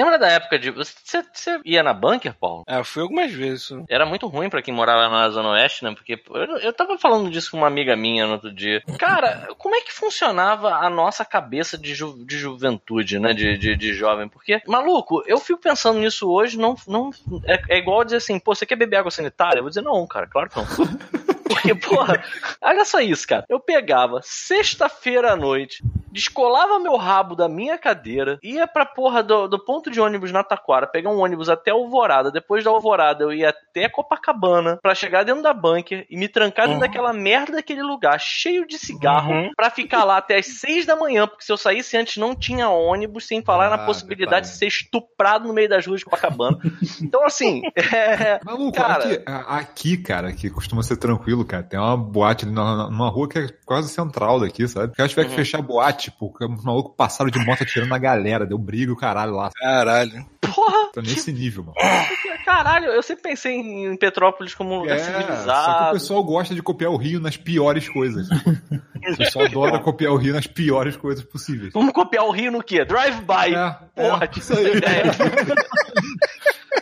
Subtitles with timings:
[0.00, 0.70] Lembra da época de.
[0.70, 2.64] Você, você ia na bunker, Paulo?
[2.66, 3.68] Ah, fui algumas vezes.
[3.86, 5.92] Era muito ruim pra quem morava na Zona Oeste, né?
[5.94, 8.82] Porque eu, eu tava falando disso com uma amiga minha no outro dia.
[8.98, 13.34] Cara, como é que funcionava a nossa cabeça de, ju, de juventude, né?
[13.34, 14.26] De, de, de, jovem?
[14.26, 16.74] Porque, maluco, eu fico pensando nisso hoje, não.
[16.88, 17.10] não
[17.44, 19.58] é, é igual dizer assim, pô, você quer beber água sanitária?
[19.58, 20.64] Eu vou dizer, não, cara, claro que não.
[21.44, 22.24] Porque, porra,
[22.62, 23.44] olha só isso, cara.
[23.48, 29.48] Eu pegava sexta-feira à noite, descolava meu rabo da minha cadeira, ia pra porra do,
[29.48, 32.30] do ponto de ônibus na Taquara, pegar um ônibus até Alvorada.
[32.30, 36.66] Depois da Alvorada, eu ia até Copacabana pra chegar dentro da bunker e me trancar
[36.66, 36.86] dentro uhum.
[36.86, 39.50] daquela merda daquele lugar, cheio de cigarro, uhum.
[39.56, 42.68] pra ficar lá até as seis da manhã, porque se eu saísse antes não tinha
[42.68, 46.58] ônibus, sem falar ah, na possibilidade de ser estuprado no meio das ruas de Copacabana.
[47.00, 47.62] Então, assim.
[47.74, 48.40] É...
[48.44, 49.04] Maluco, cara...
[49.04, 51.62] Aqui, aqui, cara, que costuma ser tranquilo cara.
[51.62, 54.94] Tem uma boate ali numa rua que é quase central daqui, sabe?
[54.96, 55.28] Se tiver uhum.
[55.28, 58.92] que fechar a boate, tipo, os malucos passaram de moto atirando na galera, deu briga
[58.92, 59.50] o caralho lá.
[59.54, 60.26] Caralho.
[60.40, 60.90] Porra!
[60.92, 61.76] Tô nesse nível, mano.
[62.44, 65.64] Caralho, eu sempre pensei em Petrópolis como um lugar é, civilizado.
[65.64, 68.28] Só que o pessoal gosta de copiar o Rio nas piores coisas.
[69.12, 71.72] o pessoal adora copiar o Rio nas piores coisas possíveis.
[71.72, 72.84] Vamos copiar o Rio no quê?
[72.84, 73.54] Drive-by.
[73.54, 74.72] É, Porra, é, isso aí.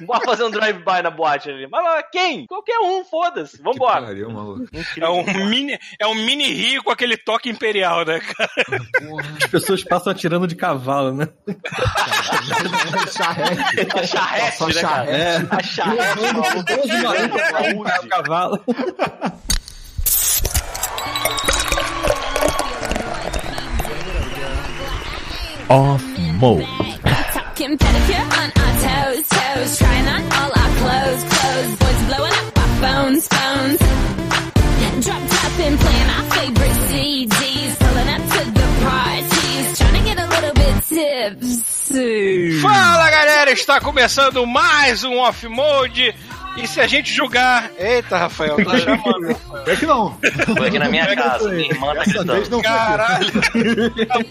[0.05, 1.67] Bora fazer um drive-by na boate ali.
[1.71, 2.47] Mas, mas, quem?
[2.47, 3.61] Qualquer um, foda-se.
[3.63, 4.03] Vambora.
[4.03, 4.31] Pariu,
[5.01, 8.51] é um mini, é um mini Rio com aquele toque imperial, né, cara?
[9.43, 11.29] As pessoas passam atirando de cavalo, né?
[13.11, 14.09] charrete.
[14.09, 15.11] charrete, né, cara?
[15.11, 15.37] É.
[15.51, 16.19] A charrete.
[17.77, 18.65] O cavalo.
[25.69, 26.67] Off mode.
[42.61, 46.15] Fala galera, está começando mais um Off Mode.
[46.57, 47.71] E se a gente julgar.
[47.79, 49.37] Eita, Rafael, tá chamando.
[49.67, 50.19] É que não.
[50.57, 51.49] Foi aqui na minha casa.
[51.51, 52.63] Minha irmã tá gritando.
[52.63, 53.33] Caralho.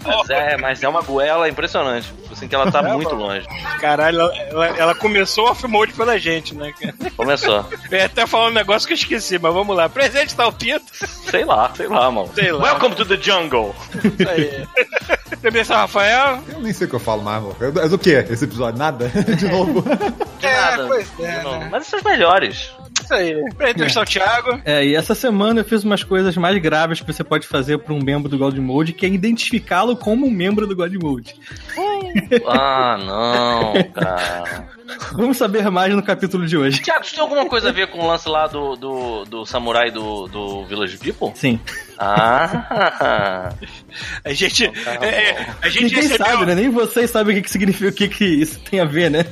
[0.04, 2.12] mas, é, mas é uma goela impressionante.
[2.38, 3.44] Assim que ela tá é, muito longe.
[3.80, 6.72] Caralho, ela, ela começou off-mode pela gente, né?
[7.16, 7.66] Começou.
[7.90, 9.88] É até falando um negócio que eu esqueci, mas vamos lá.
[9.88, 10.84] Presente tá o Pinto?
[11.30, 12.30] Sei lá, sei lá, mano.
[12.34, 12.62] Sei lá.
[12.62, 13.74] Welcome to the jungle.
[13.94, 15.64] Isso aí.
[15.68, 16.42] Rafael?
[16.48, 17.56] Eu nem sei o que eu falo mais, mano.
[17.74, 18.10] Mas o que?
[18.10, 18.78] Esse episódio?
[18.78, 19.08] Nada?
[19.36, 19.82] De novo?
[20.38, 20.86] De é, nada.
[20.86, 21.68] Pois é, né?
[21.72, 22.72] Mas são os melhores
[23.08, 23.54] isso aí.
[23.54, 24.02] Pra entrevistar é.
[24.02, 24.60] o Thiago.
[24.64, 27.94] É, e essa semana eu fiz umas coisas mais graves que você pode fazer pra
[27.94, 31.34] um membro do God Mode, que é identificá-lo como um membro do God Mode.
[32.46, 34.77] Ah, não, cara.
[35.12, 36.80] Vamos saber mais no capítulo de hoje.
[36.80, 39.90] Tiago, isso tem alguma coisa a ver com o lance lá do, do, do samurai
[39.90, 41.32] do, do Village People?
[41.34, 41.60] Sim.
[41.98, 43.52] Ah!
[44.24, 44.64] a gente.
[44.64, 46.26] Então tá é, a gente Ninguém recebeu...
[46.26, 46.54] sabe, né?
[46.54, 49.24] Nem vocês sabem o que, que significa, o que, que isso tem a ver, né?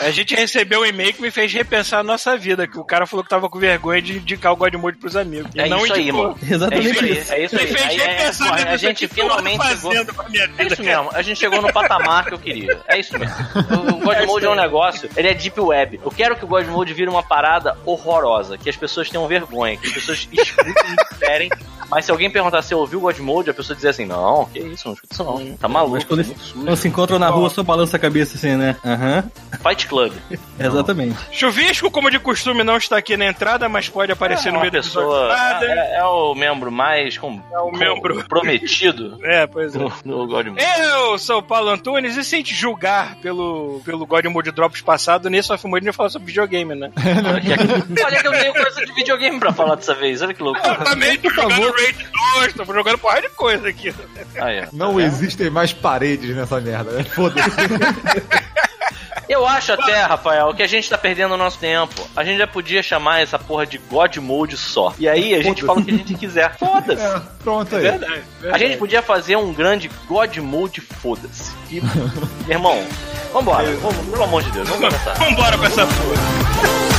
[0.00, 3.06] A gente recebeu um e-mail que me fez repensar a nossa vida, que o cara
[3.06, 5.50] falou que tava com vergonha de indicar o Godmode pros amigos.
[5.56, 6.38] É não isso aí, mano.
[6.48, 7.32] Exatamente é isso.
[7.32, 7.66] Aí, é isso aí.
[7.66, 9.92] Me fez repensar é, a gente finalmente chegou...
[9.92, 12.78] É isso mesmo, a gente chegou no patamar que eu queria.
[12.86, 13.34] É isso mesmo.
[13.70, 16.00] O, o Godmode é, é um negócio, ele é deep web.
[16.04, 19.86] Eu quero que o Godmode vire uma parada horrorosa, que as pessoas tenham vergonha, que
[19.86, 21.50] as pessoas escutem e esperem
[21.90, 24.44] mas se alguém perguntar se eu ouvi o God Mode, a pessoa dizer assim, não,
[24.46, 25.56] que isso, não escuta isso não.
[25.56, 25.94] Tá maluco.
[25.94, 28.76] Mas quando, quando se encontram na rua, só balança a cabeça assim, né?
[28.84, 29.24] Aham.
[29.24, 29.58] Uhum.
[29.58, 30.12] Fight Club.
[30.60, 31.16] Exatamente.
[31.32, 34.70] Chuvisco, como de costume, não está aqui na entrada, mas pode aparecer é no meio
[34.70, 35.34] da pessoa.
[35.34, 39.18] É, é, é, o membro mais com, é o membro prometido.
[39.24, 39.78] é, pois é.
[39.78, 40.64] No, no God Mode.
[40.78, 45.30] Eu sou o Paulo Antunes e sem te julgar pelo, pelo God Mode Drops passado,
[45.30, 46.90] nesse Off Mode a gente falar sobre videogame, né?
[48.04, 50.60] Olha que eu tenho coisa de videogame pra falar dessa vez, olha que louco.
[50.66, 52.06] Eu também tô jogando Raid
[52.40, 53.94] 2, tô jogando porra de coisa aqui.
[54.38, 54.68] Ah, é.
[54.72, 55.04] Não é.
[55.04, 57.04] existem mais paredes nessa merda, né?
[57.04, 57.50] Foda-se.
[59.28, 62.06] Eu acho até, Rafael, que a gente tá perdendo o nosso tempo.
[62.16, 64.94] A gente já podia chamar essa porra de God Mode só.
[64.98, 66.56] E aí a gente fala o que a gente quiser.
[66.56, 67.02] Foda-se.
[67.02, 67.82] É, pronto aí.
[67.82, 68.54] Verdade, verdade.
[68.54, 71.52] A gente podia fazer um grande God Mode foda-se.
[71.70, 71.80] E,
[72.50, 72.84] irmão,
[73.32, 73.68] vambora.
[73.78, 75.14] Vamos, pelo amor de Deus, vamos começar.
[75.14, 76.97] Vambora com essa porra.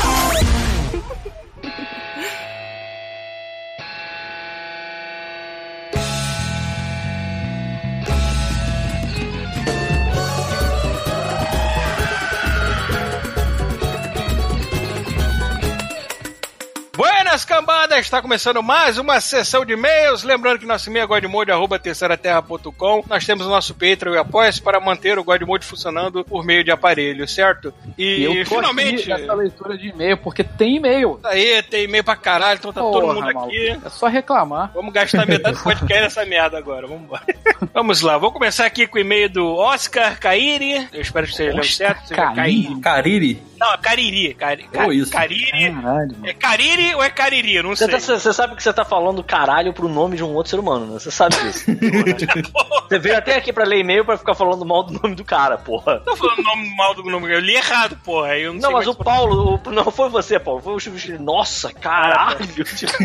[18.00, 20.24] Está começando mais uma sessão de e-mails.
[20.24, 23.04] Lembrando que nosso e-mail é godmode.terceiraterra.com.
[23.08, 26.72] Nós temos o nosso Patreon e apoia para manter o Godmode funcionando por meio de
[26.72, 27.74] aparelho, certo?
[27.98, 29.12] E, eu tô finalmente.
[29.12, 31.20] aqui nessa leitura de e-mail, porque tem e-mail.
[31.24, 33.46] Aí, tem e-mail pra caralho, então tá todo Porra, mundo maluco.
[33.46, 33.80] aqui.
[33.86, 34.72] É só reclamar.
[34.74, 36.88] Vamos gastar metade do podcast nessa merda agora.
[36.88, 37.24] Vamos embora.
[37.74, 40.88] Vamos lá, vou começar aqui com o e-mail do Oscar Cairi.
[40.94, 42.14] Eu espero que seja certo.
[42.16, 42.80] Cairi?
[42.82, 43.44] Cariri?
[43.60, 44.34] Não, é Cariri.
[44.34, 45.12] Cari, Ca- isso.
[45.12, 45.74] Cariri.
[45.74, 46.16] Caralho.
[46.24, 47.62] É Cariri ou é Cariri?
[47.62, 47.89] Não sei.
[47.92, 50.86] Tá- você sabe que você tá falando caralho pro nome de um outro ser humano,
[50.86, 50.94] né?
[51.00, 51.66] Você sabe disso.
[52.90, 55.58] você veio até aqui pra ler e-mail pra ficar falando mal do nome do cara,
[55.58, 56.00] porra.
[56.06, 57.34] Tô falando nome mal do nome.
[57.34, 58.38] Eu li errado, porra.
[58.38, 61.72] Eu não, Não, mas o Paulo, o- não foi você, Paulo, foi o Chico Nossa,
[61.74, 62.40] caralho!
[62.80, 62.98] Tipo,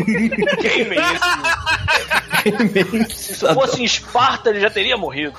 [0.61, 0.95] quem é
[3.03, 3.33] esse?
[3.35, 5.33] Se fosse em Esparta, ele já teria morrido.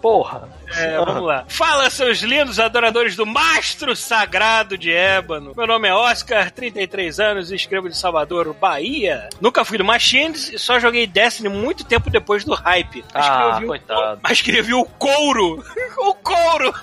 [0.00, 0.48] Porra.
[0.76, 1.44] É, vamos lá.
[1.48, 5.52] Fala, seus lindos adoradores do Mastro Sagrado de Ébano.
[5.56, 9.28] Meu nome é Oscar, 33 anos e escrevo de Salvador, Bahia.
[9.40, 13.04] Nunca fui do Machines e só joguei Destiny muito tempo depois do hype.
[13.14, 14.20] Mas Ah, o- coitado.
[14.22, 15.64] Mas escrevi o couro.
[15.98, 16.74] o couro.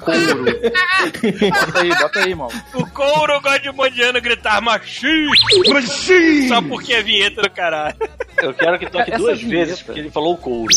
[0.00, 0.44] Couro.
[0.44, 2.62] bota aí, bota aí, mano.
[2.74, 5.38] O couro gosta de modiano gritar Machines.
[6.48, 7.96] Só porque é vinheta do caralho.
[8.42, 9.56] Eu quero que toque Essa duas vinheta.
[9.66, 10.72] vezes, porque ele falou o couro.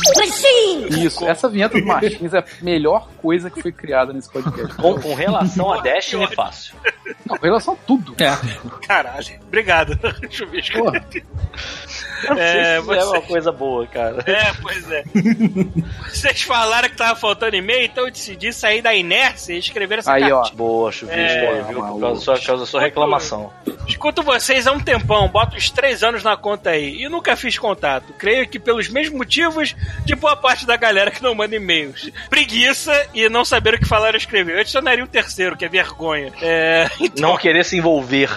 [0.90, 1.86] Isso, essa vinheta do
[2.20, 4.76] Martins é a melhor coisa que foi criada nesse podcast.
[4.76, 6.76] Com, com relação a Destiny, é fácil.
[7.26, 8.16] Não, com relação a tudo.
[8.22, 8.86] É.
[8.86, 9.40] Caralho.
[9.48, 9.98] Obrigado.
[10.30, 10.78] Chuvisco.
[10.78, 11.06] Porra.
[12.24, 14.24] Eu não sei É, se isso é uma coisa boa, cara.
[14.28, 15.04] É, pois é.
[16.10, 20.12] Vocês falaram que tava faltando e-mail, então eu decidi sair da inércia e escrever essa
[20.12, 20.50] Aí, ó.
[20.52, 21.82] Boa, Chuvisco, É, aí, viu?
[21.82, 23.52] Por causa da sua, por causa da sua reclamação.
[23.88, 27.58] Escuto vocês há um tempão, boto uns três anos na conta aí e nunca fiz
[27.58, 28.14] contato.
[28.18, 29.76] Creio que pelos mesmos motivos
[30.06, 32.09] de boa parte da galera que não manda e-mails.
[32.30, 34.56] Preguiça e não saber o que falar ou escrever.
[34.56, 36.32] Eu adicionaria o terceiro, que é vergonha.
[36.42, 38.30] É, então, Não querer se envolver.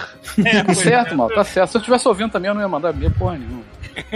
[0.45, 1.71] é, Tá certo, mano, tá certo.
[1.71, 3.72] Se eu estivesse ouvindo também, eu não ia mandar e-mail porra nenhuma.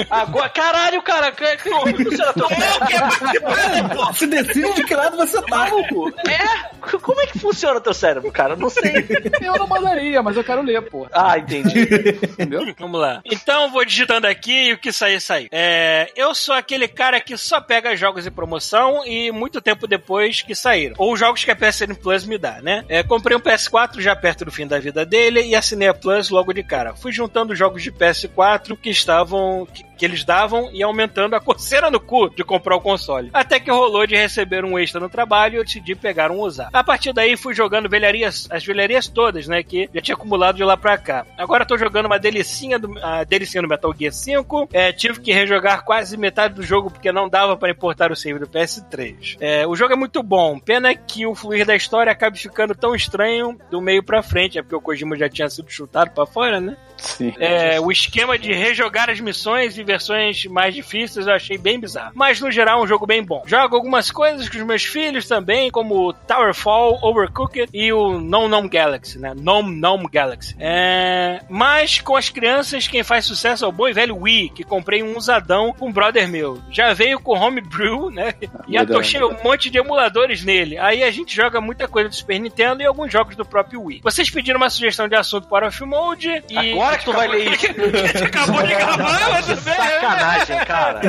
[0.10, 4.06] Agora, caralho, cara, que, que, como funciona teu cérebro?
[4.08, 6.10] Você decide de que lado você tá, maluco.
[6.28, 6.98] É?
[7.00, 8.54] Como é que funciona teu cérebro, cara?
[8.54, 9.06] Eu não sei.
[9.42, 11.10] Eu não mandaria, mas eu quero ler, porra.
[11.12, 11.82] Ah, entendi.
[12.24, 12.74] Entendeu?
[12.80, 13.22] Vamos lá.
[13.26, 15.50] Então, vou digitando aqui e o que sair, sair.
[15.52, 20.42] É, eu sou aquele cara que só pega jogos em promoção e muito tempo depois
[20.42, 20.96] que saíram.
[20.98, 22.84] Ou jogos que a PSN Plus me dá, né?
[22.88, 26.30] É, comprei um PS4 já perto do fim da vida dele e assinei a Plus
[26.30, 26.96] logo de cara.
[26.96, 29.67] Fui juntando jogos de PS4 que estavam.
[29.74, 33.30] Que, que eles davam e aumentando a coceira no cu de comprar o console.
[33.34, 36.70] Até que rolou de receber um extra no trabalho e eu decidi pegar um usar.
[36.72, 39.64] A partir daí fui jogando velharias, as velharias todas, né?
[39.64, 41.26] Que já tinha acumulado de lá pra cá.
[41.38, 44.70] Agora tô jogando uma delicinha do, a delicinha do Metal Gear 5.
[44.72, 48.40] É, tive que rejogar quase metade do jogo porque não dava para importar o save
[48.40, 49.38] do PS3.
[49.40, 50.60] É, o jogo é muito bom.
[50.60, 54.58] Pena que o fluir da história acabe ficando tão estranho do meio pra frente.
[54.58, 56.78] É porque o Kojima já tinha sido chutado pra fora, né?
[56.98, 57.34] Sim.
[57.38, 62.12] É, o esquema de rejogar as missões e versões mais difíceis eu achei bem bizarro.
[62.14, 63.42] Mas no geral é um jogo bem bom.
[63.46, 68.68] Jogo algumas coisas com os meus filhos também, como Towerfall, Overcooked e o Non Nom
[68.68, 69.34] Galaxy, né?
[69.36, 70.56] Nom Nom Galaxy.
[70.60, 74.64] É, mas com as crianças, quem faz sucesso é o bom e velho Wii, que
[74.64, 76.62] comprei um usadão com um brother meu.
[76.70, 78.34] Já veio com Homebrew, né?
[78.68, 80.78] E atochei um monte de emuladores nele.
[80.78, 84.02] Aí a gente joga muita coisa do Super Nintendo e alguns jogos do próprio Wii.
[84.04, 87.28] Vocês pediram uma sugestão de assunto para o Off Mode e Agora que tu vai
[87.28, 88.24] ler isso.
[88.24, 89.77] Acabou de gravar, mas tudo bem.
[89.78, 91.02] Sacanagem, cara.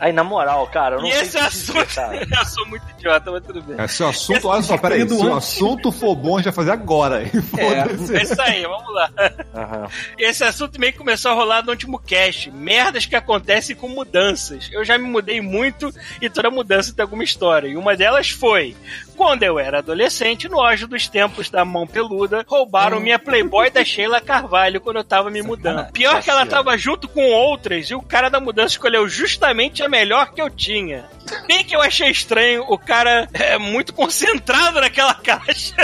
[0.00, 2.16] Aí, na moral, cara, eu não E sei esse dizer, assunto, cara.
[2.40, 3.76] eu sou muito idiota, mas tudo bem.
[3.78, 6.52] É, se o assunto, olha só, peraí, se o assunto for bom, a gente vai
[6.52, 7.24] fazer agora.
[7.26, 8.16] Foda-se.
[8.16, 9.10] É isso aí, vamos lá.
[9.54, 9.88] Aham.
[10.18, 12.50] Esse assunto meio que começou a rolar no último cast.
[12.50, 14.68] Merdas que acontecem com mudanças.
[14.72, 15.90] Eu já me mudei muito
[16.20, 17.68] e toda mudança tem alguma história.
[17.68, 18.76] E uma delas foi
[19.16, 23.84] quando eu era adolescente, no auge dos tempos da mão peluda, roubaram minha Playboy da
[23.84, 25.90] Sheila Carvalho quando eu tava me mudando.
[25.92, 29.88] Pior que ela tava junto com outras e o cara da mudança escolheu justamente a
[29.88, 31.04] melhor que eu tinha.
[31.46, 35.74] Bem que eu achei estranho, o cara é muito concentrado naquela caixa.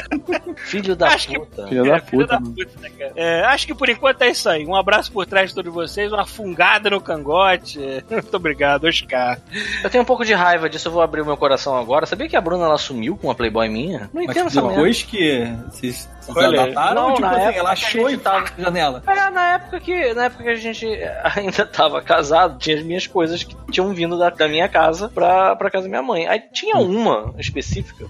[0.57, 1.67] Filho da Acho que- puta.
[1.67, 3.13] Filho É, da filho puta, da puta, né, cara?
[3.17, 4.67] É, acho que por enquanto é isso aí.
[4.67, 7.79] Um abraço por trás de todos vocês, uma fungada no cangote.
[8.11, 9.39] Muito obrigado, Oscar.
[9.83, 12.07] Eu tenho um pouco de raiva disso, eu vou abrir o meu coração agora.
[12.07, 14.11] Sabia que a Bruna ela sumiu com uma Playboy minha?
[14.13, 14.77] Não entendo Mas essa merda.
[14.77, 18.65] depois que vocês adaptaram, não, tipo na assim, época ela que achou e tava na
[18.65, 19.03] janela.
[19.07, 20.87] É, na época que, na época que a gente
[21.37, 25.57] ainda tava casado, tinha as minhas coisas que tinham vindo da, da minha casa pra,
[25.57, 26.27] pra casa da minha mãe.
[26.27, 28.07] Aí tinha uma específica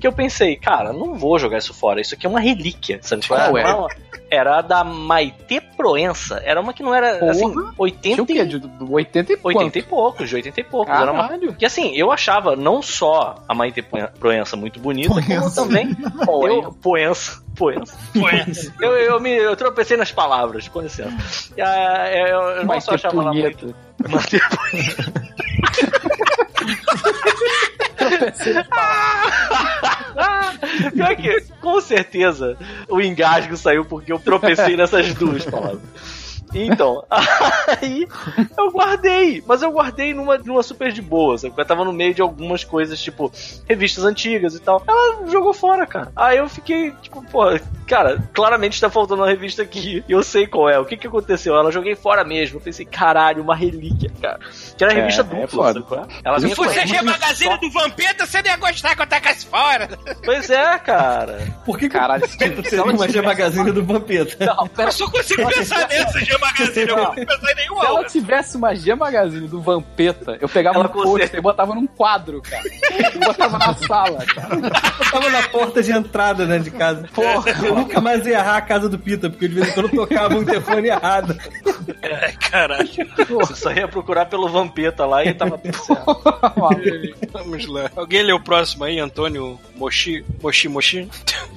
[0.00, 3.26] que eu pensei, cara, não vou jogar isso fora, isso aqui é uma relíquia, sabe?
[3.26, 3.74] Qual era, é?
[3.74, 3.88] uma-
[4.30, 7.30] era a da Maite Proença, era uma que não era, Porra.
[7.32, 8.32] assim, Tinha 80 o quê?
[8.40, 9.56] e, De, de 80 e quanto?
[9.58, 10.94] 80 e poucos, de 80 e poucos.
[10.94, 11.46] Era uma Caralho.
[11.48, 13.82] porque assim, eu achava não só a Maite
[14.18, 15.62] Proença muito bonita, como Proença.
[15.62, 15.96] também
[16.48, 17.42] eu, essa.
[17.56, 17.74] Foi
[18.36, 18.72] essa.
[18.80, 21.16] Eu, eu, me, eu tropecei nas palavras, com licença.
[21.60, 23.74] Ah, eu, eu não Mas só que achava ela muito.
[24.08, 24.38] Mas que
[27.96, 29.77] Tropecei nas palavras.
[30.94, 32.56] Pior que, com certeza,
[32.88, 35.80] o engasgo saiu porque eu tropecei nessas duas palavras.
[36.54, 37.04] Então,
[37.80, 38.06] aí
[38.56, 41.54] eu guardei, mas eu guardei numa, numa super de boa, sabe?
[41.56, 43.30] Eu tava no meio de algumas coisas, tipo,
[43.68, 44.82] revistas antigas e tal.
[44.86, 46.12] Ela jogou fora, cara.
[46.16, 47.42] Aí eu fiquei, tipo, pô,
[47.86, 50.04] cara, claramente tá faltando uma revista aqui.
[50.08, 50.78] E eu sei qual é.
[50.78, 51.56] O que que aconteceu?
[51.56, 52.56] Ela joguei fora mesmo.
[52.58, 54.38] Eu pensei, caralho, uma relíquia, cara.
[54.76, 56.20] Que era revista É, dupla, é sabe é?
[56.24, 59.88] Ela Se fosse a Magazine do Vampeta, você não ia gostar quando tacasse fora.
[60.24, 61.38] Pois é, cara.
[61.64, 64.44] Por que Caralho, que teria ela uma G tivesse- Magazine do Vampeta?
[64.46, 67.54] Não, pera, Eu só consigo pensar nessa G Magazine, eu não consigo pensar em se
[67.54, 71.74] nenhuma ela tivesse uma G Magazine do Vampeta, eu pegava Ela um post e botava
[71.74, 72.62] num quadro, cara.
[72.64, 74.56] E botava na sala, cara.
[74.56, 77.08] Eu tava na porta de entrada, né, de casa.
[77.14, 77.50] Porra.
[77.62, 80.36] Eu nunca mais ia errar a casa do Pita, porque de vez em quando tocava
[80.36, 81.36] um telefone errado.
[82.02, 82.88] Ai, caralho.
[83.28, 86.22] Você só ia procurar pelo Vampeta lá e tava tudo certo.
[87.32, 87.90] Vamos lá.
[87.96, 90.24] Alguém lê o próximo aí, Antônio Moshi?
[90.42, 91.08] Moshi, Moshi?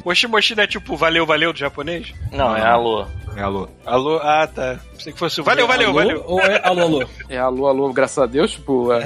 [0.05, 2.13] Moshi, Moshi não é tipo valeu, valeu do japonês?
[2.31, 3.05] Não, é alô.
[3.35, 3.69] É, alô.
[3.85, 4.19] Alô?
[4.21, 4.70] Ah, tá.
[4.95, 5.99] Pensei que fosse o valeu, valeu, Alô?
[5.99, 6.23] valeu.
[6.27, 7.07] Ou é alô, alô?
[7.29, 9.01] É alô, alô, graças a Deus, tipo, é,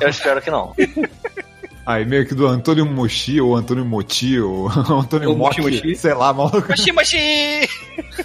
[0.00, 0.74] Eu espero que não.
[1.86, 5.96] Aí meio que do Antônio Mochi, ou Antônio Moti, ou Antônio Ou Mochi Mochi, Mochi.
[5.96, 6.66] sei lá, maluco.
[6.68, 7.68] Moshi, Moshi!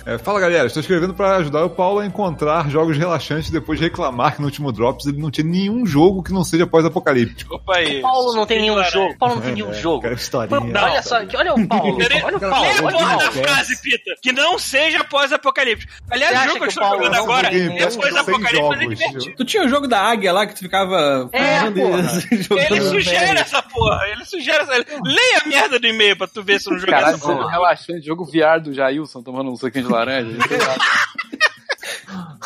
[0.05, 3.85] É, fala galera, estou escrevendo para ajudar o Paulo a encontrar jogos relaxantes depois de
[3.85, 7.55] reclamar que no último Drops ele não tinha nenhum jogo que não seja pós-apocalíptico.
[7.55, 8.01] Opa aí.
[8.01, 9.17] Paulo não tem nenhum jogo.
[9.17, 10.01] Paulo não tem nenhum jogo.
[10.03, 10.59] Cara, historinha.
[10.59, 11.95] Não, olha só, olha o Paulo.
[11.97, 11.97] Olha o Paulo.
[11.97, 14.11] Lê a Olha o porra da frase, Pita.
[14.21, 15.91] Que não seja pós-apocalíptico.
[16.09, 18.11] Aliás, Você o jogo que eu estou o jogando não agora é Pass com 100
[18.11, 18.97] pós-apocalíptico, mas é jogos.
[18.97, 19.35] divertido.
[19.35, 23.48] Tu tinha o jogo da águia lá que tu ficava É, Ele sugere.
[23.49, 24.07] Essa porra.
[24.07, 24.71] Ele sugere essa.
[24.73, 27.49] Leia a merda do e-mail pra tu ver se eu não joguei caralho, essa porra.
[27.49, 28.05] relaxante.
[28.05, 30.37] Jogo VR do Jailson tomando um suquinho de laranja.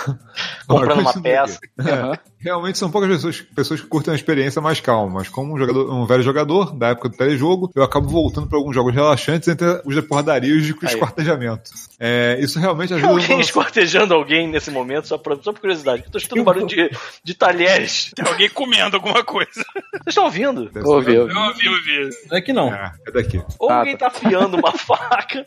[0.80, 1.60] Comprando uma peça.
[1.84, 5.58] É, realmente são poucas pessoas, pessoas que curtem uma experiência mais calma, mas como um,
[5.58, 9.48] jogador, um velho jogador da época do telejogo, eu acabo voltando para alguns jogos relaxantes
[9.48, 10.76] entre os de porradaria e Aí.
[10.84, 11.72] esquartejamento.
[12.00, 16.04] É, isso realmente ajuda Alguém no- esquartejando alguém nesse momento, só por, só por curiosidade.
[16.06, 16.90] Eu tô escutando barulho de,
[17.24, 18.12] de talheres.
[18.16, 19.52] Tem alguém comendo alguma coisa.
[19.54, 20.70] Vocês estão ouvindo?
[20.84, 21.34] Ouvi, ouvi.
[21.34, 22.10] Eu ouvi, ouvi.
[22.32, 22.74] É que não.
[22.74, 23.42] É, é daqui.
[23.60, 25.46] Ou Ah, alguém tá afiando uma faca.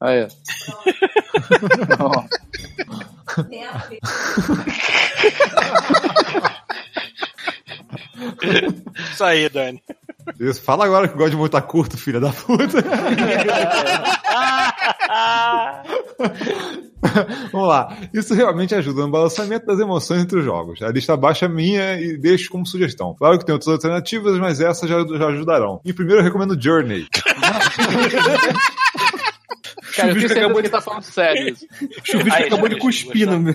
[0.00, 0.28] Ah, é.
[2.00, 2.24] Ó,
[9.10, 9.82] Isso aí, Dani.
[10.38, 10.62] Isso.
[10.62, 12.82] Fala agora que gosta de montar curto, filha da puta.
[17.52, 17.96] Vamos lá.
[18.12, 20.82] Isso realmente ajuda no balançamento das emoções entre os jogos.
[20.82, 23.14] A lista abaixo é minha e deixo como sugestão.
[23.14, 25.80] Claro que tem outras alternativas, mas essas já, já ajudarão.
[25.84, 27.06] Em primeiro, eu recomendo Journey.
[29.96, 31.48] Cara, eu Chuvisco tenho certeza acabou que de- tá falando sério.
[31.52, 31.66] isso.
[32.04, 33.54] Chuvisco acabou de cuspir no meu.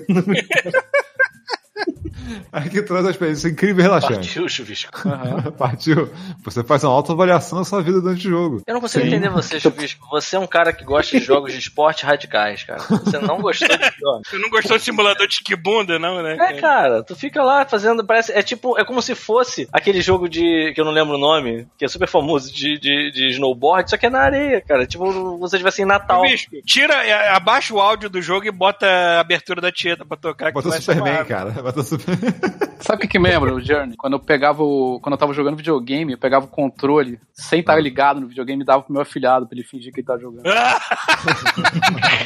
[2.51, 4.15] Aqui traz uma experiência incrível e relaxante.
[4.15, 4.91] Partiu, chuvisco.
[5.57, 6.09] Partiu.
[6.43, 8.61] Você faz uma autoavaliação da sua vida durante o jogo.
[8.65, 10.07] Eu não consigo entender você, Chuvisco.
[10.11, 12.81] Você é um cara que gosta de jogos de esporte radicais, cara.
[12.81, 14.27] Você não gostou de jogos.
[14.27, 16.37] Você não gostou do simulador de esquibunda, não, né?
[16.39, 18.05] É, cara, tu fica lá fazendo.
[18.05, 18.31] Parece.
[18.31, 18.77] É tipo.
[18.79, 20.71] É como se fosse aquele jogo de.
[20.73, 23.97] que eu não lembro o nome, que é super famoso, de, de, de snowboard, só
[23.97, 24.85] que é na areia, cara.
[24.85, 26.21] Tipo, você estivesse em Natal.
[26.21, 30.17] Bicho, tira, é, abaixa o áudio do jogo e bota a abertura da Tieta pra
[30.17, 30.47] tocar.
[30.47, 31.51] que Bota o Superman, cara.
[31.51, 32.12] Bota o Superman.
[32.79, 33.95] Sabe o que, que me lembra o Journey?
[33.95, 34.99] Quando eu pegava o.
[34.99, 38.65] Quando eu tava jogando videogame, eu pegava o controle sem estar ligado no videogame e
[38.65, 40.43] dava pro meu afilhado pra ele fingir que ele tá jogando.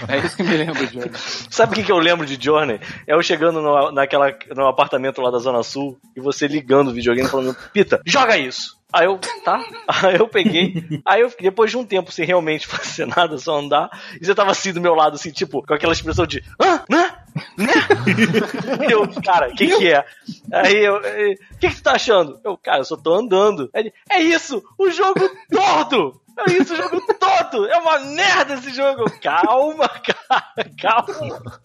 [0.08, 1.12] É isso que me lembra o Journey.
[1.50, 2.80] Sabe o que, que eu lembro de Journey?
[3.06, 6.94] É eu chegando no, naquela, no apartamento lá da Zona Sul e você ligando o
[6.94, 8.78] videogame falando, Pita, joga isso!
[8.92, 9.60] Aí eu, tá?
[10.04, 11.02] Aí eu peguei.
[11.06, 13.90] Aí eu, depois de um tempo sem realmente fazer nada, só andar,
[14.20, 16.82] e você tava assim do meu lado, assim, tipo, com aquela expressão de, hã?
[16.90, 17.14] Né?
[18.90, 20.06] Eu, cara, o que que é?
[20.52, 22.40] Aí eu, o que que tu tá achando?
[22.44, 23.70] Eu, cara, eu só tô andando.
[23.74, 26.22] Ele, é isso, o jogo todo!
[26.38, 27.68] É isso, o jogo todo!
[27.68, 29.10] É uma merda esse jogo!
[29.22, 31.62] Calma, cara, calma.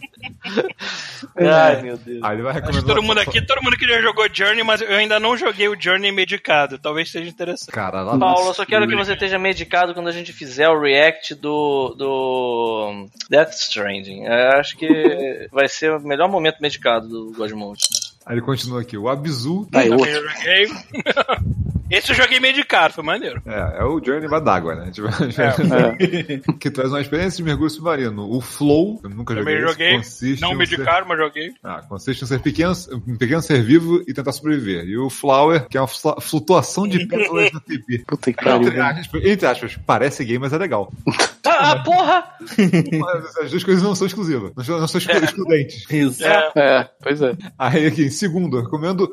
[1.36, 2.22] Ai, meu Deus.
[2.22, 2.84] Aí ele vai recomendar.
[2.84, 5.76] todo mundo aqui, todo mundo que já jogou Journey, mas eu ainda não joguei o
[5.78, 6.78] Journey medicado.
[6.78, 7.72] Talvez seja interessante.
[7.72, 10.80] Cara, lá Paulo, eu só quero que você esteja medicado quando a gente fizer o
[10.80, 14.24] react do, do Death Stranding.
[14.24, 17.82] Eu acho que vai ser o melhor momento medicado do Godmode.
[18.24, 18.96] Aí ele continua aqui.
[18.96, 19.68] O Abzu.
[19.74, 20.06] Aí, outro.
[21.92, 23.42] Esse eu joguei meio de cara, foi maneiro.
[23.46, 24.90] É, é o Journey d'água, né?
[24.90, 25.08] Tipo,
[25.38, 26.52] É.
[26.58, 28.28] que traz uma experiência de mergulho submarino.
[28.34, 29.96] O Flow, eu nunca joguei, Também joguei.
[29.98, 31.52] consiste Não meio de ser- cara, mas joguei.
[31.62, 32.72] Ah, consiste em ser pequeno,
[33.06, 34.84] um pequeno ser vivo e tentar sobreviver.
[34.86, 38.02] E o Flower, que é uma flu- flutuação de pétalas no TP.
[38.08, 38.68] Puta que pariu.
[38.68, 40.92] Entre aspas, entre aspas, parece gay, mas é legal.
[41.44, 42.24] Ah, porra!
[42.40, 45.90] Mas As duas coisas não são exclusivas, não são, não são exclu- excludentes.
[45.90, 46.24] Isso.
[46.24, 46.52] É.
[46.56, 47.36] É, pois é.
[47.58, 49.12] Aí aqui, em segundo, eu recomendo,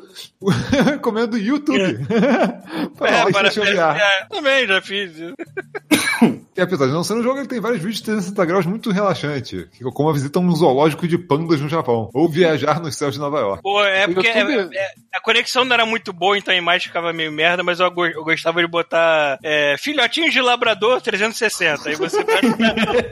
[0.86, 1.98] recomendo YouTube.
[2.96, 3.96] Para É, para, deixa eu olhar.
[3.96, 5.34] é, também já fiz isso.
[6.56, 8.90] E apesar de não ser um jogo, ele tem vários vídeos de 360 graus muito
[8.90, 13.14] relaxante, como a visita a um zoológico de pandas no Japão, ou viajar nos céus
[13.14, 13.62] de Nova York.
[13.62, 17.12] Pô, é porque é- é- a conexão não era muito boa, então a imagem ficava
[17.12, 21.88] meio merda, mas eu, eu gostava de botar é, filhotinhos de labrador 360.
[21.88, 22.56] Aí você parece,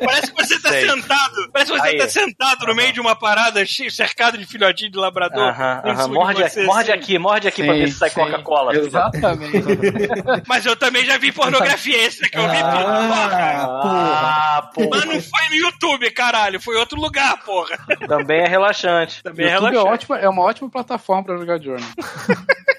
[0.04, 0.88] parece que você tá Sei.
[0.90, 1.34] sentado.
[1.52, 1.96] Parece que você Aí.
[1.98, 5.48] tá sentado no meio de uma parada cercado de filhotinhos de labrador.
[5.48, 6.08] Aham, aham.
[6.08, 7.00] Morde, você, morde assim.
[7.00, 8.10] aqui, morde aqui pra Sim, ver se sai.
[8.10, 8.72] Coca-Cola.
[8.72, 8.90] filho
[9.38, 10.42] da- Exatamente.
[10.49, 12.57] Mas eu também já vi pornografia, esse daqui eu vi.
[12.57, 14.88] Ah, Ah, porra.
[14.90, 16.61] Mas não foi no YouTube, caralho.
[16.61, 17.76] Foi em outro lugar, porra.
[18.07, 19.23] Também é relaxante.
[19.23, 19.95] Também é YouTube é, relaxante.
[19.95, 21.87] ótima, é uma ótima plataforma pra jogar Journey.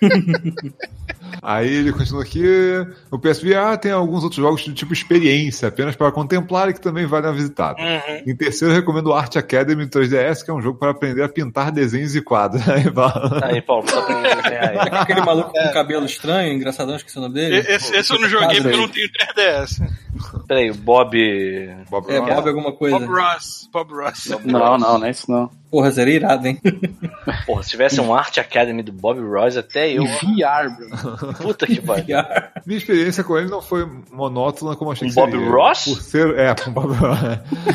[1.42, 2.44] Aí ele continua aqui,
[3.12, 7.06] o PSVR tem alguns outros jogos do tipo experiência, apenas para contemplar e que também
[7.06, 7.82] valem a visitada.
[7.82, 8.24] Uhum.
[8.28, 11.24] Em terceiro, eu recomendo o Art Academy do 3DS, que é um jogo para aprender
[11.24, 12.62] a pintar desenhos e quadros.
[12.70, 13.40] Aí, fala.
[13.44, 14.78] Aí, Paulo, só aí.
[14.92, 17.58] Aquele maluco com cabelo estranho, engraçadão, esqueci o nome dele.
[17.58, 19.90] Esse, esse eu não joguei porque eu não tenho 3DS.
[20.48, 21.18] Peraí, o Bob.
[21.90, 22.30] Bob É, Ross.
[22.36, 23.00] Bob alguma coisa.
[23.00, 23.70] Bob Ross.
[23.72, 24.26] Bob Ross.
[24.46, 25.50] Não, não, não é isso não.
[25.72, 26.60] Porra, seria irado, hein?
[27.46, 30.04] Porra, se tivesse um Art Academy do Bob Ross, até eu.
[30.06, 31.34] VR, bro.
[31.42, 32.18] Puta que pariu.
[32.66, 35.50] Minha experiência com ele não foi monótona como achei Um que Bob seria.
[35.50, 35.86] Ross?
[35.86, 37.20] Por ser, é, com Bob Ross.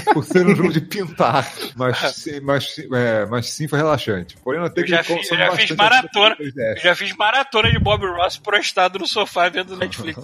[0.15, 4.37] Por ser um jogo de pintar, mas, sim- mas, é, mas sim foi relaxante.
[4.43, 6.37] Porém, eu tenho Eu já que fiz- eu já fiz maratona.
[6.39, 6.83] Eu 3DS.
[6.83, 10.19] já fiz maratona de Bob Ross prostado no sofá vendo Netflix.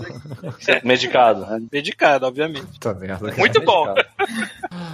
[0.85, 1.47] Medicado.
[1.71, 2.67] Dedicado, obviamente.
[2.67, 3.37] Puta merda, cara.
[3.39, 3.95] Muito bom.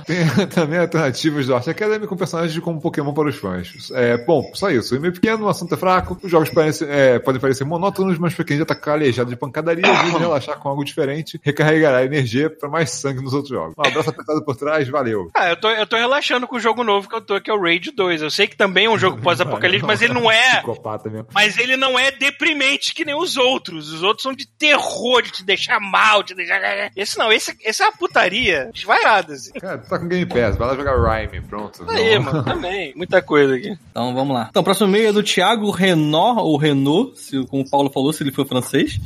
[0.06, 3.92] Tem também alternativas do Art Academy com personagens como Pokémon para os fãs.
[3.92, 4.92] É, bom, só isso.
[4.92, 6.18] O e-mail pequeno, o assunto é fraco.
[6.20, 9.86] Os jogos parecem, é, podem parecer monótonos, mas pra quem já tá calejado de pancadaria,
[9.86, 13.74] a relaxar com algo diferente, recarregará energia para mais sangue nos outros jogos.
[13.78, 15.30] Um abraço apertado por trás, valeu.
[15.32, 17.54] Ah, eu tô, eu tô relaxando com o jogo novo que eu tô, que é
[17.54, 18.22] o Raid 2.
[18.22, 20.60] Eu sei que também é um jogo pós-apocalipse, mas ele não é.
[21.32, 23.92] Mas ele não é deprimente que nem os outros.
[23.92, 26.56] Os outros são de terror, de te deixar mal, de te deixar.
[26.96, 29.52] Esse não, esse, esse é uma putaria desvairada, assim.
[29.52, 31.88] Cara, tu tá com Game Pass, vai lá jogar Rhyme, pronto.
[31.88, 32.24] Aí, Não.
[32.24, 32.92] mano, também.
[32.96, 33.76] Muita coisa aqui.
[33.90, 34.46] Então vamos lá.
[34.50, 38.12] Então, o próximo e-mail é do Thiago Renault, ou Renault, se, como o Paulo falou,
[38.12, 38.98] se ele for francês.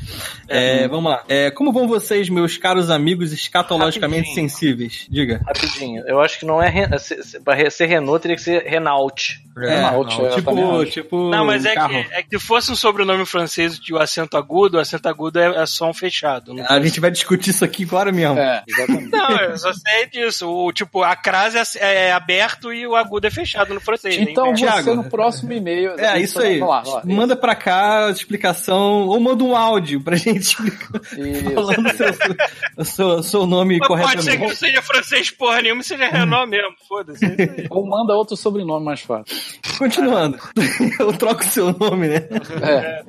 [0.49, 1.23] É, vamos lá.
[1.29, 4.49] É, como vão vocês, meus caros amigos escatologicamente Rapidinho.
[4.51, 5.07] sensíveis?
[5.09, 5.41] Diga.
[5.47, 6.03] Rapidinho.
[6.07, 6.69] Eu acho que não é.
[6.69, 9.41] Ren- se- se- Pra ser Renault, teria que ser Renault.
[9.59, 11.31] É, Renault, é, tipo, tipo.
[11.31, 11.93] Não, mas é carro.
[12.05, 15.39] que, é que se fosse um sobrenome francês de o acento agudo, o acento agudo
[15.39, 16.55] é, é som fechado.
[16.55, 18.39] Não, A gente vai discutir isso aqui agora mesmo.
[18.39, 19.11] É, exatamente.
[19.11, 20.49] não eu só sei disso.
[20.49, 23.40] O, tipo, a crase é, é aberto e o agudo é fechado
[23.75, 24.17] no francês.
[24.17, 24.65] Então inverso.
[24.77, 24.95] você Thiago.
[25.03, 25.99] no próximo e-mail.
[25.99, 26.59] É, isso aí.
[26.59, 27.03] Vamos lá, vamos lá.
[27.15, 31.51] Manda pra cá a explicação, ou manda um áudio pra gente explicar, Isso.
[31.55, 34.49] falando o seu, seu, seu nome Mas pode ser que corretamente.
[34.49, 36.71] não seja francês porra nenhuma seja Renault mesmo.
[36.89, 37.25] Foda-se.
[37.25, 37.67] é.
[37.71, 39.37] Ou manda outro sobrenome mais fácil.
[39.79, 40.39] Continuando.
[40.99, 42.17] Eu troco o seu nome, né?
[42.63, 43.03] É.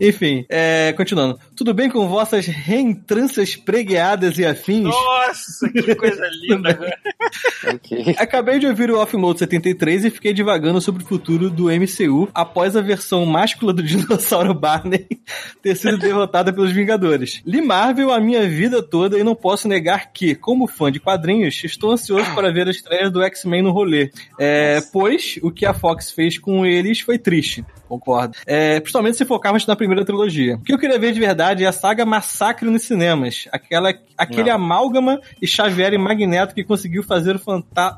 [0.00, 1.38] Enfim, é, continuando.
[1.56, 4.84] Tudo bem com vossas reentrâncias pregueadas e afins?
[4.84, 6.92] Nossa, que coisa linda, velho.
[7.74, 8.14] Ok.
[8.18, 12.76] Acabei de ouvir o Offload 73 e fiquei divagando sobre o futuro do MCU após
[12.76, 15.06] a versão máscula do dinossauro Barney
[15.62, 17.40] ter sido derrotada pelos Vingadores.
[17.46, 21.62] Li Marvel a minha vida toda e não posso negar que, como fã de quadrinhos,
[21.64, 24.10] estou ansioso para ver a estreia do X-Men no rolê.
[24.38, 27.64] É, pois o que a Fox fez com eles foi triste.
[27.88, 28.36] Concordo.
[28.46, 30.56] É, principalmente se focarmos na primeira trilogia.
[30.56, 33.48] O que eu queria ver de verdade é a saga Massacre nos cinemas.
[33.52, 37.40] Aquela, aquele amálgama e Xavier e Magneto que conseguiu fazer o,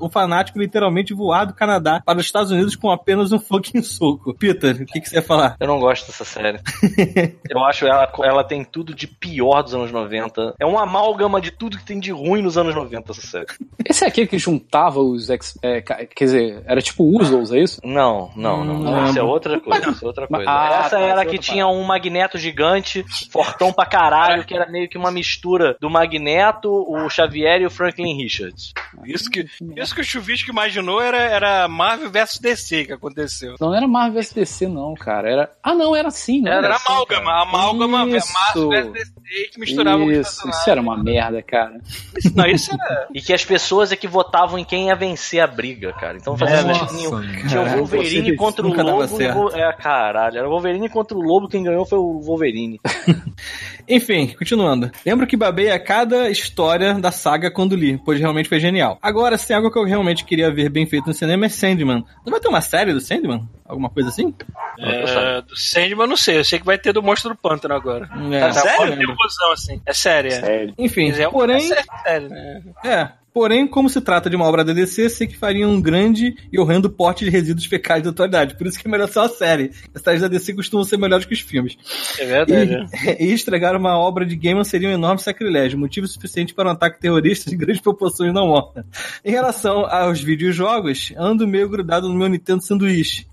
[0.01, 4.35] o fanático literalmente voar do Canadá para os Estados Unidos com apenas um fucking soco.
[4.35, 5.57] Peter, o que, que você ia falar?
[5.61, 6.61] Eu não gosto dessa série.
[7.49, 10.55] Eu acho ela, ela tem tudo de pior dos anos 90.
[10.61, 13.47] É uma amálgama de tudo que tem de ruim nos anos 90, essa série.
[13.85, 15.59] Esse é aquele que juntava os ex.
[15.63, 17.81] é, quer dizer, era tipo Usos, é isso?
[17.85, 18.79] Não, não, não.
[18.79, 19.09] Não.
[19.09, 19.97] Isso é outra coisa.
[20.03, 20.45] É outra coisa.
[20.49, 24.71] Ah, Essa tá, era a que tinha um magneto gigante, fortão pra caralho, que era
[24.71, 28.73] meio que uma mistura do Magneto, o Xavier e o Franklin Richards.
[29.05, 29.47] Isso que,
[29.77, 33.55] isso que o Chuvisco imaginou era, era Marvel vs DC que aconteceu.
[33.61, 35.31] Não era Marvel vs DC, não, cara.
[35.31, 35.51] Era.
[35.63, 36.77] Ah, não, era assim, não Era, era.
[36.77, 37.43] assim, amálgama, cara.
[37.43, 38.33] amálgama Isso.
[38.33, 41.81] Marvel vs DC que misturava Isso, isso era uma merda, cara.
[42.17, 43.09] Isso, não, isso era.
[43.15, 46.17] E que as pessoas é que votavam em quem ia vencer a briga, cara.
[46.17, 47.49] Então fazia Nossa, sentido.
[47.49, 49.23] Tinha o Wolverine contra o Lobo.
[49.23, 50.39] e Vo- É, caralho.
[50.39, 51.49] Era o Wolverine contra o Lobo.
[51.49, 52.81] Quem ganhou foi o Wolverine.
[53.89, 54.91] Enfim, continuando.
[55.05, 58.99] Lembro que babei a cada história da saga quando li, pois realmente foi genial.
[59.03, 62.05] Agora, se tem algo que eu realmente queria ver bem feito no cinema é Sandman.
[62.25, 63.49] Não vai ter uma série do Sandman?
[63.65, 64.35] Alguma coisa assim?
[64.79, 66.39] É, do Sandman, eu não sei.
[66.39, 68.09] Eu sei que vai ter do Monstro do Pântano agora.
[68.33, 68.95] É, Tá sério?
[68.95, 69.17] sério?
[69.53, 69.83] Assim.
[69.85, 70.29] É sério.
[70.33, 70.41] é.
[70.41, 70.75] Sério.
[70.79, 72.63] Enfim, é porém, série séria, né?
[72.85, 73.09] É.
[73.33, 76.59] Porém, como se trata de uma obra da DC, sei que faria um grande e
[76.59, 78.57] horrendo porte de resíduos fecais da atualidade.
[78.57, 79.71] Por isso que é melhor ser uma série.
[79.95, 81.77] As séries da DC costumam ser melhores que os filmes.
[82.19, 82.87] É verdade.
[83.19, 86.73] E, e estragar uma obra de Gaiman seria um enorme sacrilégio, motivo suficiente para um
[86.73, 88.85] ataque terrorista de grandes proporções não morta.
[89.25, 93.27] Em relação aos videojogos, ando meio grudado no meu Nintendo sanduíche.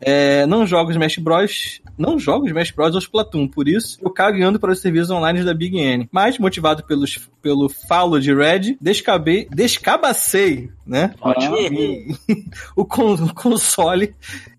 [0.00, 1.80] É, não jogo Smash Bros.
[1.98, 2.94] Não jogo Smash Bros.
[2.94, 6.08] ou Splatoon, por isso eu cago e ando para os serviços online da Big N.
[6.12, 11.14] Mas, motivado pelos, pelo falo de Red, descabei, descabacei, né?
[11.20, 11.56] Ótimo.
[12.76, 14.14] O, o console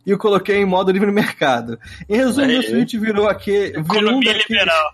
[0.05, 1.79] e o coloquei em modo livre mercado.
[2.07, 2.67] Em resumo, meu Aí.
[2.67, 3.73] Switch virou aqui.
[3.91, 4.91] Virou um daqueles, liberal.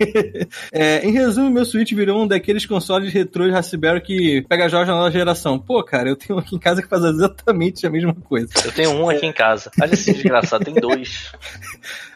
[0.72, 4.88] é, em resumo, meu Switch virou um daqueles consoles retrô de Raspberry que pega jogos
[4.88, 5.58] da nova geração.
[5.58, 8.48] Pô, cara, eu tenho aqui em casa que faz exatamente a mesma coisa.
[8.64, 9.70] Eu tenho um aqui em casa.
[9.80, 11.32] Olha esse desgraçado, tem dois.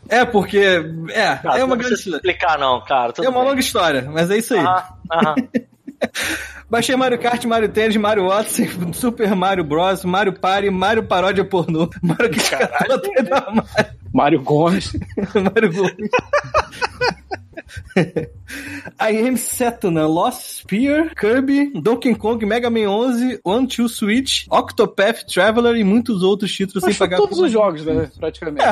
[0.08, 0.58] É, porque.
[1.10, 1.94] É, Cara, é uma não grande.
[1.94, 3.12] precisa explicar, não, cara.
[3.18, 3.48] É uma bem.
[3.48, 4.60] longa história, mas é isso aí.
[4.60, 5.34] Ah, aham.
[6.72, 11.90] Baixei Mario Kart, Mario Tennis, Mario Odyssey, Super Mario Bros, Mario Party, Mario Paródia Pornô,
[12.02, 13.64] Mario Kart 4, Mario,
[14.14, 14.90] Mário Gomes.
[15.34, 16.10] Mario Gomes.
[19.00, 25.24] I Am Setuna, Lost Spear, Kirby, Donkey Kong, Mega Man 11, One Two Switch, Octopath
[25.24, 28.10] Traveler e muitos outros títulos Mas sem pagar todos os jogos, né?
[28.18, 28.64] Praticamente.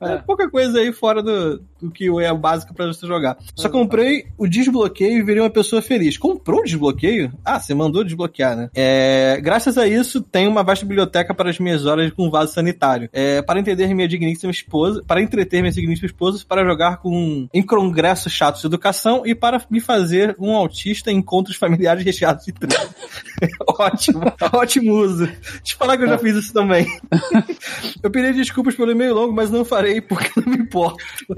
[0.00, 3.36] É, é pouca coisa aí fora do, do que é o básico pra você jogar.
[3.54, 6.16] Só comprei o desbloqueio e virei uma pessoa feliz.
[6.16, 7.32] Comprou o desbloqueio?
[7.44, 8.70] Ah, você mandou desbloquear, né?
[8.74, 13.08] É, graças a isso, tenho uma vasta biblioteca para as minhas horas com vaso sanitário.
[13.12, 17.62] É, para entender minha digníssima esposa, para entreter minha digníssima esposa, para jogar com em
[18.12, 22.52] congressos chatos de educação e para me fazer um autista em encontros familiares recheados de
[22.52, 22.88] treta.
[23.66, 24.20] ótimo,
[24.52, 25.28] ótimo uso.
[25.62, 26.86] Te falar que eu já fiz isso também.
[28.02, 31.04] Eu pedi desculpas pelo e-mail longo, mas não farei porque não me importo.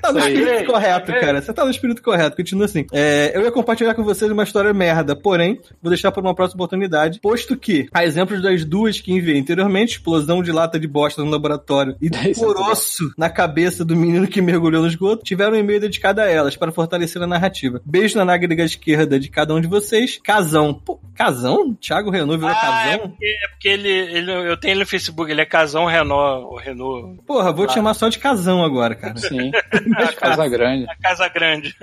[0.00, 1.42] tá no espírito correto, cara.
[1.42, 2.36] Você tá no espírito correto.
[2.36, 2.86] Continua assim.
[2.92, 6.56] É, eu ia compartilhar com vocês uma história merda, porém, vou deixar para uma próxima
[6.56, 11.22] oportunidade, posto que, a exemplos das duas que enviei anteriormente, explosão de lata de bosta
[11.22, 15.52] no laboratório e Isso é coroço na cabeça do menino que mergulhou no esgoto, tiveram
[15.52, 17.80] um e-mail dedicado a elas para fortalecer a narrativa.
[17.84, 20.18] Beijo na nágrega esquerda de cada um de vocês.
[20.22, 20.72] Casão.
[20.74, 21.74] Pô, casão?
[21.74, 23.08] Thiago Renault virou Ah, é casão?
[23.10, 26.62] porque, é porque ele, ele- Eu tenho ele no Facebook, ele é Casão Renault.
[26.64, 27.20] Renault.
[27.26, 29.16] Porra, vou te chamar só de casão agora, cara.
[29.16, 29.50] Sim.
[29.96, 30.86] A Casa Grande.
[30.88, 31.74] A Casa Grande.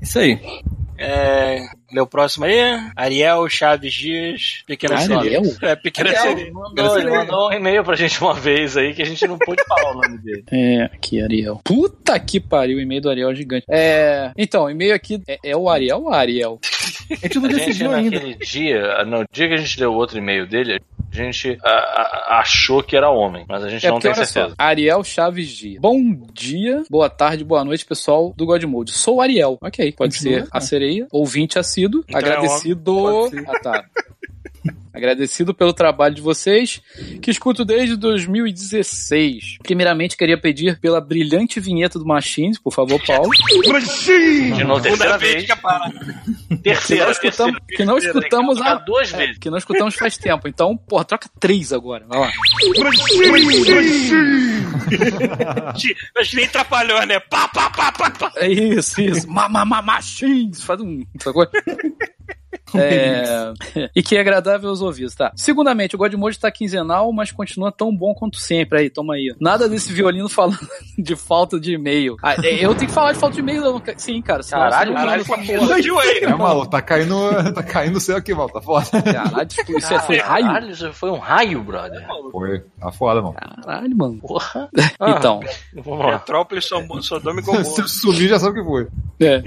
[0.00, 0.40] Isso aí.
[1.02, 2.00] É.
[2.00, 2.58] O próximo aí.
[2.96, 4.62] Ariel Chaves Dias.
[4.66, 5.44] Pequena Ariel?
[5.44, 5.72] Sereia.
[5.72, 6.22] É, Pequena Ariel?
[6.22, 6.52] Sereia.
[6.52, 9.62] Mandou, ele mandou um e-mail pra gente uma vez aí que a gente não pôde
[9.66, 10.44] falar o nome dele.
[10.50, 11.60] É, aqui, Ariel.
[11.64, 13.66] Puta que pariu, o e-mail do Ariel é gigante.
[13.68, 14.32] É.
[14.36, 16.58] Então, o e-mail aqui é, é o Ariel ou Ariel?
[17.10, 18.16] A gente não decidiu ainda.
[18.16, 20.80] naquele dia, no dia que a gente leu o outro e-mail dele,
[21.12, 24.24] a gente a- a- achou que era homem, mas a gente É não porque, tem
[24.24, 24.48] certeza.
[24.50, 25.78] só, Ariel Chaves Dia.
[25.80, 26.00] Bom
[26.32, 28.92] dia, boa tarde, boa noite, pessoal do Godmode.
[28.92, 29.58] Sou o Ariel.
[29.60, 33.28] Ok, pode Continua, ser a sereia, ouvinte assíduo, Então é agradecido...
[33.28, 33.44] Ser.
[33.48, 33.84] ah, tá.
[34.92, 36.82] Agradecido pelo trabalho de vocês,
[37.22, 39.58] que escuto desde 2016.
[39.62, 43.30] Primeiramente, queria pedir pela brilhante vinheta do Machines, por favor, Paulo.
[44.52, 45.46] De novo, terceira vez vez.
[45.46, 45.52] que.
[46.56, 47.76] Que Terceira, não escutamos, terceira.
[47.76, 47.84] que
[48.36, 49.38] não tocar duas é, vezes.
[49.38, 50.46] que não escutamos faz tempo.
[50.46, 52.04] Então, porra, troca três agora.
[52.06, 52.30] Vai lá.
[56.14, 57.18] Mas nem trapalhou, né?
[57.18, 58.32] Pá, pá, pá, pá, pá.
[58.36, 59.30] É isso, isso.
[59.30, 60.62] Mamama Machines.
[60.62, 61.02] Faz um.
[61.18, 61.46] Sacou?
[62.78, 63.52] É...
[63.94, 65.32] E que é agradável aos ouvidos, tá?
[65.36, 68.80] Segundamente, o Godmode tá quinzenal, mas continua tão bom quanto sempre.
[68.80, 69.34] Aí, toma aí.
[69.40, 70.58] Nada desse violino falando
[70.98, 72.16] de falta de e-mail.
[72.22, 73.82] Ah, é, eu tenho que falar de falta de e-mail, não.
[73.96, 74.42] Sim, cara.
[74.42, 75.24] Caralho, caralho,
[76.00, 76.18] aí.
[76.22, 77.16] É, maluco, tá caindo,
[77.54, 78.48] tá caindo o céu aqui, mano.
[78.50, 78.86] Tá foda.
[79.02, 80.46] Caralho, tipo, isso é- foi raio?
[80.46, 82.06] Caralho, isso foi um raio, brother.
[82.30, 82.60] Foi.
[82.80, 83.34] Tá foda, mano.
[83.34, 84.18] Caralho, mano.
[84.18, 84.68] Porra.
[85.00, 85.40] Então,
[85.74, 86.18] Vamos lá.
[86.18, 87.64] Petrópolis, Som- Sodoma e Gomorra.
[87.64, 88.88] Se sumir, já sabe o que foi.
[89.20, 89.42] é.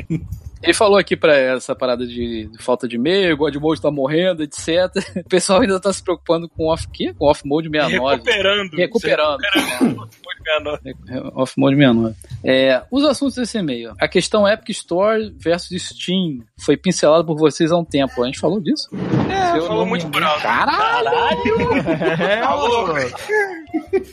[0.65, 4.67] Ele falou aqui pra essa parada de falta de e-mail, o Godmode tá morrendo, etc.
[5.25, 7.13] O pessoal ainda tá se preocupando com off, quê?
[7.17, 8.15] Com off mode 69.
[8.15, 8.71] Recuperando.
[8.73, 9.39] Recuperando.
[9.53, 11.31] Recuperando.
[11.35, 12.15] Off mode 69.
[12.43, 13.93] É, os assuntos desse e-mail.
[13.99, 18.23] A questão Epic Store versus Steam foi pincelada por vocês há um tempo.
[18.23, 18.89] A gente falou disso?
[19.29, 20.41] É, falou não- muito por alto.
[20.41, 21.09] Caralho!
[22.21, 22.95] É, Falou.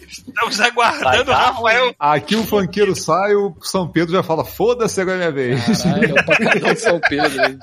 [0.08, 1.94] Estamos aguardando o Rafael.
[1.98, 5.82] Aqui o funkeiro sai, o São Pedro já fala, foda-se agora é minha vez.
[5.82, 7.58] Caralho, é o pancadão de São Pedro.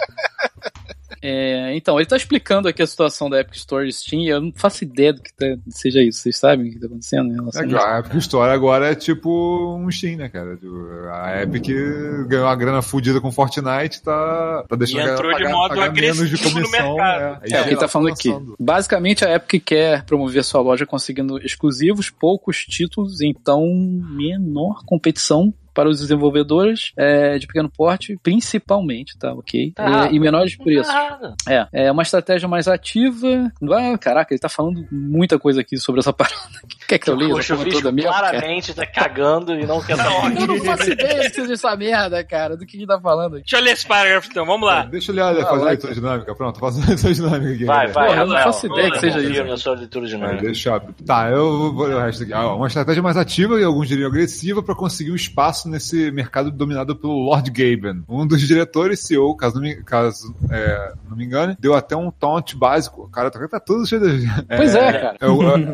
[1.22, 4.54] É, então, ele tá explicando aqui a situação da Epic Store e Steam, eu não
[4.56, 6.20] faço ideia do que tá- seja isso.
[6.22, 9.92] Vocês sabem o que tá acontecendo em É, a Epic Store agora é tipo um
[9.92, 10.56] Steam, né, cara?
[10.56, 10.78] Tipo,
[11.12, 11.66] A Epic
[12.28, 15.52] ganhou uma grana fodida com Fortnite, tá, tá deixando E a galera entrou de pagar,
[15.58, 16.96] modo pagar menos de agressivo no comissão.
[16.96, 17.22] mercado.
[17.44, 18.30] É, É, o que ele tá falando aqui.
[18.30, 18.56] lançando.
[18.58, 25.88] Basicamente, a Epic quer promover sua loja conseguindo exclusivos, poucos títulos, então menor competição para
[25.88, 29.32] os desenvolvedores é, de pequeno porte, principalmente, tá?
[29.34, 29.72] Ok?
[29.74, 30.10] Tá.
[30.12, 30.94] E, e menores preços.
[31.48, 33.50] É, é uma estratégia mais ativa.
[33.72, 36.36] Ah, caraca, ele tá falando muita coisa aqui sobre essa parada.
[36.86, 37.38] Quer que eu leia O
[37.94, 38.12] mesmo?
[38.12, 38.30] cara?
[38.32, 41.76] claramente tá cagando e não quer dar Eu não faço ideia do que seja essa
[41.78, 43.44] merda, cara, do que ele tá falando aqui.
[43.44, 44.84] Deixa eu ler esse parágrafo então, vamos lá.
[44.84, 46.36] Deixa eu olhar, fazer a leitura dinâmica.
[46.36, 47.64] Pronto, fazer a leitura dinâmica aqui.
[47.66, 48.54] Vai, vai, Porra, eu não Rafael.
[48.54, 49.44] faço ideia que seja isso.
[49.46, 50.42] na sua leitura É, dinâmica.
[50.42, 51.06] Deixa eu...
[51.06, 52.34] Tá, eu vou ler o resto aqui.
[52.34, 56.52] Ah, Uma estratégia mais ativa e alguns diriam agressiva para conseguir um espaço nesse mercado
[56.52, 58.04] dominado pelo Lord Gaben.
[58.10, 62.12] Um dos diretores, CEO, caso não me, caso, é, não me engane, deu até um
[62.12, 63.04] taunt básico.
[63.04, 64.28] O cara tá, tudo cheio de...
[64.56, 65.18] Pois é, cara.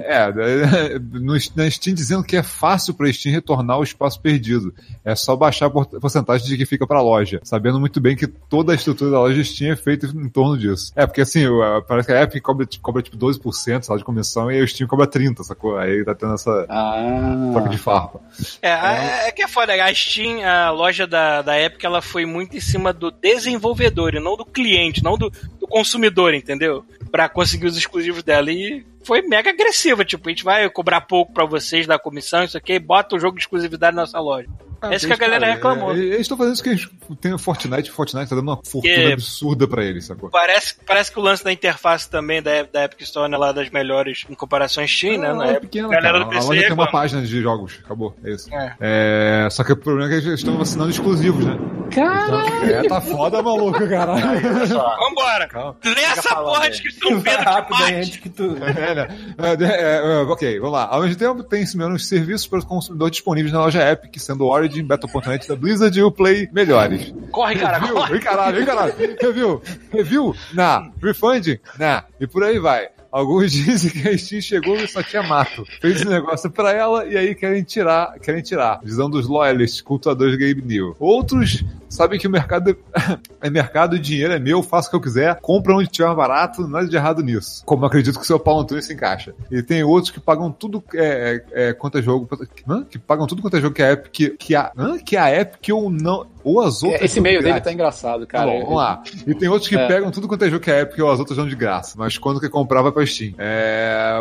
[0.04, 4.20] É, é, é, no, na Steam dizendo que é fácil pra Steam retornar o espaço
[4.20, 4.74] perdido.
[5.04, 8.28] É só baixar a por- porcentagem de que fica pra loja, sabendo muito bem que
[8.28, 10.92] toda a estrutura da loja Steam é feita em torno disso.
[10.96, 11.44] É, porque assim,
[11.88, 14.88] parece que a Epic cobra, cobra tipo 12% sei lá, de comissão e a Steam
[14.88, 15.78] cobra 30%, sacou?
[15.78, 17.50] Aí tá tendo essa Ah.
[17.54, 18.20] troca de farpa.
[18.62, 19.75] É, a- é que é foda.
[19.80, 24.20] A Steam, a loja da, da Epic, ela foi muito em cima do desenvolvedor e
[24.20, 26.86] não do cliente, não do, do consumidor, entendeu?
[27.12, 28.52] Pra conseguir os exclusivos dela.
[28.52, 30.04] E foi mega agressiva.
[30.04, 33.38] Tipo, a gente vai cobrar pouco pra vocês da comissão, isso aqui, bota o jogo
[33.38, 34.48] de exclusividade na nossa loja.
[34.92, 35.92] É isso que a galera Cara, reclamou.
[35.94, 36.90] é, Eles estão fazendo isso que eles
[37.22, 40.30] tem o Fortnite, o Fortnite tá dando uma fortuna Que- absurda pra eles, sacou?
[40.30, 43.70] Parece, parece que o lance da interface também da, da Epic Store é lá das
[43.70, 45.28] melhores em comparação à Steam, né?
[45.28, 46.20] É época, pequena, a galera cara.
[46.20, 48.54] do A PC loja tem uma página de jogos, acabou, é isso.
[48.54, 48.76] É.
[48.80, 51.58] É, só que o problema é que eles estão vacinando exclusivos, né?
[51.94, 52.66] Caralho!
[52.74, 54.42] É, tá foda, maluco, caralho.
[54.68, 55.48] Vambora!
[55.48, 55.76] Calma.
[55.84, 58.56] Lê essa porra de Vai Pedro de rápido antes que tu.
[58.66, 59.08] É, né?
[59.38, 60.86] É, é, é, ok, vamos lá.
[60.90, 64.46] Ao mesmo tempo, tem esse menos serviços para o consumidor disponíveis na loja Epic, sendo
[64.46, 67.14] o Origin, Battle.net da Blizzard e o Play melhores.
[67.32, 68.12] Corre, cara, Review, corre.
[68.12, 68.94] vem caralho, vem caralho.
[69.22, 69.62] Review,
[69.92, 72.90] review, na, refund, na, e por aí vai.
[73.16, 75.66] Alguns dizem que a Steam chegou e só tinha mato.
[75.80, 78.82] Fez esse negócio pra ela e aí querem tirar, querem tirar.
[78.84, 80.94] Visão dos loyalists, cultuadores Game New.
[81.00, 82.78] Outros sabem que o mercado
[83.40, 86.68] é mercado, o dinheiro é meu, faço o que eu quiser, compra onde tiver barato,
[86.68, 87.64] nada de errado nisso.
[87.66, 89.34] Como acredito que o seu Paulo Antunes se encaixa.
[89.50, 92.28] E tem outros que pagam tudo é, é, é, quanto é jogo.
[92.68, 92.84] Hã?
[92.84, 94.38] Que pagam tudo quanto é jogo que a Epic.
[94.38, 94.98] Que a, hã?
[94.98, 96.35] que a Epic ou não.
[96.46, 97.02] Ou as outras.
[97.02, 98.46] Esse meio de dele tá engraçado, cara.
[98.46, 99.02] bom, vamos lá.
[99.26, 99.88] E tem outros que É.
[99.88, 101.96] pegam tudo quanto é jogo que é Epic ou as outras dão de graça.
[101.98, 103.34] Mas quando quer comprar, vai pra Steam.
[103.40, 104.20] É.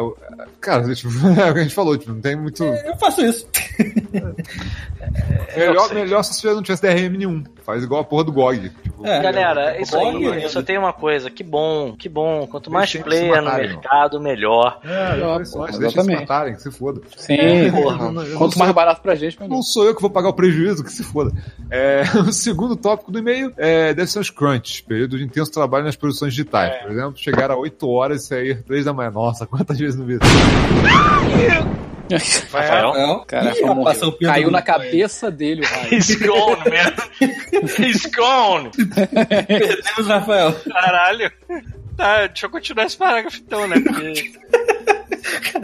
[0.59, 2.65] Cara, tipo, é o que a gente falou, tipo, não tem muito.
[2.65, 3.47] Eu faço isso.
[5.57, 7.45] Melhor, melhor se você não tivesse DRM nenhum.
[7.64, 8.71] Faz igual a porra do GOG.
[8.83, 9.23] Tipo, É.
[9.23, 12.47] Galera, isso aí, Bom, eu só tenho uma coisa, que bom, que bom.
[12.47, 14.81] Quanto mais player no matarem, mercado, melhor.
[14.85, 17.01] É, Ó, é, porra, deixa eles matarem, que se foda.
[17.17, 17.97] Sim, Porra.
[17.97, 19.55] Não- eu não quanto sou- mais barato pra gente, melhor.
[19.55, 21.31] Não sou eu que vou pagar o prejuízo, que se foda.
[21.71, 25.85] É, o segundo tópico do e-mail é, deve ser os crunch, período de intenso trabalho
[25.85, 26.83] nas produções digitais.
[26.83, 29.11] Por exemplo, chegar a 8 horas e sair 3 da manhã.
[29.11, 30.19] Nossa, quantas vezes não vi
[32.11, 32.95] Rafael?
[32.95, 33.25] Não.
[33.25, 35.95] Cara, Ih, rapaz, Caiu na cabeça dele o raio.
[35.95, 36.93] He's gone, man.
[37.79, 38.71] He's gone.
[39.37, 40.53] Perdemos, Rafael.
[40.71, 41.33] Caralho.
[41.97, 43.77] Tá, deixa eu continuar esse parágrafo então, né?
[43.81, 44.33] Porque...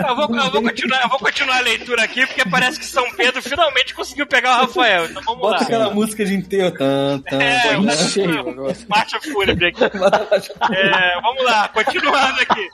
[0.09, 3.05] Eu vou, eu, vou continuar, eu vou continuar a leitura aqui, porque parece que São
[3.12, 5.05] Pedro finalmente conseguiu pegar o Rafael.
[5.05, 5.62] Então vamos Bota lá.
[5.62, 6.70] aquela música de enterro.
[6.72, 7.85] Tan, tan, É, tan.
[7.85, 8.76] Tá cheio agora.
[8.88, 9.85] Marcha fúnebre aqui.
[9.85, 12.68] É, vamos lá, continuando aqui.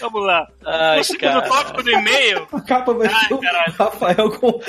[0.00, 0.46] Vamos lá.
[0.64, 1.42] Ai, cara.
[1.42, 2.46] tópico do e-mail.
[2.52, 3.74] A capa vai Ai, ser o caralho.
[3.78, 4.60] Rafael com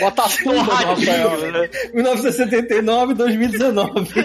[0.00, 1.52] Bota a tumba do Rafael.
[1.52, 1.70] né?
[1.92, 4.12] 1979 2019.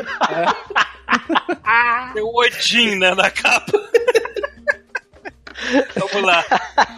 [2.14, 3.72] Tem o Odin, né, na capa.
[5.96, 6.44] Vamos lá.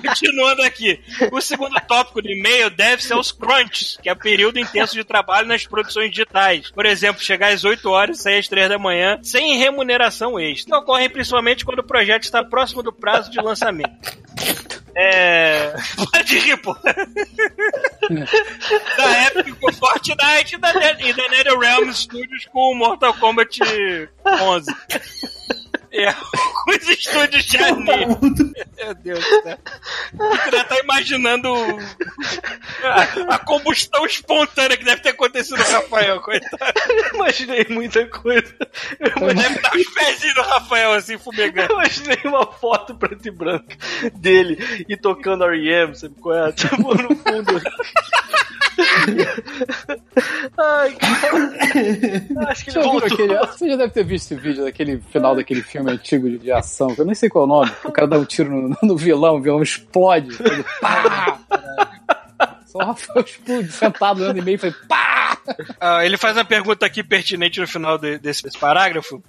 [0.06, 1.00] Continuando aqui.
[1.32, 5.04] O segundo tópico do e-mail deve ser os crunches, que é o período intenso de
[5.04, 6.72] trabalho nas produções digitais.
[6.72, 10.78] Por exemplo, chegar às 8 horas e sair às 3 da manhã sem remuneração extra.
[10.78, 14.17] Ocorrem principalmente quando o projeto está próximo do prazo de lançamento.
[15.00, 15.76] É.
[16.12, 16.76] Pode rir, pô.
[18.98, 23.60] da Epic com Fortnite e da, e da NetherRealm Studios com Mortal Kombat
[24.26, 24.76] 11.
[25.98, 28.06] É, alguns estúdios de anime.
[28.78, 29.58] Meu Deus do céu.
[30.14, 31.54] Você já tá imaginando
[32.84, 36.74] a, a combustão espontânea que deve ter acontecido no Rafael, coitado.
[37.16, 38.56] Imaginei muita coisa.
[39.00, 41.74] Eu Deve imaginei, estar os pezinhos do Rafael assim, fumegando.
[41.74, 43.76] eu imaginei uma foto preto e branca
[44.14, 46.52] dele e tocando R.E.M., sabe qual é?
[46.52, 47.62] Tipo, no fundo.
[50.58, 52.50] Ai, cara.
[52.50, 53.08] Acho que ele Você, já viu voltou.
[53.14, 56.52] aquele- você já deve ter visto esse vídeo daquele final daquele filme antigo de, de
[56.52, 57.72] ação, que eu nem sei qual é o nome.
[57.86, 60.30] O cara dá um tiro no, no vilão, o vilão explode.
[60.40, 61.40] Ele, pá!
[62.78, 63.26] O Rafael
[63.70, 65.38] sentado no ano e meio foi pá!
[65.80, 69.24] Ah, ele faz uma pergunta aqui pertinente no final de- desse, desse parágrafo.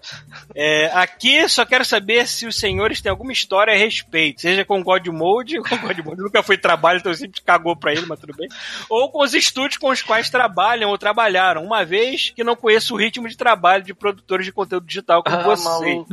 [0.54, 4.82] É, aqui só quero saber se os senhores têm alguma história a respeito, seja com
[4.82, 8.34] God Mode, com God Mode nunca foi trabalho, então sempre cagou pra ele, mas tudo
[8.36, 8.48] bem.
[8.88, 12.94] Ou com os estúdios com os quais trabalham ou trabalharam, uma vez que não conheço
[12.94, 16.08] o ritmo de trabalho de produtores de conteúdo digital como Ah, maluco.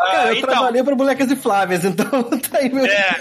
[0.00, 2.86] Ah, Cara, eu então, trabalhei pra Bonecas e Flávias, então tá aí meu.
[2.86, 3.20] É.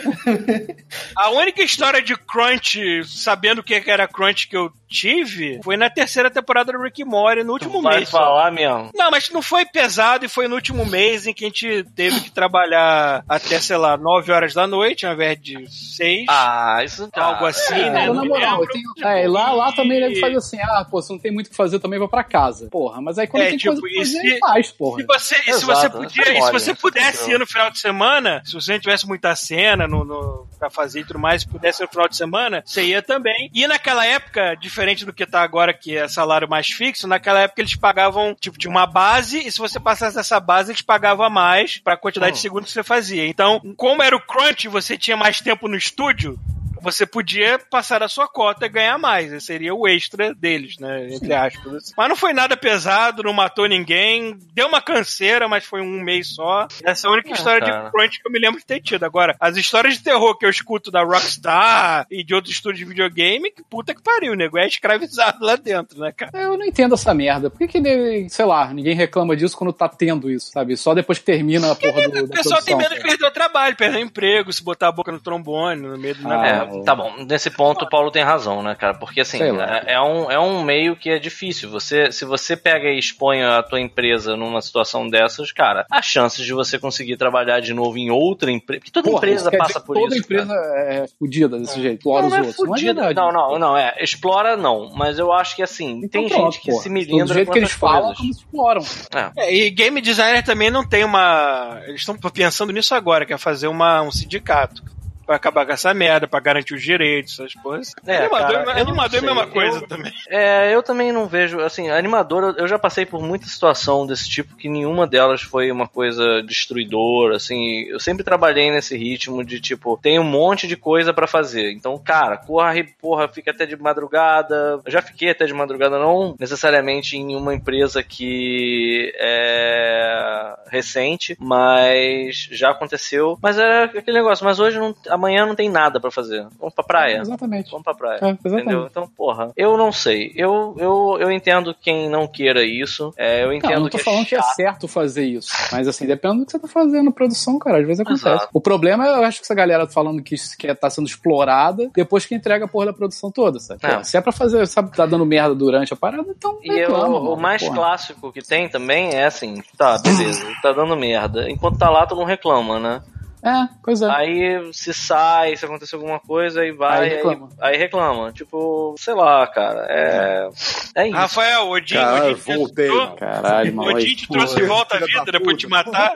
[1.17, 5.89] A única história de Crunch, sabendo o que era Crunch que eu tive, foi na
[5.89, 8.09] terceira temporada do Rick Morty, no último Vai mês.
[8.09, 8.17] só.
[8.19, 8.91] falar mesmo.
[8.93, 12.19] Não, mas não foi pesado e foi no último mês em que a gente teve
[12.21, 16.25] que trabalhar até, sei lá, 9 horas da noite, ao invés de 6.
[16.29, 18.03] Ah, isso algo assim, né?
[18.03, 21.01] É, Não na moral, eu tenho- é, lá, lá também deve fazer assim, ah, pô,
[21.01, 22.67] se não tem muito o que fazer, eu também vou pra casa.
[22.69, 24.99] Porra, mas aí quando É, tem tipo, coisa pra fazer, se- faz, porra.
[25.01, 25.89] Se você, e se Exato, você né?
[25.89, 26.77] podia, Tá e se você né?
[26.81, 30.47] pudesse Tá ir no final de semana, se você não tivesse muita cena no, no,
[30.59, 33.40] pra fazer e tudo mais, se pudesse ir no final de semana, você ia também.
[33.53, 37.61] E naquela época, diferente do que tá agora, que é salário mais fixo, naquela época
[37.61, 41.29] eles pagavam, tipo, de uma base, e se você passasse dessa base, eles pagavam a
[41.29, 42.41] mais pra quantidade de Hum.
[42.41, 43.25] segundos que você fazia.
[43.27, 46.39] Então, como era o crunch, você tinha mais tempo no estúdio,
[46.81, 49.31] você podia passar a sua cota e ganhar mais.
[49.31, 51.07] Esse seria o extra deles, né?
[51.11, 51.93] Entre aspas.
[51.97, 54.37] Mas não foi nada pesado, não matou ninguém.
[54.53, 56.67] Deu uma canseira, mas foi um mês só.
[56.83, 57.83] Essa é a única Ah, história cara.
[57.85, 59.03] de crunch que eu me lembro de ter tido.
[59.03, 62.85] Agora, as histórias de terror que eu escuto da Rockstar e de outros estúdios de
[62.85, 66.31] videogame, que puta que pariu, o nego é escravizado lá dentro, né, cara?
[66.33, 67.49] Eu não entendo essa merda.
[67.49, 70.75] Por que, que sei lá, ninguém reclama disso quando tá tendo isso, sabe?
[70.77, 73.75] Só depois que termina a porra do, O pessoal tem medo de perder o trabalho,
[73.75, 76.47] perder o emprego, se botar a boca no trombone, no meio do Ah.
[76.47, 77.13] É, tá bom.
[77.27, 78.93] Nesse ponto, o Paulo tem razão, né, cara?
[78.95, 81.69] Porque assim, é, é um, é um meio que é difícil.
[81.69, 86.45] Você, se você pega e expõe a tua empresa numa situação dessas, cara, as chances
[86.45, 88.79] de você conseguir trabalhar de novo em outra empresa.
[88.79, 90.23] Porque toda Porra, empresa passa dizer por toda isso.
[90.23, 90.93] empresa cara.
[90.93, 92.57] é fudida desse jeito, explora Não, os não é outros.
[92.57, 93.13] Não é fudida.
[93.13, 93.95] Não, não, não, é.
[93.99, 94.89] Explora não.
[94.95, 96.83] Mas eu acho que assim, Então tem pronto, gente que porra.
[96.83, 98.81] se Do milindra jeito com que eles falam, como se exploram.
[99.13, 99.31] É.
[99.37, 101.81] É, e game designer também não tem uma.
[101.85, 104.83] Eles estão pensando nisso agora, que é fazer uma, um sindicato.
[105.25, 107.93] Pra acabar com essa merda, pra garantir os direitos, essas coisas.
[108.05, 110.11] É, animador cara, eu não animador é a mesma coisa Eu- também.
[110.27, 114.55] É, eu também não vejo, assim, animador, eu- já passei por muita situação desse tipo
[114.55, 119.97] que nenhuma delas foi uma coisa destruidora, assim, eu sempre trabalhei nesse ritmo de tipo,
[120.01, 121.71] tem um monte de coisa pra fazer.
[121.71, 124.79] Então, cara, corre, porra, fica até de madrugada.
[124.85, 132.47] Eu já fiquei até de madrugada, não necessariamente em uma empresa que é recente, mas
[132.51, 133.37] já aconteceu.
[133.41, 136.45] Mas era aquele negócio, mas hoje não, amanhã não tem nada pra fazer.
[136.59, 137.17] Vamos pra praia.
[137.17, 137.69] Exatamente.
[137.71, 138.19] Vamos pra praia.
[138.21, 138.29] É.
[138.29, 138.87] Entendeu?
[138.89, 140.31] Então, porra, eu não sei.
[140.35, 143.13] Eu, eu, eu entendo quem não queira isso.
[143.17, 145.51] É, eu entendo Não, não tô que falando é que é certo fazer isso.
[145.71, 147.79] Mas assim, depende do que você tá fazendo, produção, cara.
[147.79, 148.27] Às vezes acontece.
[148.27, 148.49] Exato.
[148.53, 151.89] O problema é, eu acho que essa galera falando que, isso- que tá sendo explorada
[151.95, 153.79] depois que entrega a porra da produção toda, sabe?
[153.83, 153.97] É.
[153.97, 156.87] Pô, se é pra fazer, sabe, tá dando merda durante a parada, então E eu-
[156.89, 157.75] reclama, o mano, mais porra.
[157.75, 161.49] clássico que tem também é assim, tá, beleza, tá dando merda.
[161.49, 163.01] Enquanto tá lá, tu não reclama, né?
[163.43, 164.09] É, pois é.
[164.09, 167.49] Aí se sai, se acontecer alguma coisa, aí vai, Aí aí reclama.
[167.59, 168.31] aí reclama.
[168.31, 170.49] Tipo, sei lá, cara, é.
[170.95, 171.15] É isso.
[171.17, 172.89] Rafael, Odin, Caralho, Odin te voltei.
[173.17, 173.91] Caralho, mano.
[173.95, 176.13] Odin te trouxe de volta da vida depois de te matar.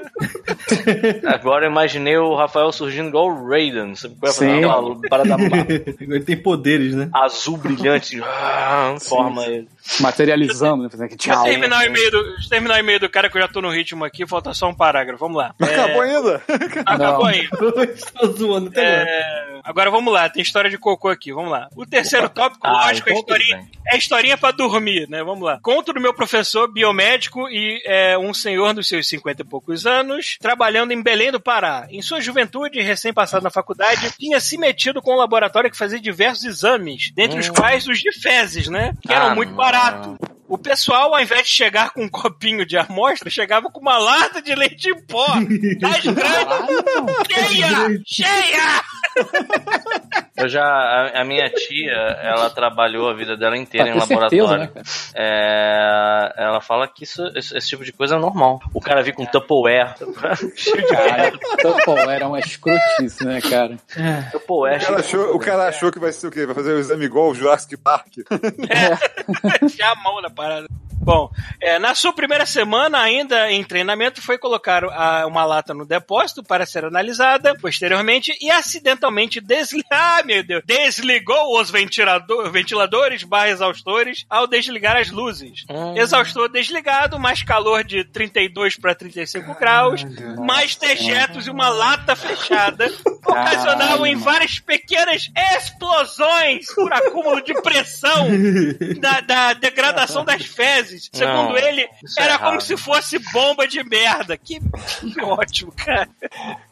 [1.25, 4.15] Agora eu imaginei o Rafael surgindo igual o Raiden, sabe?
[4.19, 4.57] Qual é Sim.
[4.63, 5.35] aquela parada
[5.99, 7.09] Ele tem poderes, né?
[7.13, 9.67] azul brilhante, ah, forma ele.
[9.99, 10.89] Materializando, né?
[10.89, 11.43] Fazendo aqui, Deixa eu tchau.
[11.45, 13.61] terminar o e-mail do, deixa eu terminar o e-mail do cara que eu já tô
[13.61, 15.19] no ritmo aqui, falta só um parágrafo.
[15.19, 15.53] Vamos lá.
[15.59, 16.41] Mas É, acabou ainda?
[16.85, 17.49] acabou Ainda.
[18.19, 18.81] Tô zoando até.
[19.03, 21.69] É, agora vamos lá, tem história de cocô aqui, vamos lá.
[21.75, 23.69] O terceiro tópico, Ah, lógico, é historinha, bem.
[23.87, 25.23] é historinha pra dormir, né?
[25.23, 25.59] Vamos lá.
[25.61, 30.37] Conto do meu professor biomédico e é, um senhor dos seus 50 e poucos anos,
[30.39, 31.87] trabalhando em Belém do Pará.
[31.89, 36.43] Em sua juventude, recém-passado na faculdade, tinha se metido com um laboratório que fazia diversos
[36.43, 37.53] exames, dentre os Hum.
[37.53, 38.93] quais os de fezes, né?
[39.01, 40.15] Que eram Ah, muito baratos.
[40.47, 44.41] O pessoal, ao invés de chegar com um copinho de amostra, chegava com uma lata
[44.41, 45.25] de leite em pó.
[45.39, 46.69] 10 gramas,
[47.31, 48.01] cheia!
[48.05, 48.81] Cheia!
[50.37, 54.05] Eu já, a, a minha tia, ela trabalhou a vida dela inteira Ah, em com
[54.05, 54.59] certeza, laboratório.
[54.59, 54.85] né, cara?
[55.15, 58.59] É, ela fala que isso, esse, esse tipo de coisa é normal.
[58.73, 59.95] O cara vir com Tupperware,
[60.55, 61.39] cheio de Caralho,
[61.85, 63.77] pô, era uma escrotice, né, cara?
[64.31, 66.45] Tupperware, O cara, achou, o cara achou que vai ser o quê?
[66.45, 68.07] Vai fazer o exame igual o Jurassic Park.
[69.73, 70.67] Tinha a mão na parada.
[70.97, 71.29] Bom,
[71.61, 76.41] é, na sua primeira semana, ainda em treinamento, foi colocar a- uma lata no depósito
[76.41, 79.85] para ser analisada posteriormente e acidentalmente desligar,
[80.21, 85.63] ah, meu Deus, desligou os ventilador, ventiladores barra exaustores ao desligar as luzes.
[85.69, 85.95] Hum.
[85.95, 90.03] Exaustor desligado, mais calor de 32 para 35 graus,
[90.43, 92.89] mais dejetos e uma lata fechada
[93.27, 98.27] ocasionavam em várias pequenas explosões por acúmulo de pressão
[98.99, 101.09] da, da degradação das fezes.
[101.13, 104.35] Segundo Não, ele, é era como se fosse bomba de merda.
[104.37, 106.09] Que, que ótimo, cara.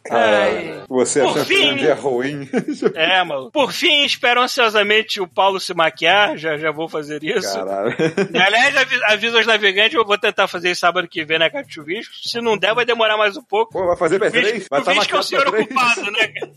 [0.09, 0.83] Ai.
[0.89, 1.71] Você Por que fim.
[1.71, 2.49] um dia ruim?
[2.95, 3.51] É, mano.
[3.51, 6.37] Por fim, espero ansiosamente o Paulo se maquiar.
[6.37, 7.53] Já, já vou fazer isso.
[7.53, 7.95] Caralho.
[8.45, 12.13] Aliás, avi- avisa os navegantes, eu vou tentar fazer sábado que vem na Chuvisco.
[12.23, 13.71] Se não der, vai demorar mais um pouco.
[13.73, 14.67] Pô, vai fazer Visco- três?
[14.69, 16.27] Vai estar Visco é o senhor ocupado, né?
[16.27, 16.51] cara?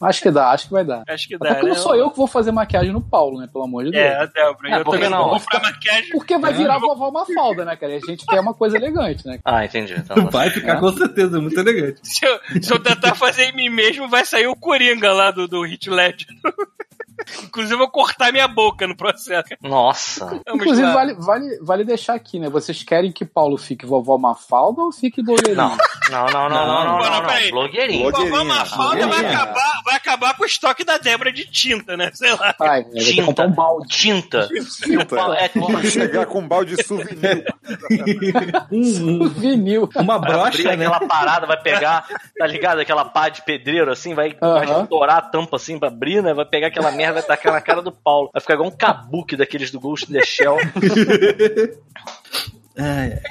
[0.00, 1.04] Acho que dá, acho que vai dar.
[1.06, 1.74] Acho que Até dá, porque né?
[1.74, 3.48] não sou eu que vou fazer maquiagem no Paulo, né?
[3.52, 4.02] Pelo amor de Deus.
[4.02, 4.68] É, a Débora.
[4.70, 5.28] É, eu porque também não?
[5.28, 6.10] Vou comprar maquiagem.
[6.10, 7.92] Porque vai virar vovó Mafalda, né, cara?
[7.92, 9.38] E a gente quer uma coisa elegante, né?
[9.44, 9.94] Ah, entendi.
[9.94, 12.00] Então, Vai ficar com certeza, muito elegante.
[12.02, 15.46] Se eu, se eu tentar fazer em mim mesmo, vai sair o Coringa lá do,
[15.46, 16.28] do Hit Ledger.
[17.44, 19.48] Inclusive, eu vou cortar minha boca no processo.
[19.62, 20.26] Nossa.
[20.26, 20.92] Vamos Inclusive, lá.
[20.94, 22.48] vale, vale, vale deixar aqui, né?
[22.48, 25.56] Vocês querem que Paulo fique vovó Mafalda ou fique blogueirinho?
[25.56, 25.76] Não,
[26.10, 27.50] não, não, não, não, não, Não, não, não.
[27.50, 28.10] Blogueirinho.
[28.10, 32.10] Vovó Mafalda vai acabar, vai acabar com o estoque da Débora de tinta, né?
[32.14, 32.54] Sei lá.
[32.60, 33.46] Ai, vai Tinta.
[33.46, 33.88] um balde.
[33.88, 34.48] Tinta.
[34.82, 35.16] Tinta.
[35.38, 35.50] É,
[35.90, 37.44] Chegar com um balde de souvenir.
[38.70, 39.88] Um- Vinil.
[39.96, 40.86] uma Vai brocha, né?
[40.86, 42.06] aquela parada, vai pegar,
[42.38, 42.80] tá ligado?
[42.80, 44.82] Aquela pá de pedreiro assim, vai, vai Aham.
[44.82, 46.32] estourar a tampa assim pra abrir, né?
[46.34, 48.30] Vai pegar aquela merda, vai tacar na cara do Paulo.
[48.32, 50.56] Vai ficar igual um kabuki daqueles do Ghost in the Shell.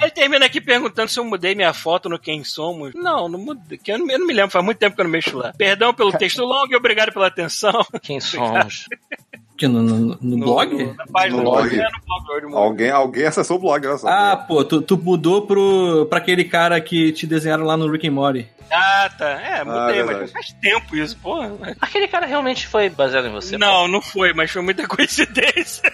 [0.00, 2.94] Ele termina aqui perguntando se eu mudei minha foto no Quem Somos.
[2.94, 3.78] Não, não mudei.
[3.78, 5.52] que Eu não, eu não me lembro, faz muito tempo que eu não mexo lá.
[5.56, 7.84] Perdão pelo texto longo e obrigado pela atenção.
[8.02, 8.86] Quem somos?
[9.60, 10.72] Que no, no- no blog?
[10.74, 11.78] No, na página No do blog.
[11.78, 12.54] É, no blog.
[12.56, 14.08] Alguém, alguém acessou o blog, olha só.
[14.08, 18.08] Ah, pô, tu, tu mudou pro, pra aquele cara que te desenharam lá no Rick
[18.08, 18.48] and Morty.
[18.72, 19.28] Ah, tá.
[19.28, 21.52] É, mudei, Ah, mas faz tempo isso, porra.
[21.78, 23.58] Aquele cara realmente foi baseado em você?
[23.58, 25.92] Não, não foi, mas foi muita coincidência.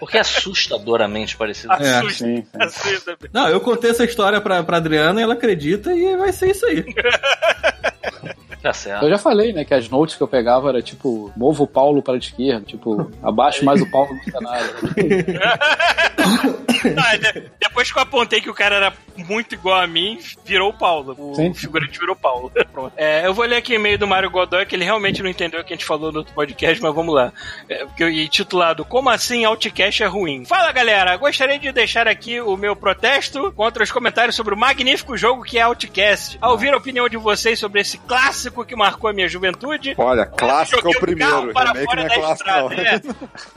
[0.00, 1.74] Porque é assustadoramente parecido.
[1.74, 1.90] É.
[1.98, 2.46] Assusta, Sim, sim.
[2.58, 3.18] assusta.
[3.34, 6.64] Não, eu contei essa história pra, pra Adriana e ela acredita e vai ser isso
[6.64, 6.86] aí.
[8.62, 9.04] Tá certo.
[9.04, 12.02] Eu já falei, né, que as notes que eu pegava era tipo, mova o Paulo
[12.02, 14.74] para a esquerda, tipo, abaixo mais o Paulo no cenário.
[16.96, 20.70] Ah, de- depois que eu apontei que o cara era muito igual a mim, virou
[20.70, 21.14] o Paulo.
[21.18, 21.52] O Sim.
[21.52, 22.52] figurante virou o Paulo.
[22.72, 22.92] Pronto.
[22.96, 25.64] É, eu vou ler aqui e-mail do Mário Godoy, que ele realmente não entendeu o
[25.64, 27.32] que a gente falou no outro podcast, mas vamos lá.
[27.68, 30.44] É, e titulado Como assim Outcast é ruim?
[30.44, 35.16] Fala galera, gostaria de deixar aqui o meu protesto contra os comentários sobre o magnífico
[35.16, 36.38] jogo que é Outcast.
[36.40, 40.26] Ao ouvir a opinião de vocês sobre esse clássico que marcou a minha juventude, Olha,
[40.26, 41.30] clássico é o primeiro.
[41.32, 42.70] carro para Remake fora não é da clássico, não.
[42.72, 42.82] estrada,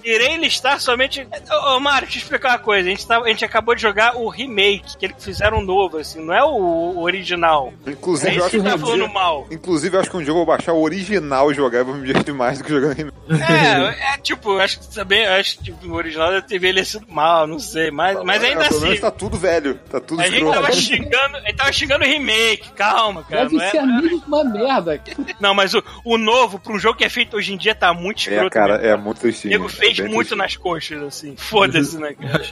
[0.04, 0.10] é.
[0.10, 1.28] Irei listar somente.
[1.52, 2.88] Ô, ô Mário, deixa eu explicar uma coisa.
[2.88, 6.24] A gente, tava- a gente acabou de jogar o remake, que eles fizeram novo, assim,
[6.24, 7.74] não é o, o original.
[7.86, 9.08] É Inclusive, eu isso acho que que tá um falando dia...
[9.10, 9.48] mal.
[9.52, 11.96] Inclusive, eu acho que um dia eu vou baixar o original e jogar e vou
[11.96, 13.18] me divertir mais do que jogando remake.
[13.32, 16.56] É, é tipo, eu acho que também, eu acho que tipo, o original deve ter
[16.58, 18.86] envelhecido mal, não sei, mas, mas ainda É, pelo assim.
[18.88, 19.76] menos tá tudo velho.
[19.90, 20.62] Tá tudo A gente escroto.
[20.62, 23.44] tava xingando, a gente tava xingando o remake, calma, cara.
[23.44, 24.81] Deve Não, é- ser a mesma merda.
[25.40, 27.94] Não, mas o, o novo, pra um jogo que é feito hoje em dia, tá
[27.94, 28.50] muito É, escroto.
[28.52, 28.88] cara, mesmo.
[28.88, 29.52] é muito O tristinho.
[29.52, 31.36] nego fez é muito nas coxas, assim.
[31.36, 32.44] Foda-se, né, cara?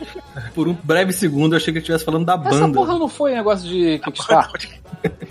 [0.53, 2.73] Por um breve segundo eu achei que ele estivesse falando da Essa banda.
[2.73, 4.78] porra não foi negócio de Kickstarter?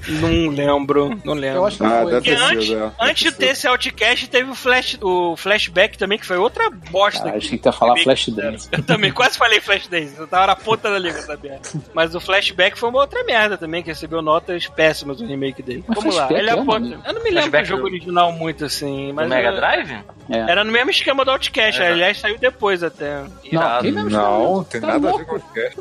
[0.08, 1.58] Não lembro, não lembro.
[1.58, 2.12] Eu acho que Ah, foi.
[2.12, 2.92] deve Porque ter antes, sido, é.
[3.00, 7.20] antes de ter esse Outcast, teve o, flash, o Flashback também, que foi outra bosta.
[7.20, 8.68] Cara, que- achei que ia falar Flashdance.
[8.72, 11.60] Eu também quase falei Flashdance, eu tava na ponta da língua, sabia?
[11.92, 15.84] Mas o Flashback foi uma outra merda também, que recebeu notas péssimas no remake dele.
[15.86, 16.72] Mas Vamos lá, ele é aponta.
[16.80, 17.02] maneiro.
[17.06, 19.28] Eu não me lembro do Flashback jogo original muito assim, mas.
[19.28, 19.98] Mega eu- Drive?
[20.30, 20.38] É.
[20.38, 21.88] Era no mesmo esquema do Outcast, É.
[21.88, 23.22] aliás, saiu depois até.
[23.22, 23.84] Não, Irado.
[23.84, 25.24] mesmo Não, tem Tá nada a ver louco?
[25.24, 25.80] com o podcast.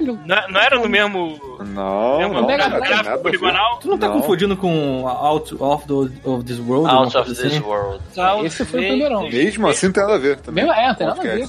[0.00, 1.58] Não, não era no mesmo.
[1.64, 3.22] Não, mesmo não, Mega tem Drive, nada a ver.
[3.22, 3.78] poligonal?
[3.80, 4.20] Tu não tá Não.
[4.20, 6.88] confundindo com Out of, the, of This World?
[6.88, 7.60] Out of this assim?
[7.60, 8.02] world.
[8.44, 9.22] Esse foi o primeirão.
[9.28, 10.40] Mesmo assim, não tem nada a ver.
[10.40, 10.64] Também.
[10.64, 11.48] Mesmo, é, não tem nada a ver.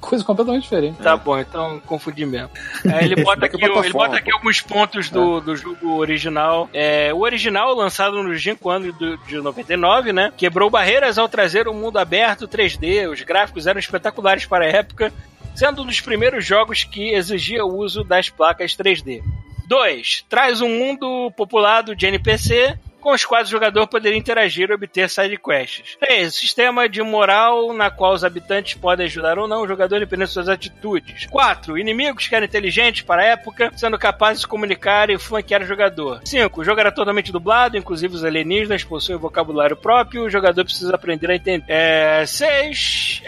[0.00, 0.96] Coisa completamente diferente.
[1.02, 2.50] Tá bom, então confundi mesmo.
[2.86, 6.68] Aí ele bota aqui, a ele plataforma, bota aqui alguns pontos do, do jogo original.
[6.72, 8.92] É, o original, lançado no 5 ano
[9.26, 10.32] de 99, né?
[10.36, 13.10] Quebrou barreiras ao trazer um mundo aberto 3D.
[13.10, 15.12] Os gráficos eram espetaculares para a época,
[15.54, 19.22] sendo um dos primeiros jogos que exigia o uso das placas 3D.
[19.66, 20.26] 2.
[20.28, 25.08] Traz um mundo populado de NPC com os quais o jogador poderia interagir e obter
[25.08, 25.96] sidequests.
[25.98, 26.34] 3.
[26.34, 30.32] Sistema de moral na qual os habitantes podem ajudar ou não o jogador dependendo de
[30.32, 31.26] suas atitudes.
[31.26, 31.78] 4.
[31.78, 36.20] Inimigos que eram inteligentes para a época, sendo capazes de comunicar e flanquear o jogador.
[36.24, 36.60] 5.
[36.60, 41.30] O jogo era totalmente dublado, inclusive os alienígenas possuem vocabulário próprio, o jogador precisa aprender
[41.30, 42.26] a entender.
[42.26, 43.22] 6.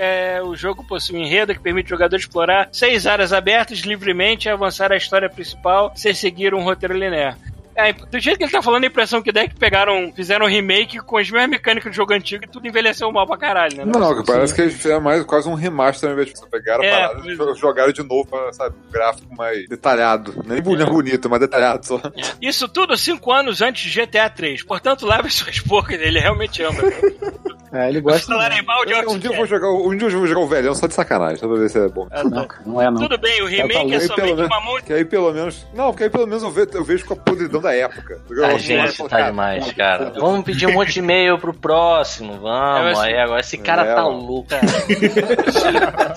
[0.44, 4.50] o jogo possui um enredo que permite o jogador explorar seis áreas abertas livremente e
[4.50, 7.36] avançar a história principal sem seguir um roteiro linear.
[7.74, 10.46] É, do jeito que ele tá falando, a impressão que dá é que pegaram, fizeram
[10.46, 13.76] um remake com as mesmas mecânicas do jogo antigo e tudo envelheceu mal pra caralho,
[13.76, 13.84] né?
[13.84, 16.84] Não, não, que parece que eles fizeram mais quase um remaster ao invés de pegaram
[16.84, 20.42] É, a parada e pois jogaram de novo pra, sabe, um gráfico mais detalhado.
[20.46, 22.00] Nem bonito, bonito, mas detalhado só.
[22.40, 24.62] Isso tudo cinco anos antes de GTA 3.
[24.64, 26.82] Portanto, lave suas bocas, ele realmente ama.
[27.72, 28.32] É, ele gosta.
[28.32, 30.86] De Um dia eu vou jogar, o- um dia eu vou jogar o velhão só
[30.86, 32.06] de sacanagem, só pra ver se é bom.
[32.24, 33.00] Não, cara, não é não.
[33.00, 35.66] Tudo bem, o remake é pelo somente menos- uma mão Que aí pelo menos.
[35.72, 38.20] Não, porque aí pelo menos eu vejo, eu vejo com a podridão da época.
[38.30, 40.12] Eu A gente falo, tá cara, demais, cara.
[40.16, 42.98] Vamos pedir um monte de e-mail pro próximo, vamos.
[42.98, 44.10] É, Aí agora esse cara É, tá ó.
[44.10, 44.48] louco.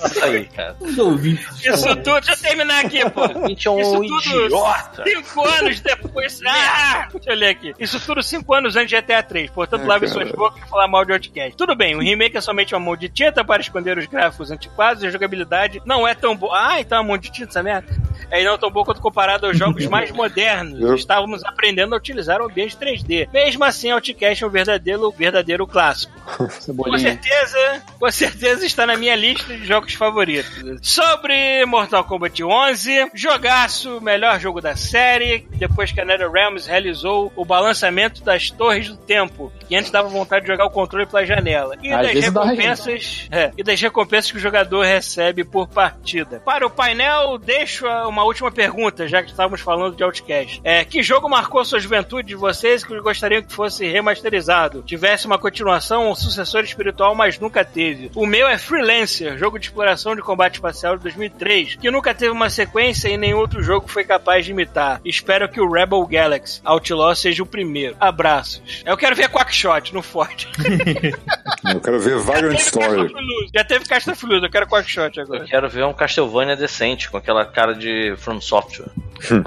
[0.04, 0.76] Isso aí, cara.
[0.80, 3.24] Isso tudo, deixa eu terminar aqui, pô.
[3.24, 3.48] É um
[3.80, 4.04] Isso tudo
[4.46, 5.04] idiota.
[5.04, 6.40] cinco anos depois.
[6.46, 7.74] Ah, deixa eu ler aqui.
[7.78, 9.50] Isso tudo cinco anos antes de GTA 3.
[9.50, 10.12] Portanto, É, lave cara.
[10.20, 11.45] suas bocas e falar mal de Outcast.
[11.50, 15.02] Tudo bem, o remake é somente uma mão de tinta para esconder os gráficos antiquados
[15.02, 16.56] e a jogabilidade não é tão boa.
[16.56, 17.92] Ah, então é uma mão de tinta essa merda?
[18.30, 21.00] É não tão boa quanto comparado aos jogos mais modernos.
[21.00, 23.28] Estávamos aprendendo a utilizar o ambiente 3D.
[23.32, 26.12] Mesmo assim, Outcast é um verdadeiro, verdadeiro clássico.
[26.76, 30.80] Com certeza, com certeza está na minha lista de jogos favoritos.
[30.82, 37.44] Sobre Mortal Kombat 11, jogaço, melhor jogo da série, depois que a NetherRealms realizou o
[37.44, 41.76] balançamento das Torres do Tempo, que antes dava vontade de jogar o controle pela janela.
[41.82, 46.40] E Às das recompensas, é, e das recompensas que o jogador recebe por partida.
[46.44, 50.60] Para o painel, deixo a- uma última pergunta, já que estávamos falando de Outcast.
[50.64, 54.82] É, que jogo marcou sua juventude de vocês que gostariam que fosse remasterizado?
[54.82, 58.10] Tivesse uma continuação ou sucessor espiritual, mas nunca teve.
[58.14, 62.30] O meu é Freelancer, jogo de exploração de combate espacial de 2003, que nunca teve
[62.30, 64.98] uma sequência e nenhum outro jogo foi capaz de imitar.
[65.04, 67.96] Espero que o Rebel Galaxy Outlaw seja o primeiro.
[68.00, 68.82] Abraços.
[68.86, 70.48] Eu quero ver Quackshot no Forte.
[71.64, 73.12] Eu quero ver Vagrant Story.
[73.54, 75.40] Já teve Castlefluid, eu quero Quackshot agora.
[75.40, 78.88] Eu quero ver um Castlevania decente, com aquela cara de From Software.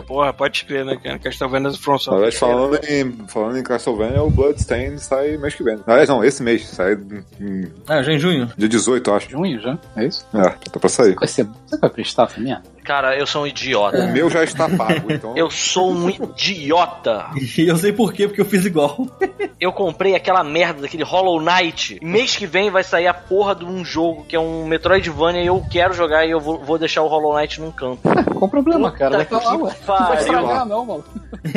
[0.07, 1.20] Porra, pode crer, né, cara?
[1.20, 2.22] Castlevania From Software.
[2.32, 5.76] verdade, falando em, falando em Castlevania, o Bloodstain sai mês que vem.
[5.76, 6.68] Verdade, não, esse mês.
[6.68, 6.93] Sai
[7.39, 8.51] em Ah, já em junho.
[8.57, 9.30] dia 18, eu acho.
[9.30, 9.78] Junho já?
[9.95, 10.26] É isso?
[10.34, 11.14] É, já tá pra sair.
[11.16, 11.47] Vai ser.
[11.68, 12.64] Você vai prestar merda?
[12.90, 14.08] Cara, eu sou um O idiota.
[14.08, 15.38] meu já está pago, então.
[15.38, 17.28] Eu sou um idiota.
[17.56, 18.98] E eu sei por quê, porque eu fiz igual.
[19.60, 22.00] Eu comprei aquela merda daquele Hollow Knight.
[22.02, 25.48] Mês que vem vai sair a porra de um jogo que é um Metroidvania e
[25.48, 28.00] eu quero jogar e eu vou, vou deixar o Hollow Knight num canto.
[28.32, 29.18] Qual o problema, cara?
[29.18, 29.74] Vai Puta estar lá, que ué.
[29.90, 31.04] Não vai estragar, não, mano.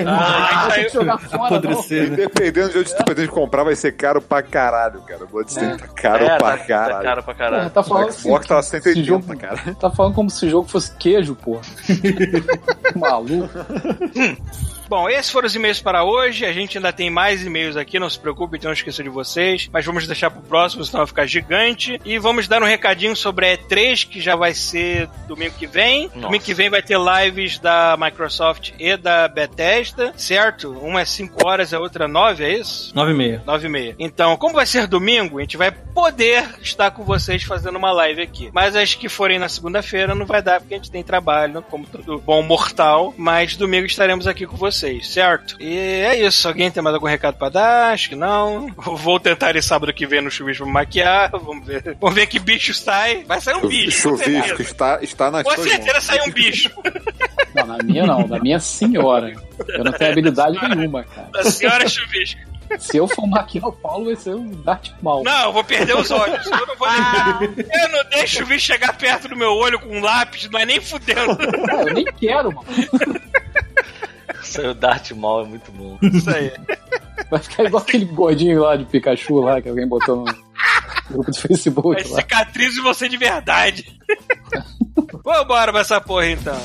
[0.07, 1.71] Ah, Vai ter que jogar fora, não.
[1.71, 2.17] Né?
[2.17, 5.25] Dependendo de onde tu pretende comprar, vai ser caro pra caralho, cara.
[5.27, 6.97] Bloodstain tá caro é, pra tá, caralho.
[6.97, 7.71] tá caro pra caralho.
[7.71, 8.21] tá O falando assim.
[8.29, 9.75] Xbox tá esse 180, jogo- cara.
[9.81, 11.63] Tá falando como se o jogo fosse queijo, porra.
[12.97, 13.49] Maluco.
[14.93, 16.45] Bom, esses foram os e-mails para hoje.
[16.45, 19.71] A gente ainda tem mais e-mails aqui, não se preocupe, então não esqueça de vocês.
[19.73, 21.99] Mas vamos deixar pro próximo, senão vai ficar gigante.
[22.05, 26.09] E vamos dar um recadinho sobre a E3, que já vai ser domingo que vem.
[26.09, 26.21] Nossa.
[26.21, 30.73] Domingo que vem vai ter lives da Microsoft e da Bethesda, certo?
[30.73, 32.95] Uma é 5 horas, a outra 9, é isso?
[32.95, 33.43] 9 e meia.
[33.47, 33.97] 9 e meia.
[33.99, 38.21] Então, como vai ser domingo, a gente vai poder estar com vocês fazendo uma live
[38.21, 38.51] aqui.
[38.53, 41.87] Mas as que forem na segunda-feira não vai dar, porque a gente tem trabalho, como
[41.87, 43.15] todo bom mortal.
[43.17, 45.57] Mas domingo estaremos aqui com vocês, certo?
[45.61, 46.47] E é isso.
[46.49, 47.93] Alguém tem mais algum recado pra dar?
[47.93, 48.69] Acho que não.
[48.77, 51.31] Vou tentar ir sábado que vem no chuvisco me maquiar.
[51.31, 51.97] Vamos ver.
[52.01, 53.25] Vamos ver que bicho sai.
[53.25, 54.01] Vai sair um bicho.
[54.01, 56.71] Chuvisco está, está nas Com certeza sai um bicho.
[57.55, 59.35] Não, na minha não, na minha senhora.
[59.69, 61.29] Eu não tenho habilidade nenhuma, cara.
[61.35, 62.53] A senhora chuvisco.
[62.79, 65.25] Se eu for maquiar o Paulo, vai ser um Darth Maul.
[65.25, 66.47] Não, eu vou perder os olhos.
[66.47, 70.01] Eu não vou Eu não deixo o bicho chegar perto do meu olho com um
[70.01, 71.37] lápis, não é nem fudendo.
[71.71, 72.67] Ah, eu nem quero, mano.
[74.71, 75.99] O Darth Maul é muito bom.
[76.03, 76.53] Isso aí.
[77.31, 80.25] Vai ficar igual aquele gordinho lá de Pikachu lá que alguém botou no
[81.11, 82.17] grupo do Facebook Vai lá.
[82.21, 83.99] cicatriz de você de verdade.
[85.25, 86.57] Vambora pra essa porra então.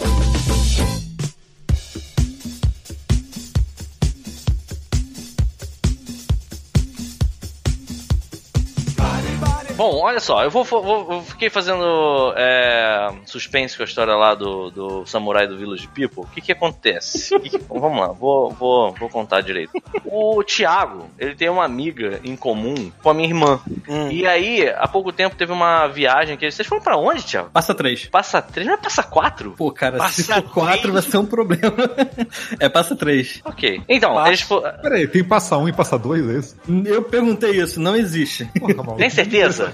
[9.78, 14.34] Bom, olha só, eu vou, vou- eu fiquei fazendo é, suspense com a história lá
[14.34, 16.24] do, do samurai do Village People.
[16.24, 17.38] O que que acontece?
[17.40, 19.72] Que que- vamos lá, vou, vou, vou contar direito.
[20.06, 23.60] O Thiago, ele tem uma amiga em comum com a minha irmã.
[23.88, 24.10] Hum.
[24.10, 27.50] E aí, há pouco tempo teve uma viagem que vocês foram pra onde, Thiago?
[27.52, 28.06] Passa três.
[28.08, 29.52] Passa três, não é passa quatro?
[29.52, 31.76] Pô, cara, se Passa for quatro vai ser um problema.
[32.60, 33.42] é, passa três.
[33.46, 33.82] Ok.
[33.88, 34.28] Então, Passa.
[34.30, 34.72] eles foram.
[34.82, 36.56] Peraí, tem passa um e passa dois, é isso?
[36.86, 38.46] Eu perguntei isso, não existe.
[38.60, 38.96] Porra.
[38.98, 39.67] Tem certeza?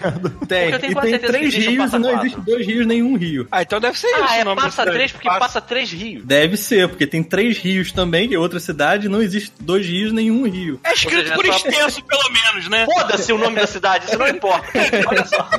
[0.48, 0.72] Tem.
[0.72, 3.48] eu tenho E tem três rios passa e não existe dois rios, nenhum rio.
[3.52, 4.24] Ah, então deve ser isso.
[4.24, 6.26] Ah, o é nome passa três porque passa três rios.
[6.26, 9.86] Deve ser, porque tem três rios também, que é outra cidade, e não existe dois
[9.86, 10.80] rios, nenhum rio.
[10.84, 12.86] É escrito seja, por é só- extenso, pelo menos, né?
[12.86, 14.68] Foda-se o nome da cidade, isso não importa.
[15.08, 15.50] Olha só.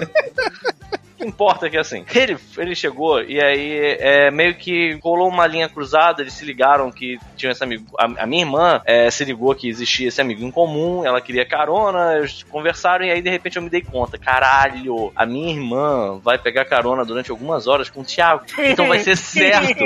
[1.16, 5.46] Que importa é que assim, ele, ele chegou e aí é, meio que rolou uma
[5.46, 7.84] linha cruzada, eles se ligaram que tinha esse amigo.
[7.98, 11.46] A, a minha irmã é, se ligou que existia esse amigo em comum, ela queria
[11.46, 16.18] carona, eles conversaram e aí de repente eu me dei conta: caralho, a minha irmã
[16.22, 18.44] vai pegar carona durante algumas horas com o Thiago.
[18.58, 19.84] Então vai ser certo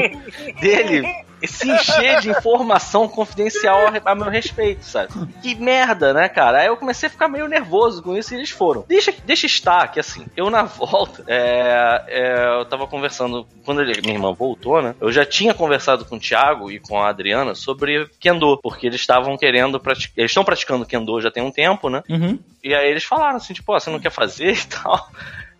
[0.61, 5.13] dele se encher de informação confidencial a, meu respeito, sabe?
[5.43, 6.59] Que merda, né, cara?
[6.61, 8.85] Aí eu comecei a ficar meio nervoso com isso e eles foram.
[8.89, 14.01] Deixa, deixa estar que assim, eu na volta, é, é, eu tava conversando, quando ele-
[14.01, 14.95] minha irmã voltou, né?
[15.01, 19.01] Eu já tinha conversado com o Thiago e com a Adriana sobre Kendo, porque eles
[19.01, 20.13] estavam querendo praticar.
[20.17, 22.03] Eles estão praticando Kendo já tem um tempo, né?
[22.09, 22.39] Uhum.
[22.63, 25.09] E aí eles falaram assim, tipo, ó, você não quer fazer e tal.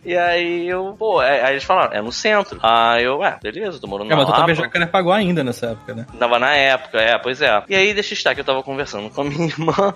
[0.05, 2.57] E aí eu, pô, é- aí eles falaram, é no centro.
[2.63, 4.63] Aí eu, é, beleza, tô morando É, na mas tu tava em Lapa.
[4.65, 6.05] Jacarepaguá ainda nessa época, né?
[6.17, 7.61] Tava na época, é, pois é.
[7.67, 9.93] E aí, deixa estar que eu tava conversando com a minha irmã.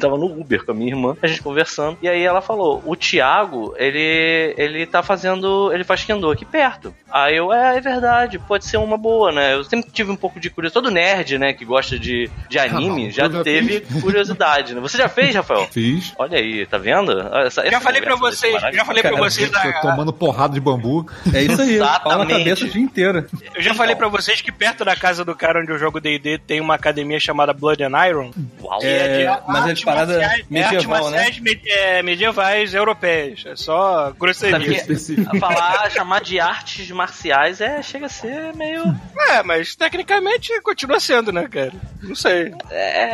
[0.00, 1.98] tava no Uber com a minha irmã, a gente conversando.
[2.00, 5.72] E aí ela falou: o Thiago, ele, ele tá fazendo.
[5.72, 6.94] Ele faz Kendo aqui perto.
[7.10, 9.54] Aí eu, é, é verdade, pode ser uma boa, né?
[9.54, 10.72] Eu sempre tive um pouco de curiosidade.
[10.84, 14.80] Todo nerd, né, que gosta de, de anime, não, já eu já teve curiosidade, né?
[14.80, 15.66] Você já fez, Rafael?
[15.70, 16.12] Fiz.
[16.16, 17.12] Olha aí, tá vendo?
[17.44, 21.06] Essa- Já essa falei pra vocês, já falei pra vocês da, tomando porrada de bambu.
[21.32, 23.26] É isso aí, pau na cabeça o dia inteiro.
[23.54, 26.38] Eu já falei pra vocês que perto da casa do cara onde eu jogo D&D
[26.38, 28.30] tem uma academia chamada Blood and Iron.
[28.60, 28.78] Uau.
[28.82, 31.52] É, mas é de Artes parada marciais- medieval, artes né?
[31.66, 33.44] é, medievais europeias.
[33.46, 34.82] É só grosseria.
[34.84, 38.82] Que falar, chamar de artes marciais é, chega a ser meio.
[39.30, 41.72] É, mas tecnicamente continua sendo, né, cara?
[42.02, 42.52] Não sei.
[42.70, 43.12] É.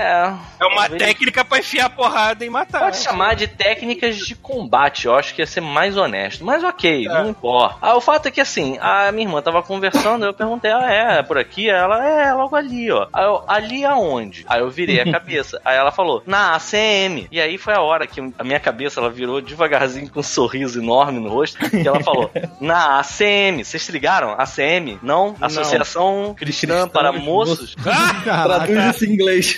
[0.60, 2.80] É uma Talvez- técnica pra enfiar porrada e matar.
[2.80, 6.07] Pode chamar de técnicas de combate, eu acho que ia ser mais honesto.
[6.44, 7.08] Mas ok, É.
[7.08, 7.76] não importa.
[7.80, 11.18] Ah, o fato é que assim, a minha irmã tava conversando, eu perguntei, ah, é,
[11.18, 11.68] é por aqui?
[11.68, 13.06] Ela, é, logo ali, ó.
[13.12, 14.44] Aí eu, ali aonde?
[14.48, 15.60] Aí eu virei a cabeça.
[15.64, 17.26] Aí ela falou, na ACM.
[17.30, 20.80] E aí foi a hora que a minha cabeça, ela virou devagarzinho com um sorriso
[20.80, 22.30] enorme no rosto, e ela falou,
[22.60, 23.62] na ACM.
[23.64, 24.32] Vocês se ligaram?
[24.38, 24.98] ACM?
[25.02, 25.34] Não?
[25.40, 27.74] Associação Cristã para Moços?
[28.24, 29.56] Traduz isso em inglês.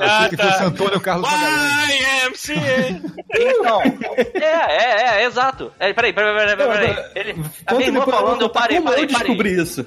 [0.00, 2.48] Achei que fosse Antônio Carlos Magalhães.
[2.48, 3.00] YMCA!
[3.34, 5.72] Então, é, é, é, exato.
[5.78, 6.94] É, peraí, peraí, peraí, peraí.
[6.94, 7.04] peraí.
[7.14, 9.26] Ele, a minha irmã falando, eu parei, como parei, eu parei.
[9.28, 9.86] descobri isso?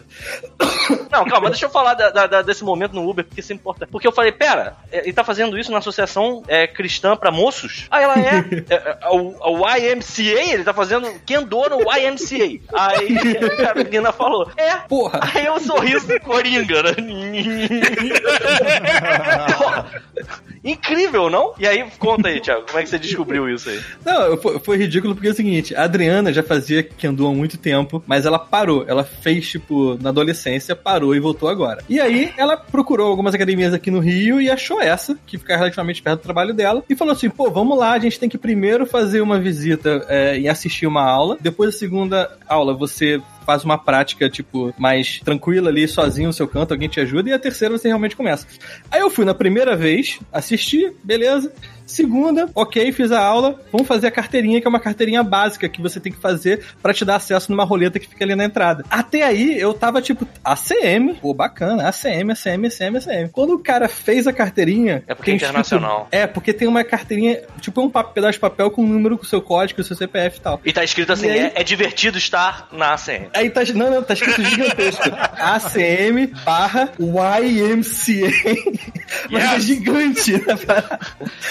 [1.12, 3.90] Não, calma, deixa eu falar da- da- desse momento no Uber, porque isso é importante.
[3.90, 7.88] Porque eu falei, pera, é, ele tá fazendo isso na associação é, cristã pra moços?
[7.92, 12.62] Aí ela é, é, é, o, o YMCA, ele tá fazendo Kendo no YMCA.
[12.74, 13.18] Aí
[13.70, 14.76] a menina falou, é.
[14.88, 15.20] Porra.
[15.34, 16.92] Aí eu sorriso de coringa, né?
[19.58, 20.01] Porra,
[20.64, 21.54] Incrível, não?
[21.58, 23.80] E aí, conta aí, Thiago, como é que você descobriu isso aí?
[24.06, 27.58] Não, foi, foi ridículo porque é o seguinte, a Adriana já fazia Kendo há muito
[27.58, 28.86] tempo, mas ela parou.
[28.88, 31.84] Ela fez, tipo, na adolescência, parou e voltou agora.
[31.90, 36.02] E aí, ela procurou algumas academias aqui no Rio e achou essa, que fica relativamente
[36.02, 38.86] perto do trabalho dela, e falou assim, pô, vamos lá, a gente tem que primeiro
[38.86, 41.38] fazer uma visita é, e assistir uma aula.
[41.40, 46.48] Depois da segunda aula, você faz uma prática, tipo, mais tranquila ali, sozinho no seu
[46.48, 48.48] canto, alguém te ajuda, e a terceira você realmente começa.
[48.90, 51.52] Aí eu fui na primeira vez, assisti, beleza.
[51.92, 53.60] Segunda, ok, fiz a aula.
[53.72, 56.94] Vamos fazer a carteirinha, que é uma carteirinha básica que você tem que fazer pra
[56.94, 58.84] te dar acesso numa roleta que fica ali na entrada.
[58.90, 63.30] Até aí, eu tava tipo, ACM, pô, bacana, ACM, ACM, ACM, ACM.
[63.32, 65.04] Quando o cara fez a carteirinha.
[65.08, 66.08] É porque é tem escrito- internacional.
[66.12, 69.24] é, porque tem uma carteirinha, tipo um pa- pedaço de papel com o número, com
[69.24, 70.62] o seu código, o seu CPF e tal.
[70.66, 71.40] E tá escrito assim, aí?
[71.40, 73.30] é, é divertido estar na ACM.
[73.34, 75.04] Aí tá, não, não, tá escrito gigantesco.
[75.40, 78.32] ACM barra YMCA.
[79.30, 79.64] Mas é Yes.
[79.64, 80.32] gigante.
[80.34, 81.00] né, parada?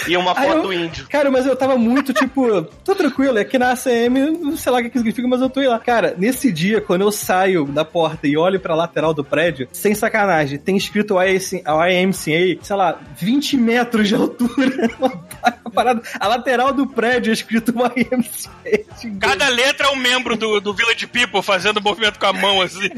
[0.07, 1.07] E uma Aí foto eu- do índio.
[1.09, 4.79] Cara, mas eu tava muito, tipo, tô tranquilo, é que na ACM, não sei lá
[4.79, 5.79] o que significa, mas eu tô aí lá.
[5.79, 9.93] Cara, nesse dia, quando eu saio da porta e olho pra lateral do prédio, sem
[9.95, 14.89] sacanagem, tem escrito YMCA, sei lá, 20 metros de altura.
[14.99, 16.01] Uma parada.
[16.19, 18.85] A lateral do prédio é escrito YMCA.
[19.19, 22.89] Cada letra é um membro do, do Village People fazendo movimento com a mão assim.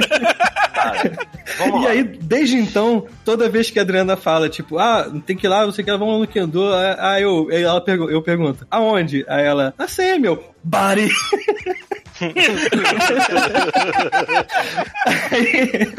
[0.74, 1.12] cara.
[1.60, 1.90] E lá.
[1.90, 5.66] aí, desde então, toda vez que a Adriana fala, tipo, ah, tem que ir lá,
[5.66, 6.64] você quer, vamos lá no Kendo.
[7.24, 9.26] Aí eu, aí ela pergu eu pergunto, aonde?
[9.30, 11.10] Aí ela, a meu body.
[15.32, 15.94] aí,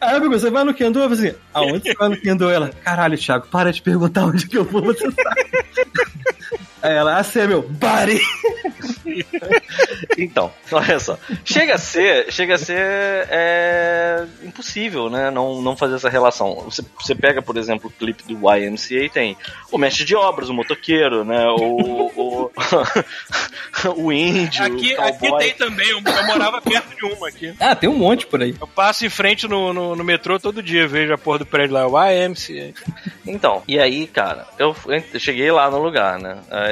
[0.00, 0.98] aí eu pergunto, você vai no Kendo?
[0.98, 2.48] Eu assim, aonde você vai no Kendo?
[2.48, 5.50] Ela, caralho, Thiago, para de perguntar onde que eu vou, você sabe.
[6.82, 8.20] Aí ela, a meu body.
[10.16, 11.18] Então, olha só.
[11.44, 15.30] Chega a ser, chega a ser é, impossível, né?
[15.30, 16.54] Não, não fazer essa relação.
[16.64, 19.36] Você, você pega, por exemplo, o clipe do YMCA e tem
[19.70, 21.46] o mestre de obras, o motoqueiro, né?
[21.48, 22.50] O, o,
[23.96, 27.54] o índio, Aqui, o aqui tem também, eu, eu morava perto de uma aqui.
[27.58, 28.54] Ah, tem um monte por aí.
[28.60, 31.74] Eu passo em frente no, no, no metrô todo dia, vejo a porra do prédio
[31.74, 32.74] lá, o AMC.
[33.26, 36.38] Então, e aí, cara, eu, eu cheguei lá no lugar, né?
[36.50, 36.69] Aí,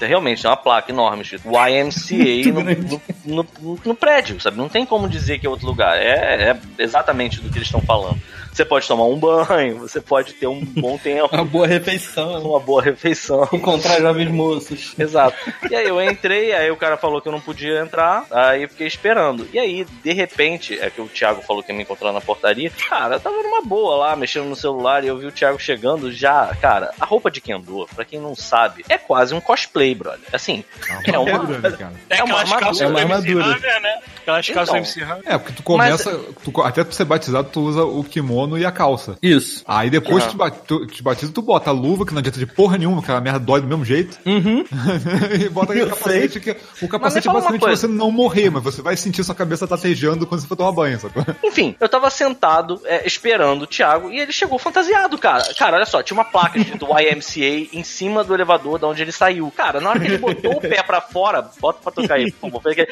[0.00, 4.56] realmente, tem uma placa enorme escrito YMCA no, no, no- no prédio, sabe?
[4.56, 5.96] Não tem como dizer que é outro lugar.
[5.98, 8.18] É, é exatamente do que eles estão falando.
[8.58, 12.42] Você pode tomar um banho, você pode ter um bom tempo, Uma boa refeição.
[12.42, 13.48] uma boa refeição.
[13.52, 14.94] Encontrar jovens moços.
[14.98, 15.36] Exato.
[15.70, 18.68] E aí eu entrei, aí o cara falou que eu não podia entrar, aí eu
[18.68, 19.48] fiquei esperando.
[19.52, 22.68] E aí, de repente, é que o Thiago falou que ia me encontrar na portaria.
[22.88, 26.10] Cara, eu tava numa boa lá, mexendo no celular, e eu vi o Thiago chegando
[26.10, 26.52] já.
[26.60, 30.18] Cara, a roupa de Kendo, pra quem não sabe, é quase um cosplay, brother.
[30.32, 30.64] Assim,
[31.06, 31.30] é uma.
[31.30, 31.92] Armadura, né?
[32.10, 32.88] É, É uma aquelas calças armadura.
[32.90, 34.02] do É uma MC armadura.
[34.28, 34.74] Aquelas calças Então.
[34.74, 35.22] do MC Hammer.
[35.26, 38.64] É, porque tu começa, tu co- até tu ser batizado, tu usa o kimono e
[38.66, 39.16] a calça.
[39.22, 39.62] Isso.
[39.66, 42.46] Aí depois que tu, tu, te batiza, tu bota a luva, que não adianta de
[42.46, 44.18] porra nenhuma, aquela merda dói do mesmo jeito.
[44.26, 44.64] Uhum.
[45.44, 48.82] e bota aquele Eu capacete, que o capacete é basicamente você não morrer, mas você
[48.82, 51.14] vai sentir sua cabeça tatejando quando você for tomar banho, sabe?
[51.44, 55.44] Enfim, eu tava sentado é, esperando o Thiago e ele chegou fantasiado, cara.
[55.54, 59.12] Cara, olha só, tinha uma placa escrito YMCA em cima do elevador da onde ele
[59.12, 59.50] saiu.
[59.56, 62.50] Cara, na hora que ele botou o pé pra fora, bota pra tocar aí, por
[62.50, 62.62] favor.
[62.62, 62.88] Pega aí.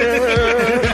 [0.00, 0.89] Yeah.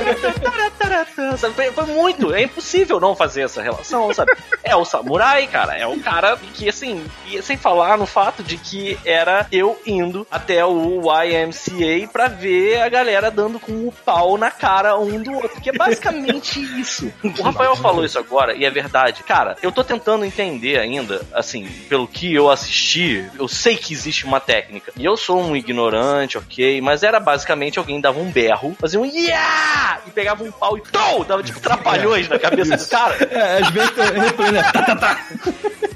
[1.36, 4.32] Sabe, Foi, foi muito, é impossível não fazer essa relação, sabe?
[4.62, 7.04] É o samurai, cara, é o cara que, assim,
[7.42, 12.88] sem falar no fato de que era eu indo até o YMCA pra ver a
[12.88, 17.12] galera dando com o pau na cara um do outro, que é basicamente isso.
[17.22, 19.22] O Rafael falou isso agora e é verdade.
[19.22, 24.24] Cara, eu tô tentando entender ainda, assim, pelo que eu assisti, eu sei que existe
[24.24, 24.92] uma técnica.
[24.96, 29.04] E eu sou um ignorante, ok, mas era basicamente alguém dava um berro, fazia um
[29.04, 30.00] yeah!
[30.06, 31.24] E pegava um pau e tou!
[31.24, 33.16] Dava tipo trapalhões na cabeça do cara.
[33.30, 34.62] É, às vezes eu replay, né?
[34.72, 35.20] Tá, tá, tá.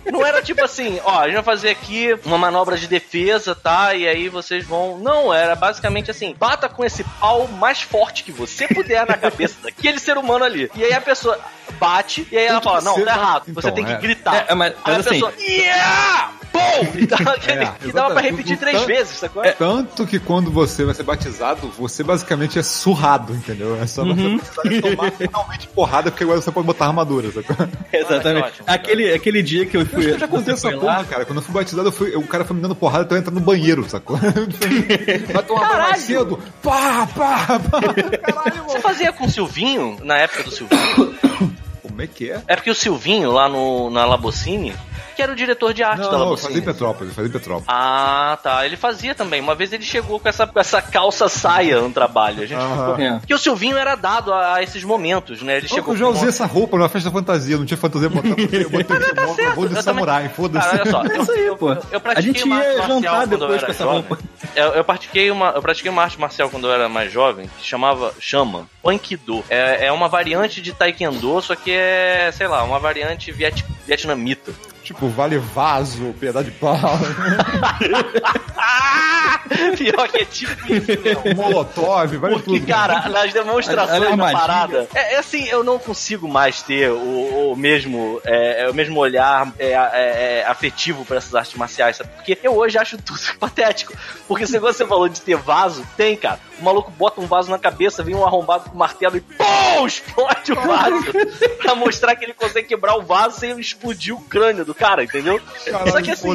[0.07, 3.94] Não era tipo assim, ó, a gente vai fazer aqui uma manobra de defesa, tá?
[3.94, 4.98] E aí vocês vão.
[4.98, 9.57] Não, era basicamente assim: bata com esse pau mais forte que você puder na cabeça
[9.62, 10.70] daquele ser humano ali.
[10.74, 11.38] E aí a pessoa
[11.78, 13.96] bate, e aí ela Tanto fala: não, você tá errado, você Então, tem que é.
[13.98, 14.44] gritar.
[14.48, 16.32] É, mas- aí mas a assim- pessoa, yeah!
[16.51, 16.98] Pum!
[16.98, 19.40] E dava, aquele- É, e dava pra repetir três o- vezes, sacou?
[19.57, 23.80] Tanto que quando você vai ser batizado, você basicamente é surrado, entendeu?
[23.80, 24.36] É só Uhum.
[24.36, 27.55] você precisar tomar finalmente porrada, porque agora você pode botar armadura, sacou?
[27.92, 28.46] Exatamente.
[28.46, 28.64] ótimo.
[28.66, 29.99] aquele, aquele dia que eu Eu fui.
[29.99, 31.24] acho que eu já contei essa porra, cara.
[31.24, 33.38] Quando eu fui batizado, eu fui, o cara foi me dando porrada, então eu entrando
[33.38, 34.16] no banheiro, sacou?
[35.32, 36.38] Vai tomar banho mais cedo.
[36.62, 37.80] Pá, pá, pá.
[38.32, 40.80] Caralho, Você fazia com o Silvinho, na época do Silvinho?
[42.01, 42.42] Como é que é?
[42.46, 44.74] É porque o Silvinho, lá no, na Labocine,
[45.14, 46.48] que era o diretor de arte Não, da não, eu Labocine.
[46.48, 47.66] fazia em Petrópolis, eu fazia em Petrópolis.
[47.68, 48.64] Ah, tá.
[48.64, 49.40] Ele fazia também.
[49.40, 52.42] Uma vez ele chegou com essa, com essa calça saia no trabalho.
[52.42, 52.88] A gente Aham.
[52.90, 53.05] ficou...
[53.05, 53.18] É.
[53.18, 55.59] Porque o Silvinho era dado a, a esses momentos, né?
[55.59, 58.70] Ele chegou eu já usei essa roupa numa festa fantasia, não tinha fantasia botando, eu
[58.70, 58.96] botei
[59.46, 60.68] eu vou de samurai, Cara, foda-se.
[60.68, 61.70] olha só, eu, Isso aí, pô.
[61.72, 64.01] eu, eu A pratiquei gente ia marcial jantar quando eu depois era com essa jovem.
[64.01, 64.18] roupa.
[64.57, 67.66] Eu, eu pratiquei uma, eu pratiquei uma arte marcial quando eu era mais jovem, que
[67.66, 69.44] chamava, chama, Pankido.
[69.51, 71.89] É, é uma variante de Taekwondo, só que é,
[72.32, 74.53] sei lá, uma variante viet, vietnamita.
[74.82, 76.74] Tipo, vale vaso, pedaço de pau!
[79.76, 81.34] Pior que é tipo isso, meu.
[81.34, 82.66] molotov, vale Porque, tudo.
[82.66, 87.53] cara, nas demonstrações a da parada, é, é assim, eu não consigo mais ter o,
[87.53, 91.97] o mesmo é, é, o mesmo olhar é, é, é, afetivo pra essas artes marciais,
[91.97, 92.11] sabe?
[92.16, 93.93] Porque eu hoje acho tudo patético.
[94.26, 96.41] Porque se você falou de ter vaso, tem, cara.
[96.61, 100.52] O maluco bota um vaso na cabeça, vem um arrombado com martelo e pum, explode
[100.52, 101.06] o vaso.
[101.58, 105.40] pra mostrar que ele consegue quebrar o vaso sem explodir o crânio do cara, entendeu?
[105.64, 106.34] Caralho, Só que assim,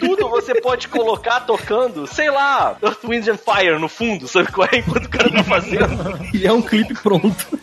[0.00, 4.68] tudo você pode colocar tocando, sei lá, Earth, Wind and Fire no fundo, sabe qual
[4.70, 4.78] é?
[4.78, 6.18] Enquanto o cara tá fazendo.
[6.34, 7.58] E é um clipe pronto.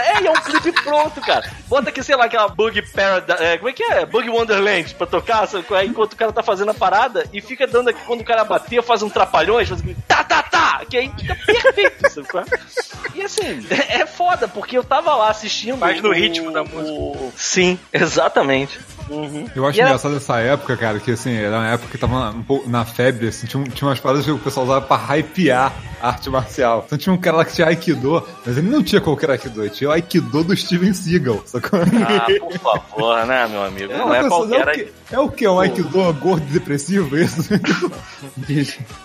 [0.00, 1.48] É, e é um clipe pronto, cara.
[1.68, 3.42] Bota aqui, sei lá, aquela Bug Paradise.
[3.42, 4.04] É, como é que é?
[4.06, 5.84] Bug Wonderland pra tocar, sabe é?
[5.84, 8.82] Enquanto o cara tá fazendo a parada e fica dando aqui, quando o cara bater,
[8.82, 12.44] faz um trapalhões, faz aquele tá, tá, tá, que aí fica perfeito, sabe é?
[13.14, 15.78] E assim, é foda, porque eu tava lá assistindo.
[15.78, 18.78] Faz no o- ritmo da o- Sim, exatamente.
[19.54, 22.30] Eu acho E era- engraçado essa época, cara, que assim, era uma época que tava
[22.30, 25.72] um pouco na febre, assim, tinha, tinha umas paradas que o pessoal usava pra hypear
[26.00, 26.82] a arte marcial.
[26.86, 29.70] Então tinha um cara lá que tinha Aikido, mas ele não tinha qualquer Aikido, ele
[29.70, 31.80] tinha o Aikido do Steven Seagal, sacou?
[31.80, 33.92] Ah, por favor, né, meu amigo?
[33.92, 34.68] Não é qualquer.
[34.68, 35.48] o que, é o que?
[35.48, 37.42] Um Aikido gordo e depressivo, isso?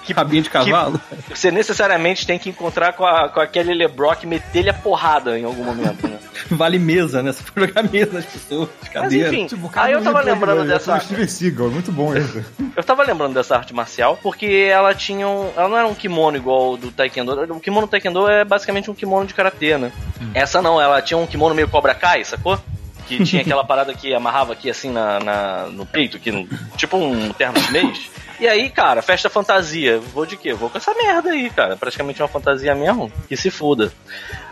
[0.03, 0.99] Que rabinho de cavalo.
[1.29, 5.43] Você necessariamente tem que encontrar com, a, com aquele LeBrock e meter-lhe a porrada em
[5.43, 6.17] algum momento, né?
[6.51, 7.31] Vale mesa, né?
[7.31, 9.29] Você pode jogar mesa nas pessoas, Mas cadeira.
[9.29, 10.99] enfim, Tipo, cara aí eu tava lembrando dessa.
[10.99, 12.43] Steven Seagal, é muito bom isso.
[12.77, 15.49] Eu tava lembrando dessa arte marcial porque ela tinha um.
[15.57, 17.55] Ela não era um kimono igual o do Taekwondo.
[17.55, 19.91] O kimono do Taekwondo é basicamente um kimono de karatê, né?
[20.33, 22.59] Essa não, ela tinha um kimono meio Cobra Kai, sacou?
[23.07, 26.97] Que tinha aquela parada que amarrava aqui assim na, na- no peito, que, no- tipo
[26.97, 28.11] um terno chinês.
[28.39, 29.99] E aí, cara, festa fantasia.
[29.99, 30.53] Vou de quê?
[30.53, 31.75] Vou com essa merda aí, cara.
[31.75, 33.11] Praticamente uma fantasia mesmo.
[33.27, 33.91] Que se foda.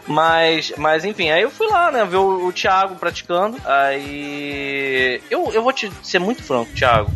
[0.08, 3.58] Mas, mas enfim, aí eu fui lá, né, ver o, o Thiago praticando.
[3.66, 5.22] Aí.
[5.30, 7.12] Eu, eu vou te ser muito franco, Thiago.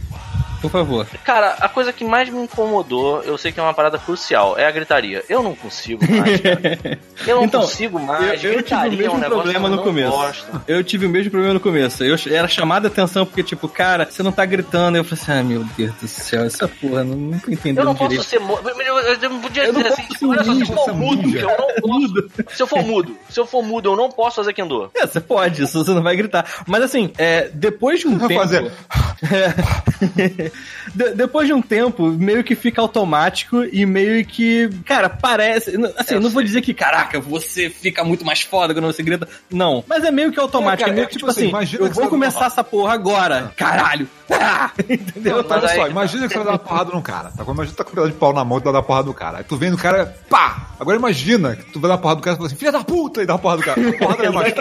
[0.62, 1.06] Por favor.
[1.24, 4.66] Cara, a coisa que mais me incomodou, eu sei que é uma parada crucial, é
[4.66, 5.24] a gritaria.
[5.30, 7.00] Eu não consigo mais, cara.
[7.26, 8.44] Eu não Então, consigo mais.
[8.44, 10.12] eu- eu tive o gritaria é um mesmo negócio problema no começo.
[10.12, 10.62] gosto.
[10.68, 12.04] Eu tive o mesmo problema no começo.
[12.04, 14.98] Eu era chamada a atenção porque, tipo, cara, você não tá gritando.
[14.98, 17.86] Eu falei assim, ah, meu Deus do céu, essa porra, não, não tô entendendo Eu
[17.86, 18.28] não posso direito.
[18.30, 18.70] ser mudo.
[18.70, 20.94] Eu, eu- eu não podia Eu dizer assim, posso tipo, olha só, se eu for
[20.94, 22.30] mudo, eu não posso.
[22.56, 24.92] Se eu for mudo, se eu for mudo, eu não posso fazer kendo.
[24.96, 26.46] É, você pode, isso você não vai gritar.
[26.68, 28.34] Mas assim, é, depois de um tempo.
[28.42, 28.72] fazer.
[29.24, 30.49] É.
[30.94, 34.70] De- depois de um tempo, meio que fica automático e meio que.
[34.86, 35.72] Cara, parece.
[35.98, 36.46] Assim, Eu não vou sei.
[36.48, 39.28] dizer que, caraca, você fica muito mais foda quando você grita.
[39.50, 39.84] Não.
[39.88, 40.84] Mas é meio que automático.
[40.84, 42.64] É, cara, é meio é que, tipo tipo assim, assim, imagina eu vou começar essa
[42.64, 43.52] porra agora.
[43.56, 44.08] Caralho.
[44.32, 44.70] Ah!
[44.88, 45.42] Entendeu?
[45.42, 47.32] Não, olha só, aí- imagina que você vai dar uma porrada num cara.
[47.36, 47.42] Tá?
[47.44, 48.86] Imagina que tá com um pedaço de pau na mão e tu vai dar uma
[48.86, 49.38] porrada no cara.
[49.40, 50.68] Aí tu vem no cara, pá!
[50.80, 52.84] Agora imagina que tu vai dar uma porrada do cara e fala assim, filha da
[52.84, 53.90] puta, e dá uma porrada do cara.
[53.90, 54.54] A porrada é mais.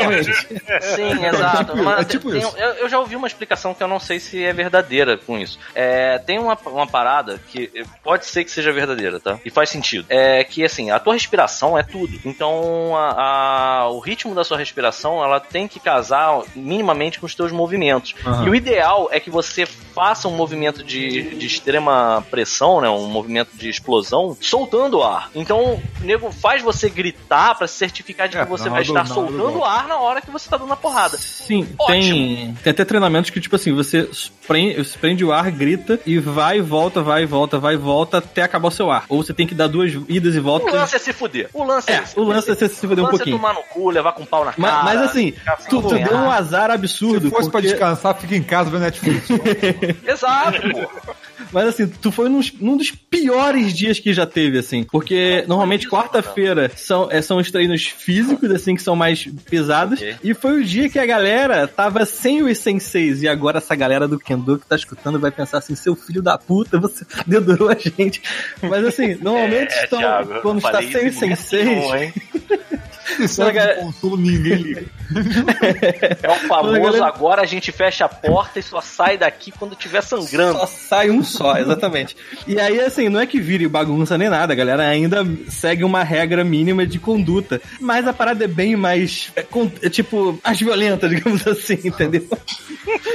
[0.96, 1.64] Sim, exato.
[1.72, 2.54] tipo- Mas é tipo tem- isso.
[2.56, 5.58] Eu, eu já ouvi uma explicação que eu não sei se é verdadeira com isso.
[5.80, 7.70] É, tem uma, uma parada que
[8.02, 9.38] pode ser que seja verdadeira, tá?
[9.44, 10.04] E faz sentido.
[10.08, 12.18] É que, assim, a tua respiração é tudo.
[12.24, 17.34] Então, a- a- o ritmo da sua respiração, ela tem que casar minimamente com os
[17.36, 18.12] teus movimentos.
[18.26, 18.46] Aham.
[18.46, 22.88] E o ideal é que você faça um movimento de, de extrema pressão, né?
[22.88, 25.30] Um movimento de explosão, soltando o ar.
[25.32, 28.82] Então, o nego faz você gritar pra se certificar de que É, você na vai
[28.82, 29.68] estar soltando golpe.
[29.68, 31.16] ar na hora que você tá dando a porrada.
[31.18, 31.86] Sim, Ótimo.
[31.86, 34.08] tem, tem até treinamentos que, tipo assim, você
[34.46, 35.67] prende, você prende o ar, grita
[36.06, 39.04] e vai e volta, vai e volta, vai e volta até acabar o seu ar.
[39.08, 40.72] Ou você tem que dar duas idas e O voltas.
[40.72, 41.48] lance é se fuder.
[41.52, 43.36] O lance é, É, o lance é você se fuder um o lance pouquinho.
[43.36, 44.82] é tomar no cu, levar com um pau na cara.
[44.82, 45.32] Mas, mas assim,
[45.68, 47.28] tu, tu deu um azar absurdo.
[47.28, 49.28] Se fosse pra porque- descansar, fica em casa vendo Netflix.
[50.06, 51.12] Exato, pô.
[51.50, 54.84] Mas assim, tu foi num, num dos piores dias que já teve, assim.
[54.84, 59.98] Porque normalmente quarta-feira são, é, são os treinos físicos, assim, que são mais pesados.
[59.98, 60.16] Ok.
[60.22, 63.22] E foi o dia que a galera tava sem os senseis.
[63.22, 66.38] E agora essa galera do Kendo que tá escutando vai pensar assim, seu filho da
[66.38, 68.22] puta, você dedurou a gente.
[68.62, 72.12] Mas assim, normalmente É, estão, Thiago, quando está sem senseis,
[73.20, 74.84] é galera- de consumo, ninguém liga.
[76.22, 79.74] É o famoso galera- agora a gente fecha a porta e só sai daqui quando
[79.74, 80.58] tiver sangrando.
[80.58, 82.16] Só sai um só, exatamente.
[82.46, 86.02] E aí, assim, não é que vire bagunça nem nada, a galera ainda segue uma
[86.02, 87.60] regra mínima de conduta.
[87.80, 89.46] Mas a parada é bem mais, é,
[89.82, 92.26] é, tipo, mais violenta, digamos assim, entendeu?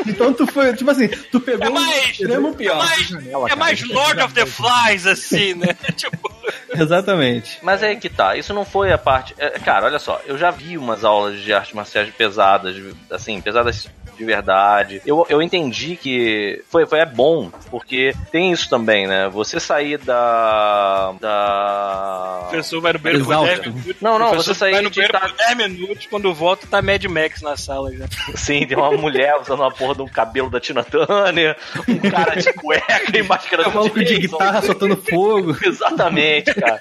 [0.07, 2.77] Então tu foi, tipo assim, tu pegou É um mais- extremo É pior.
[2.77, 3.11] mais,
[3.51, 5.75] é mais Lord of the Flies, assim, né?
[5.95, 6.31] tipo,
[6.75, 7.59] Exatamente.
[7.61, 9.33] Mas aí que tá, isso não foi a parte.
[9.37, 12.75] é, cara, olha só, eu já vi umas aulas de artes marciais pesadas,
[13.11, 15.01] assim, pesadas de verdade.
[15.05, 19.27] Eu, eu entendi que foi, foi é bom, porque tem isso também, né?
[19.29, 21.13] Você sair da.
[21.19, 22.41] da.
[22.45, 23.55] o professor vai no banheiro por Exausto.
[23.63, 24.01] 10 minutos.
[24.01, 26.81] Não, não, você sair vai no de banheiro tá- por 10 minutos, quando volta tá
[26.81, 28.05] Mad Max na sala já.
[28.35, 31.57] Sim, tem uma mulher usando uma porra de um cabelo da Tina Turner,
[31.87, 34.19] um cara de cueca e máscara É um de Jason.
[34.37, 35.57] guitarra soltando fogo.
[35.65, 36.79] Exatamente, cara.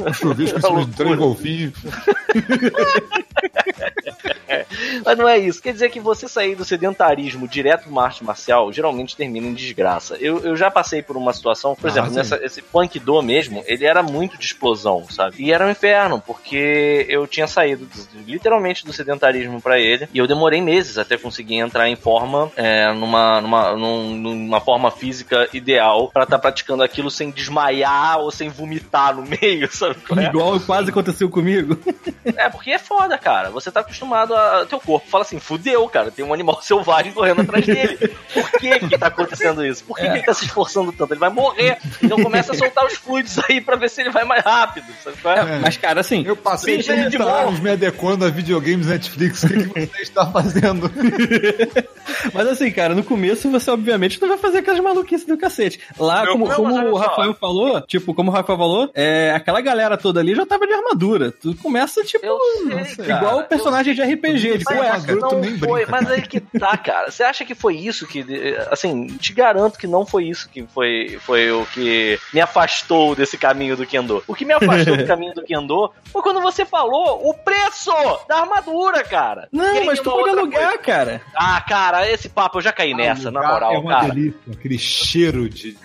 [0.00, 1.74] Um chuvisco em cima de três golfinhos.
[5.04, 5.62] Mas não é isso.
[5.62, 9.54] Quer dizer que você sair do sedentarismo direto pra uma arte marcial geralmente termina em
[9.54, 10.16] desgraça.
[10.20, 12.16] Eu, eu já passei por uma situação, por Ah, exemplo, sim.
[12.16, 15.36] nessa, esse punk do mesmo, ele era muito de explosão, sabe?
[15.38, 20.18] E era um inferno, porque eu tinha saído do- literalmente do sedentarismo pra ele e
[20.18, 25.48] eu demorei meses até conseguir entrar em forma, é, numa, numa, num- numa forma física
[25.52, 29.85] ideal pra estar praticando aquilo sem desmaiar ou sem vomitar no meio, sabe?
[29.94, 30.24] Qual é?
[30.26, 31.78] Igual quase aconteceu comigo.
[32.24, 33.50] É, porque é foda, cara.
[33.50, 34.66] Você tá acostumado a.
[34.66, 37.96] teu corpo fala assim, fudeu, cara, tem um animal selvagem correndo atrás dele.
[38.32, 39.84] Por que que tá acontecendo isso?
[39.84, 41.12] Por que, que ele tá se esforçando tanto?
[41.12, 41.78] Ele vai morrer.
[42.02, 45.16] Então começa a soltar os fluidos aí pra ver se ele vai mais rápido, sabe
[45.22, 45.58] qual é?
[45.58, 47.40] Mas, cara, assim, Eu passei de 30 boa.
[47.42, 49.42] anos me adequando a videogames Netflix.
[49.44, 50.90] O que, que você está fazendo?
[52.32, 55.80] Mas assim, cara, no começo você obviamente não vai fazer aquelas maluquices do cacete.
[55.98, 56.96] Lá, Meu, como, como olha o.
[56.96, 60.72] Rafael falou, tipo, como o Rafael falou, é, aquela galera toda ali já tava de
[60.72, 61.30] armadura.
[61.32, 62.38] Tu começa, tipo, Eu
[62.86, 63.12] sei, cara.
[63.18, 65.06] igual o personagem de RPG, de Mas cueca.
[65.06, 67.10] tu não nem foi, brinca, mas aí que tá, cara.
[67.10, 68.24] Você acha que foi isso que.
[68.70, 73.36] Assim, te garanto que não foi isso que foi, foi o que me afastou desse
[73.36, 74.22] caminho do Kendo.
[74.26, 77.90] O que me afastou do caminho do Kendo foi quando você falou o preço
[78.28, 79.48] da armadura, cara.
[79.52, 80.78] Não, mas tu pode alugar, coisa.
[80.78, 81.22] cara.
[81.34, 84.14] Ah, cara, esse papo eu já caí nessa, na moral, é uma cara.
[84.14, 84.38] delícia.
[84.52, 85.76] Aquele cheiro de.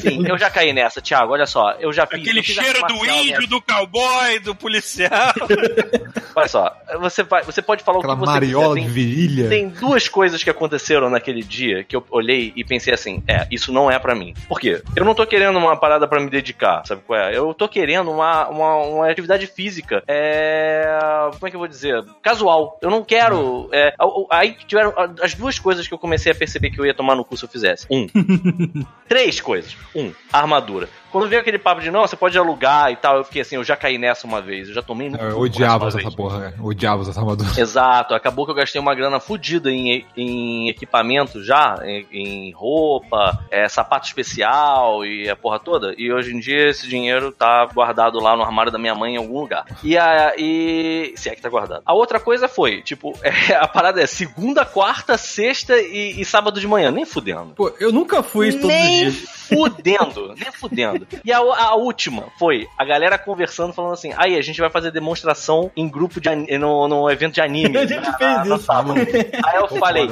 [0.00, 1.32] Sim, eu já caí nessa, Thiago.
[1.32, 2.20] Olha só, eu já fiz.
[2.20, 5.10] Aquele eu cheiro do índio, do cowboy, do policial.
[6.34, 8.88] Olha só, você, vai, você pode falar Aquela o que você mariola quiser.
[8.88, 9.48] de Tem, virilha.
[9.48, 13.72] tem duas coisas que aconteceram naquele dia que eu olhei e pensei assim: é, isso
[13.72, 14.34] não é pra mim.
[14.48, 14.82] Por quê?
[14.96, 17.36] Eu não tô querendo uma parada pra me dedicar, sabe qual é?
[17.36, 20.02] Eu tô querendo uma, uma, uma atividade física.
[20.08, 20.86] É.
[21.34, 22.02] Como é que eu vou dizer?
[22.22, 22.78] Casual.
[22.80, 23.68] Eu não quero.
[23.72, 23.94] É,
[24.30, 27.24] aí tiveram as duas coisas que eu comecei a perceber que eu ia tomar no
[27.24, 27.86] cu se eu fizesse.
[27.90, 28.06] Um.
[29.08, 29.76] Três coisas.
[29.94, 30.88] Um, armadura.
[31.10, 33.64] Quando veio aquele papo de não, você pode alugar e tal, eu fiquei assim, eu
[33.64, 36.14] já caí nessa uma vez, eu já tomei no Eu cu odiava essa vez.
[36.14, 36.54] porra, né?
[36.60, 37.50] Odiava essa armadura.
[37.60, 43.38] Exato, acabou que eu gastei uma grana fodida em, em equipamento já, em, em roupa,
[43.50, 45.94] é, sapato especial e a porra toda.
[45.98, 49.18] E hoje em dia esse dinheiro tá guardado lá no armário da minha mãe em
[49.18, 49.64] algum lugar.
[49.82, 50.34] E a.
[50.38, 51.12] E.
[51.16, 51.82] Se é que tá guardado.
[51.84, 56.60] A outra coisa foi, tipo, é, a parada é segunda, quarta, sexta e, e sábado
[56.60, 56.90] de manhã.
[56.90, 57.54] Nem fudendo.
[57.54, 59.16] Pô, eu nunca fui isso todos os Nem dias.
[59.48, 61.06] fudendo, nem fudendo.
[61.24, 64.90] E a, a última foi a galera conversando, falando assim: aí, a gente vai fazer
[64.90, 67.78] demonstração em grupo de no, no evento de anime.
[67.82, 68.64] A gente fez no isso.
[68.64, 68.94] sábado.
[68.98, 70.10] Aí eu falei,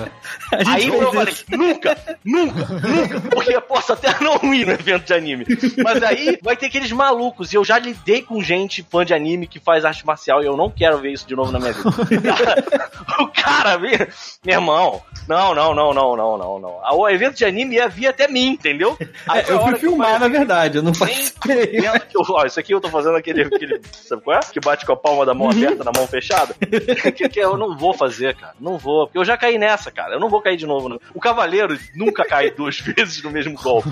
[0.53, 4.66] A gente aí fez eu falei, nunca, nunca, nunca, porque eu posso até não ir
[4.66, 5.47] no evento de anime.
[5.83, 9.47] Mas aí vai ter aqueles malucos, e eu já lidei com gente fã de anime
[9.47, 12.35] que faz arte marcial, e eu não quero ver isso de novo na minha vida.
[13.18, 14.09] o cara, meu
[14.47, 16.81] irmão, não, não, não, não, não, não, não.
[16.99, 18.97] O evento de anime ia vir até mim, entendeu?
[19.33, 21.78] É, eu fui filmar, falei, na verdade, eu não participei.
[22.14, 23.81] eu- ó, isso aqui eu tô fazendo aquele, aquele.
[23.93, 24.41] Sabe qual é?
[24.41, 26.55] Que bate com a palma da mão aberta na mão fechada.
[27.14, 28.55] que, que eu não vou fazer, cara.
[28.59, 29.07] Não vou.
[29.07, 30.14] Porque eu já caí nessa, cara.
[30.14, 30.89] Eu não vou cair de novo.
[30.89, 31.01] Não.
[31.14, 33.89] O cavaleiro nunca cai duas vezes no mesmo golpe.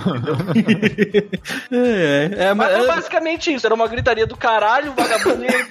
[1.71, 3.67] É, é, Mas mas foi é, basicamente isso.
[3.67, 5.67] Era uma gritaria do caralho, o vagabundo ia.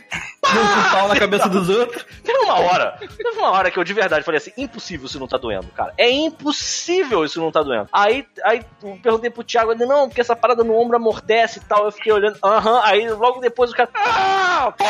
[0.56, 2.06] Um pau na cabeça dos outros.
[2.24, 5.28] Teve uma hora, teve uma hora que eu de verdade falei assim: impossível isso não
[5.28, 5.94] tá doendo, cara.
[5.98, 7.88] É impossível isso não tá doendo.
[7.92, 11.62] Aí, aí eu perguntei pro Thiago, ele, não, porque essa parada no ombro amortece e
[11.64, 11.86] tal.
[11.86, 12.82] Eu fiquei olhando, aham.
[12.84, 13.90] Aí logo depois o cara.
[13.96, 14.74] Ah!
[14.78, 14.86] Pô!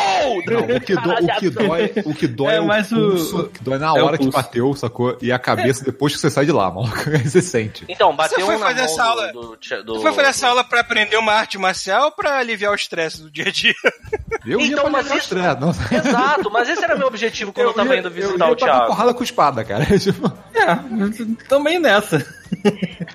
[0.50, 2.96] Não, o que, do- o que dói, o que dói É, é, o mas o-
[2.96, 4.36] pulso, que dói na é hora que pulso.
[4.36, 5.16] bateu, sacou?
[5.20, 6.96] E a cabeça depois que você sai de lá, maluco.
[7.10, 7.84] Aí você sente.
[7.88, 10.28] Então, bateu Você foi na fazer essa do- aula- do, do, do- Você foi fazer
[10.28, 13.50] essa aula pra aprender uma arte marcial ou pra aliviar o estresse do dia a
[13.50, 13.74] dia?
[14.46, 15.16] Eu ia Então, pra mas isso-
[15.54, 15.70] não.
[15.70, 18.56] Exato, mas esse era meu objetivo quando eu, tava ia- indo eu visitar ia o
[18.56, 18.86] pra dar Thiago.
[18.86, 19.84] porrada com espada, cara.
[19.98, 20.76] Tipo, É,
[21.48, 22.24] também nessa.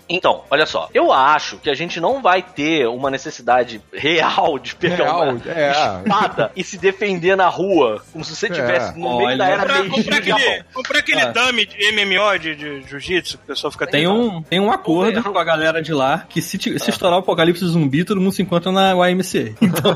[0.09, 0.89] Então, olha só.
[0.93, 5.41] Eu acho que a gente não vai ter uma necessidade real de pegar Real, uma
[5.51, 5.71] é.
[5.71, 9.38] espada e se defender na rua, como se você estivesse no meio Olha.
[9.38, 11.31] da era Comprar, comprar aquele, comprar aquele Ah.
[11.31, 15.23] dummy de MMO de, de jiu-jitsu que o pessoal fica Tem um, tem um acordo
[15.23, 18.41] com a galera de lá que se, se estourar o apocalipse zumbi, todo mundo se
[18.41, 19.53] encontra na YMCA.
[19.61, 19.95] Então,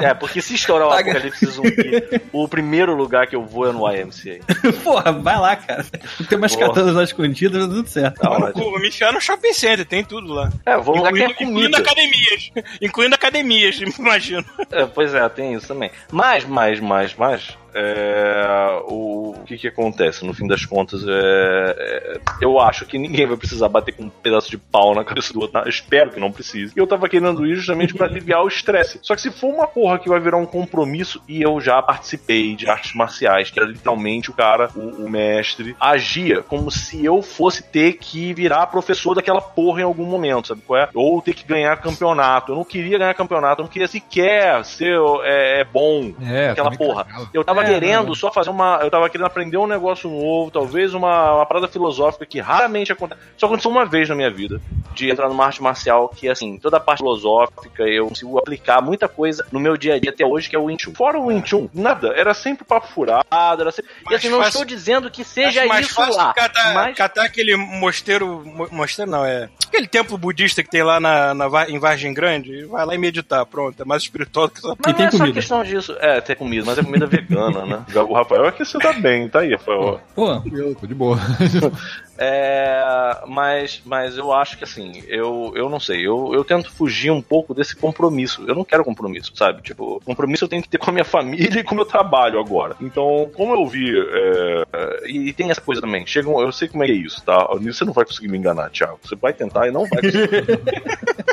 [0.00, 3.90] É, porque se estourar o apocalipse zumbi, o primeiro lugar que eu vou é no
[3.90, 4.38] YMCA.
[4.84, 5.84] porra, vai lá, cara.
[6.28, 6.68] Tem umas Porra.
[6.68, 8.20] katanas lá escondidas, tá tudo certo.
[8.20, 8.75] Tá ótimo.
[8.76, 10.52] Vou me enfiar no shopping center, tem tudo lá.
[10.64, 12.50] É, vou lugar que é incluindo, academias.
[12.80, 14.44] Incluindo academias, imagino.
[14.70, 15.90] É, pois é, tem isso também.
[16.12, 17.58] Mas, mais, mais, mais.
[17.78, 20.24] É, o, o que que acontece?
[20.24, 24.08] No fim das contas, é, é, eu acho que ninguém vai precisar bater com um
[24.08, 25.60] pedaço de pau na cabeça do outro.
[25.60, 26.72] Eu espero que não precise.
[26.74, 28.98] E eu tava querendo ir justamente pra aliviar o estresse.
[29.02, 32.56] Só que se for uma porra que vai virar um compromisso, e eu já participei
[32.56, 37.20] de artes marciais, que era literalmente o cara, o, o mestre, agia como se eu
[37.20, 40.88] fosse ter que virar professor daquela porra em algum momento, sabe qual é?
[40.94, 42.52] Ou ter que ganhar campeonato.
[42.52, 46.70] Eu não queria ganhar campeonato, eu não queria sequer ser é, é, bom É, aquela
[46.70, 47.04] porra.
[47.04, 47.30] cagava.
[47.34, 48.78] Eu tava querendo só fazer uma.
[48.82, 53.20] Eu tava querendo aprender um negócio novo, talvez uma, uma parada filosófica que raramente acontece.
[53.36, 54.60] Só aconteceu uma vez na minha vida.
[54.94, 59.06] De entrar numa arte marcial que, assim, toda a parte filosófica eu consigo aplicar muita
[59.08, 60.94] coisa no meu dia a dia até hoje, que é o Wing Chun.
[60.94, 62.12] Fora o Wing Chun, nada.
[62.16, 63.26] Era sempre papo furado,
[63.60, 63.90] era sempre...
[64.10, 66.32] E assim, não fácil- estou dizendo que seja mais isso fácil lá.
[66.32, 66.96] catar, mas...
[66.96, 68.42] catar aquele mosteiro.
[68.44, 69.48] mo- Mosteiro não, é.
[69.66, 73.44] aquele templo budista que tem lá na, na, em Vargem Grande, vai lá e meditar,
[73.46, 75.34] pronto, é mais espiritual que essa Mas tem não é só comida.
[75.34, 75.94] questão disso.
[76.00, 77.84] É, ter comida, mas é comida vegana, né?
[78.02, 80.00] O Rafael é que você tá bem, tá aí, Rafael.
[80.14, 81.16] Pô, Eu tô de boa.
[82.18, 82.82] É,
[83.26, 87.20] mas, mas eu acho que assim, eu, eu não sei, eu, eu tento fugir um
[87.20, 88.42] pouco desse compromisso.
[88.48, 89.60] Eu não quero compromisso, sabe?
[89.60, 92.40] Tipo, compromisso eu tenho que ter com a minha família e com o meu trabalho
[92.40, 92.74] agora.
[92.80, 94.64] Então, como eu vi, é,
[95.06, 97.22] e, e tem essa coisa também, chega um- eu sei como é que é isso,
[97.22, 97.48] tá?
[97.60, 98.98] Nisso você não vai conseguir me enganar, Thiago.
[99.04, 100.26] Você vai tentar e não vai conseguir.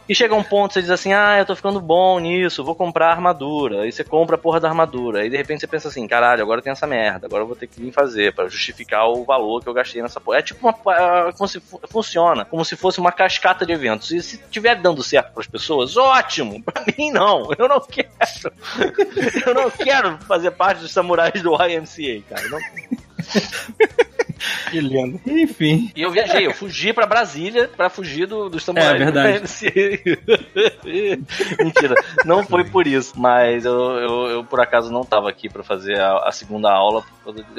[0.07, 3.09] E chega um ponto, você diz assim, ah, eu tô ficando bom nisso, vou comprar
[3.11, 3.81] armadura.
[3.81, 5.19] Aí você compra a porra da armadura.
[5.21, 7.67] Aí de repente você pensa assim, caralho, agora tem essa merda, agora eu vou ter
[7.67, 10.37] que vir fazer pra justificar o valor que eu gastei nessa porra.
[10.39, 10.75] É tipo uma.
[10.95, 14.11] é, como se fu- funciona como se fosse uma cascata de eventos.
[14.11, 16.63] E se tiver dando certo pras pessoas, ótimo!
[16.63, 17.49] Pra mim, não.
[17.57, 18.07] Eu não quero.
[19.45, 22.47] Eu não quero fazer parte dos samurais do YMCA, cara.
[22.49, 22.59] Não-
[24.71, 25.19] Que lindo.
[25.25, 25.91] enfim.
[25.95, 28.93] E eu viajei, eu fugi pra Brasília pra fugir do, dos samurais.
[28.93, 29.41] É, verdade.
[31.59, 33.13] Mentira, não foi por isso.
[33.19, 37.03] Mas eu, eu, eu, por acaso não tava aqui pra fazer a, a segunda aula.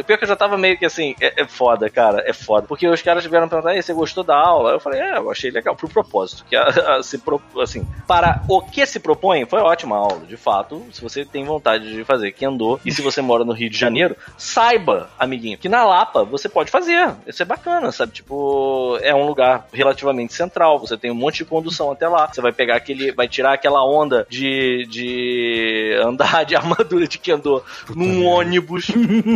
[0.06, 2.66] Pior que eu já tava meio que assim, é, é foda, cara, é foda.
[2.66, 4.72] Porque os caras vieram perguntar, "E aí, você gostou da aula?
[4.72, 6.44] Eu falei, é, eu achei legal, pro propósito.
[6.48, 6.62] Que a,
[6.96, 10.20] a- se pro- assim, para o que se propõe, foi ótima a aula.
[10.26, 13.70] De fato, se você tem vontade de fazer Kendo, e se você mora no Rio
[13.70, 17.14] de Janeiro, saiba, amiguinho, que na Lapa você pode fazer.
[17.26, 18.12] Isso é bacana, sabe?
[18.12, 22.28] Tipo, é um lugar relativamente central, você tem um monte de condução até lá.
[22.28, 27.62] Você vai pegar aquele, vai tirar aquela onda de, de andar de armadura de Kendo
[27.94, 28.90] num ônibus.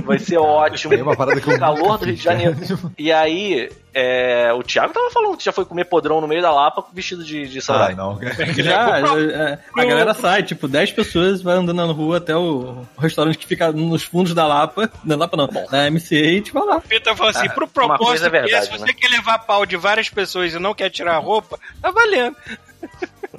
[0.05, 0.95] Vai ser ótimo.
[0.95, 2.57] É uma parada que O calor do Rio de Janeiro.
[2.99, 6.51] E aí, é, o Thiago tava falando que já foi comer podrão no meio da
[6.53, 7.95] Lapa vestido de, de Ah, samurai.
[7.95, 8.19] não.
[8.57, 8.99] Já,
[9.31, 13.47] é, a galera sai, tipo, 10 pessoas vai andando na rua até o restaurante que
[13.47, 14.91] fica nos fundos da Lapa.
[15.05, 16.81] Na Lapa não, da MCA e tipo, vai lá.
[16.81, 18.93] Pita falou assim, Ah, pro uma propósito é que verdade, se você né?
[18.93, 22.37] quer levar pau de várias pessoas e não quer tirar a roupa, tá valendo.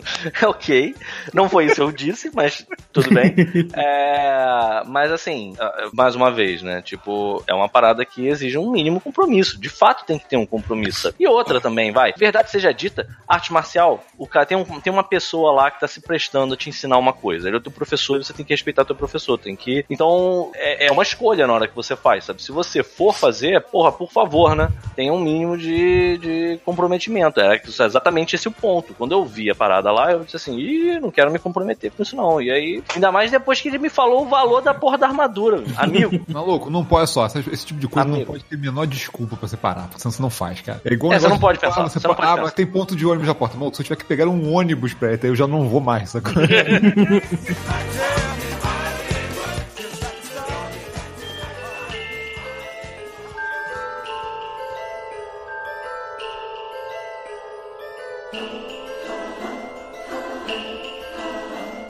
[0.44, 0.96] ok.
[1.34, 3.34] Não foi isso que eu disse, mas tudo bem.
[3.76, 6.82] É, mas assim, ah, mais uma vez, né?
[6.82, 9.60] Tipo, é uma parada que exige um mínimo compromisso.
[9.60, 11.14] De fato tem que ter um compromisso.
[11.20, 12.14] E outra também, vai.
[12.18, 15.88] Verdade seja dita, arte marcial, o cara tem, um, tem uma pessoa lá que tá
[15.88, 17.48] se prestando a te ensinar uma coisa.
[17.48, 19.38] Ele é o teu professor e você tem que respeitar o teu professor.
[19.38, 19.86] Tem que.
[19.90, 22.42] Então, é, é uma escolha na hora que você faz, sabe?
[22.42, 24.70] Se você for fazer, porra, por favor, né?
[24.96, 27.40] Tenha um mínimo de, de comprometimento.
[27.40, 28.94] É exatamente esse o ponto.
[28.94, 32.04] Quando eu vi a parada lá, eu disse assim, ih, não quero me comprometer com
[32.04, 32.42] isso não.
[32.42, 35.64] E aí, ainda mais depois que ele me falou o valor da porra da armadura,
[35.78, 36.20] amigo.
[36.28, 37.26] Maluco, não pode só.
[37.28, 38.32] Esse, tipo de coisa não Amigo.
[38.34, 40.82] pode ter a menor desculpa pra separar, porque senão você não faz, cara.
[40.84, 42.44] É igual É, você não pode de- pensar, ah, Você você não pode, ah, pensar.
[42.44, 43.56] mas tem ponto de ônibus na porta.
[43.58, 46.10] Maluco, se eu tiver que pegar um ônibus pra até, eu já não vou mais,
[46.10, 46.34] sacou?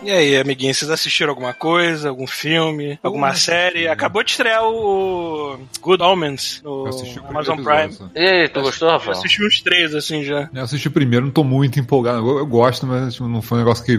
[0.04, 3.88] E aí, amiguinhos, vocês assistiram alguma coisa, algum filme, alguma série?
[3.88, 7.84] Acabou de estrear o Good Omens no Eu Amazon Prime.
[7.86, 9.18] episódio, E aí, tu gostou, Eu Rafael?
[9.18, 10.49] assisti uns três, assim, já.
[10.54, 12.18] Eu assisti o primeiro, não tô muito empolgado.
[12.28, 13.97] Eu, eu gosto, mas tipo, não foi um negócio que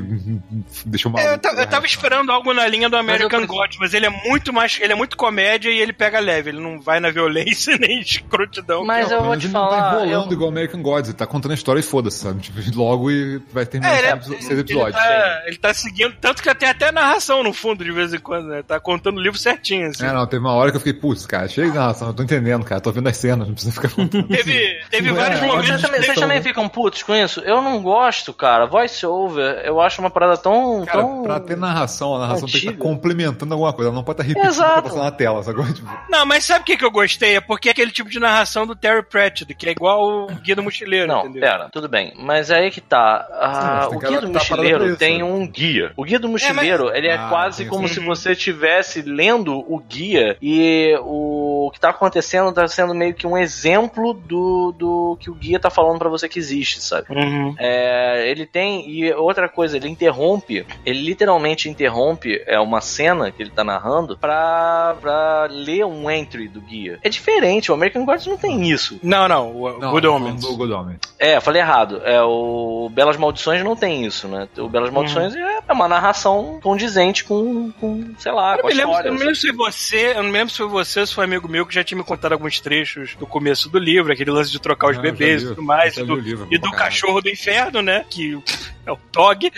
[0.85, 1.11] deixou.
[1.19, 4.11] É, eu, eu tava esperando algo na linha do American eu- God, mas ele é
[4.11, 4.79] muito mais.
[4.83, 6.51] Ele é muito comédia e ele pega leve.
[6.51, 8.85] Ele não vai na violência nem escrotidão.
[8.85, 10.07] Mas eu vou te ele não tá falar.
[10.07, 12.43] enrolando eu- igual American Gods, ele tá contando a história e foda-se, sabe?
[12.43, 15.01] Tipo, logo e vai terminar É, ele, é- seis episódios.
[15.03, 18.19] Ele tá, ele tá seguindo, tanto que tem até narração no fundo de vez em
[18.19, 18.63] quando, né?
[18.63, 20.05] Tá contando o livro certinho, assim.
[20.05, 22.23] É, não, teve uma hora que eu fiquei, putz, cara, chega de narração, eu tô
[22.23, 24.29] entendendo, cara, tô vendo as cenas, não precisa ficar contando.
[24.29, 25.69] Teve, teve vários olha, momentos.
[25.69, 27.41] Vocês também, vocês também ficam putos com isso?
[27.41, 28.67] Eu não gosto, cara.
[28.67, 30.85] Voice over, eu acho uma parada tão.
[30.85, 31.23] Cara, tão...
[31.23, 32.83] pra ter narração, a narração tem que estar Antiga.
[32.83, 34.75] complementando alguma coisa, ela não pode estar repetindo o que Exato.
[34.75, 35.65] tá passando na tela, sacou?
[35.75, 37.37] Tipo, Não, mas sabe o que, que eu gostei?
[37.37, 40.55] É porque é aquele tipo de narração do Terry Pratchett, que é igual o Guia
[40.55, 41.41] do Mochileiro, Não, entendeu?
[41.41, 42.13] pera, tudo bem.
[42.17, 43.27] Mas aí que tá.
[43.33, 45.25] Ah, Sim, o Guia do parada Mochileiro tem né?
[45.25, 45.84] um guia.
[45.97, 50.37] O Guia do Mochileiro, ele é Ah, quase como se você estivesse lendo o guia
[50.41, 55.35] e o que tá acontecendo tá sendo meio que um exemplo do, do que o
[55.35, 57.07] guia tá falando pra você que existe, sabe?
[57.11, 57.55] Uhum.
[57.59, 58.89] É, ele tem.
[58.89, 60.67] E outra coisa, ele interrompe.
[60.85, 66.49] Ele literalmente interrompe é uma cena que ele tá narrando pra, pra ler um entry
[66.49, 66.99] do guia.
[67.03, 68.99] É diferente, o American Gods não tem isso.
[69.03, 70.41] Não, não, o não, Good Omens.
[70.41, 70.99] do Good Omens.
[71.19, 72.01] É, falei errado.
[72.05, 74.49] É, o Belas Maldições não tem isso, né?
[74.59, 78.71] O Belas Maldições é é uma narração condizente com, com sei lá, Eu com a
[78.71, 79.09] lembro, história.
[79.09, 81.07] eu não me lembro se foi você, eu não me lembro se foi você ou
[81.07, 84.13] se foi amigo meu que já tinha me contado alguns trechos do começo do livro,
[84.13, 86.71] aquele lance de trocar os Ah, bebês e tudo mais, e do, livro, e do
[86.71, 88.05] cachorro do inferno, né?
[88.11, 88.39] Que
[88.87, 89.51] é o Tog.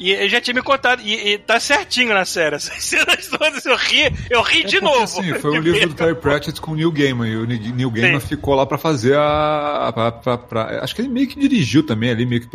[0.00, 1.00] E ele já tinha me contado.
[1.02, 2.56] E, e tá certinho na série.
[2.56, 5.02] Essas cenas todas eu ri, eu ri de É porque, novo.
[5.20, 5.86] Assim, foi De um livro ver.
[5.88, 7.28] do Terry Pratchett com o Neil Gaiman.
[7.28, 8.26] E o Neil Gaiman Sim.
[8.28, 9.90] ficou lá pra fazer a.
[9.94, 12.48] pra- pra- pra- acho que ele meio que dirigiu também ali, meio que.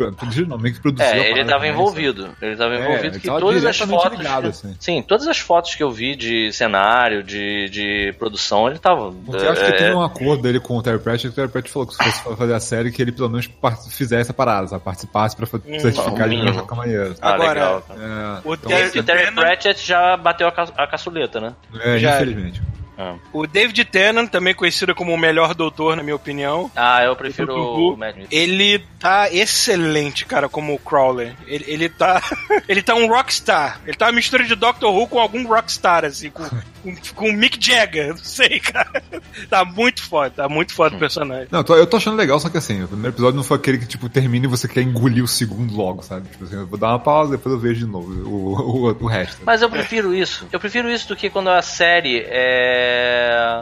[0.46, 1.06] Não, meio que produziu.
[1.10, 2.28] É, ele tava envolvido.
[2.42, 4.18] Ele tava É, envolvido ele que todas as fotos.
[4.18, 4.76] ligado, assim.
[4.78, 9.12] Sim, todas as fotos que eu vi de cenário, de, de produção, ele tava.
[9.12, 11.48] Porque eu acho que é, teve um acordo dele com o Terry Pratchett, o Terry
[11.48, 13.48] Pratchett falou que se fosse fazer a série, que ele pelo menos
[13.90, 14.82] fizesse a parada, sabe?
[14.84, 17.14] participasse pra fa- certificar de qualquer maneira.
[17.20, 17.84] Ah, Agora, legal.
[17.90, 21.52] É, O então, Terry- O Terry Tennant- Pratchett já bateu a, ca a caçuleta, né?
[21.80, 22.62] é, Já- infelizmente.
[23.32, 26.70] O David Tennant, também conhecido como o melhor doutor, na minha opinião.
[26.74, 28.28] Ah, eu prefiro o Matt Smith.
[28.32, 31.32] Ele tá excelente, cara, como o Crowley.
[31.46, 32.20] Ele, ele tá.
[32.68, 33.80] ele tá um rockstar.
[33.86, 36.42] Ele tá uma mistura de Doctor Who com algum rockstar, assim, com,
[36.82, 38.08] com, com Mick Jagger.
[38.08, 39.02] Não sei, cara.
[39.48, 41.48] Tá muito foda, tá muito foda o personagem.
[41.50, 43.58] Não, eu tô, eu tô achando legal, só que assim, o primeiro episódio não foi
[43.58, 46.28] aquele que, tipo, termina e você quer engolir o segundo logo, sabe?
[46.28, 49.06] Tipo assim, eu vou dar uma pausa, depois eu vejo de novo o, o, o
[49.06, 49.40] resto.
[49.44, 50.46] Mas eu prefiro isso.
[50.50, 52.87] Eu prefiro isso do que quando a série é,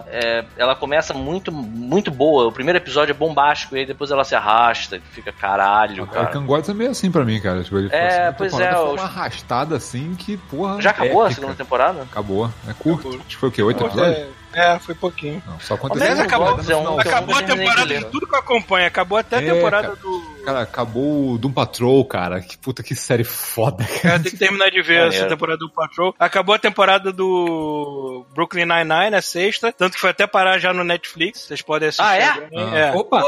[0.09, 2.47] é- ela começa muito, muito boa.
[2.47, 6.39] O primeiro episódio é bombástico e aí depois ela se arrasta, fica caralho, O cara.
[6.39, 7.63] Gods é meio assim pra mim, cara.
[7.63, 10.81] Tipo, ele É, a segunda pois é, Foi uma arrastada assim que, porra.
[10.81, 11.41] Já acabou a épica.
[11.41, 12.03] segunda temporada?
[12.03, 12.51] Acabou.
[12.69, 13.01] É curto.
[13.09, 13.19] Acabou.
[13.21, 13.63] Acho que foi o quê?
[13.63, 14.17] Oito episódios?
[14.53, 15.43] É, é, foi pouquinho.
[15.47, 16.23] Não, só Mas aconteceu.
[16.23, 17.99] acabou- é um- Acabou a temporada ler.
[17.99, 18.87] de tudo que eu acompanho.
[18.87, 19.99] Acabou até a É, temporada cara.
[20.01, 20.36] do.
[20.47, 22.41] Cara, acabou o Doom Patrol, cara.
[22.41, 24.01] Que puta que série foda, cara.
[24.01, 25.15] Cara, tem que terminar de ver Maneiro.
[25.17, 26.15] essa temporada do Patrol.
[26.21, 29.73] Acabou a temporada do Brooklyn Nine-Nine, a sexta.
[29.73, 31.41] Tanto que foi até parar já no Netflix.
[31.41, 32.05] Vocês podem assistir.
[32.07, 32.29] Ah, é?
[32.57, 32.79] Ah.
[32.79, 32.93] é.
[32.95, 33.25] Opa!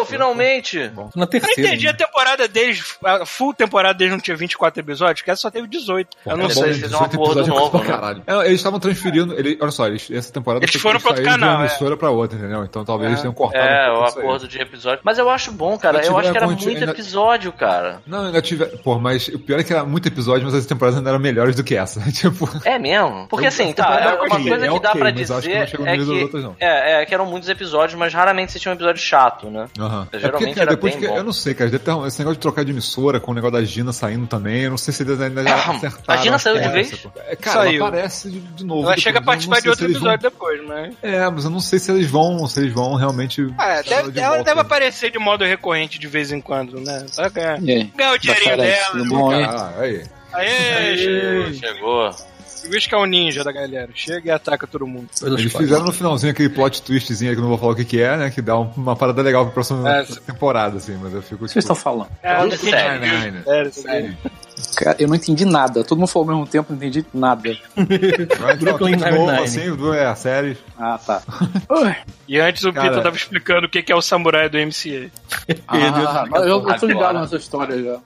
[0.00, 0.90] Oh, finalmente!
[0.94, 1.60] Tô na Eu não terceira.
[1.60, 5.50] entendi a temporada deles, a full temporada deles não tinha 24 episódios, que essa só
[5.52, 6.16] teve 18.
[6.26, 6.62] eu não é sei.
[6.62, 7.84] bom, eles fizeram um acordo novo, né?
[7.86, 8.22] Caralho.
[8.26, 9.34] É, eles estavam transferindo.
[9.38, 11.66] Ele, olha só, eles, essa temporada Eles foram pra outro de canal, uma é.
[11.66, 12.64] emissora pra outra, entendeu?
[12.64, 15.00] Então talvez eles tenham cortado É, um o acordo de episódio.
[15.04, 15.98] Mas eu acho bom, cara.
[15.98, 18.00] Ainda Eu acho que era muito ainda- episódio, cara.
[18.06, 18.64] Não, ainda tive.
[18.78, 21.54] Pô, mas o pior é que era muito episódio, mas as temporadas ainda eram melhores
[21.56, 22.00] do que essa.
[22.12, 22.48] tipo.
[22.64, 23.26] É mesmo?
[23.28, 25.34] Porque Eu- assim, tá, é é uma coisa é que dá ok, pra que dizer
[25.84, 26.56] é que, outras, não.
[26.58, 29.66] é, é que eram muitos episódios, mas raramente você tinha um episódio chato, né?
[29.78, 30.08] Aham.
[30.12, 31.08] É Geralmente porque, cara, era depois bem que.
[31.08, 31.16] bom.
[31.16, 31.70] Eu não sei, cara.
[31.70, 34.26] deve ter um- Esse negócio de trocar de emissora com o negócio da Gina saindo
[34.26, 34.62] também.
[34.62, 36.20] Eu não sei se eles ainda já Ah, acertaram.
[36.20, 37.06] a Gina saiu de vez?
[37.28, 37.76] É, cara, Saiu.
[37.80, 38.80] ela aparece de, de novo.
[38.82, 40.94] Ela depois, chega a participar de outro vão- episódio depois, mas.
[41.02, 43.52] É, mas eu não sei se eles vão, se eles vão realmente.
[43.58, 47.04] Ah, deve, de ela deve aparecer de modo recorrente de vez em quando, né?
[47.14, 48.86] Pra ganhar, ganhar o dinheirinho dela.
[48.92, 49.44] tudo bom, hein?
[49.48, 50.04] Ah, aí.
[50.32, 51.52] Aê, chegou.
[51.54, 52.10] Chegou.
[52.64, 53.88] O bicho que é o ninja da galera.
[53.94, 55.08] Chega e ataca todo mundo.
[55.22, 57.84] Eles fizeram no finalzinho aquele plot twistzinho aí que eu não vou falar o que,
[57.84, 58.30] que é, né?
[58.30, 61.44] Que dá um- uma parada legal pra próxima É, temporada, assim, mas eu fico.
[61.44, 62.08] O que vocês estão falando?
[62.22, 62.70] É, entendi.
[62.70, 63.42] sério.
[63.44, 64.16] Sério, Sério.
[64.76, 65.82] Cara, eu não entendi nada.
[65.82, 67.42] Todo mundo falou ao mesmo tempo, não entendi nada.
[68.38, 69.30] Vai Brooklyn Nine-Nine.
[69.42, 70.58] assim, é a série.
[70.78, 71.22] Ah, tá.
[72.28, 72.88] E antes o Cara.
[72.88, 75.12] Peter tava explicando o que que é o samurai do MCA.
[75.68, 78.00] Ah, mas eu, eu tô ligado nessa história já.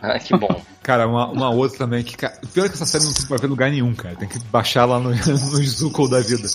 [0.00, 0.62] Ah, que bom.
[0.82, 2.16] Cara, uma, uma outra também que.
[2.16, 4.16] Cara, pior que essa série não tem pra ver lugar nenhum, cara.
[4.16, 6.48] Tem que baixar lá no, no Zuko da vida.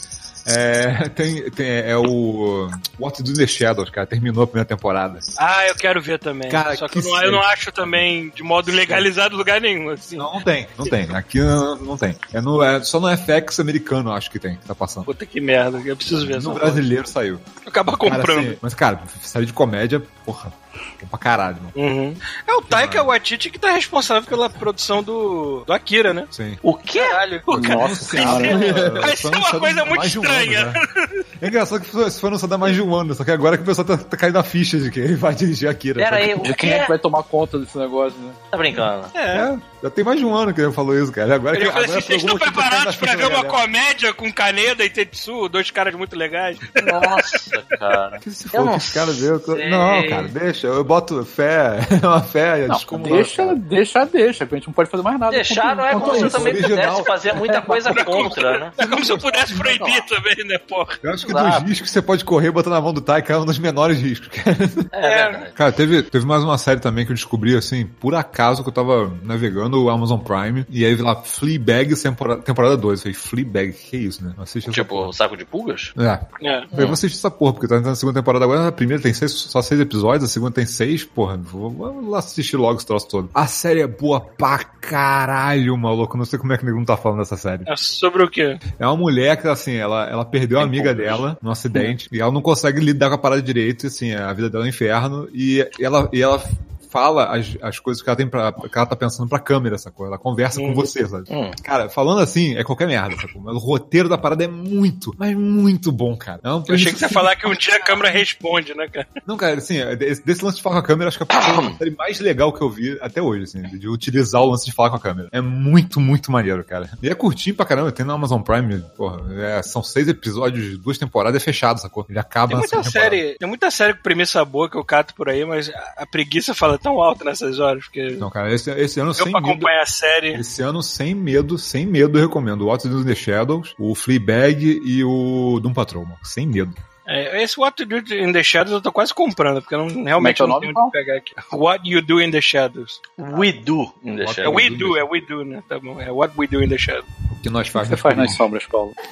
[0.48, 2.70] É, tem, tem, é o
[3.00, 4.08] What Do in the Shadows, cara.
[4.08, 5.20] Terminou a primeira temporada.
[5.38, 6.50] Ah, eu quero ver também.
[6.50, 9.90] Cara, Só que, que eu, não, eu não acho também de modo legalizado lugar nenhum,
[9.90, 10.16] assim.
[10.16, 11.04] Não, não tem, não tem.
[11.14, 12.16] Aqui não, não tem.
[12.34, 15.06] É no, é só no FX americano, acho que tem, que tá passando.
[15.06, 17.38] Puta que merda, eu preciso ver No brasileiro saiu.
[17.38, 18.40] Vou acabar Cara, comprando.
[18.40, 20.54] assim, mas, cara, série de comédia, porra,
[21.02, 21.72] bom pra caralho, mano.
[21.76, 22.16] Uhum.
[22.48, 26.28] É o Taika Waititi que tá responsável pela produção do, do Akira, né?
[26.32, 26.58] Sim.
[26.64, 27.00] O quê?
[27.00, 27.42] Caralho.
[27.46, 29.02] O cara- Nossa senhora.
[29.02, 30.62] Vai ser uma coisa muito um estranha.
[30.62, 31.24] ano, né?
[31.40, 33.62] É engraçado que isso foi anunciado há mais de um ano, só que agora que
[33.64, 36.00] o pessoal tá, tá caindo a ficha de que ele vai dirigir Akira.
[36.04, 38.32] Pera aí, o quem é que vai tomar conta desse negócio, né?
[38.50, 39.06] Tá brincando?
[39.14, 39.38] É.
[39.38, 41.36] É, já tem mais de um ano que ele falou isso, cara.
[41.36, 44.32] Agora que Eu falei agora, assim, por vocês estão preparados pra ver uma comédia com
[44.34, 46.58] Kaneda e Tetsu, dois caras muito legais?
[46.84, 48.20] Nossa, cara.
[48.20, 49.40] Que se Eu for que esse cara deu.
[49.40, 49.70] sei.
[49.70, 50.68] Não, cara, deixa.
[50.68, 53.10] Eu boto fé, uma fé, Não, desculpa.
[53.10, 55.32] deixa, deixa, deixa, porque a gente não pode fazer mais nada.
[55.32, 56.38] Deixar não é como se eu isso.
[56.38, 56.78] também original.
[56.80, 58.72] pudesse fazer muita coisa contra, né?
[58.78, 60.98] É como se eu pudesse proibir também, né, porra?
[61.04, 61.60] Eu acho que Exato.
[61.62, 64.00] dos riscos que você pode correr botando na mão do Taika é um dos menores
[64.00, 64.28] riscos.
[64.30, 64.58] cara.
[64.92, 65.52] É, verdade.
[65.54, 68.74] Cara, teve, teve mais uma série também que eu descobri, assim, por acaso, que eu
[68.74, 73.00] tava navegando o Amazon Prime, e aí vi lá Fleabag temporada, temporada 2.
[73.00, 74.34] Eu falei, Fleabag, que isso, né?
[74.38, 75.94] Assiste Tipo, saco de pulgas?
[75.98, 76.48] É.
[76.48, 76.64] É.
[76.74, 79.14] Eu vou assistir essa porra, porque tá entrando na segunda temporada agora, a primeira tem
[79.14, 82.86] seis, só seis episódios, a segunda tem seis, porra, vou, vou lá assistir logo esse
[82.86, 83.30] troço todo.
[83.34, 87.20] A série é boa pra caralho, maluco, não sei como é que não tá falando
[87.20, 87.64] dessa série.
[87.68, 88.58] É sobre o quê?
[88.80, 92.32] É uma mulher que, assim, ela, ela perdeu a amiga dela num acidente e ela
[92.32, 95.28] não consegue lidar com a parada direito, e, assim, a vida dela é um inferno
[95.34, 96.42] e ela, e ela
[96.90, 100.06] fala as, as coisas que ela tem pra, que ela tá pensando pra câmera, sacou?
[100.06, 101.26] Ela conversa com você, sabe?
[101.30, 101.52] Hum.
[101.64, 103.42] Cara, falando assim, é qualquer merda, sacou?
[103.42, 106.40] Mas o roteiro da parada é muito, mas muito bom, cara.
[106.44, 109.08] É Eu achei que você ia falar que um dia a câmera responde, né, cara?
[109.26, 111.78] não, cara, assim, desse, desse lance de falar com a câmera, acho que é a
[111.78, 114.90] série mais legal que eu vi até hoje, assim, de, utilizar o lance de falar
[114.90, 115.30] com a câmera.
[115.32, 116.90] É muito, muito maneiro, cara.
[117.02, 120.98] E é curtinho pra caramba, tem na Amazon Prime, porra, é, são seis episódios, duas
[120.98, 122.06] temporadas, é fechado, sacou?
[122.10, 123.16] Ele acaba Tem muita segunda temporada.
[123.16, 126.54] série, tem muita série com premissa boa que eu cato por aí, mas a preguiça
[126.54, 129.52] fala tão alto nessas horas, porque Não, cara, esse, esse ano eu sem pra medo,
[129.52, 130.34] acompanhar a série.
[130.36, 134.82] esse ano sem medo, sem medo, eu recomendo o What's in the Shadows, o Fleabag
[134.84, 136.18] e o Doom Patrol, mano.
[136.24, 136.74] sem medo.
[137.10, 140.04] É, esse What You Do in the Shadows eu tô quase comprando, porque eu não,
[140.04, 141.34] realmente é não que é tenho o nome, onde pegar aqui.
[141.56, 143.00] What You Do in the Shadows.
[143.18, 144.48] We do in the What É.
[144.50, 145.64] We Do, é We Do, né?
[145.70, 146.02] Tá bom.
[146.02, 147.06] É What We Do in the Shadows.
[147.32, 148.94] O que nós O que faz você faz nas sombras, Paulo?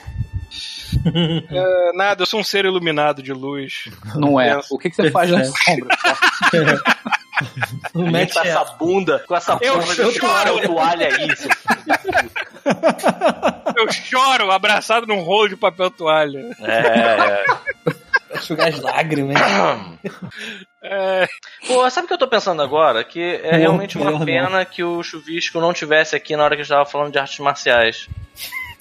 [1.52, 3.86] É, nada, eu sou um ser iluminado de luz.
[4.16, 4.52] Não é.
[4.52, 4.60] É.
[4.70, 5.98] O que, que você faz nas sombras?
[6.02, 6.82] Paulo?
[7.94, 10.62] Não Mete com essa bunda, com essa Eu porra de choro.
[10.68, 11.49] toalha aí, seu
[13.76, 16.40] Eu choro abraçado num rolo de papel toalha.
[16.62, 17.45] É,
[18.38, 19.36] enxugar as lágrimas.
[20.84, 21.28] É,
[21.68, 23.03] Pô, sabe o que eu tô pensando agora?
[23.03, 24.26] Que é Pô, realmente uma não.
[24.26, 27.18] pena que o Chuvisco não tivesse aqui na hora que a gente tava falando de
[27.20, 28.07] artes marciais.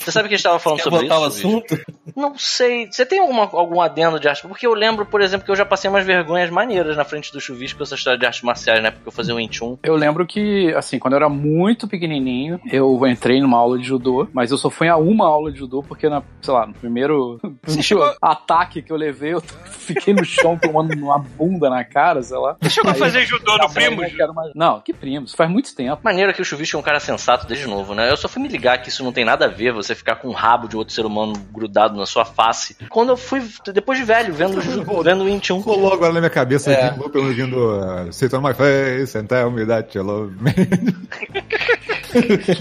[0.05, 1.24] Você sabe que a gente tava falando Quer sobre voltar isso?
[1.24, 1.81] o assunto?
[2.14, 2.86] Não sei.
[2.90, 4.43] Você tem alguma, algum adendo de arte?
[4.47, 7.40] Porque eu lembro, por exemplo, que eu já passei umas vergonhas maneiras na frente do
[7.40, 8.90] Chuvisco com essa história de artes marciais, né?
[8.90, 9.78] Porque eu fazia o Inchun.
[9.82, 14.28] Eu lembro que, assim, quando eu era muito pequenininho, eu entrei numa aula de judô,
[14.32, 17.40] mas eu só fui a uma aula de judô porque, na, sei lá, no primeiro
[17.82, 22.36] chegou- ataque que eu levei, eu fiquei no chão tomando uma bunda na cara, sei
[22.39, 22.56] lá.
[22.60, 24.10] você chegou a Aí- fazer judô no Primos?
[24.10, 26.01] não quero mais- Não, que primos, faz muito tempo.
[26.05, 28.10] Maneiro que o Chuvisco é um cara sensato desde novo, né?
[28.10, 30.28] Eu só fui me ligar que isso não tem nada a ver, você ficar com
[30.28, 32.76] um rabo de outro ser humano grudado na sua face.
[32.88, 33.42] Quando eu fui,
[33.72, 34.60] depois de velho, vendo,
[35.02, 35.62] vendo o Inchun.
[35.62, 36.86] Colou agora na minha cabeça É.
[36.86, 40.52] aqui, loop ouvindo uh, Sit on my face and tell me that you love me.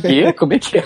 [0.01, 0.34] Que?
[0.34, 0.84] Como é que é?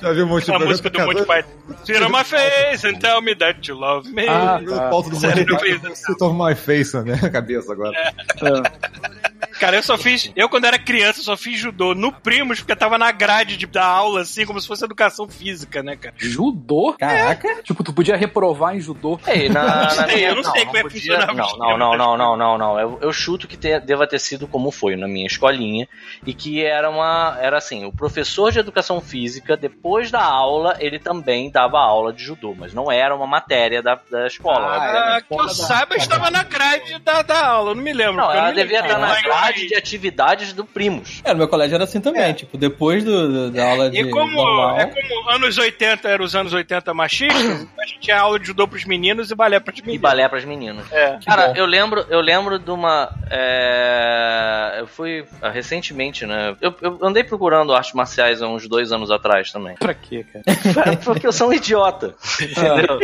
[0.00, 1.48] Já viu um monte de A música do Monty Python.
[1.84, 4.28] Sit on my face and tell me that you love me.
[4.28, 4.86] Ah, tá.
[4.86, 5.94] o pauta do Monty Python.
[5.94, 7.92] Sit on my face na minha cabeça agora.
[9.58, 10.30] Cara, eu só fiz.
[10.36, 13.84] Eu, quando era criança, só fiz judô no Primos, porque tava na grade de, da
[13.84, 16.14] aula, assim, como se fosse educação física, né, cara?
[16.18, 16.94] Judô?
[16.98, 17.62] Caraca.
[17.62, 19.18] Tipo, tu podia reprovar em judô.
[19.26, 22.16] Ei, na, na minha- eu não sei como é que podia- funcionava Não, não, não,
[22.16, 22.80] não, não, não, não.
[22.80, 25.88] Eu, eu chuto que te- deva ter sido como foi na minha escolinha
[26.26, 30.98] e que era uma, era assim, o professor de educação física depois da aula ele
[30.98, 34.66] também dava aula de judô, mas não era uma matéria da, da escola.
[34.76, 35.16] Ah.
[35.16, 38.16] Ah, que eu saiba, estava na grade da, da aula, eu não me lembro.
[38.16, 39.22] Não, ela devia estar na Mas-
[39.52, 41.20] grade de atividades do Primos.
[41.24, 44.10] É, no meu colégio era assim também, tipo, depois do, do- da aula de E
[44.10, 44.78] como, normal...
[44.78, 48.66] é como anos 80 eram os anos 80 machistas, a gente tinha aula de judô
[48.68, 50.00] pros meninos e balé pras E meninas.
[50.02, 50.90] balé pras meninas.
[50.92, 51.18] É.
[51.24, 53.10] Cara, eu lembro, eu lembro de uma.
[53.30, 56.54] é, Eu fui ah, recentemente, né?
[56.60, 59.74] Eu, eu andei procurando artes marciais há uns dois anos atrás também.
[59.76, 60.96] Pra quê, cara?
[61.04, 62.14] Porque eu sou um idiota.
[62.40, 63.00] Entendeu?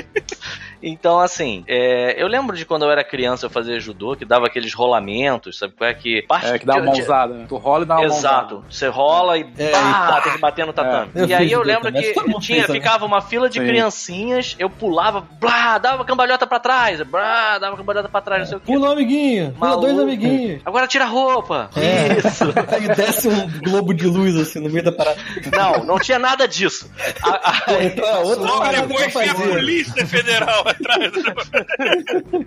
[0.86, 4.46] Então, assim, é, eu lembro de quando eu era criança eu fazia judô, que dava
[4.46, 6.22] aqueles rolamentos, sabe qual é que.
[6.22, 7.46] parte É, que dá uma de- mãozada, né?
[7.48, 8.64] Tu rola e dá uma Exato.
[8.70, 11.10] Você rola e, É, pá, e tem que bater no tatame.
[11.14, 11.20] É.
[11.22, 12.80] Eu E aí eu lembro também, que tinha, também.
[12.82, 13.66] ficava uma fila de Sim.
[13.66, 18.56] criancinhas, eu pulava, blá, dava cambalhota pra trás, blá, dava cambalhota pra trás, não sei
[18.58, 18.66] o quê.
[18.72, 19.86] Pula um amiguinho, pula Maluco.
[19.86, 20.60] dois amiguinhos.
[20.64, 21.70] Agora tira a roupa.
[21.76, 22.18] É.
[22.18, 22.44] Isso.
[22.70, 25.16] Aí desce um globo de luz assim no meio da parada.
[25.50, 26.90] Não, não tinha nada disso.
[27.22, 29.34] A- a- então é outra Logo depois tinha a.
[29.34, 31.12] Polícia Federal atrás.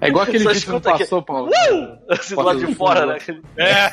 [0.02, 1.50] É igual aquele vídeo que passou, Paulo.
[2.10, 3.18] assim, do lado de fora, né?
[3.58, 3.92] É,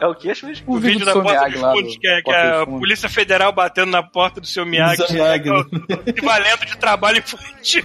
[0.00, 0.70] É o que, Chuvisco?
[0.70, 1.50] O o vídeo vídeo do da seu porta
[1.82, 2.66] do que é, que é a.
[2.66, 5.06] Polícia Federal batendo na porta do seu Miyagi.
[5.06, 5.64] Do Miyagi, né?
[6.06, 7.82] Equivalente de trabalho infantil.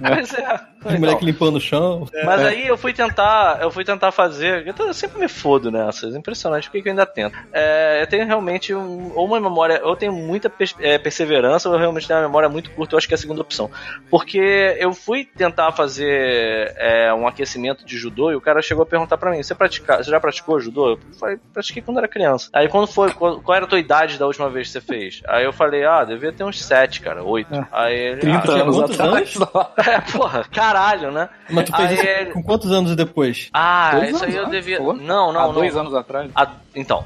[0.00, 0.60] Pois é.
[0.84, 2.06] O moleque limpando o chão.
[2.24, 4.66] Mas aí eu fui tentar, eu fui tentar fazer.
[4.66, 6.14] Eu, tô- eu sempre me fodo nessas.
[6.14, 7.36] Impressionante porque que eu ainda tento.
[7.52, 11.68] É, eu tenho realmente um- ou uma memória, ou eu tenho muita pers- é, perseverança,
[11.68, 12.94] ou eu realmente tenho uma memória muito curta.
[12.94, 13.70] Eu acho que é a segunda opção.
[14.10, 14.38] Porque
[14.78, 19.16] eu fui tentar fazer é, um aquecimento de judô e o cara chegou a perguntar
[19.16, 20.90] pra mim: você, pratica, você já praticou judô?
[20.92, 22.48] Eu falei, pratiquei quando era criança.
[22.52, 25.22] Aí quando foi, qual, qual era a tua idade da última vez que você fez?
[25.26, 27.66] Aí eu falei, ah, devia ter uns 7, cara, 8.
[27.72, 28.20] Aí ele.
[28.20, 29.34] 30 ah, anos quantos atrás.
[29.88, 31.28] é, porra, caralho, né?
[31.50, 33.48] Mas tu fez Aí isso ele- com quantos anos depois?
[33.52, 34.78] Ah, Dois isso aí anos eu antes, devia.
[34.78, 34.92] pô.
[34.92, 35.80] Não, Há não, dois não.
[35.82, 36.30] anos atrás.
[36.34, 37.04] Ah, então.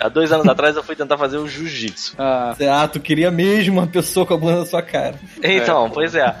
[0.00, 2.14] Há dois anos atrás eu fui tentar fazer o jiu-jitsu.
[2.18, 5.14] Ah, Ah, tu queria mesmo uma pessoa com a bunda na sua cara.
[5.42, 6.34] Então, pois é.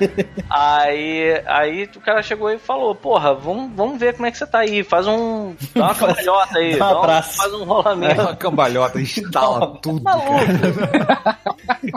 [0.50, 4.46] Aí, aí o cara chegou e falou: Porra, vamos, vamos ver como é que você
[4.46, 4.82] tá aí.
[4.82, 5.54] Faz um.
[5.74, 6.76] Dá uma cambalhota aí.
[6.78, 7.36] dá um abraço.
[7.36, 8.20] faz um rolamento.
[8.20, 10.02] Uma cambalhota, instala tudo.
[10.02, 10.28] Maluco.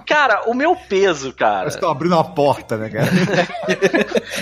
[0.05, 1.59] Cara, o meu peso, cara.
[1.59, 3.07] Parece que estão abrindo uma porta, né, cara?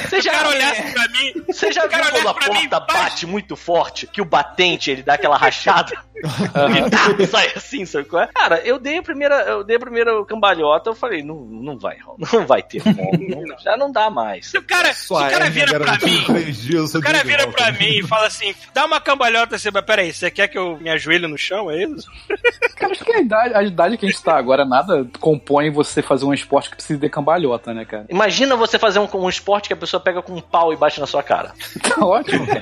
[0.10, 1.34] Você O cara já, olhasse pra mim.
[1.48, 4.26] você já o cara viu quando a mim, porta faz- bate muito forte, que o
[4.26, 5.79] batente ele dá aquela rachada?
[6.20, 8.28] e tá, sai assim, sabe qual é?
[8.28, 11.98] Cara, eu dei a primeira, eu dei a primeira cambalhota, eu falei, não, não vai,
[12.34, 12.96] não vai ter como,
[13.48, 14.48] não- já não dá mais.
[14.48, 16.52] Se o cara, se o cara hérnia vira pra mim.
[16.52, 20.12] dias, O cara vira pra mim e fala assim: dá uma cambalhota assim, mas peraí,
[20.14, 21.72] você quer que eu me ajoelhe no chão?
[21.72, 22.08] É isso?
[22.76, 26.02] cara, acho que a idade, a idade que a gente tá agora, nada compõe você
[26.02, 28.06] fazer um esporte que precisa de cambalhota, né, cara?
[28.10, 31.00] Imagina você fazer um, um esporte que a pessoa pega com um pau e bate
[31.00, 31.54] na sua cara.
[31.82, 32.60] Tá ótimo, cara.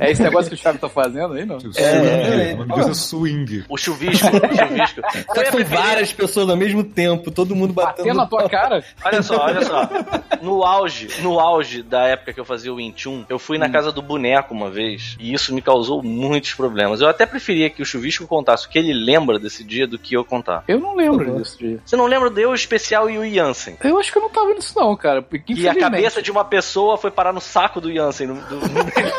[0.00, 1.58] É esse negócio que o Thiago tá fazendo aí, não?
[1.60, 2.15] Swing, É,
[2.54, 3.64] o nome disso é swing.
[3.68, 5.00] O chuvisco, o chuvisco.
[5.34, 7.96] Preferir- várias pessoas ao mesmo tempo, todo mundo batendo.
[8.06, 8.84] Batendo na tua cara?
[9.04, 9.86] Olha só, olha só.
[10.42, 13.90] No auge, no auge da época que eu fazia o Chun, eu fui na casa
[13.90, 17.00] do boneco uma vez e isso me causou muitos problemas.
[17.00, 20.14] Eu até preferia que o Chuvisco contasse o que ele lembra desse dia do que
[20.14, 20.62] eu contar.
[20.68, 21.58] Eu não lembro disso.
[21.58, 21.80] dia.
[21.84, 23.76] Você não lembra do eu especial e o Jansen?
[23.82, 25.22] Eu acho que eu não tava nisso, não, cara.
[25.22, 28.28] Porque, Que a cabeça de uma pessoa foi parar no saco do Jansen.
[28.28, 28.36] do-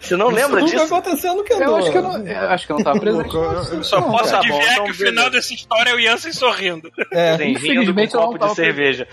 [0.00, 0.92] Você não lembra Nunca disso?
[0.94, 3.34] aconteceu, nunca Eu acho que eu não, eu acho que eu não tava presente.
[3.34, 5.30] Eu- Só Não, posso tá adivinhar bom, então que o final beleza.
[5.30, 6.92] dessa história é o Jansen sorrindo.
[7.12, 7.36] É.
[7.36, 9.08] Sim, rindo com um copo de cerveja.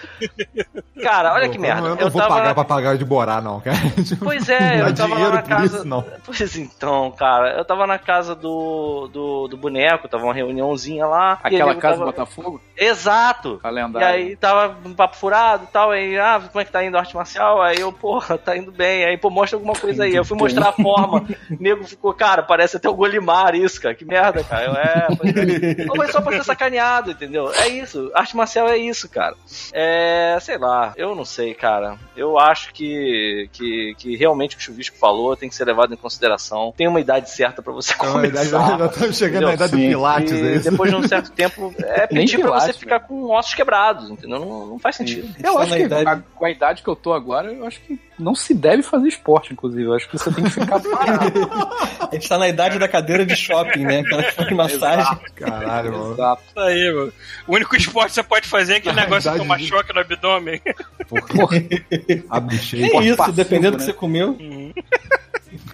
[1.02, 1.88] Cara, olha que merda.
[1.88, 2.54] Eu não Eu vou pagar tava...
[2.56, 3.78] pra pagar de Borá, não, cara.
[4.24, 5.66] Pois é, Não eu tava lá na casa.
[5.78, 6.04] isso, não.
[6.26, 11.40] Pois então, cara, eu tava na casa do, do, do boneco, tava uma reuniãozinha lá.
[11.44, 12.12] e Aquela casa do tava...
[12.26, 12.62] Botafogo?
[12.76, 13.60] Exato!
[13.64, 14.08] A E lendária.
[14.08, 17.00] aí tava um papo furado e tal, aí, ah, como é que tá indo a
[17.00, 17.62] arte marcial?
[17.62, 19.06] Aí eu, porra, tá indo bem.
[19.06, 20.16] Aí, pô, mostra alguma coisa aí.
[20.16, 21.20] Eu fui mostrar a forma.
[21.20, 21.26] O
[21.60, 23.96] nego ficou, cara, parece até o Golimar isso, cara.
[23.96, 24.66] Que merda, cara.
[24.66, 25.08] Eu, é,
[26.08, 26.12] é.
[26.12, 27.52] Só pra ser sacaneado, entendeu?
[27.54, 28.12] É isso.
[28.16, 29.36] Arte marcial é isso, cara.
[29.74, 31.98] É, sei lá, eu não sei, cara.
[32.16, 35.94] Eu acho que, que, que realmente o que o Chuvisco falou tem que ser levado
[35.94, 36.74] em consideração.
[36.76, 38.78] Tem uma idade certa pra você Então, a idade, começar.
[38.80, 39.78] já estamos chegando na idade do.
[39.78, 40.72] Pilates, é E isso?
[40.72, 44.40] depois de um certo tempo, é pedir pra você ficar com ossos quebrados, entendeu?
[44.40, 45.28] Não, não faz sentido.
[45.44, 47.80] Eu Só acho que idade- a- com a idade que eu tô agora, eu acho
[47.82, 49.84] que não se deve fazer esporte, inclusive.
[49.84, 51.32] Eu acho que você tem que ficar parado.
[52.12, 54.00] A gente tá na idade da cadeira de shopping, né?
[54.00, 55.18] Aquela que massagem.
[55.36, 56.14] Caralho, mano.
[56.14, 56.44] Exato.
[56.48, 57.14] Isso aí, mano.
[57.48, 59.70] O único esporte que você pode fazer é aquele negócio de tomar gente.
[59.70, 60.62] choque no abdômen.
[62.30, 62.86] Abre cheio.
[62.86, 63.92] É isso, passivo, dependendo do que né?
[63.92, 64.38] você comeu.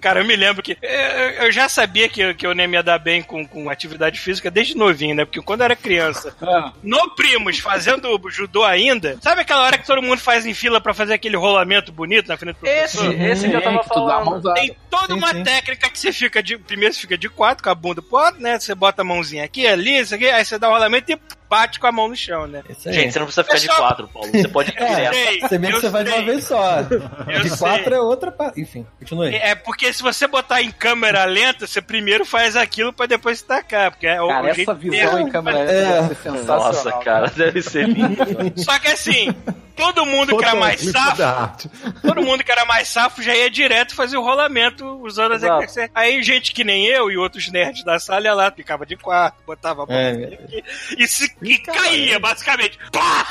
[0.03, 0.77] Cara, eu me lembro que.
[0.81, 3.69] Eu, eu já sabia que, eu- que eu nem me ia dar bem com, com
[3.69, 5.23] atividade física desde novinho, né?
[5.25, 9.87] Porque quando eu era criança, Ah, no Primos, fazendo judô ainda, sabe aquela hora que
[9.87, 13.21] todo mundo faz em fila pra fazer aquele rolamento bonito na frente do Esse, professor?
[13.25, 14.53] esse que eu tava falando.
[14.53, 15.43] Tem toda Sim, uma sim.
[15.43, 16.57] técnica que você fica de.
[16.57, 18.59] Primeiro você fica de quatro, com a bunda pro né?
[18.59, 21.17] Você bota a mãozinha aqui, ali, isso aqui, aí você dá o rolamento e
[21.53, 22.63] bate com a mão no chão, né?
[22.85, 24.29] Gente, você não precisa ficar É de só- quatro, Paulo.
[24.31, 25.41] Você pode ir Eu direto.
[25.47, 26.79] Você vê que você vai de uma vez só.
[27.27, 27.57] Eu de sei.
[27.59, 28.33] quatro é outra.
[28.57, 29.35] Enfim, continua aí.
[29.35, 33.91] É porque se você botar em câmera lenta, você primeiro faz aquilo pra depois tacar.
[33.91, 35.65] Porque é o, cara, jeito essa visão em câmera É.
[35.65, 36.57] lenta deve ser sensacional.
[36.73, 38.17] Nossa, cara, deve ser lindo.
[38.63, 39.33] Só que assim,
[39.75, 41.69] todo mundo que era mais safo,
[42.01, 45.89] todo mundo que era mais safo já ia direto fazer o rolamento usando as exercícios.
[45.93, 49.37] Aí gente que nem eu e outros nerds da sala ia lá, ficava de quarto,
[49.45, 50.63] botava a mão É, aqui,
[50.97, 52.79] e, se, e caía, basicamente.
[52.91, 53.27] Pá!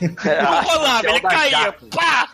[0.00, 1.72] É, Não rolava, marcial ele caía.
[1.94, 2.28] Pá!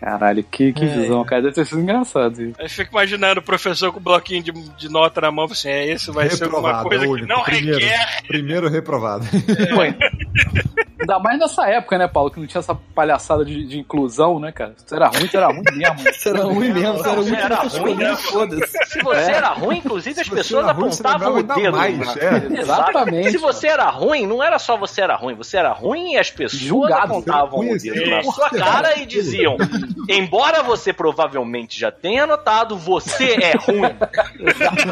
[0.00, 0.88] Caralho, que, que É.
[0.88, 1.42] visão, cara.
[1.42, 2.40] Deve ter sido engraçado.
[2.40, 2.54] isso.
[2.60, 5.88] Aí fico imaginando o professor com o bloquinho de, de nota na mão, assim, é,
[5.88, 7.78] esse vai ser alguma Reprovado, coisa é que não Primeiro.
[7.78, 8.22] requer.
[8.28, 9.26] Primeiro reprovado.
[9.26, 9.82] Pô,
[11.08, 12.30] Ainda mais nessa época, né, Paulo?
[12.30, 14.74] Que não tinha essa palhaçada de, de inclusão, né, cara?
[14.76, 16.08] Isso era ruim, isso era ruim mesmo.
[16.18, 18.16] Isso era ruim mesmo, isso era muito era ruim, né?
[18.28, 18.78] foda-se.
[18.86, 21.76] Se você era ruim, inclusive as Se pessoas ruim, apontavam o dedo.
[21.76, 22.60] mais, é.
[22.60, 23.30] Exatamente.
[23.30, 26.30] Se você era ruim, não era só você era ruim, você era ruim e as
[26.30, 29.56] pessoas Julgado, apontavam o dedo ruim, na assim, sua cara e diziam:
[30.08, 33.96] embora você provavelmente já tenha notado, você é ruim.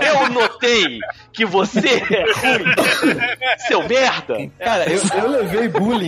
[0.07, 0.99] Eu notei
[1.33, 2.65] que você é ruim,
[3.69, 4.51] seu merda.
[4.59, 6.06] Cara, eu, eu levei bullying.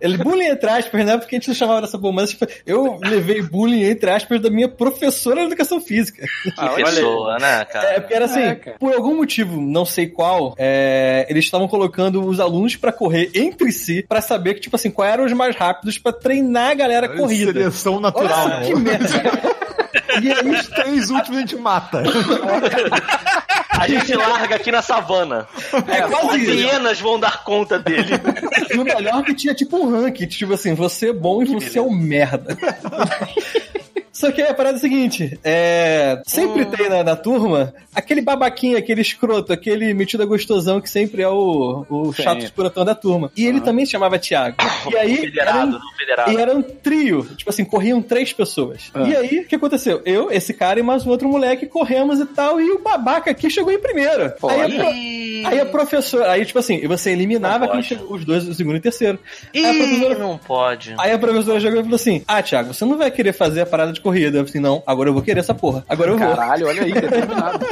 [0.00, 1.16] Ele, bullying entre aspas, né?
[1.16, 4.50] Porque a gente não chamava dessa porra, mas tipo, eu levei bullying entre aspas da
[4.50, 6.26] minha professora de educação física.
[6.44, 7.88] Que pessoa, né, cara?
[7.94, 8.76] É, porque era assim, É, cara.
[8.78, 13.72] por algum motivo, não sei qual, é, eles estavam colocando os alunos pra correr entre
[13.72, 17.06] si pra saber que, tipo assim, qual eram os mais rápidos pra treinar a galera
[17.06, 17.52] a corrida.
[17.52, 18.66] Seleção natural, Olha né?
[18.66, 19.06] que merda.
[20.22, 22.02] E aí os três últimos a gente mata.
[23.78, 25.46] A gente larga aqui na savana.
[25.88, 26.52] É As quase isso.
[26.52, 28.12] hienas vão dar conta dele.
[28.72, 31.46] E o melhor é que tinha tipo um ranking, tipo assim, você é bom e
[31.46, 32.56] você é um merda.
[34.18, 36.70] Só que a parada é a seguinte: é, sempre Hum.
[36.70, 41.28] tem na, na turma aquele babaquinho, aquele escroto, aquele metido a gostosão que sempre é
[41.28, 42.22] o, o Sim.
[42.22, 43.30] chato escrotão da turma.
[43.36, 44.56] E ele também se chamava Thiago.
[44.90, 45.12] E aí.
[45.16, 46.32] Era Federado, um, não federado.
[46.32, 48.90] e era um trio, tipo assim, corriam três pessoas.
[48.94, 49.02] Ah.
[49.02, 50.00] E aí, o que aconteceu?
[50.04, 53.50] Eu, esse cara e mais um outro moleque corremos e tal, e o babaca aqui
[53.50, 54.32] chegou em primeiro.
[54.48, 58.46] Aí, a pro- aí a professora, aí tipo assim, você eliminava quem chegou, os dois,
[58.48, 59.18] o segundo e terceiro.
[59.52, 60.94] Ih, Aí a professora não pode.
[60.98, 63.66] Aí a professora chegou e falou assim: Ah, Thiago, você não vai querer fazer a
[63.66, 64.38] parada de corrida.
[64.38, 65.84] Eu falei assim: Não, agora eu vou querer essa porra.
[65.88, 66.28] Agora eu vou.
[66.28, 67.66] Caralho, olha aí, determinado.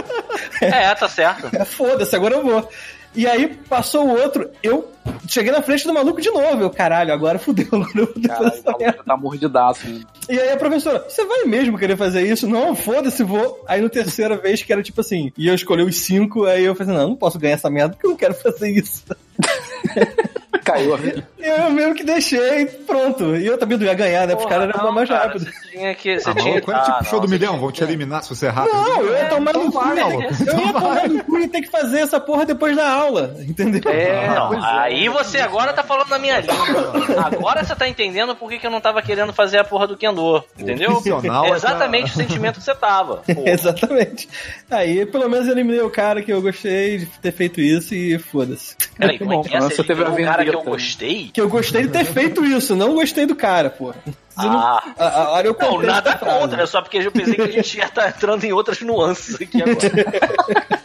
[0.61, 1.55] É, tá certo.
[1.55, 2.69] É, Foda-se, agora eu vou.
[3.17, 4.91] E aí passou o outro, eu
[5.29, 6.63] cheguei na frente do maluco de novo.
[6.63, 9.03] Eu, caralho, agora fudeu, agora eu vou ter que fazer Caralho, essa maluco merda.
[9.05, 10.07] tá mordidaço ainda.
[10.29, 12.49] E aí a professora, você vai mesmo querer fazer isso?
[12.49, 13.63] Não, foda-se, vou.
[13.69, 16.75] Aí no terceira vez que era tipo assim, e eu escolhi os cinco, aí eu
[16.75, 19.05] falei assim, não, não posso ganhar essa merda porque eu não quero fazer isso.
[20.65, 21.29] Caiu a vida.
[21.39, 23.37] Eu mesmo que deixei, pronto.
[23.37, 24.35] E eu também não ia ganhar, né?
[24.35, 25.45] Porque os caras eram não, mais cara, rápido.
[25.45, 26.19] Você tinha que.
[26.19, 28.35] Você Ah, tinha maluco, é ah, tipo show não, do milhão, vão te eliminar se
[28.35, 28.75] você é rápido.
[28.75, 29.85] Não, eu ia tomar no cu.
[29.85, 33.83] Eu ia tomar no cu e ter que fazer essa porra depois da aula, entendeu?
[33.91, 34.67] É, não, pois é.
[34.67, 37.25] aí você agora tá falando na minha língua.
[37.25, 39.97] Agora você tá entendendo por que, que eu não tava querendo fazer a porra do
[39.97, 40.43] Kendo.
[40.59, 41.03] Entendeu?
[41.05, 43.23] É é exatamente o sentimento que você tava.
[43.45, 44.29] Exatamente.
[44.71, 48.19] Aí, pelo menos, eu eliminei o cara que eu gostei de ter feito isso e
[48.19, 48.77] foda-se.
[48.97, 49.61] Peraí, como é que é?
[49.61, 51.31] Bom, você teve a cara que eu gostei?
[51.33, 53.95] Que eu gostei de ter feito isso, não gostei do cara, pô.
[54.37, 54.83] Não- Ah.
[54.99, 57.79] a, a hora eu Não, nada contra, é só porque eu pensei que a gente
[57.79, 60.85] ia estar entrando em outras nuances aqui agora.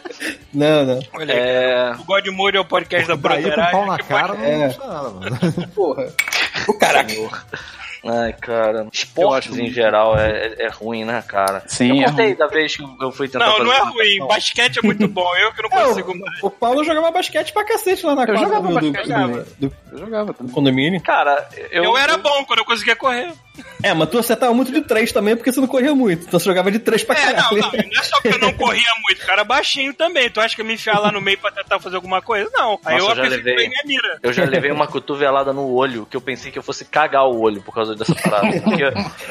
[0.52, 1.00] Não, não.
[1.14, 1.32] Olha.
[1.32, 1.92] É.
[1.92, 3.70] O Godmode é o podcast da Daí com broderagem.
[3.72, 4.66] pau na cara pode- não É.
[4.68, 5.38] nada, mano.
[5.74, 6.06] Porra.
[6.68, 7.12] O caraca.
[8.04, 8.78] Ai, cara.
[8.80, 11.62] Eu Esportes em geral é, é, é ruim, né, cara?
[11.66, 12.34] Sim, eu é contei ruim.
[12.36, 14.12] da vez que eu fui tentar Não, fazer não é ruim.
[14.18, 14.26] natação.
[14.28, 15.36] Basquete é muito bom.
[15.36, 16.42] Eu que não É, consigo mais.
[16.42, 19.06] o, Paulo jogava basquete pra cacete lá na quadra jogava do, do, basquete,
[19.58, 20.52] do- do Eu jogava também.
[20.52, 21.00] condomínio.
[21.02, 23.32] Cara, eu, Eu, era bom quando eu conseguia correr.
[23.82, 26.26] É, mas tu acertava muito de três também, porque você não corria muito.
[26.26, 27.56] Então você jogava de três pra É, não, caralho.
[27.60, 30.28] não, não é só porque eu não corria muito, cara baixinho também.
[30.30, 32.48] Tu acha que eu me enfiar lá no meio pra tentar fazer alguma coisa?
[32.52, 32.78] Não.
[32.84, 33.68] Aí Nossa, eu eu já levei.
[33.68, 34.18] minha mira.
[34.22, 37.40] Eu já levei uma cotovelada no olho que eu pensei que eu fosse cagar o
[37.40, 38.60] olho por causa dessa parada.
[38.60, 38.82] Porque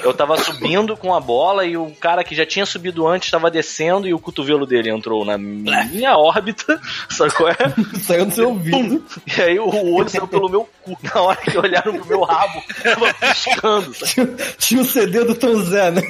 [0.03, 3.51] eu tava subindo com a bola e o cara que já tinha subido antes tava
[3.51, 6.79] descendo e o cotovelo dele entrou na minha órbita,
[7.09, 7.55] sabe qual é?
[8.01, 9.03] Saiu do seu ouvido.
[9.37, 10.97] E aí o olho saiu pelo meu cu.
[11.03, 13.93] Na hora que olharam pro meu rabo, tava piscando.
[13.93, 14.18] sabe?
[14.57, 16.01] Tinha, o CD do Tom Zé, né?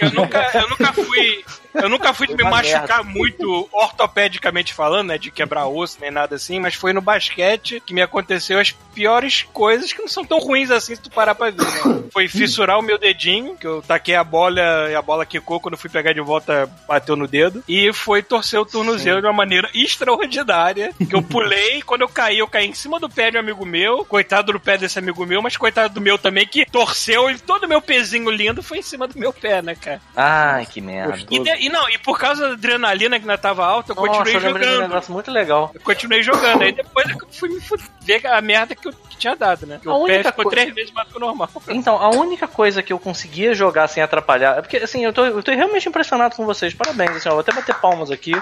[0.00, 1.44] Eu nunca, eu nunca fui.
[1.74, 5.18] Eu nunca fui de me machucar muito ortopedicamente falando, né?
[5.18, 9.42] De quebrar osso nem nada assim, mas foi no basquete que me aconteceu as piores
[9.52, 12.02] coisas que não são tão ruins assim se tu parar pra ver, né?
[12.12, 15.74] Foi fissurar o meu dedinho, que eu taquei a bola e a bola quicou, quando
[15.74, 17.62] eu fui pegar de volta, bateu no dedo.
[17.68, 20.92] E foi torcer o tornozelo de uma maneira extraordinária.
[21.08, 23.64] Que eu pulei, quando eu caí, eu caí em cima do pé de um amigo
[23.64, 24.04] meu.
[24.04, 27.64] Coitado do pé desse amigo meu, mas coitado do meu também, que torceu e todo
[27.64, 30.00] o meu pezinho lindo foi em cima do meu pé, né, cara?
[30.16, 31.18] Ai, que merda.
[31.30, 34.08] E, de- e não, e por causa da adrenalina que ainda tava alta, eu Nossa,
[34.08, 34.80] continuei eu de um jogando.
[34.82, 35.70] negócio muito legal.
[35.74, 36.62] Eu continuei jogando.
[36.62, 37.60] Aí depois eu fui me
[38.02, 39.78] ver a merda que eu que tinha dado, né?
[39.82, 41.48] Que A o pé ficou co- três vezes mais que o normal.
[41.68, 44.58] Então, a única coisa que eu conseguia jogar sem atrapalhar.
[44.58, 46.72] É porque, assim, eu tô, eu tô realmente impressionado com vocês.
[46.74, 48.32] Parabéns, assim, ó, vou até bater palmas aqui.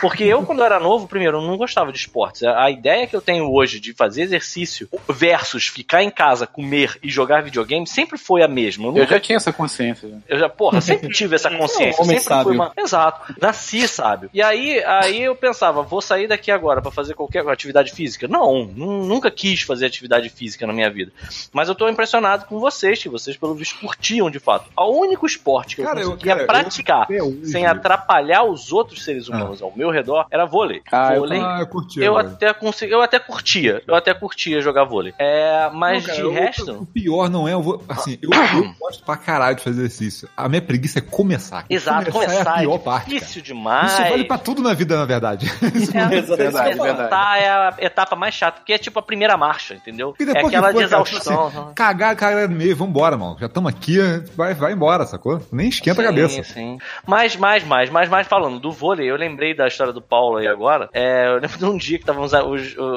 [0.00, 2.42] Porque eu, quando era novo, primeiro, eu não gostava de esportes.
[2.42, 7.10] A, ideia que eu tenho hoje de fazer exercício versus ficar em casa, comer e
[7.10, 8.84] jogar videogame sempre foi a mesma.
[8.84, 10.08] Eu Eu nunca já tinha essa consciência.
[10.28, 12.02] Eu já, porra, sempre tive essa consciência.
[12.02, 12.72] Homem sempre fui uma.
[12.76, 13.34] Exato.
[13.40, 14.30] Nasci sábio.
[14.32, 18.26] E aí, aí eu pensava, vou sair daqui agora pra fazer qualquer atividade física?
[18.28, 21.12] Não, nu- nunca quis fazer atividade física na minha vida.
[21.52, 24.66] Mas eu tô impressionado com vocês, que vocês, pelo visto, curtiam de fato.
[24.76, 28.44] O único esporte que Cara, eu eu- conseguia cara, eu- praticar até hoje- sem atrapalhar
[28.44, 30.82] os outros seres humanos ao meu redor era vôlei.
[30.90, 31.40] Ah, eu vôlei.
[31.40, 32.00] Ah, eu curti.
[32.02, 35.14] Eu até, consegui, eu até curtia, eu até curtia jogar vôlei.
[35.18, 36.72] É, mas Não, cara, de o- resto.
[36.82, 37.52] O pior não é.
[37.52, 40.28] Eu vou, assim, eu, eu gosto pra caralho de fazer exercício.
[40.36, 41.64] A minha preguiça é começar.
[41.68, 43.04] Exato, começar, é a pior é parte.
[43.06, 43.18] cara.
[43.18, 43.92] difícil demais.
[43.92, 45.46] Isso vale pra tudo na vida, na verdade.
[45.62, 45.70] É,
[46.20, 47.44] Verdade, começar verdade.
[47.44, 50.14] é a etapa mais chata, porque é tipo a primeira marcha, entendeu?
[50.18, 51.46] E É depois aquela que foi, de cara, tipo exaustão.
[51.64, 53.36] assim, cagar, cagar no meio, vambora, mano.
[53.38, 53.98] Já estamos aqui,
[54.36, 55.40] vai, vai embora, sacou?
[55.52, 56.42] Nem esquenta a cabeça.
[56.44, 56.78] Sim.
[57.06, 60.46] Mas, mais, mais, mais, mais falando do vôlei, eu lembrei da história do Paulo aí
[60.46, 60.88] agora.
[60.92, 62.32] É, eu lembro de um dia que estávamos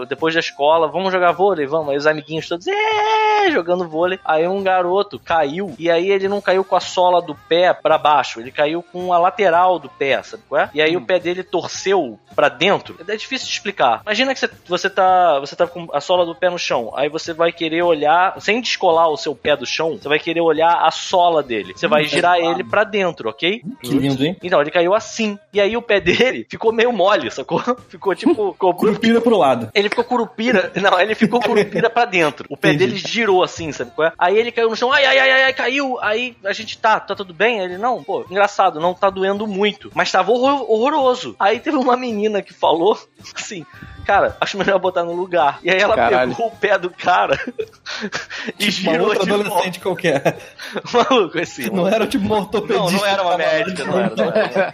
[0.08, 1.90] depois da escola, vamos jogar vôlei, vamos.
[1.90, 4.20] Aí os amiguinhos todos, é, jogando vôlei.
[4.26, 7.98] Aí um garoto caiu, e aí ele não caiu com a sola do pé pra
[7.98, 10.70] baixo, ele caiu com a lateral do pé, sabe qual é?
[10.74, 12.98] E aí o pé dele torceu pra dentro.
[13.08, 14.02] É difícil de explicar.
[14.04, 17.08] Imagina que você, você tá você tá com a sola do pé no chão, aí
[17.10, 20.86] você vai querer olhar, sem descolar o seu pé do chão, você vai querer olhar
[20.86, 21.74] a sola dele.
[21.76, 23.62] Você vai girar ele pra dentro, ok?
[23.82, 24.38] Que lindo, hein?
[24.42, 25.38] Então, ele caiu assim.
[25.52, 27.62] E aí o pé dele ficou meio mole, sacou?
[27.90, 28.54] Ficou tipo.
[28.54, 29.70] ficou- Curupira pro lado.
[29.74, 30.72] ele ficou curupira.
[30.82, 32.46] Não, ele ficou curupira pra dentro.
[32.50, 32.92] O pé Entendi.
[32.94, 34.14] dele girou assim, sabe qual é?
[34.18, 35.98] Aí ele caiu no chão, ai, ai, ai, ai, ai, caiu.
[36.02, 37.60] Aí a gente, tá, tá tudo bem?
[37.60, 39.92] Ele, não, pô, engraçado, não tá doendo muito.
[39.94, 41.36] Mas tava horror- horroroso.
[41.40, 42.98] Aí teve uma menina que falou
[43.36, 43.66] assim.
[44.06, 45.60] Cara, acho melhor botar no lugar.
[45.64, 46.32] E aí ela Caralho.
[46.32, 47.40] pegou o pé do cara
[48.60, 49.46] e Tipo, uma girou outra de volta.
[49.48, 50.38] adolescente qualquer.
[50.92, 51.70] Maluco, assim.
[51.70, 52.84] Não era tipo uma ortopedista.
[52.84, 53.58] Não, não era uma que tava lá.
[53.60, 54.16] médica, não era.
[54.16, 54.74] Não era.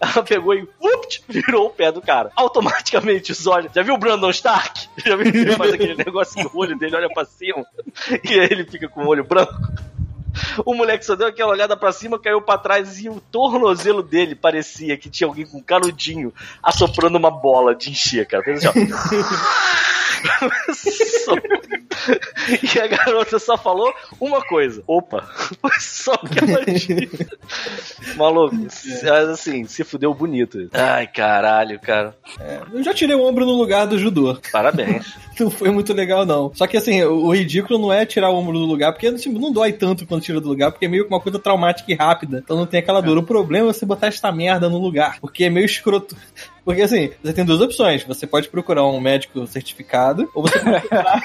[0.00, 2.30] Ela pegou e upt, virou o pé do cara.
[2.34, 3.72] Automaticamente os olhos.
[3.74, 4.88] Já viu o Brandon Stark?
[5.04, 7.64] Já viu que ele faz aquele negócio que o olho dele olha pra cima
[8.24, 9.54] e aí ele fica com o olho branco?
[10.64, 14.34] O moleque só deu aquela olhada pra cima, caiu pra trás e o tornozelo dele
[14.34, 16.32] parecia que tinha alguém com um canudinho
[16.62, 18.42] assoprando uma bola de encher, cara.
[18.42, 19.96] Fez assim, ó.
[22.76, 24.82] E a garota só falou uma coisa.
[24.86, 25.22] Opa,
[25.60, 27.08] foi só o que ela disse.
[28.16, 30.68] Maluco, mas assim, se fudeu bonito.
[30.72, 32.16] Ai, caralho, cara.
[32.72, 34.38] Eu já tirei o ombro no lugar do judô.
[34.52, 35.14] Parabéns.
[35.38, 36.52] Não foi muito legal, não.
[36.54, 39.38] Só que assim, o o ridículo não é tirar o ombro do lugar, porque tipo,
[39.38, 41.94] não dói tanto quando tira do lugar, porque é meio que uma coisa traumática e
[41.94, 42.38] rápida.
[42.38, 43.18] Então não tem aquela dor.
[43.18, 46.16] O problema é você botar esta merda no lugar, porque é meio escroto.
[46.64, 48.04] Porque assim, você tem duas opções.
[48.04, 51.22] Você pode procurar um médico certificado, ou você pode procurar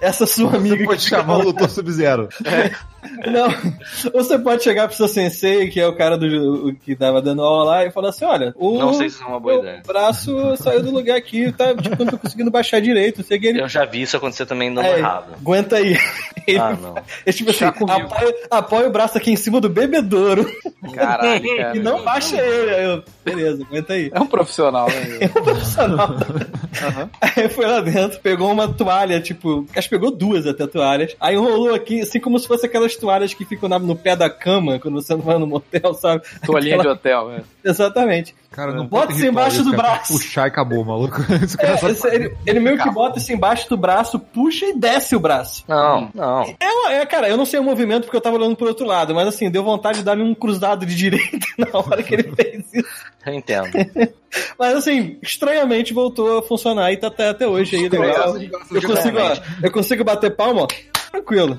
[0.00, 1.68] essa sua amiga Você pode que o Dr.
[1.68, 2.28] Sub-Zero.
[3.26, 3.48] Não.
[4.12, 7.64] Você pode chegar pro seu sensei, que é o cara do que tava dando aula
[7.64, 9.82] lá, e falar assim: olha, o Não sei se é uma boa ideia.
[9.86, 11.74] braço saiu do lugar aqui, tá?
[11.74, 13.18] Tipo, não tô conseguindo baixar direito.
[13.18, 13.60] Não sei que ele.
[13.60, 15.34] Eu já vi isso acontecer também dando É, errado.
[15.34, 15.96] aguenta aí.
[16.46, 16.94] Ele, Ah, não.
[17.26, 20.46] ele, tipo assim, apoia, apoia o braço aqui em cima do bebedouro
[20.94, 21.76] Caralho, cara.
[21.76, 22.70] e não baixa ele.
[22.74, 24.10] Aí eu, beleza, aguenta aí.
[24.14, 25.26] É um profissional, né?
[25.28, 26.16] Profissional.
[27.20, 31.16] Aí foi lá dentro, pegou uma toalha, tipo, acho que pegou duas até toalhas.
[31.20, 34.28] Aí enrolou aqui, assim como se fosse aquelas toalhas que ficam na- no pé da
[34.30, 36.22] cama quando você não vai no motel, sabe?
[36.44, 37.40] Toalhinha de Aquela- hotel, né?
[37.64, 38.34] Exatamente.
[38.50, 40.12] Cara, não Bota pode isso embaixo do braço.
[40.14, 41.16] Puxar e acabou, maluco.
[41.44, 44.64] Esse cara É, só- esse- ele, ele meio que bota isso embaixo do braço, puxa
[44.66, 45.62] e desce o braço.
[45.68, 46.42] Não, não.
[46.88, 49.14] É, é, cara, eu não sei o movimento porque eu tava olhando pro outro lado,
[49.14, 52.64] mas assim, deu vontade de dar-lhe um cruzado de direita na hora que ele fez
[52.72, 52.86] isso.
[53.26, 53.68] Eu entendo.
[54.58, 58.36] Mas assim, estranhamente voltou a funcionar e tá até, até hoje aí, legal.
[58.70, 60.66] Eu consigo, ó, eu consigo bater palma, ó,
[61.16, 61.58] tranquilo.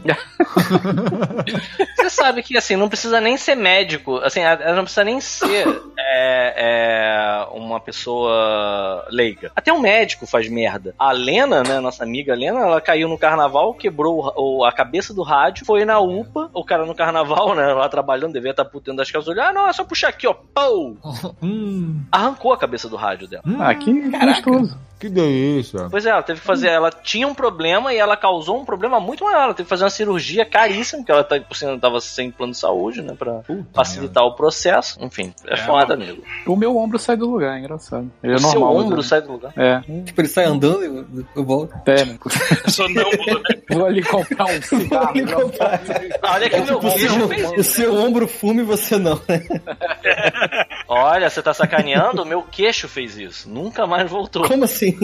[1.98, 5.68] Você sabe que, assim, não precisa nem ser médico, assim, ela não precisa nem ser
[5.98, 9.52] é, é, uma pessoa leiga.
[9.56, 10.94] Até um médico faz merda.
[10.98, 15.24] A Lena, né, nossa amiga Lena, ela caiu no carnaval, quebrou o- a cabeça do
[15.24, 19.12] rádio, foi na UPA, o cara no carnaval, né, lá trabalhando, devia estar putando das
[19.12, 20.96] calças, ah, não, é só puxar aqui, ó, pau!
[21.42, 23.44] Hum, Arrancou a cabeça do rádio dela.
[23.60, 24.78] Ah, que gostoso.
[25.00, 25.88] Que delícia.
[25.90, 26.68] Pois é, ela teve que fazer.
[26.70, 29.44] Ela tinha um problema e ela causou um problema muito maior.
[29.44, 32.54] Ela teve que fazer uma cirurgia caríssima, porque ela tá, por cima tava sem plano
[32.54, 33.14] de saúde, né?
[33.18, 34.98] Pra Puta facilitar o processo.
[35.02, 36.24] Enfim, é, foda, amigo.
[36.46, 38.10] O meu ombro sai do lugar, é engraçado.
[38.24, 38.78] Ele é o seu normal.
[38.78, 39.04] ombro né?
[39.04, 39.54] sai do lugar.
[39.56, 41.74] É, Tipo, ele sai andando e eu, eu volto.
[41.76, 42.18] até, né?
[42.66, 43.62] Eu sou nâmbulo, né?
[43.70, 45.12] Vou ali comprar um cigarro.
[45.16, 45.82] Ele comprar.
[46.22, 48.98] Ah, olha aqui, meu Tipo, o, ombro seu, fez o seu ombro fume e você
[48.98, 49.42] não, né?
[50.88, 52.22] Olha, você tá sacaneando?
[52.22, 53.50] O meu queixo fez isso.
[53.50, 54.48] Nunca mais voltou.
[54.48, 54.96] Como assim?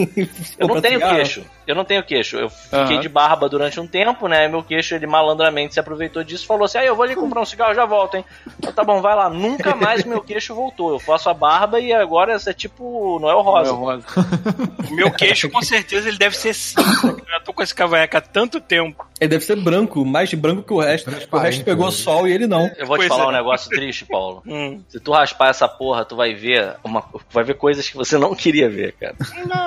[0.58, 1.44] Eu não tenho queixo.
[1.66, 2.36] Eu não tenho queixo.
[2.36, 3.00] Eu fiquei Aham.
[3.00, 4.48] de barba durante um tempo, né?
[4.48, 7.40] Meu queixo, ele malandramente se aproveitou disso e falou assim: ah, eu vou ali comprar
[7.40, 8.24] um cigarro, já volto, hein?
[8.62, 9.28] Eu, tá bom, vai lá.
[9.30, 10.92] Nunca mais meu queixo voltou.
[10.92, 13.72] Eu faço a barba e agora é tipo Noel Rosa.
[13.72, 14.06] Meu rosa.
[14.90, 17.08] O meu queixo, com certeza, ele deve ser cinza.
[17.08, 19.06] Eu já tô com esse cavanhaque há tanto tempo.
[19.20, 21.10] Ele deve ser branco, mais branco que o resto.
[21.30, 21.92] O resto pegou né?
[21.92, 22.70] sol e ele não.
[22.76, 23.28] Eu vou te Pois falar é.
[23.28, 24.42] um negócio triste, Paulo.
[24.46, 24.82] Hum.
[24.88, 28.34] Se tu raspar essa porra, tu vai ver uma, vai ver coisas que você não
[28.34, 29.14] queria ver, cara.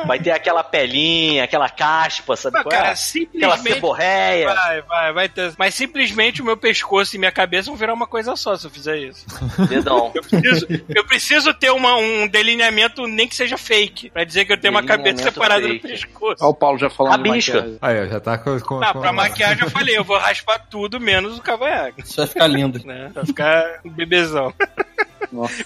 [0.05, 2.75] Vai ter aquela pelinha, aquela caspa, sabe Mas, qual é?
[2.77, 3.73] cara, Aquela simplesmente.
[3.75, 4.53] ceborréia.
[4.53, 5.53] Vai, vai, vai ter.
[5.57, 8.71] Mas simplesmente o meu pescoço e minha cabeça vão virar uma coisa só se eu
[8.71, 9.25] fizer isso.
[9.67, 10.11] Dedão.
[10.15, 14.53] Eu preciso, eu preciso ter uma, um delineamento, nem que seja fake, pra dizer que
[14.53, 15.87] eu tenho uma cabeça separada do fake.
[15.87, 16.37] pescoço.
[16.43, 17.53] Olha o Paulo já falando Rabisca.
[17.53, 17.77] maquiagem.
[17.81, 18.59] Aí, já tá com.
[18.59, 22.15] com, Ah, com- pra maquiagem eu falei, eu vou raspar tudo menos o cavanhaque, Isso
[22.17, 22.85] vai ficar lindo.
[22.85, 23.11] né?
[23.13, 24.53] Vai ficar um bebezão.
[25.31, 25.63] Nossa,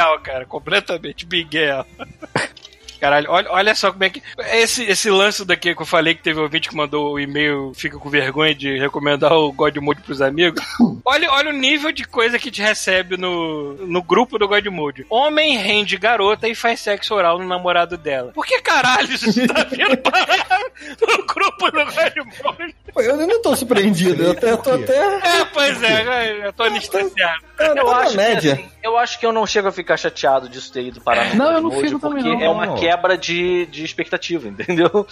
[0.00, 1.86] out, cara, completamente out.
[3.00, 4.22] Caralho, olha, olha só como é que.
[4.52, 7.72] Esse, esse lance daqui que eu falei que teve um ouvinte que mandou o e-mail,
[7.74, 10.62] fica com vergonha de recomendar o God Mode pros amigos.
[11.04, 15.06] Olha, olha o nível de coisa que te recebe no, no grupo do God Mode.
[15.08, 18.32] Homem rende garota e faz sexo oral no namorado dela.
[18.32, 20.60] Por que caralho isso tá vindo parar
[21.00, 22.74] no grupo do God Mode?
[22.92, 24.98] Pô, Eu não tô surpreendido, eu até, tô até.
[24.98, 27.42] É, pois é, eu tô anestesiado.
[27.58, 28.56] Eu tá na acho, média.
[28.56, 31.30] Que, assim, eu acho que eu não chego a ficar chateado disso ter ido parar
[31.30, 32.44] no Não, eu não Mode, fico também, porque não.
[32.44, 32.76] é uma Não.
[32.88, 35.06] Quebra de, de expectativa, entendeu?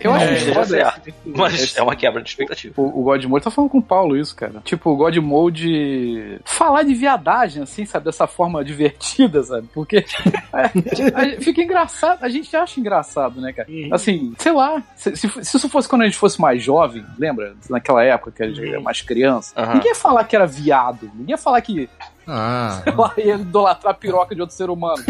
[0.00, 1.08] Eu acho É, que certo.
[1.08, 2.74] esse- Mas é uma quebra de expectativa.
[2.80, 4.60] O, o God Mode tá falando com o Paulo isso, cara.
[4.64, 6.40] Tipo, o God Mode.
[6.44, 8.06] Falar de viadagem, assim, sabe?
[8.06, 9.68] Dessa forma divertida, sabe?
[9.72, 10.04] Porque
[10.52, 12.22] é, fica engraçado.
[12.24, 13.68] A gente acha engraçado, né, cara?
[13.92, 14.82] Assim, sei lá.
[14.96, 17.54] Se, se, se isso fosse quando a gente fosse mais jovem, lembra?
[17.70, 19.52] Naquela época que a gente era mais criança.
[19.56, 19.74] Aham.
[19.74, 21.10] Ninguém ia falar que era viado.
[21.14, 21.88] Ninguém ia falar que
[22.26, 25.02] Ah, lá, ia idolatrar a piroca de outro ser humano.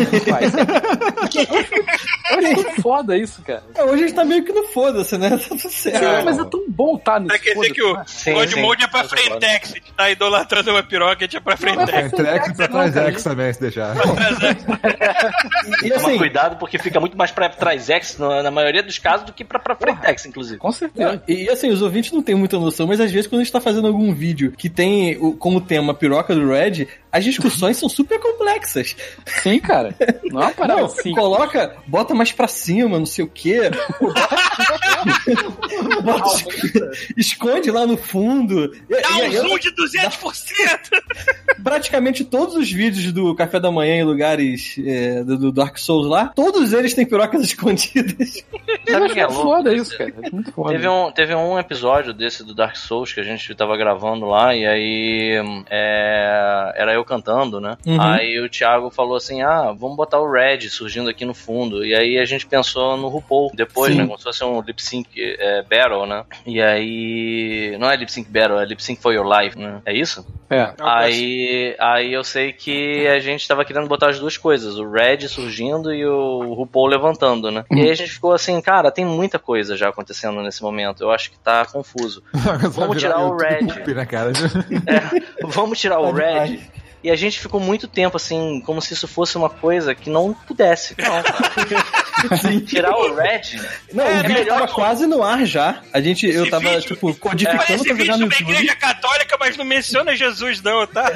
[2.33, 3.63] acho muito foda isso, cara.
[3.75, 5.31] É, hoje a gente tá meio que no foda-se, né?
[5.43, 6.05] Tá tudo certo.
[6.05, 8.61] É, mas é tão bom estar nesse Quer dizer que o Sim, God sim.
[8.61, 9.25] Mode é pra concordo.
[9.25, 9.71] Frentex.
[9.71, 12.13] A gente tá idolatrando uma piroca, a gente é pra Frentex.
[12.13, 13.97] é Trex pra trás X também, se deixar.
[15.83, 19.27] E Toma assim, cuidado porque fica muito mais pra trás X na, maioria dos casos
[19.27, 20.59] do que pra, pra frente X, inclusive.
[20.59, 21.23] Com certeza.
[21.27, 23.53] E, e, assim, os ouvintes não têm muita noção, mas às vezes quando a gente
[23.53, 28.19] tá fazendo algum vídeo que tem como tema piroca do Red, as discussões são super
[28.19, 28.97] complexas.
[29.43, 29.95] Sim, cara.
[30.31, 31.13] Não é uma parada Não, assim.
[31.15, 33.71] coloca, bota mais pra cima, não sei o quê.
[36.03, 38.73] Bota- esconde lá no fundo.
[38.89, 41.03] E- Dá e- um zoom de 200%!
[41.63, 46.07] praticamente todos os vídeos do café da manhã em lugares é, do, do Dark Souls
[46.09, 48.43] lá, todos eles têm pirocas escondidas.
[48.89, 49.43] Sabe que é muito louco?
[49.43, 50.13] foda isso, cara.
[50.23, 50.71] É muito foda.
[50.73, 54.55] Teve um, teve um episódio desse do Dark Souls que a gente tava gravando lá,
[54.57, 55.33] e aí
[55.71, 57.77] é, era eu cantando, né?
[57.87, 58.01] Uhum.
[58.01, 61.85] Aí o Thiago falou assim: ah, vamos botar o Red surgindo aqui no fundo.
[61.85, 64.01] E aí a gente pensou no RuPaul depois, Sim.
[64.01, 64.07] né?
[64.07, 66.25] Como se fosse um lip sync é, battle, né?
[66.47, 67.77] E aí.
[67.79, 69.81] Não é lip sync battle, é lip sync for your life, né?
[69.85, 70.27] É isso?
[70.51, 70.75] É.
[70.81, 75.27] Aí, aí eu sei que a gente tava querendo botar as duas coisas, o Red
[75.29, 77.65] surgindo e o RuPaul levantando, né?
[77.71, 81.03] E aí a gente ficou assim, cara, tem muita coisa já acontecendo nesse momento.
[81.03, 82.23] Eu acho que tá confuso.
[82.73, 83.83] Vamos tirar o Red.
[83.93, 84.33] Né, cara?
[84.87, 86.13] É, vamos tirar o.
[86.13, 86.61] Red.
[87.03, 90.33] E a gente ficou muito tempo assim, como se isso fosse uma coisa que não
[90.33, 90.95] pudesse.
[91.03, 92.61] Não, cara.
[92.65, 93.41] Tirar o Red.
[93.93, 95.81] Não, É o vídeo melhor tava quase no ar já.
[95.93, 98.53] A gente, eu Esse tava, vídeo- tipo, codificando Parece pra jogar vídeo no da YouTube.
[98.53, 101.11] igreja católica, mas não menciona Jesus não, tá?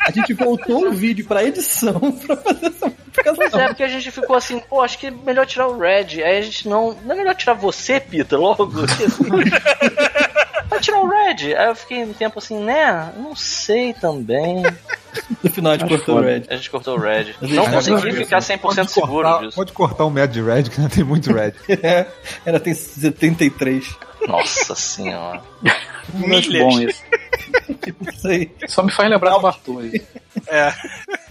[0.00, 2.92] A gente voltou o vídeo pra edição pra fazer essa
[3.36, 6.22] Pois é, porque a gente ficou assim, pô, acho que é melhor tirar o Red.
[6.24, 6.96] Aí a gente não.
[7.04, 8.64] Não é melhor tirar você, Pita, logo?
[8.84, 9.06] Assim,
[10.68, 11.54] Vai tirar o Red.
[11.56, 13.12] Aí eu fiquei um tempo assim, né?
[13.16, 14.62] Não sei também.
[15.42, 16.30] No final de Acho cortou o foda.
[16.30, 16.42] Red.
[16.48, 17.34] A gente cortou o Red.
[17.40, 19.56] Não consegui ficar 100% pode seguro cortar- disso.
[19.56, 21.52] Pode cortar um metro de Red, que não tem muito Red.
[21.82, 22.06] É,
[22.44, 23.96] ela tem 73.
[24.28, 25.40] Nossa senhora.
[26.14, 26.62] Muito Milhas.
[26.74, 27.02] bom isso.
[28.68, 30.00] Só me faz lembrar do Bartô aí.
[30.46, 30.72] É.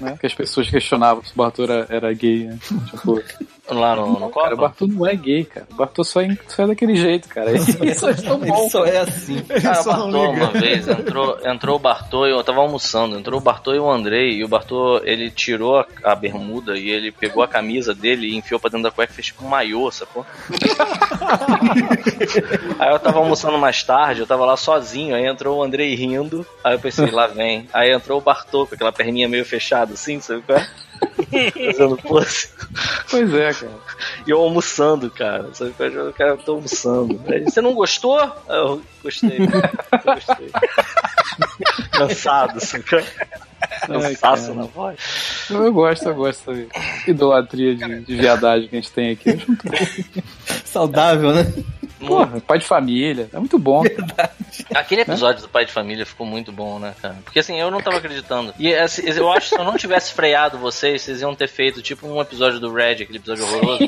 [0.02, 0.18] Né?
[0.20, 2.60] Que as pessoas questionavam se o Bartô era, era gay, né?
[2.92, 3.24] Tipo,
[3.70, 4.58] Lá no, no cara, o.
[4.58, 5.68] Bartô não é gay, cara.
[5.70, 7.52] O Bartô só é, só é daquele jeito, cara.
[7.52, 8.70] Isso é tão Ele bom.
[8.70, 9.44] só é assim.
[9.44, 13.20] Cara, o só Bartô, uma vez, entrou, entrou o Bartô e eu tava almoçando.
[13.20, 14.38] Entrou o Bartô e o Andrei.
[14.38, 18.38] E o Bartô, ele tirou a, a bermuda e ele pegou a camisa dele e
[18.38, 20.26] enfiou pra dentro da cueca e fez tipo um maiô, sacou?
[22.80, 25.14] aí eu tava almoçando mais tarde, eu tava lá sozinho.
[25.14, 26.46] Aí entrou o Andrei rindo.
[26.64, 27.68] Aí eu pensei, lá vem.
[27.74, 30.68] Aí entrou o Bartô com aquela perninha meio fechada assim, sabe qual é?
[31.72, 32.50] Fazendo pose.
[33.10, 33.72] Pois é, cara.
[34.26, 35.54] E eu almoçando, cara.
[35.54, 35.94] Sabe qual é?
[35.94, 37.20] Eu cara, eu tô almoçando.
[37.28, 38.20] Aí, Você não gostou?
[38.20, 39.40] Aí Eu gostei.
[39.40, 40.52] Eu gostei.
[41.92, 42.84] Cansado, sabe?
[42.84, 43.06] qual é?
[43.88, 45.00] Cansaço na voz.
[45.50, 46.62] Eu, gosto, eu gosto da
[47.08, 49.40] idolatria de, de viadagem que a gente tem aqui.
[50.66, 51.44] Saudável, né?
[52.00, 53.30] Porra, pai de família.
[53.34, 53.84] É muito bom.
[54.74, 57.16] Aquele episódio do Pai de Família ficou muito bom, né, cara?
[57.24, 58.54] Porque assim, eu não tava acreditando.
[58.60, 61.82] E assim, eu acho que se eu não tivesse freado vocês, vocês iam ter feito
[61.82, 63.80] tipo um episódio do Red, aquele episódio horroroso,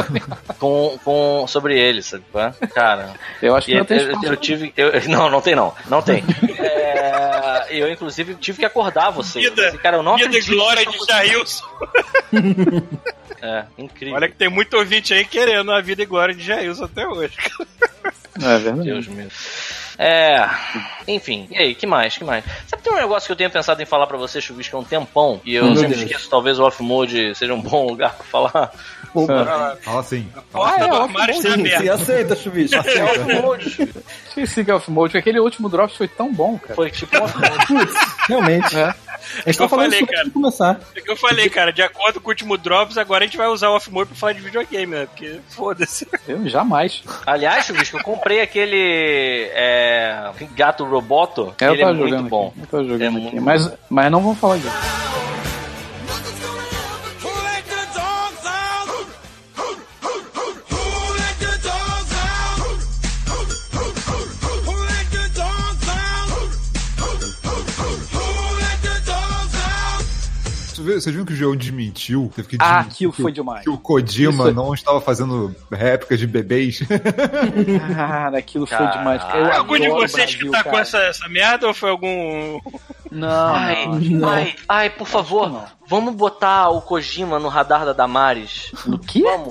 [0.58, 2.24] com, com, sobre ele, sabe?
[2.34, 2.66] é?
[2.68, 4.72] Cara, Eu acho que não eu, tem eu- eu tive.
[4.76, 5.72] eu- não, não tem não.
[5.88, 6.22] Não tem.
[6.58, 9.44] É, eu, inclusive, tive que acordar vocês.
[9.44, 10.54] Vida- Assim, cara, eu não Vida e acredito.
[10.56, 11.64] glória de Jailson.
[13.42, 14.14] É, incrível.
[14.14, 17.36] Olha que tem muito ouvinte aí querendo a vida e glória de Jailson até hoje.
[18.42, 18.84] É verdade.
[18.84, 19.28] Deus meu.
[19.98, 20.48] É.
[21.06, 22.16] Enfim, e aí, que mais?
[22.16, 22.44] Que mais?
[22.66, 24.80] Sabe que tem um negócio que eu tenho pensado em falar pra você, Chuvisco, há
[24.80, 26.02] um tempão, e eu Meu sempre Deus.
[26.02, 28.72] esqueço, talvez o off-mode seja um bom lugar pra falar.
[29.16, 30.28] Ah, Fala assim.
[30.50, 32.76] Porta é, do ó, armário está Sim, aceita, chuvisco.
[32.76, 33.88] É off-mode.
[34.28, 36.74] Esqueci que é off-mode, porque aquele último drop foi tão bom, cara.
[36.74, 37.66] Foi tipo um off-mode.
[37.66, 37.94] Putz,
[38.28, 38.76] realmente.
[38.76, 38.86] É.
[38.86, 40.24] A gente tá Eu falando falei, cara.
[40.24, 40.80] de começar.
[40.94, 43.46] É que eu falei, cara, de acordo com o último Drops, agora a gente vai
[43.46, 45.06] usar o off-mode pra falar de videogame, né?
[45.06, 46.06] Porque foda-se.
[46.28, 47.02] Eu jamais.
[47.24, 49.83] Aliás, Chuvisco, eu comprei aquele é,
[50.54, 51.54] gato roboto.
[51.60, 52.48] É, eu ele é muito jogando bom.
[52.48, 52.60] aqui.
[52.60, 53.20] Eu tava jogando É aqui.
[53.20, 54.70] muito Mas, mas não vamos falar disso.
[70.84, 72.30] Vocês viram que o João desmentiu?
[72.34, 73.62] Teve que Ah, aquilo que foi demais.
[73.64, 76.80] Que o Kojima Isso- não estava fazendo réplicas de bebês.
[77.94, 78.98] Cara, aquilo foi Caralho.
[78.98, 79.22] demais.
[79.22, 80.82] Eu Foi algum de vocês que Brasil, tá com cara.
[80.82, 82.60] essa, essa merda ou foi algum.
[83.10, 84.28] Não, Ai, não.
[84.28, 85.64] ai, ai, por favor, não.
[85.88, 88.72] Vamos botar o Kojima no radar da Damares.
[88.86, 89.22] No quê?
[89.22, 89.48] Vamos.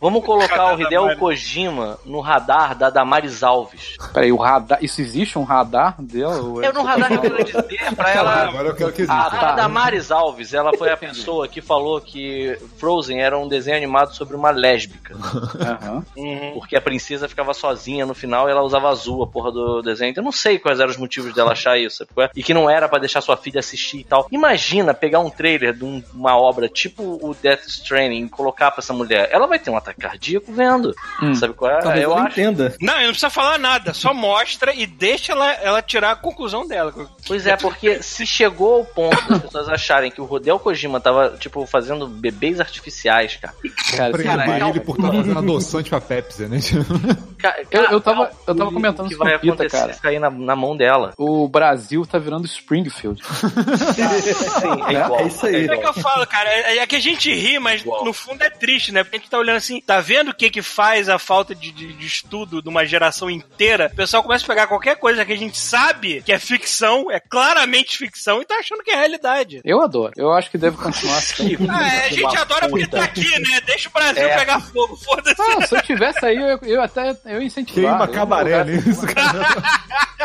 [0.00, 1.18] Vamos colocar o Hideo Damares.
[1.18, 3.96] Kojima no radar da Damares Alves.
[4.12, 4.78] Peraí, o radar.
[4.82, 6.64] Isso existe um radar dela?
[6.64, 8.48] É- Eu no radar que eu quero dizer é pra ela.
[8.48, 9.14] Agora eu quero que exista.
[9.20, 9.52] Ah, A tá.
[9.52, 14.36] Damares Alves, ela foi a pessoa que falou que Frozen era um desenho animado sobre
[14.36, 15.14] uma lésbica.
[15.16, 16.04] Aham.
[16.54, 20.10] Porque a princesa ficava sozinha no final e ela usava azul, a porra do desenho.
[20.10, 22.06] Então eu não sei quais eram os motivos dela achar isso.
[22.18, 22.30] é?
[22.34, 24.26] E que não era pra deixar sua filha assistir e tal.
[24.30, 28.80] Imagina pegar um trailer de um- uma obra tipo o Death Stranding e colocar pra
[28.82, 29.28] essa mulher.
[29.32, 30.92] Ela vai ter um ataque cardíaco vendo.
[31.22, 31.34] Hum.
[31.34, 31.78] Sabe qual é?
[31.80, 32.32] Talvez eu ela acho.
[32.40, 32.74] entenda.
[32.80, 36.92] Não, não precisa falar nada, só mostra e deixa ela, ela tirar a conclusão dela.
[37.26, 41.36] Pois é, porque se chegou ao ponto das pessoas acharem que o Rodel Kojima tava,
[41.38, 43.54] tipo, fazendo bebês artificiais, cara.
[43.96, 44.80] Cara, ele cara.
[44.80, 46.58] por estar fazendo adoçante pra Pepsi, né?
[47.38, 49.92] Ca- Eu- eu tava- cara, eu tava o comentando que vai acontecer cara.
[49.92, 51.12] se cair na, na mão dela.
[51.16, 53.22] O Brasil tá virando Springfield.
[53.22, 55.20] Sim, é igual.
[55.20, 55.66] É isso aí.
[55.66, 56.48] É que eu falo, cara?
[56.50, 58.04] É, é que a gente ri, mas Igual.
[58.04, 59.02] no fundo é triste, né?
[59.04, 61.70] Porque a gente tá olhando assim, tá vendo o que que faz a falta de,
[61.72, 63.90] de, de estudo de uma geração inteira?
[63.92, 67.20] O pessoal começa a pegar qualquer coisa que a gente sabe que é ficção, é
[67.20, 69.60] claramente ficção, e tá achando que é realidade.
[69.64, 70.12] Eu adoro.
[70.16, 71.56] Eu acho que deve continuar assim.
[71.68, 73.60] Ah, é, a gente adora porque tá aqui, né?
[73.66, 74.36] Deixa o Brasil É.
[74.38, 75.40] pegar fogo, foda-se.
[75.40, 77.98] Ah, se eu tivesse aí, eu, eu até eu ia incentivar.
[77.98, 79.38] Queima cabaré nisso, cara.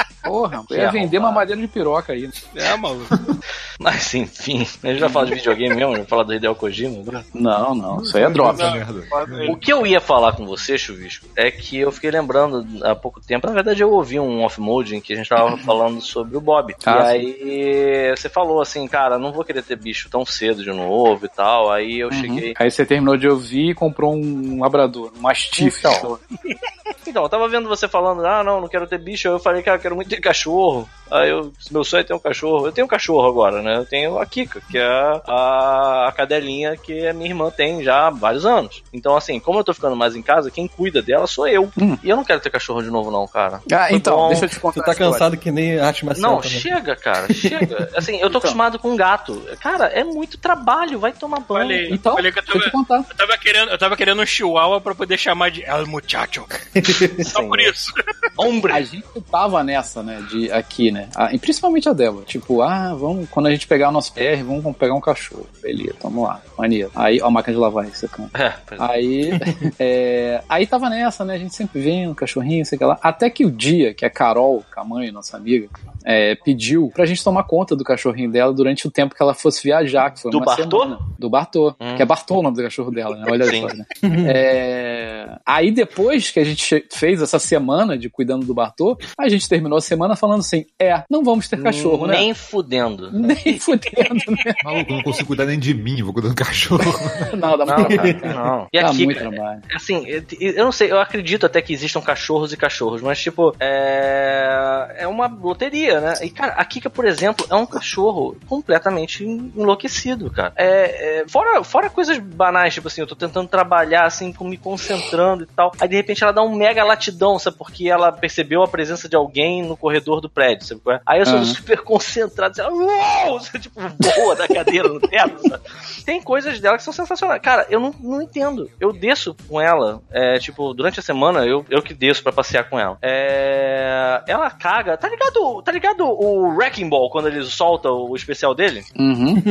[0.24, 1.22] Porra, ia vender arrombado.
[1.22, 2.30] mamadeira de piroca aí.
[2.56, 3.08] É, maluco.
[3.80, 7.24] Mas enfim, a gente vai falar de videogame mesmo, vai falar do Hideo Kojima.
[7.34, 8.58] Não, não, isso aí é drop.
[8.58, 9.04] Merda.
[9.52, 13.20] O que eu ia falar com você, Chuvisco, é que eu fiquei lembrando há pouco
[13.20, 16.42] tempo, na verdade eu ouvi um off-mode em que a gente tava falando sobre o
[16.42, 16.76] Bob.
[16.86, 20.72] Ah, e aí você falou assim, cara, não vou querer ter bicho tão cedo de
[20.72, 21.72] novo e tal.
[21.72, 22.54] Aí eu cheguei.
[22.58, 25.80] Aí você terminou de ouvir e comprou um labrador, um mastife.
[25.80, 26.20] Então.
[27.06, 29.28] Então, eu tava vendo você falando, ah, não, não quero ter bicho.
[29.28, 30.88] Aí eu falei, cara, eu quero muito ter cachorro.
[31.12, 32.66] Aí eu, meu sonho é ter um cachorro.
[32.66, 33.76] Eu tenho um cachorro agora, né?
[33.78, 34.84] Eu tenho a Kika, que é
[35.28, 38.82] a, a cadelinha que a minha irmã tem já há vários anos.
[38.92, 41.72] Então, assim, como eu tô ficando mais em casa, quem cuida dela sou eu.
[41.80, 41.98] Hum.
[42.04, 43.62] E eu não quero ter cachorro de novo, não, cara.
[43.72, 44.28] Ah, Foi então, bom.
[44.30, 44.82] deixa eu te contar.
[44.82, 46.60] Tu tá cansado que nem arte marcial Não, também.
[46.60, 47.90] chega, cara, chega.
[47.96, 49.40] Assim, eu tô acostumado com gato.
[49.60, 51.64] Cara, é muito trabalho, vai tomar banho.
[51.68, 53.06] Falei, Então, falei que eu deixa eu tava, te contar.
[53.12, 56.46] eu tava querendo, eu tava querendo um chihuahua pra poder chamar de El Muchacho.
[57.24, 57.48] Só Sim.
[57.50, 57.94] por isso.
[58.36, 58.72] Hombre.
[58.74, 62.94] A gente tava nessa, né, de aqui, né, a- e principalmente a Débora, tipo, ah,
[62.94, 66.42] vamos, quando a gente pegar o nosso PR, vamos pegar um cachorro, beleza, vamos lá,
[66.58, 66.92] maneiro.
[66.96, 68.30] Aí, ó, a máquina de lavar isso, cara.
[68.34, 68.78] É, é.
[68.80, 69.30] Aí,
[69.80, 71.36] é, aí tava nessa, né?
[71.36, 72.98] A gente sempre vendo cachorrinho, sei lá.
[73.02, 75.68] Até que o dia que a Carol, é a mãe, nossa amiga,
[76.06, 79.64] é, pediu pra gente tomar conta do cachorrinho dela durante o tempo que ela fosse
[79.64, 80.80] viajar, que foi Do uma Bartô?
[80.82, 81.00] semana.
[81.18, 81.76] Do Bartô.
[81.80, 81.96] Hum.
[81.96, 83.26] Que é Bartô o nome do cachorro dela, né?
[83.30, 83.86] Olha só, né?
[84.28, 89.48] É, Aí depois que a gente fez essa semana de cuidando do Bartô, a gente
[89.48, 92.18] terminou a semana falando assim: é, não vamos ter cachorro, né?
[92.18, 93.10] Nem fudendo.
[93.14, 94.54] Nem fudendo, né?
[94.64, 96.84] Maluco, eu não consigo cuidar nem de mim, vou cuidar do cachorro.
[97.38, 98.20] Não, dá Não, muito trabalho.
[98.22, 98.68] cara, não.
[98.72, 99.62] E Dá aqui, muito cara, trabalho.
[99.76, 103.54] assim, eu- eu não sei, eu acredito até que existam cachorros e cachorros, mas tipo,
[103.60, 106.14] é, é uma loteria, né?
[106.22, 110.54] E cara, a Kika, por exemplo, é um cachorro completamente enlouquecido, cara.
[110.56, 115.44] É, é, fora, fora coisas banais, tipo assim, eu tô tentando trabalhar assim, me concentrando
[115.44, 115.72] e tal.
[115.80, 117.58] Aí de repente ela dá um mega latidão, sabe?
[117.58, 120.82] Porque ela percebeu a presença de alguém no corredor do prédio, sabe?
[120.82, 121.00] qual?
[121.06, 121.46] Aí eu sou Aham.
[121.46, 123.40] super concentrado, assim, uou!
[123.40, 125.64] Você, tipo, boa da cadeira no teto, sabe?
[126.06, 127.42] Tem coisas dela que são sensacionais.
[127.42, 128.70] Cara, eu não, não entendo.
[128.80, 132.70] Eu desço com ela, é, tipo, durante a semana, eu, eu que desço pra passear
[132.70, 132.98] com ela.
[133.02, 134.98] É, ela caga.
[134.98, 138.84] Tá ligado, tá ligado o Wrecking Ball, quando ele solta o especial dele?
[138.98, 139.42] Uhum.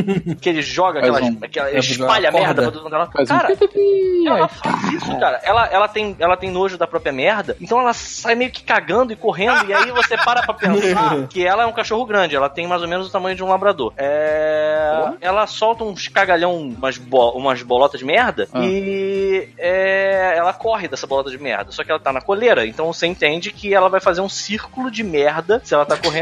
[0.41, 1.31] Que ele joga Faz aquela.
[1.33, 2.97] um- aquela é, espalha uma merda pra todo mundo.
[3.19, 5.41] Um Cara, pipipi, ela faz isso, cara.
[5.43, 9.13] Ela, ela, tem, ela tem nojo da própria merda, então ela sai meio que cagando
[9.13, 12.49] e correndo, e aí você para pra pensar que ela é um cachorro grande, ela
[12.49, 13.93] tem mais ou menos o tamanho de um labrador.
[13.97, 15.13] É...
[15.21, 18.61] Ela solta uns cagalhão, umas, bo- umas bolotas de merda, Ah.
[18.65, 20.35] e é...
[20.37, 21.73] ela corre dessa bolota de merda.
[21.73, 24.91] Só que ela tá na coleira, então você entende que ela vai fazer um círculo
[24.91, 26.22] de merda, se ela tá correndo,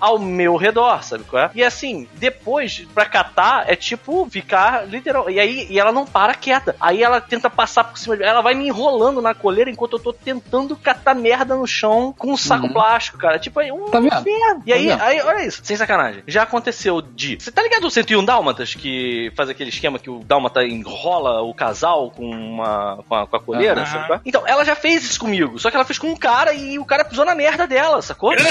[0.00, 1.50] ao meu redor, sabe qual é?
[1.54, 5.28] E assim, depois, pra catar, é tipo ficar literal.
[5.30, 6.74] E aí, e ela não para quieta.
[6.80, 9.98] Aí ela tenta passar por cima de Ela vai me enrolando na coleira enquanto eu
[10.00, 12.72] tô tentando catar merda no chão com um saco Uhum.
[12.72, 13.38] plástico, cara.
[13.38, 14.62] Tipo, aí, um Tá inferno.
[14.66, 15.00] E Tá aí, vendo?
[15.02, 16.22] aí, olha isso, sem sacanagem.
[16.26, 17.36] Já aconteceu de.
[17.40, 21.54] Você tá ligado o 101 Dálmatas que faz aquele esquema que o Dálmata enrola o
[21.54, 23.02] casal com uma.
[23.08, 23.86] com a, com a coleira, Aham.
[23.92, 24.20] sabe é?
[24.24, 25.58] Então, ela já fez isso comigo.
[25.58, 28.32] Só que ela fez com um cara e o cara pisou na merda dela, sacou?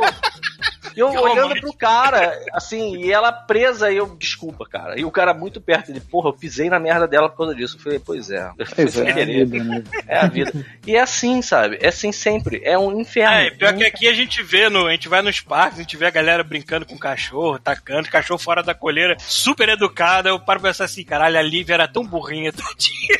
[0.00, 0.14] Boa.
[0.96, 4.98] E eu Que olhando pro cara, assim, e ela presa, e eu, desculpa, cara.
[4.98, 7.76] E o cara muito perto, ele, porra, eu pisei na merda dela por causa disso.
[7.76, 8.50] Eu falei, pois é.
[8.74, 9.82] Pois Sem é, a vida, né?
[10.06, 10.66] É a vida.
[10.86, 11.78] E é assim, sabe?
[11.80, 12.60] É assim sempre.
[12.64, 13.34] É um inferno.
[13.34, 15.96] É, pior que aqui a gente vê, no, a gente vai nos parques, a gente
[15.96, 20.28] vê a galera brincando com cachorro, tacando, cachorro fora da coleira, super educada.
[20.28, 23.18] Eu paro pra pensar assim, caralho, a Lívia era tão burrinha, tadinha.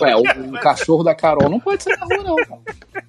[0.00, 2.60] Ué, o, o cachorro da Carol não pode ser na rua, não, cara.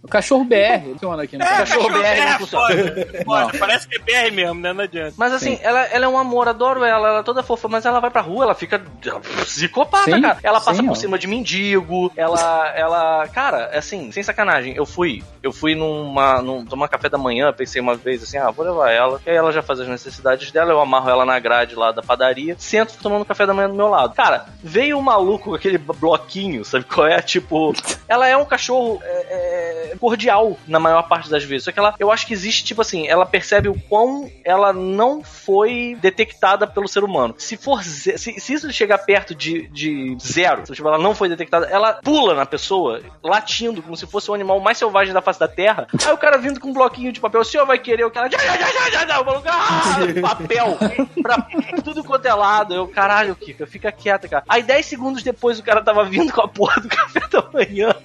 [0.04, 1.46] O cachorro BR, funciona aqui, né?
[1.46, 2.68] cachorro BR não é funciona.
[2.68, 3.24] foda.
[3.26, 4.74] Foda, Parece que é BR mesmo, né?
[4.74, 5.14] Não adianta.
[5.18, 8.00] Mas assim, ela, ela é um amor, adoro ela, ela é toda fofa, mas ela
[8.00, 8.80] vai pra rua, ela fica
[9.44, 10.40] psicopata, Sim, cara.
[10.44, 10.96] Ela passa sim, por ó.
[10.96, 16.66] cima de mendigo, ela, ela, cara, assim, sem sacanagem, eu fui, eu fui numa, num,
[16.66, 19.52] tomar café da manhã, pensei uma vez assim, ah, vou levar ela, e aí ela
[19.52, 23.26] já faz as necessidades dela, eu amarro ela na grade lá da padaria, sento tomando
[23.26, 24.14] café da manhã do meu lado.
[24.14, 27.22] Cara, veio um maluco com aquele bloquinho, sabe qual é?
[27.22, 27.74] Tipo,
[28.08, 31.94] ela é um cachorro é, é, cordial na maior parte das vezes, só que ela,
[32.00, 36.88] eu acho que existe, tipo assim, ela percebe o quão ela não foi detectada pelo
[36.88, 37.36] ser humano.
[37.38, 41.68] Se for se, se isso chegar perto de, de zero, tipo, ela não foi detectada,
[41.68, 45.48] ela pula na pessoa, latindo, como se fosse o animal mais selvagem da face da
[45.48, 45.88] terra.
[46.06, 48.30] Aí o cara vindo com um bloquinho de papel, o senhor vai querer o cara.
[48.30, 50.78] Já, já, já, já, já, o maluco, ah, papel
[51.22, 51.48] pra
[51.84, 52.74] tudo quanto é lado.
[52.74, 54.44] Eu, caralho, Kika, fica quieta, cara.
[54.48, 57.96] Aí 10 segundos depois o cara tava vindo com a porra do café da manhã.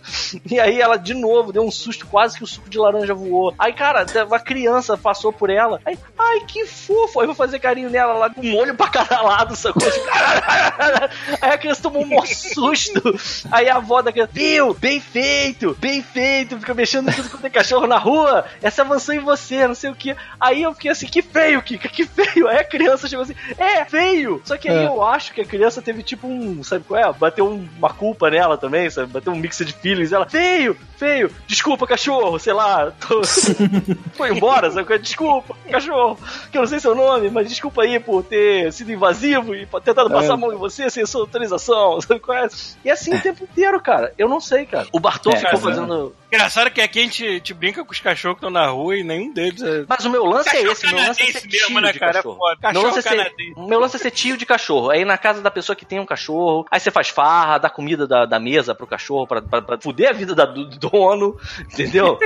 [0.50, 3.54] E aí ela de novo deu um susto, quase que o suco de laranja voou.
[3.58, 5.59] Aí, cara, uma criança passou por ela.
[5.84, 7.20] Aí, ai, que fofo.
[7.20, 9.82] Aí eu vou fazer carinho nela lá com um olho pra cada lado, sacou?
[9.90, 10.06] Tipo,
[11.40, 13.02] Aí a criança tomou um maior susto.
[13.50, 14.74] Aí a avó da criança, viu?
[14.74, 16.58] Bem feito, bem feito.
[16.58, 18.44] Fica mexendo tudo quanto é cachorro na rua.
[18.62, 20.14] Essa avançou em você, não sei o que.
[20.38, 22.48] Aí eu fiquei assim, que feio, Kika, que feio.
[22.48, 24.40] Aí a criança chegou assim, é, feio.
[24.44, 24.86] Só que aí É.
[24.86, 27.12] eu acho que a criança teve tipo um, sabe qual é?
[27.12, 29.12] Bateu um- uma culpa nela também, sabe?
[29.12, 30.12] Bateu um mix de feelings.
[30.12, 31.30] Ela, feio, feio.
[31.46, 32.92] Desculpa, cachorro, sei lá.
[32.92, 33.20] tô-
[34.14, 34.92] Foi embora, sabe?
[34.94, 34.98] é?
[34.98, 36.18] Desculpa, cachorro.
[36.50, 40.10] Que eu não sei seu nome, mas desculpa aí por ter sido invasivo e tentado
[40.10, 40.32] passar É.
[40.32, 42.48] a mão em você sem sua autorização, sabe qual é?
[42.84, 44.12] E assim o tempo inteiro, cara.
[44.18, 44.86] Eu não sei, cara.
[44.92, 46.14] O Bartol É, ficou cara, fazendo.
[46.32, 49.02] Engraçado que aqui a gente, gente brinca com os cachorros que estão na rua e
[49.02, 49.84] nenhum deles é.
[49.88, 51.98] Mas o meu lance é Cachorro esse, meu lance é ser tio mesmo, né, de
[51.98, 52.10] cara?
[52.12, 52.38] É cachorro.
[52.38, 54.90] Meu Cachorro lance, é ser, meu lance é ser tio de cachorro.
[54.90, 58.06] Aí na casa da pessoa que tem um cachorro, aí você faz farra, dá comida
[58.06, 61.36] da, da mesa pro cachorro pra, pra, pra fuder a vida da- do dono,
[61.72, 62.16] entendeu?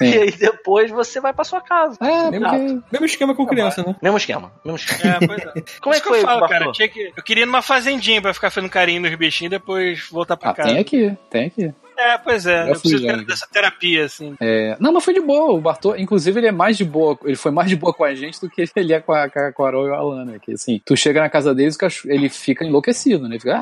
[0.00, 1.96] E aí depois você vai pra sua casa.
[2.02, 2.82] É, Mesmo, porque...
[2.92, 3.94] mesmo esquema com criança, né?
[4.02, 5.16] Mesmo esquema, mesmo esquema.
[5.20, 5.62] É, pois é.
[5.80, 6.72] Como é Isso que foi, eu falo, cara?
[6.72, 10.08] Tinha que, eu queria ir numa fazendinha pra ficar fazendo carinho nos bichinhos e depois
[10.10, 10.68] voltar pra Ah, casa.
[10.70, 11.72] tem aqui, tem aqui.
[12.00, 12.58] É, pois é.
[12.62, 13.16] Já Eu preciso já.
[13.16, 14.36] dessa terapia, assim.
[14.40, 15.52] É, não, mas foi de boa.
[15.52, 17.18] O Bartô, inclusive, ele é mais de boa.
[17.24, 19.40] Ele foi mais de boa com a gente do que ele é com a, com
[19.40, 20.38] a Carol e o Alan, né?
[20.40, 23.30] Que assim, tu chega na casa deles, o cachorro- ele fica enlouquecido, né?
[23.34, 23.58] Ele fica.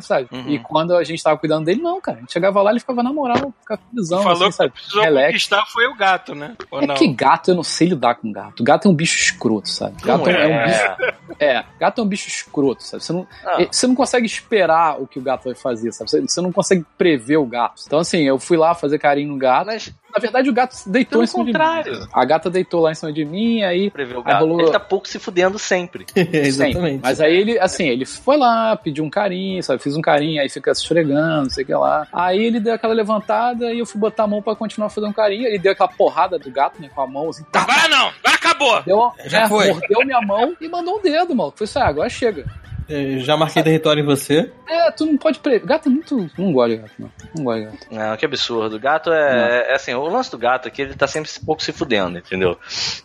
[0.00, 0.28] Sabe?
[0.32, 0.48] Uhum.
[0.48, 2.18] E quando a gente tava cuidando dele, não, cara.
[2.18, 4.70] A gente chegava lá, ele ficava na moral, ficava felizão, Falou assim, sabe?
[4.70, 5.26] que precisou Relax.
[5.28, 6.56] conquistar foi o gato, né?
[6.70, 6.94] Ou É não?
[6.94, 8.62] que gato, eu não sei lidar com gato.
[8.64, 9.96] Gato é um bicho escroto, sabe?
[10.02, 10.46] Gato Não é.
[10.46, 10.66] um é.
[10.66, 11.16] bicho.
[11.38, 13.02] É, gato é um bicho escroto, sabe?
[13.04, 13.66] Você não, Ah.
[13.70, 16.10] você não consegue esperar o que o gato vai fazer, sabe?
[16.10, 17.82] Você, você não consegue prever o gato.
[17.86, 19.66] Então, assim, eu fui lá fazer carinho no gato.
[19.66, 21.92] Mas, Na verdade, o gato deitou Pelo em cima contrário.
[21.92, 22.06] de mim.
[22.10, 23.90] A gata deitou lá em cima de mim, aí.
[23.90, 24.40] prever o Aí gato.
[24.40, 26.06] rolou- Ele tá pouco se fudendo sempre.
[26.16, 26.94] Exatamente.
[26.96, 29.82] Sim, mas aí ele, assim, ele foi lá, pediu um carinho, sabe?
[29.82, 32.06] Fiz um carinho, aí fica se esfregando, não sei o que lá.
[32.12, 35.12] Aí ele deu aquela levantada e eu fui botar a mão pra continuar fazendo um
[35.12, 35.46] carinho.
[35.46, 36.88] Ele deu aquela porrada do gato, né?
[36.94, 37.44] Com a mão, assim.
[37.52, 38.06] Tá, Agora não!
[38.08, 38.82] Agora acabou!
[38.82, 39.68] deu, Já é, foi.
[39.68, 41.52] mordeu minha mão e mandou um dedo, mano.
[41.54, 42.46] Foi isso aí, agora chega.
[42.88, 44.50] É, Já marquei território em você.
[44.68, 45.66] É, tu não pode prever.
[45.66, 46.30] Gato é muito.
[46.38, 47.10] Não gosto de gato, não.
[47.36, 47.86] Não gosto de gato.
[47.90, 48.76] Não, que absurdo.
[48.76, 51.62] O gato é, é assim, o lance do gato é que ele tá sempre pouco
[51.62, 52.56] se fudendo, entendeu?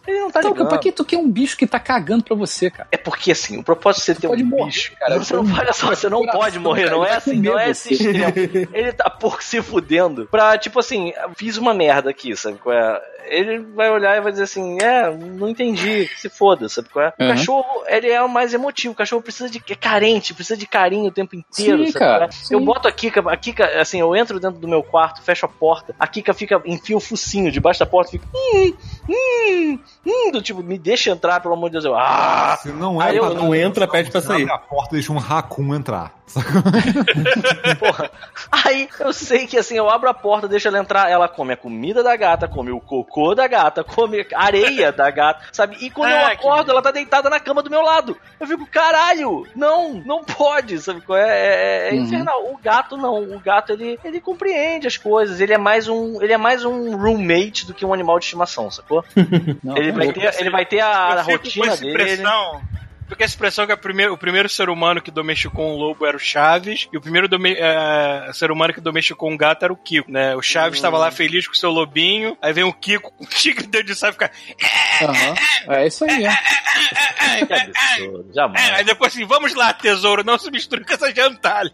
[0.08, 0.70] Ele não tá Então, ligando.
[0.70, 2.88] pra que tu quer um bicho que tá cagando pra você, cara?
[2.92, 5.18] É porque assim, o propósito de você ter pode um morrer, bicho, cara.
[5.18, 7.70] Você não, olha só, você não pode morrer, cara, não é vai assim, não é
[7.72, 8.70] esse extremo.
[8.74, 13.02] Ele tá pouco se fudendo pra, tipo assim, fiz uma merda aqui, sabe é?
[13.26, 17.14] Ele vai olhar e vai dizer assim, é, não entendi, se foda, sabe qual é?
[17.20, 17.30] O Uhum.
[17.30, 21.06] cachorro, ele é o mais emotivo, o cachorro precisa de, é carente, precisa de carinho
[21.08, 22.32] o tempo inteiro, Sim, sabe cara, qual é?
[22.32, 22.54] sim.
[22.54, 25.50] Eu boto a Kika, a Kika, assim, eu entro dentro do meu quarto, fecho a
[25.50, 28.74] porta, a Kika fica, enfia o focinho debaixo da porta, fica, hum,
[29.10, 33.02] hum, hum, do tipo, me deixa entrar, pelo amor de Deus, eu, ah, Se não
[33.02, 34.50] é eu pra- não entra, pede pra sair.
[34.50, 36.14] a porta e deixa um raccoon entrar.
[37.80, 38.10] Porra.
[38.52, 41.58] Aí eu sei que assim, eu abro a porta, deixo ela entrar, ela come a
[41.58, 45.78] comida da gata, come o cocô da gata, come a areia da gata, sabe?
[45.82, 48.18] E quando eu que acordo, ela tá deitada na cama do meu lado.
[48.40, 51.02] Eu fico, caralho, não, não pode, sabe?
[51.02, 52.04] qual É, é, é Uhum.
[52.04, 52.52] infernal.
[52.52, 56.34] O gato não, o gato ele, ele compreende as coisas, ele é mais um, ele
[56.34, 59.04] é mais um roommate do que um animal de estimação, sacou?
[59.64, 61.90] Não, Ele vai ter, ele vai ter a, a rotina dele.
[61.92, 62.62] impressão.
[63.12, 66.16] Porque a expressão que a primeiro, o primeiro ser humano que domesticou um lobo era
[66.16, 69.76] o Chaves, e o primeiro dome- eh, ser humano que domesticou um gato era o
[69.76, 70.34] Kiko, né?
[70.34, 73.28] O Chaves estava lá feliz com o seu lobinho, aí vem o Kiko com um
[73.28, 74.32] tigre dentro de sabe, fica.
[75.02, 75.36] Aham.
[75.68, 77.46] É isso aí, é.
[77.46, 78.32] Que absurdo.
[78.34, 78.70] Jamais.
[78.70, 81.72] É, aí depois assim, vamos lá, tesouro, não se misture com essa gentalha.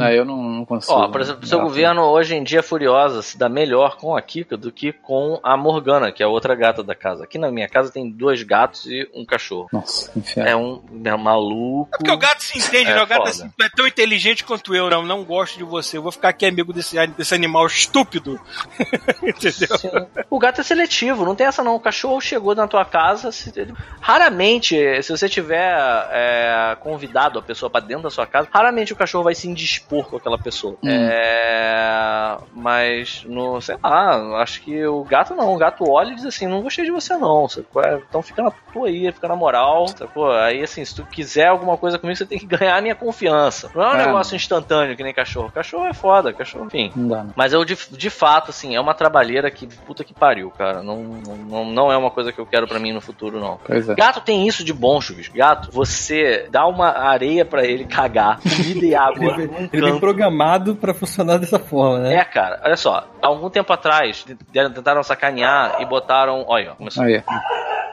[0.00, 0.92] Aí eu não, não consigo.
[0.92, 4.22] Ó, por exemplo, o seu governo hoje em dia Furiosa se dá melhor com a
[4.22, 7.24] Kika do que com a Morgana, que é a outra gata da casa.
[7.24, 9.68] Aqui na minha casa tem dois gatos e um cachorro.
[9.72, 10.12] Nossa.
[10.36, 11.90] É um é um maluco.
[11.94, 13.02] É porque o gato se entende, É né?
[13.02, 13.30] O gato foda.
[13.30, 15.96] assim, é tão inteligente quanto eu, não, não gosto de você.
[15.96, 18.40] Eu vou ficar aqui amigo desse, desse animal estúpido.
[19.22, 19.78] Entendeu?
[19.78, 19.90] Sim.
[20.30, 21.74] O gato é seletivo, não tem essa não.
[21.76, 23.30] O cachorro chegou na tua casa.
[23.32, 25.76] se- ele- Raramente, se você tiver
[26.10, 30.08] é, convidado a pessoa pra dentro da sua casa, raramente o cachorro vai se indispor
[30.08, 30.76] com aquela pessoa.
[30.84, 35.54] É, mas, no, sei lá, acho que o gato não.
[35.54, 37.46] O gato olha e diz assim: Não gostei de você não.
[37.84, 39.86] É, Então fica na tua aí, fica na moral.
[39.88, 40.17] Sacou?
[40.26, 43.70] Aí assim, se tu quiser alguma coisa comigo, você tem que ganhar a minha confiança.
[43.74, 44.06] Não é um É.
[44.06, 45.50] negócio instantâneo que nem cachorro.
[45.54, 46.92] Cachorro é foda, cachorro, enfim.
[46.96, 47.32] Não dá, não.
[47.36, 50.82] Mas eu, de, de fato, assim, é uma trabalheira que puta que pariu, cara.
[50.82, 53.58] Não, não, não é uma coisa que eu quero pra mim no futuro, não.
[53.68, 53.94] É.
[53.94, 55.28] Gato tem isso de bom, Chuvis.
[55.28, 60.74] Gato, você dá uma areia pra ele cagar, comida e água Ele, ele vem programado
[60.76, 62.14] pra funcionar dessa forma, né?
[62.14, 63.06] É, cara, olha só.
[63.20, 66.44] Há algum tempo atrás, tentaram sacanear e botaram.
[66.46, 67.22] Olha, começou, Aí.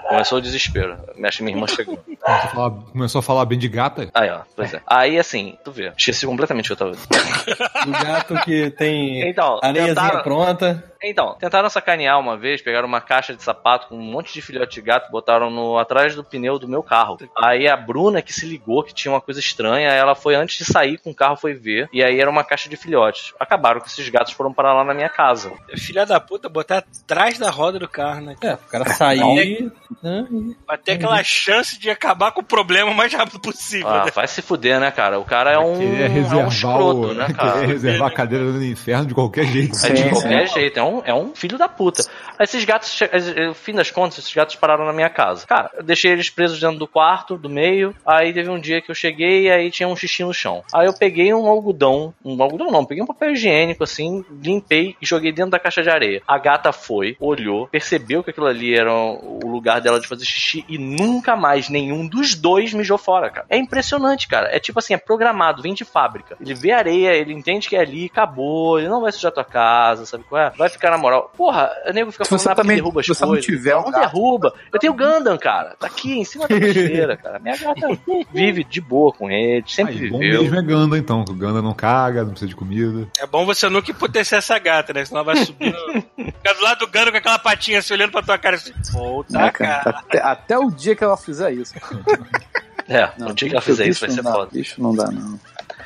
[0.07, 0.97] Começou o desespero.
[1.23, 1.97] Acho que minha irmã chegou.
[2.25, 4.09] Começou a falar, começou a falar bem de gata.
[4.13, 4.81] Aí, ó, pois é.
[4.87, 5.91] Aí, assim, tu vê.
[5.95, 6.97] Esqueci completamente o que eu tava
[7.87, 10.83] O gato que tem Então, areiazinha tentaram- pronta.
[11.03, 14.73] Então, tentaram sacanear uma vez, pegaram uma caixa de sapato com um monte de filhote
[14.75, 17.15] de gato, botaram no atrás do pneu do meu carro.
[17.37, 20.65] Aí a Bruna que se ligou que tinha uma coisa estranha, ela foi antes de
[20.65, 23.33] sair com o carro foi ver, e aí era uma caixa de filhotes.
[23.39, 25.51] Acabaram que esses gatos foram parar lá na minha casa.
[25.77, 28.35] Filha da puta, botar atrás da roda do carro, né?
[28.41, 29.71] É, o cara sair.
[30.01, 30.25] Né,
[30.65, 33.87] Pra ter aquela chance de acabar com o problema o mais rápido possível.
[33.87, 34.11] Ah, né?
[34.13, 35.19] vai se fuder, né, cara?
[35.19, 37.65] O cara é um, Querer é um reservar, escroto, o, né, cara?
[37.65, 39.75] reservar a cadeira do inferno de qualquer jeito.
[39.85, 40.53] É de Sim, qualquer sim.
[40.55, 42.03] jeito, é um, é um filho da puta.
[42.39, 43.09] Esses gatos, che-
[43.47, 45.45] no fim das contas, esses gatos pararam na minha casa.
[45.47, 47.95] Cara, eu deixei eles presos dentro do quarto, do meio.
[48.05, 50.63] Aí teve um dia que eu cheguei e aí tinha um xixi no chão.
[50.73, 55.05] Aí eu peguei um algodão, um algodão não, peguei um papel higiênico assim, limpei e
[55.05, 56.21] joguei dentro da caixa de areia.
[56.27, 60.65] A gata foi, olhou, percebeu que aquilo ali era o lugar dela de fazer xixi
[60.67, 63.45] e nunca mais nenhum dos dois mijou fora, cara.
[63.49, 64.49] É impressionante, cara.
[64.51, 66.35] É tipo assim, é programado, vem de fábrica.
[66.41, 70.05] Ele vê areia, ele entende que é ali, acabou, ele não vai sujar tua casa,
[70.05, 70.49] sabe qual é?
[70.57, 71.31] Vai ficar na moral.
[71.37, 73.45] Porra, o nego fica falando ah, porque também- derruba as você não coisas.
[73.45, 74.53] tiver um não gato- derruba.
[74.73, 75.75] Eu tenho Gundam, cara.
[75.79, 77.37] Tá aqui, em cima da cocheira, cara.
[77.37, 77.87] Minha gata
[78.33, 80.41] vive de boa com ele, sempre Aí, bom viveu.
[80.41, 81.23] mesmo é Ganda, então.
[81.23, 83.07] que O Ganda não caga, não precisa de comida.
[83.19, 85.05] É bom você nunca emputecer essa gata, né?
[85.05, 85.71] Senão ela vai subir.
[85.71, 88.71] no- Ficar do lado do gano com aquela patinha assim, olhando pra tua cara assim.
[88.91, 89.74] Volta, É, cara.
[89.83, 91.73] Até, até o dia que ela fizer isso.
[92.87, 94.49] É, no dia que ela fizer isso vai ser não dá, foda.
[94.51, 95.39] Bicho não dá, não.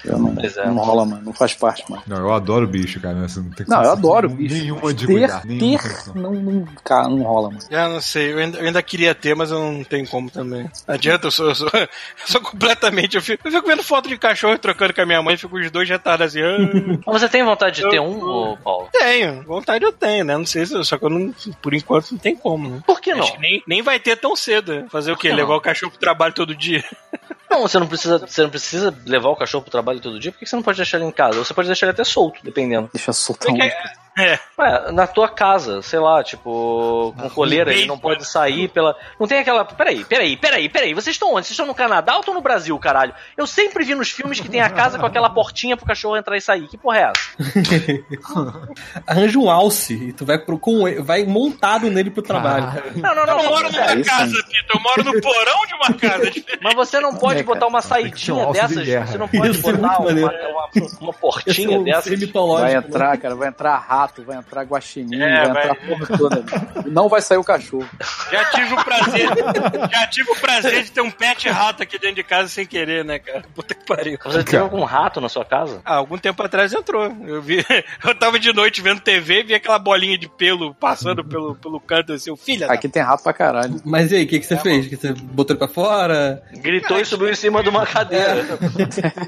[0.05, 0.65] Eu não, é.
[0.67, 1.21] não rola, mano.
[1.25, 2.01] Não faz parte, mano.
[2.07, 3.25] Não, eu adoro bicho, cara.
[3.25, 4.55] Assim, não, tem Não, eu adoro bicho.
[4.55, 5.41] Nenhuma de ter, cuidar.
[5.41, 5.79] Ter
[6.15, 7.61] não, não, cara, não rola, mano.
[7.69, 10.63] Já não sei, eu ainda, eu ainda queria ter, mas eu não tenho como também.
[10.87, 11.87] Não adianta, eu sou, eu sou, eu
[12.25, 13.15] sou completamente.
[13.15, 15.71] Eu fico, eu fico vendo foto de cachorro trocando com a minha mãe, fico os
[15.71, 16.41] dois retardos assim.
[16.41, 18.89] "Ah, Mas você tem vontade de ter Eu- um, ô, Paulo?
[18.91, 20.37] tenho, vontade eu tenho, né?
[20.37, 20.83] Não sei se.
[20.83, 21.33] Só que eu não.
[21.61, 22.81] Por enquanto não tem como, né?
[22.85, 23.23] Por que não?
[23.23, 24.85] Acho que nem, nem vai ter tão cedo.
[24.89, 25.29] Fazer o quê?
[25.29, 26.83] que Levar o cachorro pro trabalho todo dia?
[27.49, 30.37] Não, você não precisa, você não precisa levar o cachorro pro trabalho todo dia, por
[30.37, 31.39] que você não pode deixar ele em casa?
[31.39, 32.89] Ou você pode deixar ele até solto, dependendo.
[32.93, 33.57] Deixa soltar um.
[33.57, 33.75] Porque-
[34.17, 38.95] É, Ué, na tua casa, sei lá, tipo, com coleira, ele não pode sair pela.
[39.19, 39.63] Não tem aquela.
[39.63, 40.93] Peraí, peraí, peraí, peraí.
[40.93, 41.45] Vocês estão onde?
[41.47, 43.13] Vocês estão no Canadá ou estão no Brasil, caralho?
[43.37, 46.35] Eu sempre vi nos filmes que tem a casa com aquela portinha pro cachorro entrar
[46.35, 46.67] e sair.
[46.67, 48.03] Que porra é essa?
[49.07, 52.65] Arranja um alce e tu vai, pro, com, vai montado nele pro trabalho.
[52.95, 53.37] Não, não, eu não.
[53.37, 54.43] não moro numa É isso, casa?
[54.43, 54.73] Pita.
[54.73, 56.31] Eu moro no porão de uma casa.
[56.61, 58.85] Mas você não pode É, botar uma um saidinha de dessas.
[58.85, 59.07] guerra.
[59.07, 60.31] Você não pode Isso botar uma, maneiro.
[60.51, 60.69] uma,
[61.01, 62.19] uma portinha é um dessas.
[62.31, 62.79] Vai né?
[62.79, 66.43] entrar, cara, vai entrar rato, vai entrar guaxinim, É, vai, vai- entrar a porra toda.
[66.85, 67.87] E Não vai sair o cachorro.
[68.31, 69.29] Já tive o prazer.
[69.91, 73.03] já tive o prazer de ter um pet rato aqui dentro de casa sem querer,
[73.03, 73.43] né, cara?
[73.53, 74.17] Puta que pariu.
[74.23, 75.81] Você tem algum rato na sua casa?
[75.85, 77.05] Ah, algum tempo atrás entrou.
[77.25, 77.65] Eu vi.
[78.03, 81.79] Eu tava de noite vendo TV e vi aquela bolinha de pelo passando pelo, pelo
[81.79, 83.75] canto assim, o filho da Aqui tem rato pra caralho.
[83.83, 84.87] Mas e aí, o que, que você fez?
[84.87, 86.41] Que você botou ele pra fora?
[86.53, 88.45] Gritou e subiu em cima de uma cadeira.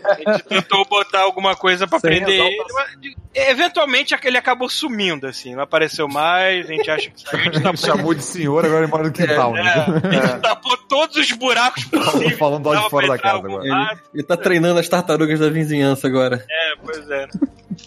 [0.05, 2.91] A gente tentou botar alguma coisa pra Sem prender ele, mas
[3.33, 7.61] eventualmente ele acabou sumindo, assim, não apareceu mais, a gente acha que saiu, a gente
[7.61, 9.61] tapou, Chamou de senhor, agora ele mora no quintal, né?
[9.61, 12.37] é, a gente tapou todos os buracos possíveis.
[12.37, 13.73] Falando lá de fora da casa agora.
[13.73, 14.01] rato.
[14.13, 16.45] Ele tá treinando as tartarugas da vizinhança agora.
[16.49, 17.27] É, pois é.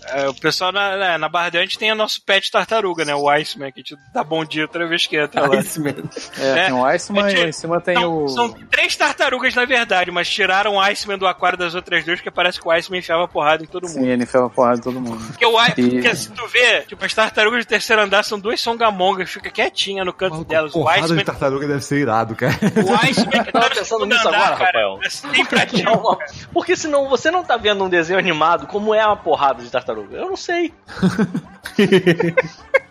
[0.06, 3.14] É, o pessoal na, na, na Barra Dante tem o nosso pet tartaruga, né?
[3.14, 5.56] O Iceman, que te dá bom dia toda vez que entra lá.
[5.59, 5.94] Iceman.
[6.38, 6.64] É, É.
[6.64, 8.28] tem o Iceman É, e em cima tem São, o.
[8.28, 12.30] são três tartarugas, na verdade, mas tiraram o Iceman do aquário das outras duas, porque
[12.30, 13.92] parece que o Iceman enfiava porrada em todo mundo.
[14.01, 15.22] Sim, ele enfiava porrada em todo mundo.
[15.26, 18.38] Porque, o, I- E- porque se tu vê, tipo, as tartarugas do terceiro andar são
[18.38, 20.70] duas songamongas, fica quietinha no canto Maluco, delas.
[20.72, 22.54] O porrada Iceman, de tartaruga deve ser irado, cara.
[22.54, 25.00] o Iceman que tava tá no pensando nisso andar, agora, cara, Rafael.
[25.02, 26.18] é sempre ativo, Não,
[26.52, 30.16] porque senão você não tá vendo um desenho animado como é uma porrada de tartaruga.
[30.16, 30.72] Eu não sei.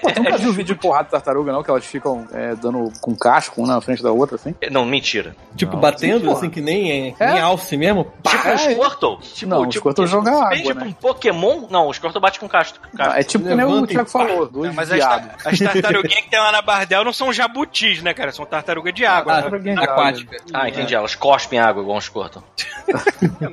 [0.00, 1.62] Pô, tu nunca viu vídeo de porrada de tartaruga, não?
[1.62, 4.54] Que elas ficam é, dando com casco uma na frente da outra, assim?
[4.70, 5.34] Não, mentira.
[5.56, 6.38] Tipo, Não, batendo, porra.
[6.38, 7.32] assim, que nem, é, É.
[7.32, 8.10] nem alce mesmo.
[8.26, 8.56] Tipo um é.
[8.58, 9.18] Squirtle.
[9.20, 10.86] Tipo, Não, o tipo, Squirtle joga bem água, tipo né?
[10.86, 11.66] um Pokémon.
[11.70, 12.78] Não, o Squirtle bate com casco.
[12.98, 16.24] Ah, é tipo que nem o Levanta e Thiago falou, dois Mas tar- as tartaruguinhas
[16.24, 18.32] que tem lá na Bardel não são jabutis, né, cara?
[18.32, 19.34] São tartaruga de água.
[19.34, 19.74] Ah, né?
[19.78, 20.36] Aquática.
[20.52, 20.94] Ah, entendi.
[20.94, 22.42] Elas cospem água igual um Squirtle.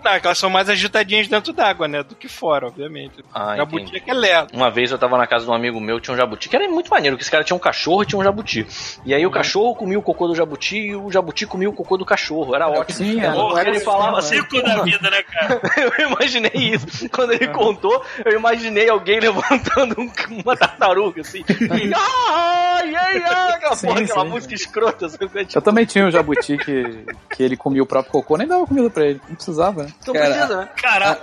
[0.03, 2.03] Tá, que elas são mais agitadinhas dentro d'água, né?
[2.03, 3.23] Do que fora, obviamente.
[3.33, 3.97] Ah, jabuti entendi.
[3.97, 4.53] é que é lento.
[4.55, 6.67] Uma vez eu tava na casa de um amigo meu, tinha um jabuti, que era
[6.67, 8.65] muito maneiro, que esse cara tinha um cachorro e tinha um jabuti.
[9.05, 11.97] E aí o cachorro comia o cocô do jabuti e o jabuti comia o cocô
[11.97, 12.55] do cachorro.
[12.55, 12.97] Era ótimo.
[12.97, 13.31] Sim, é.
[13.31, 15.61] Porra, ele falava assim, Ciclo da vida, né, cara?
[15.97, 17.09] eu imaginei isso.
[17.09, 20.11] Quando ele contou, eu imaginei alguém levantando um-
[20.43, 21.43] uma tartaruga, assim.
[21.49, 23.17] E, ah, ai, ai,
[23.53, 24.29] aquela Sim, porra, aquela sim.
[24.29, 25.05] música escrota.
[25.07, 27.05] Assim, Eu tipo, também tinha um jabuti que,
[27.35, 29.21] que ele comia o próprio cocô, nem dava comida pra ele.
[29.27, 29.89] Não precisava, né?
[30.05, 30.69] não Cara, precisa, né?
[30.81, 31.19] Caralho,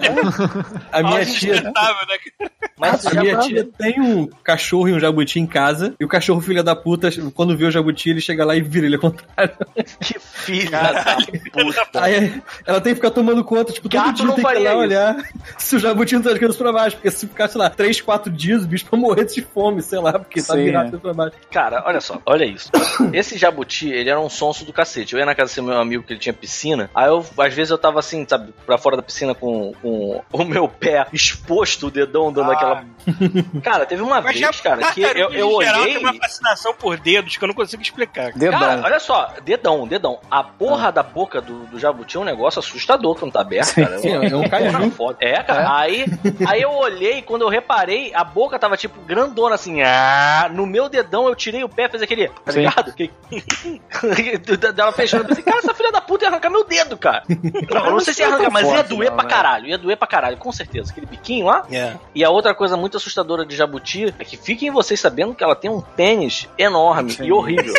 [0.92, 2.16] A minha é tia, insustentável, né?
[2.38, 2.50] cara?
[2.76, 6.40] Mas a minha tia tem um cachorro e um jabuti em casa, e o cachorro,
[6.40, 9.54] filha da puta, quando vê o jabuti, ele chega lá e vira ele ao contrário.
[10.00, 11.16] Que filha da
[11.52, 12.02] puta.
[12.02, 14.70] Aí ela tem que ficar tomando conta, tipo, todo Gato dia tem que ir lá
[14.70, 14.78] isso.
[14.78, 15.16] olhar
[15.58, 18.00] se o jabuti não tá de cabeça pra baixo, porque se ficar, sei lá, 3,
[18.00, 20.98] 4 dias, o bicho vai morrer de fome, sei lá, porque tá Sim, virado é.
[20.98, 21.36] pra baixo.
[21.50, 22.70] Cara, olha só, olha isso.
[23.12, 25.12] Esse jabuti, ele era um sonso do cacete.
[25.14, 26.90] Eu ia na casa desse meu amigo que ele tinha piscina.
[26.94, 30.44] Aí eu, às vezes, eu tava assim, sabe, pra fora da piscina com, com o
[30.44, 32.54] meu pé exposto, o dedão dando Ah.
[32.54, 32.84] aquela.
[33.62, 35.94] Cara, teve uma Mas já vez, cara, que eu, eu geral, olhei.
[35.94, 38.32] tem uma fascinação por dedos que eu não consigo explicar.
[38.32, 38.58] Dedão.
[38.58, 40.18] Cara, olha só, dedão, dedão.
[40.30, 43.98] A porra da boca do, do jabuti é um negócio assustador quando tá aberto, cara.
[43.98, 44.72] Sim, é um caju.
[44.72, 45.18] Porra, foda.
[45.20, 45.78] É, cara.
[45.78, 46.04] Aí,
[46.46, 49.82] aí eu olhei, quando eu reparei, a boca tava tipo grandona assim.
[49.82, 52.28] Ah, no meu dedão eu tirei o pé, fez aquele.
[52.28, 52.60] Tá Sim.
[52.60, 52.94] ligado?
[54.74, 55.24] Dela fechando.
[55.24, 57.22] Eu pensei, cara, essa filha da puta ia arrancar meu dedo, cara.
[57.28, 59.30] Não, eu não sei se ia arrancar, mas ia doer não, pra né?
[59.30, 59.66] caralho.
[59.66, 60.90] Ia doer pra caralho, com certeza.
[60.90, 61.64] Aquele biquinho lá.
[61.70, 61.94] É.
[62.14, 65.56] E a outra coisa muito assustadora de jabuti é que fiquem vocês sabendo que ela
[65.56, 67.74] tem um pênis enorme e horrível.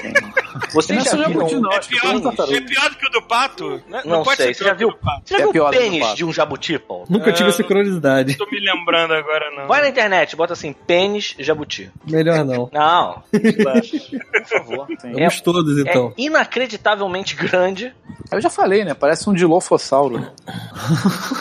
[0.73, 2.57] Vocês Não é já só viram jabuti, um não, É pior, todo tartaruga.
[2.57, 3.81] é pior do que o do pato?
[3.87, 4.01] né?
[4.05, 4.93] Não, pode sei, ser você já o viu?
[5.23, 7.05] Você É viu o pênis de um jabuti, Paulo?
[7.09, 7.51] Nunca tive É.
[7.51, 8.35] essa curiosidade.
[8.37, 9.67] Tô me lembrando agora, não.
[9.67, 11.91] Vai na internet, bota assim, pênis jabuti.
[12.09, 12.69] Melhor não.
[12.71, 14.87] Não, por favor.
[15.03, 16.13] Vamos todos, É então.
[16.17, 17.93] inacreditavelmente grande.
[18.31, 18.93] Eu já falei, né?
[18.93, 20.31] Parece um dilofossauro.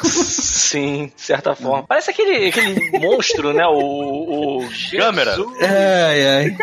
[0.02, 1.84] Sim, de certa forma.
[1.86, 3.66] Parece aquele, aquele monstro, né?
[3.66, 4.68] O, o
[5.14, 5.36] Câmera.
[5.60, 6.56] Ai, ai.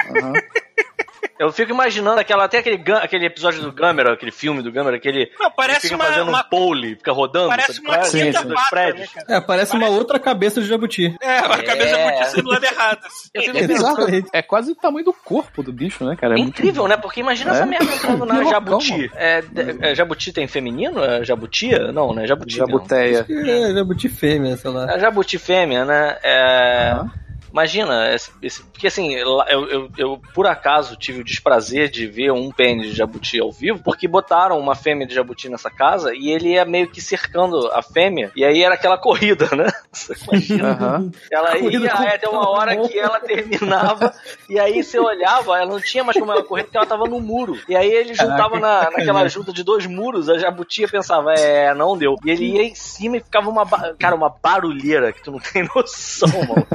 [1.39, 5.31] Eu fico imaginando aquela, até aquele, aquele episódio do Câmera, aquele filme do Câmera, aquele.
[5.39, 7.47] Não, ele parece fica uma, fazendo uma- um pole, fica rodando.
[7.47, 7.87] parece sabe?
[7.87, 8.31] uma Parece Sim, sim.
[8.31, 9.09] pata, né, prédios.
[9.11, 9.25] cara?
[9.27, 11.15] É, parece uma outra cabeça de jabuti.
[11.19, 12.01] É, a cabeça É.
[12.09, 12.19] é.
[12.19, 12.99] muito do lado errado.
[13.35, 13.41] É.
[14.37, 16.35] É quase o tamanho do corpo do bicho, né, cara?
[16.35, 16.95] É É muito- incrível, né?
[16.95, 17.53] Porque imagina É.
[17.55, 19.09] essa merda entrando na jabuti.
[19.15, 21.03] É, de- é, jabuti tem feminino?
[21.03, 21.91] É jabutia?
[21.91, 22.27] Não, né?
[22.27, 22.55] Jabuti.
[22.55, 23.25] Jabuteia.
[23.27, 24.85] É, jabuti fêmea, sei lá.
[24.93, 26.17] A jabuti fêmea, né?
[26.21, 27.11] É, Aham.
[27.51, 32.31] Imagina, esse- esse- porque assim, eu, eu, eu, por acaso tive o desprazer de ver
[32.31, 36.29] um pênis de jabuti ao vivo, porque botaram uma fêmea de jabuti nessa casa e
[36.29, 39.67] ele ia meio que cercando a fêmea, e aí era aquela corrida, né?
[39.91, 40.71] Você imagina?
[40.71, 41.11] Aham.
[41.29, 41.79] Ela ia
[42.15, 44.13] até uma hora que ela terminava,
[44.49, 47.19] e aí você olhava, ela não tinha mais como ela correr porque ela tava no
[47.19, 47.59] muro.
[47.67, 51.97] E aí ele juntava na, naquela junta de dois muros, a jabutia pensava, é, não
[51.97, 52.15] deu.
[52.23, 53.65] E ele ia em cima e ficava uma,
[53.99, 56.67] cara, uma barulheira que tu não tem noção, mano.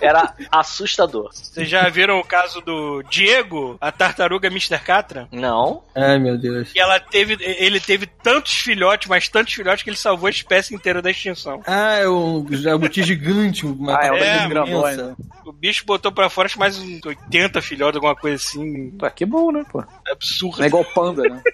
[0.00, 1.30] Era assustador.
[1.32, 4.78] Vocês já viram o caso do Diego, a tartaruga Mr.
[4.78, 5.28] Catra?
[5.32, 5.82] Não?
[5.94, 6.70] Ai, meu Deus.
[6.74, 10.74] E ela teve, ele teve tantos filhotes, mas tantos filhotes que ele salvou a espécie
[10.74, 11.62] inteira da extinção.
[11.66, 15.16] Ah, é um jabuti gigante, uma Ah, é o É, imensa.
[15.44, 18.90] O bicho botou pra fora acho mais uns 80 filhotes, alguma coisa assim.
[18.92, 19.84] Pô, que bom, né, pô?
[20.12, 20.58] Absurdo.
[20.58, 21.42] Não é igual panda, né?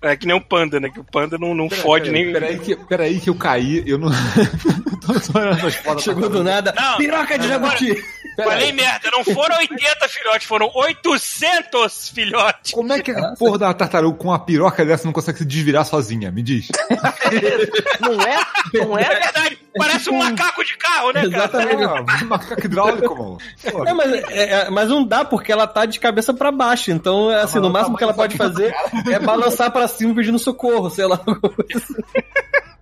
[0.00, 0.88] É que nem o panda, né?
[0.88, 2.32] Que o panda não, não fode nem.
[2.32, 4.08] Peraí que, peraí que eu caí, eu não.
[5.04, 6.04] tô, tô olhando as fotos.
[6.04, 6.72] Chegou do nada.
[6.76, 7.96] Não, Piroca de jabuti!
[8.44, 12.72] Falei merda, não foram 80 filhotes, foram 800 filhotes.
[12.72, 15.84] Como é que a porra da tartaruga com uma piroca dessa não consegue se desvirar
[15.84, 16.30] sozinha?
[16.30, 16.68] Me diz.
[18.00, 18.38] Não é?
[18.74, 19.08] Não É é?
[19.20, 21.44] verdade, parece um macaco de carro, né, cara?
[21.44, 21.84] Exatamente.
[21.84, 23.38] Ah, macaco hidráulico, mano.
[23.86, 26.90] É, mas, é, é, mas não dá porque ela tá de cabeça pra baixo.
[26.90, 28.74] Então, assim, no máximo que ela pode fazer
[29.10, 31.20] é balançar pra cima pedindo socorro, sei lá.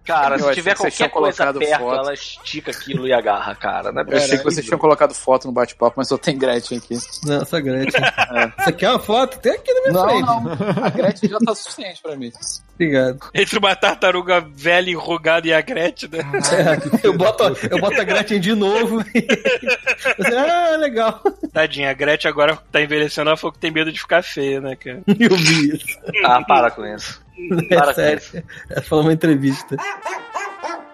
[0.09, 1.97] Cara, Eu se tiver qualquer tinham coisa colocado perto, foto.
[1.99, 3.93] ela estica aquilo e agarra, cara.
[3.93, 6.79] Não é Eu achei que vocês tinham colocado foto no bate-papo, mas só tem Gretchen
[6.79, 6.97] aqui.
[7.25, 8.01] Não, essa Gretchen.
[8.59, 9.39] Você quer uma foto?
[9.39, 10.27] Tem aqui na minha Não, frente.
[10.27, 10.85] não.
[10.85, 12.33] A Gretchen já tá suficiente pra mim.
[12.79, 13.19] Obrigado.
[13.35, 16.19] Entre uma tartaruga velha enrugada e a Gretchen, né?
[16.23, 19.03] É, eu, boto, eu boto a Gretchen de novo.
[20.17, 21.21] Você, ah, legal.
[21.53, 24.77] Tadinha, a Gretchen agora tá envelhecendo, ela falou que tem medo de ficar feia, né,
[24.77, 25.03] cara?
[25.19, 25.99] Eu vi isso.
[26.25, 27.21] Ah, para com isso.
[27.69, 28.19] É Para com sério.
[28.19, 28.43] isso.
[28.71, 29.77] Ela falou numa entrevista.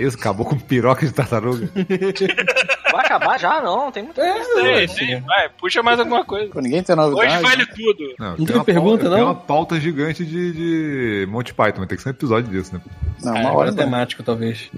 [0.00, 0.16] isso?
[0.16, 1.68] Acabou com piroca de tartaruga.
[2.90, 3.60] Vai acabar já?
[3.60, 4.20] Não, tem muito.
[4.20, 5.20] É, Sei, assim, sei.
[5.20, 6.50] Vai, puxa mais alguma coisa.
[6.60, 7.34] Ninguém tem novidade.
[7.34, 8.14] Hoje vale tudo.
[8.18, 9.16] Não, tem uma pergunta, pauta, não?
[9.16, 12.74] Tem uma pauta gigante de, de Monty Python, mas tem que ser um episódio disso,
[12.74, 12.80] né?
[13.22, 13.84] Não, É, uma hora é tem.
[13.84, 14.70] temático, talvez.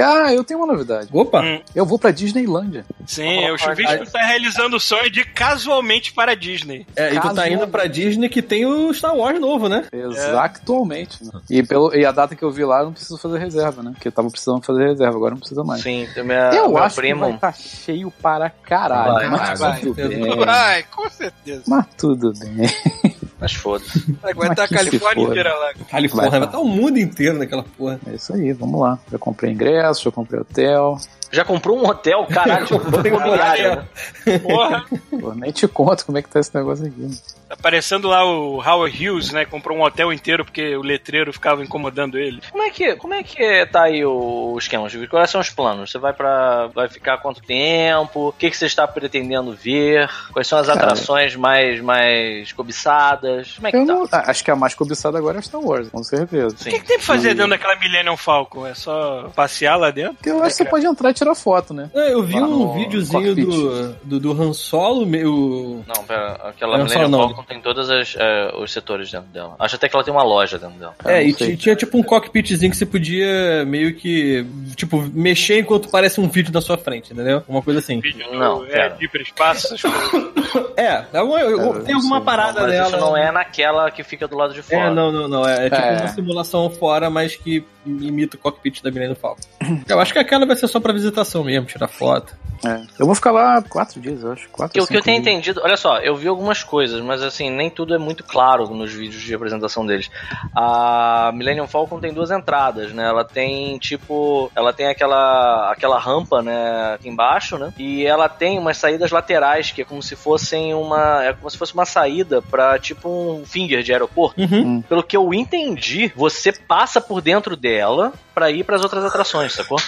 [0.00, 1.08] Ah, eu tenho uma novidade.
[1.12, 1.42] Opa!
[1.42, 1.60] Hum.
[1.74, 2.84] Eu vou pra Disneylândia.
[3.06, 6.86] Sim, o Chuvisco tá realizando o sonho de casualmente para a Disney.
[6.96, 9.86] É, e tu tá indo pra Disney que tem o Star Wars novo, né?
[9.92, 11.24] Exatamente.
[11.24, 11.30] né?
[11.50, 13.92] E, pelo, e a data que eu vi lá, eu não preciso fazer reserva, né?
[13.92, 15.82] Porque eu tava precisando fazer reserva, agora não precisa mais.
[15.82, 17.14] Sim, minha, eu acho primo.
[17.14, 19.14] que vai estar cheio para caralho.
[19.14, 20.08] Vai, mas vai, tudo vai.
[20.08, 20.36] bem.
[20.36, 21.62] Vai, com certeza.
[21.66, 23.11] Mas tudo bem.
[23.42, 23.98] Mas foda-se.
[24.22, 25.74] Vai Mas estar a Califórnia inteira lá.
[25.90, 27.98] Califórnia, Vai, estar o mundo inteiro naquela porra.
[28.06, 29.00] É isso aí, vamos lá.
[29.10, 30.96] Já comprei ingresso, já comprei hotel.
[31.32, 33.76] Já comprou um hotel, caralho, tipo, imobiliário,
[34.24, 34.38] né?
[34.38, 34.84] Porra,
[35.18, 37.10] Pô, nem te conto como é que tá esse negócio aqui.
[37.52, 39.44] Tá parecendo lá o Howard Hughes, né?
[39.44, 42.40] Comprou um hotel inteiro porque o letreiro ficava incomodando ele.
[42.50, 45.08] Como é que, como é que tá aí o esquema, Júlio?
[45.08, 45.90] Quais são os planos?
[45.90, 48.28] Você vai para vai ficar quanto tempo?
[48.28, 50.08] O que, que você está pretendendo ver?
[50.32, 50.80] Quais são as Cara.
[50.80, 53.52] atrações mais mais cobiçadas?
[53.56, 54.18] Como é que Eu tá?
[54.22, 56.54] não, acho que a mais cobiçada agora é Star Wars, com certeza.
[56.54, 58.66] O que, que tem pra fazer dentro daquela Millennium Falcon?
[58.66, 60.14] É só passear lá dentro?
[60.14, 61.90] Porque eu acho que você pode entrar e tirar foto, né?
[61.94, 63.46] É, eu vi Lá um no videozinho cockpit.
[63.46, 65.84] do, do, do Han Solo, meio.
[65.86, 67.41] Não, pera, aquela Millennium só não.
[67.42, 69.54] Falcon tem todos as, eh, os setores dentro dela.
[69.58, 70.94] Acho até que ela tem uma loja dentro dela.
[71.04, 71.50] É, não e sei.
[71.50, 74.44] ti- tinha tipo um cockpitzinho que você podia meio que,
[74.76, 77.42] tipo, mexer enquanto parece um vídeo na sua frente, entendeu?
[77.48, 78.00] Uma coisa assim.
[78.00, 80.32] Vídeo Não, é, hiperespaço, essas coisas.
[80.76, 82.24] É, é É, tem não alguma sei.
[82.24, 82.88] parada Mas dela.
[82.88, 84.82] isso não é naquela que fica do lado de fora.
[84.86, 85.48] É, não, não, não.
[85.48, 85.96] É, é tipo É.
[85.98, 89.42] uma simulação fora, mas que imita o cockpit da Millennium Falcon.
[89.88, 92.36] Eu acho que aquela vai ser só pra visitação mesmo, tirar foto.
[92.64, 92.80] É.
[92.98, 94.48] Eu vou ficar lá quatro dias, eu acho.
[94.50, 95.34] Quatro, o que eu tenho dias.
[95.34, 98.92] entendido, olha só, eu vi algumas coisas, mas assim, nem tudo é muito claro nos
[98.92, 100.10] vídeos de apresentação deles.
[100.54, 103.04] A Millennium Falcon tem duas entradas, né?
[103.04, 107.72] Ela tem tipo, ela tem aquela aquela rampa, né, aqui embaixo, né?
[107.78, 111.58] E ela tem umas saídas laterais que é como se fossem uma, é como se
[111.58, 114.40] fosse uma saída pra tipo um finger de aeroporto.
[114.40, 114.82] Uhum.
[114.82, 119.78] Pelo que eu entendi, você passa por dentro dela pra ir pras outras atrações, sacou?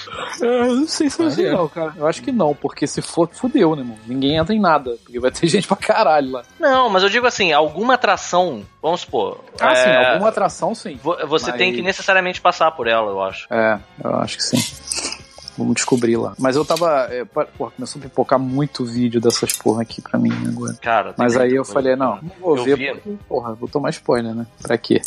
[0.40, 1.93] Eu não sei se é legal, cara.
[1.97, 3.98] Eu acho que não, porque se for, fudeu, né, mano?
[4.06, 6.43] Ninguém entra em nada, porque vai ter gente pra caralho lá.
[6.59, 10.98] Não, mas eu digo assim, alguma atração, vamos supor, Ah, é, sim, alguma atração, sim.
[11.02, 13.47] vo- você Mas- tem que necessariamente passar por ela, eu acho.
[13.52, 15.15] É, eu acho que sim.
[15.56, 16.35] Vamos descobrir lá.
[16.36, 17.06] Mas eu tava.
[17.12, 20.74] É, porra, começou a pipocar muito vídeo dessas porra aqui pra mim agora.
[20.82, 21.73] Cara, tem Mas aí eu coisa.
[21.73, 22.86] falei, não, não vou Eu ver, vi.
[22.93, 24.47] porque, porra, vou tomar spoiler, né?
[24.61, 25.01] Pra quê?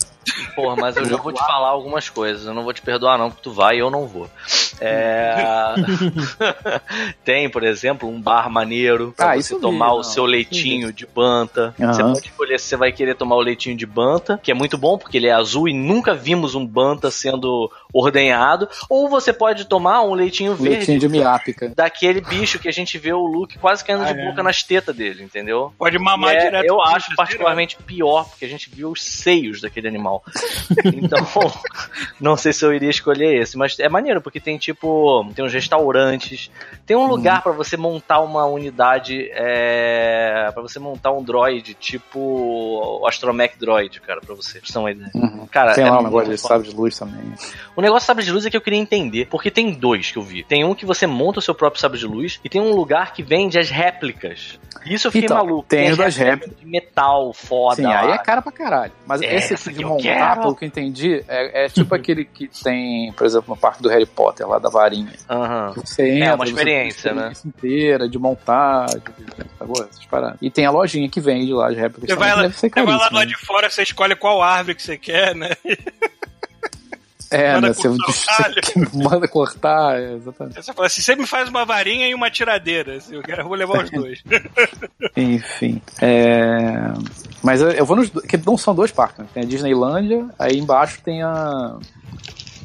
[0.56, 2.45] Porra, mas eu já vou te falar algumas coisas.
[2.45, 4.30] Eu não vou te perdoar, não, porque tu vai e eu não vou.
[4.80, 5.74] É...
[7.24, 10.26] Tem, por exemplo, um bar maneiro pra Ah, você eu vi, tomar o não, seu
[10.26, 11.74] leitinho de banta.
[11.80, 11.94] Aham.
[11.94, 14.78] Você pode escolher se você vai querer tomar o leitinho de banta, que é muito
[14.78, 18.68] bom porque ele é azul e nunca vimos um banta sendo ordenhado.
[18.90, 20.78] Ou você pode tomar um leitinho verde.
[20.78, 21.72] Leitinho de miápica.
[21.76, 24.26] Daquele bicho que a gente vê o Luke quase caindo Ah, de é.
[24.30, 25.74] boca nas tetas dele, entendeu?
[25.78, 26.66] Pode mamar é- direto.
[26.66, 30.16] eu acho assim, particularmente pior, porque a gente viu os seios daquele animal.
[30.85, 31.19] Então,
[32.19, 35.53] não sei se eu iria escolher esse, mas é maneiro, porque tem tipo, tem uns
[35.53, 36.49] restaurantes,
[36.85, 42.19] tem um lugar pra você montar uma unidade, é, para você montar um droid, tipo
[42.19, 45.11] o Astromech Droid, cara, pra você, pra você ter uma ideia.
[45.15, 45.48] Uhum.
[45.48, 47.34] Cara, Tem é lá um negócio de sabre de luz também.
[47.76, 50.18] O negócio do sabre de luz é que eu queria entender, porque tem dois que
[50.18, 50.44] eu vi.
[50.44, 53.14] Tem um que você monta o seu próprio sabre de luz e tem um lugar
[53.14, 54.60] que vende as réplicas.
[54.85, 55.68] Isso eu fiquei Então, maluco.
[55.68, 57.76] tem as o das de metal foda.
[57.76, 58.91] Sim, aí é cara pra caralho.
[59.06, 60.41] Mas É, esse aqui de que montar, quero.
[60.41, 63.89] pelo que eu entendi, é, é tipo aquele que tem, por exemplo, no parque do
[63.89, 65.13] Harry Potter, lá da varinha.
[65.29, 65.73] Aham.
[65.75, 68.99] Você entra, uma você experiência, tem a experiência inteira de montar, de,
[69.57, 69.84] tá bom?
[69.84, 70.38] Essas paradas.
[70.41, 72.09] E tem a lojinha que vende lá, as réplicas.
[72.09, 73.25] Você vai, lá, que deve ser você vai lá lado né?
[73.25, 75.51] de fora, você escolhe qual árvore que você quer, né?
[77.30, 77.74] É, manda né?
[77.74, 80.56] Você, cortar você manda cortar, é, exatamente.
[80.64, 82.95] Você fala assim, você me faz uma varinha e uma tiradeira.
[82.98, 84.24] assim, eu, quero, eu vou levar os dois.
[85.16, 85.82] Enfim.
[86.02, 86.94] É...
[87.44, 88.10] Mas eu, eu vou nos.
[88.10, 89.26] que não são dois parques, né?
[89.34, 91.78] Tem a Disneylândia, aí embaixo tem a.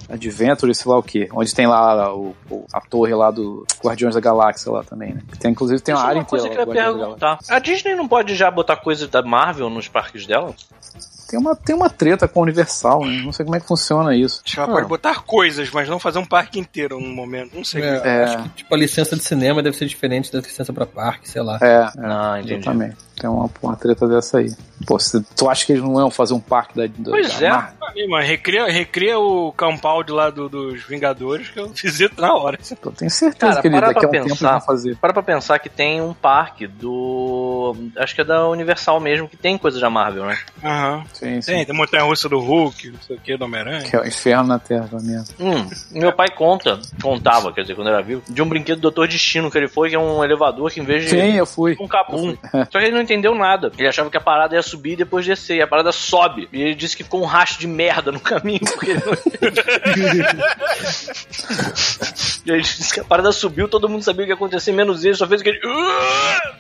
[0.09, 1.27] Adventure, sei lá o quê.
[1.33, 5.23] Onde tem lá o, o- a torre lá do Guardiões da Galáxia lá também, né?
[5.41, 7.17] Tem, inclusive tem uma é área uma coisa inteira que eu lá ia do Guardiões
[7.17, 7.39] da Galáxia.
[7.49, 7.57] perguntar.
[7.57, 10.55] A Disney não pode já botar coisa da Marvel nos parques dela?
[11.33, 13.23] Tem uma, tem uma treta com a Universal, né?
[13.25, 14.43] Não sei como é que funciona isso.
[14.45, 14.75] Acho que ela Ah.
[14.75, 17.55] pode botar coisas, mas não fazer um parque inteiro num momento.
[17.57, 17.83] Não sei.
[17.83, 18.25] É, É.
[18.25, 21.41] Acho que, tipo, a licença de cinema deve ser diferente da licença pra parque, sei
[21.41, 21.59] lá.
[21.63, 22.55] É, é Ah, entendi.
[22.57, 22.97] exatamente.
[23.19, 24.53] Tem uma, uma treta dessa aí.
[24.87, 27.47] Pô, se, tu acha que eles não iam fazer um parque da, da Pois da
[27.47, 27.51] é.
[27.51, 28.09] Marvel?
[28.09, 32.59] Mano, recria, recria o compound lá do- dos Vingadores que eu visito na hora.
[32.83, 34.53] Eu tenho certeza Cara, que para daqui a um tempo pensar.
[34.53, 34.97] vão fazer.
[34.97, 37.77] Para pra pensar que tem um parque do.
[37.97, 40.39] Acho que é da Universal mesmo, que tem coisa da Marvel, né?
[40.65, 41.05] Aham.
[41.13, 41.53] Sim, sim.
[41.53, 43.83] Tem, tem montanha russa do Hulk, não sei o que, do Homem-Aranha.
[43.89, 45.27] Que é o inferno na Terra mesmo.
[45.39, 49.07] Hum, meu pai conta, contava, quer dizer, quando era vivo, de um brinquedo do Doutor
[49.07, 51.11] Destino que ele foi, que é um elevador que em vez de.
[51.11, 51.77] Sim, eu fui.
[51.81, 52.35] um capum.
[52.71, 53.73] Só que ele não entendeu nada.
[53.77, 55.57] Ele achava que a parada ia subir e depois descer.
[55.57, 56.49] E a parada sobe.
[56.53, 58.61] E ele disse que ficou um rastro de merda no caminho.
[58.61, 59.13] Porque ele não...
[62.47, 65.05] e ele disse que a parada subiu, todo mundo sabia o que ia acontecer, menos
[65.05, 65.61] ele, só fez aquele.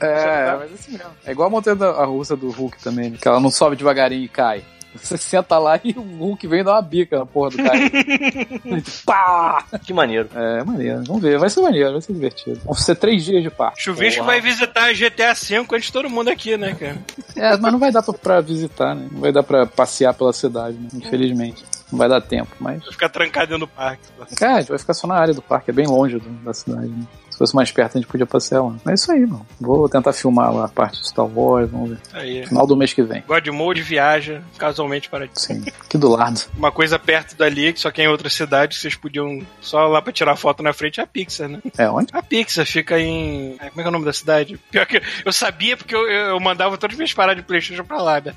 [0.00, 1.10] É, mas assim mesmo.
[1.24, 4.24] É igual a montanha da a russa do Hulk também, que ela não sobe devagarinho
[4.24, 4.62] e cai.
[4.94, 7.78] Você senta lá e o Hulk vem dar uma bica na porra do cara.
[9.06, 9.64] Pá!
[9.84, 10.28] Que maneiro.
[10.34, 11.02] É, maneiro.
[11.06, 11.38] Vamos ver.
[11.38, 12.60] Vai ser maneiro, vai ser divertido.
[12.64, 13.80] Vão ser três dias de parque.
[13.80, 14.32] Chuvisco Porra.
[14.32, 16.98] vai visitar GTA V antes de todo mundo aqui, né, cara?
[17.36, 19.08] É, mas não vai dar pra, pra visitar, né?
[19.10, 20.88] Não vai dar pra passear pela cidade, né?
[20.94, 21.64] Infelizmente.
[21.90, 22.82] Não vai dar tempo, mas.
[22.82, 24.02] Vai ficar trancado dentro do parque.
[24.36, 26.54] Cara, a gente vai ficar só na área do parque, é bem longe do- da
[26.54, 27.04] cidade, né?
[27.32, 28.74] Se fosse mais perto, a gente podia passear lá.
[28.84, 29.46] Mas é isso aí, mano.
[29.60, 31.98] Vou tentar filmar lá a parte de Star Wars, vamos ver.
[32.12, 32.46] Aí.
[32.46, 33.22] Final do mês que vem.
[33.26, 35.64] God Mode viaja casualmente para Sim.
[35.80, 36.40] Aqui do lado.
[36.56, 40.00] uma coisa perto dali, que só que é em outra cidade, vocês podiam só lá
[40.02, 41.60] pra tirar foto na frente, é a Pixar, né?
[41.78, 42.08] É onde?
[42.12, 43.56] A Pixar fica em.
[43.58, 44.58] Como é que é o nome da cidade?
[44.70, 48.02] Pior que eu sabia porque eu, eu mandava todas as minhas paradas de Playstation pra
[48.02, 48.34] lá, né?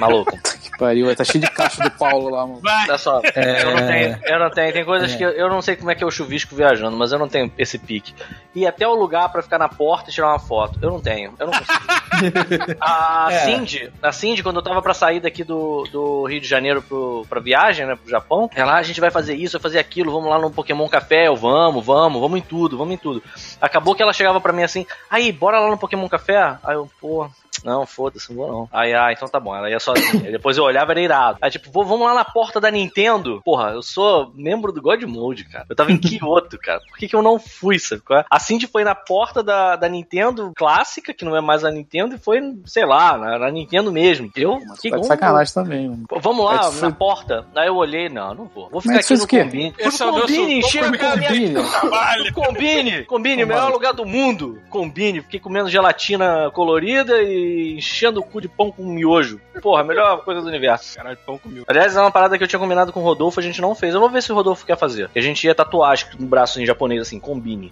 [0.00, 0.38] Maluco.
[0.58, 1.14] Que pariu.
[1.16, 2.60] Tá cheio de caixa do Paulo lá, mano.
[2.60, 2.88] Vai!
[2.88, 3.62] Olha só, É.
[3.62, 5.94] eu não tenho, eu não tenho, tem coisas que eu, eu não sei como é
[5.94, 8.12] que é o chuvisco viajando, mas eu não tenho esse pique.
[8.54, 11.34] E até o lugar pra ficar na porta e tirar uma foto, eu não tenho,
[11.38, 11.84] eu não consigo.
[12.80, 13.38] a É.
[13.44, 17.24] Cindy, a Cindy, quando eu tava pra sair daqui do, do Rio de Janeiro pro,
[17.28, 20.10] pra viagem, né, pro Japão, ela, "Ah, a gente vai fazer isso, vai fazer aquilo,
[20.12, 23.22] vamos lá no Pokémon Café, eu vamos, vamos, vamos em tudo, vamos em tudo.
[23.60, 26.56] Acabou que ela chegava pra mim assim, aí, bora lá no Pokémon Café?
[26.64, 27.28] Aí eu, pô,
[27.64, 28.68] não, foda-se, não vou não.
[28.72, 29.54] Aí, ah, então tá bom.
[29.54, 30.30] Ela ia sozinha.
[30.30, 31.38] Depois eu olhava, era irado.
[31.40, 33.40] Aí, tipo, vamos lá na porta da Nintendo.
[33.44, 35.66] Porra, eu sou membro do God Mode, cara.
[35.68, 36.80] Eu tava em Kyoto, cara.
[36.88, 38.02] Por que, que eu não fui, sabe?
[38.18, 38.24] Qual é?
[38.30, 42.14] A Cindy foi na porta da, da Nintendo clássica, que não é mais a Nintendo,
[42.14, 44.30] e foi, sei lá, na, na Nintendo mesmo.
[44.36, 46.04] Eu, que Tá sacanagem também, mano.
[46.20, 47.46] Vamos lá, foi- na porta.
[47.54, 48.68] Aí eu olhei, não, não vou.
[48.70, 49.44] Vou ficar Mas tu aqui fez no?
[49.44, 49.72] Combine.
[49.72, 52.32] Fui é no Combine, encheu Foi a no cara minha Combine.
[52.32, 54.60] Combine, combine, o melhor lugar do mundo.
[54.68, 59.40] Combine, fiquei comendo gelatina colorida e enchendo o cu de pão com miojo.
[59.60, 60.96] Porra, a melhor coisa do universo.
[60.96, 61.64] Caralho, pão comigo.
[61.68, 63.94] Aliás, é uma parada que eu tinha combinado com o Rodolfo, a gente não fez.
[63.94, 65.08] Eu vou ver se o Rodolfo quer fazer.
[65.08, 67.70] Que a gente ia tatuar acho que no braço em japonês assim, combine.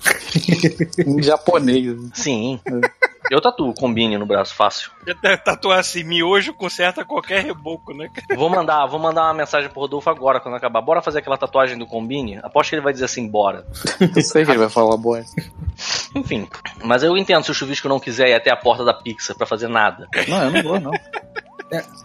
[1.06, 1.96] Em japonês.
[2.14, 2.60] Sim.
[3.30, 4.90] Eu tatuo combine no braço, fácil.
[5.44, 8.08] Tatuar assim, miojo conserta qualquer reboco, né?
[8.36, 10.80] Vou mandar, vou mandar uma mensagem pro Rodolfo agora, quando acabar.
[10.80, 12.38] Bora fazer aquela tatuagem do combine?
[12.42, 13.66] Aposto que ele vai dizer assim, bora.
[14.00, 15.24] Eu sei que ele vai falar boa.
[16.14, 16.48] Enfim.
[16.84, 19.46] Mas eu entendo se o chuvisco não quiser ir até a porta da Pixar pra
[19.46, 20.08] fazer nada.
[20.28, 20.92] Não, eu não vou, não.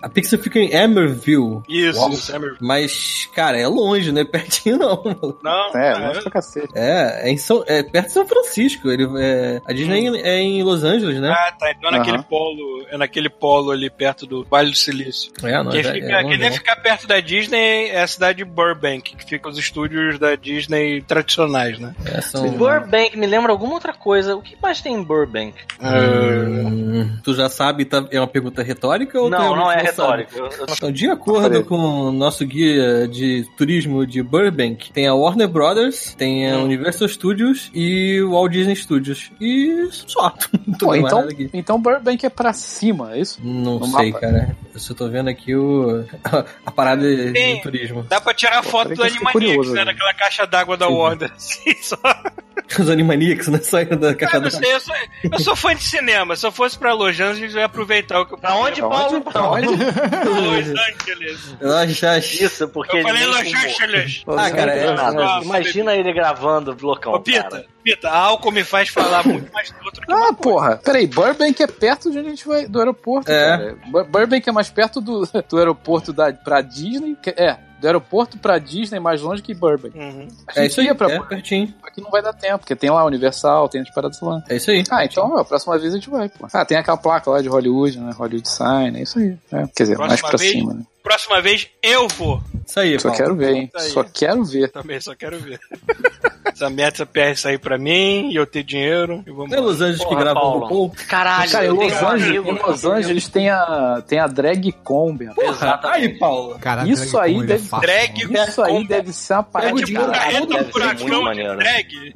[0.01, 1.61] A Pixar fica em Emerville.
[1.69, 2.09] Isso, Uau.
[2.11, 5.03] isso é meu- Mas, cara, é longe, não é pertinho não.
[5.03, 5.37] mano.
[5.43, 6.67] Não, É, cara, longe pra cacete.
[6.75, 8.89] É, é, em São, é perto de São Francisco.
[8.89, 11.29] Ele, é, a Disney é em- é em Los Angeles, né?
[11.31, 11.71] Ah, tá.
[11.71, 15.31] Então é naquele polo, é naquele polo ali perto do Vale do Silício.
[15.43, 16.57] É, não, Quem, é, fica, é longe, quem deve não.
[16.57, 21.01] ficar perto da Disney é a cidade de Burbank, que fica os estúdios da Disney
[21.01, 21.93] tradicionais, né?
[22.05, 24.35] É, são- Burbank me lembra alguma outra coisa.
[24.35, 25.53] O que mais tem em Burbank?
[25.81, 30.31] Hum, tu já sabe, tá- é uma pergunta retórica ou Não, não é retórico.
[30.37, 35.13] Eu- eu- Então, de acordo com o nosso guia de turismo de Burbank, tem a
[35.13, 36.63] Warner Brothers, tem a Hum.
[36.65, 39.31] Universal Studios e o Walt Disney Studios.
[39.39, 40.33] E só.
[40.79, 43.39] Pô, então, então Burbank é pra cima, é isso?
[43.43, 44.19] Não no sei, mapa.
[44.19, 44.55] cara.
[44.73, 46.03] Eu só tô vendo aqui o...
[46.65, 47.55] a parada de, Tem.
[47.57, 48.03] de turismo.
[48.09, 49.81] Dá pra tirar foto do Animaniacs, né?
[49.81, 49.85] agora.
[49.85, 50.93] Naquela caixa d'água da Sim.
[50.93, 51.31] Warner.
[51.35, 51.97] Assim, só...
[52.79, 53.59] Os Animaniacs, né?
[53.63, 54.51] Saindo da caixa Ah, não da...
[54.51, 54.95] sei, eu sou,
[55.31, 56.35] eu sou fã de cinema.
[56.35, 59.21] Se eu fosse pra Los Angeles, eu ia aproveitar o que eu Pra onde, Paulo?
[59.21, 59.67] Pra onde?
[59.67, 61.55] Los Angeles.
[61.59, 62.17] Eu já...
[62.17, 63.53] Isso, porque Eu falei ele Los.
[63.53, 64.23] Angeles.
[64.27, 65.39] Ah, cara, é- Nada.
[65.43, 67.65] Imagina ele gravando loucão, Ô, Pita, cara.
[67.83, 70.77] Pita, álcool me faz falar muito mais do outro que Ah, porra.
[70.83, 73.45] Peraí, Burbank é perto de onde a gente vai, do aeroporto, É.
[73.57, 73.77] cara.
[73.87, 77.15] Bur- Burbank é mais perto do, do aeroporto da, pra Disney.
[77.21, 79.97] que- é, do aeroporto pra Disney mais longe que Burbank.
[79.97, 80.27] Uhum.
[80.47, 81.73] A É gente isso aí, ia pra é Burbank, pertinho.
[81.83, 84.41] aqui não vai dar tempo, porque tem lá Universal, tem as paradas lá.
[84.47, 84.83] É isso aí.
[84.89, 86.47] Ah, então, a próxima vez a gente vai, pô.
[86.53, 88.11] Ah, tem aquela placa lá de Hollywood, né?
[88.13, 89.35] Hollywood Sign, é isso aí.
[89.51, 90.51] É, quer dizer, Próxima mais pra vez?
[90.51, 90.83] cima, né?
[91.03, 92.41] Próxima vez eu vou.
[92.65, 93.17] Isso aí, Só Paulo.
[93.23, 93.71] quero ver, hein?
[93.91, 94.69] Só quero ver.
[94.71, 95.59] Também só quero ver.
[96.45, 99.23] essa meta, essa PR sair pra mim e eu ter dinheiro.
[99.27, 100.57] E vamos é Los Angeles que Porra, grava Paulo.
[100.57, 100.91] o RuPaul?
[101.07, 102.49] Caralho, Cara, em Los um Angeles, amigo.
[102.51, 105.25] em Los Angeles tem a, tem a drag combi.
[105.25, 105.49] rapaz.
[105.49, 106.05] Exatamente.
[106.13, 106.59] Aí, Paulo.
[106.59, 108.45] Caraca, Isso drag aí ele deve- é fácil, drag mano.
[108.47, 110.13] Isso aí deve ser uma É parada tipo de um caralho.
[110.21, 112.13] carreta deve ser furacão muito de drag.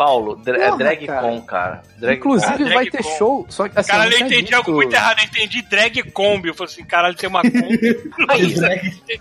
[0.00, 1.20] Paulo, dra- é Porra, drag cara.
[1.28, 1.82] com, cara.
[1.98, 3.18] Drag Inclusive drag vai ter com.
[3.18, 3.46] show.
[3.50, 5.18] Só que assim, Cara, eu entendi algo muito errado.
[5.18, 6.48] Eu entendi drag combi.
[6.48, 7.60] Eu falei assim, caralho, tem uma combi.
[8.28, 8.54] Aí,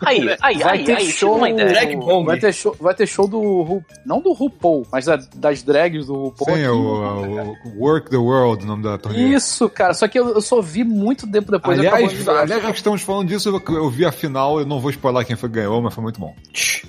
[0.05, 1.35] aí, aí, Vai aí, ter aí, show.
[1.35, 1.67] uma ideia.
[1.69, 2.25] Drag Combi.
[2.27, 6.07] Vai ter show, vai ter show do Ru- não do RuPaul, mas da- das drags
[6.07, 6.55] do RuPaul.
[6.55, 6.69] Sim, aqui.
[6.71, 9.19] o, o Work the World, o nome da turnê.
[9.19, 9.93] Isso, cara.
[9.93, 11.77] Só que eu, eu só vi muito tempo depois.
[11.77, 14.79] Aliás, de- aliás, já que estamos falando disso, eu, eu vi a final, eu não
[14.79, 16.33] vou spoiler quem foi que ganhou, mas foi muito bom.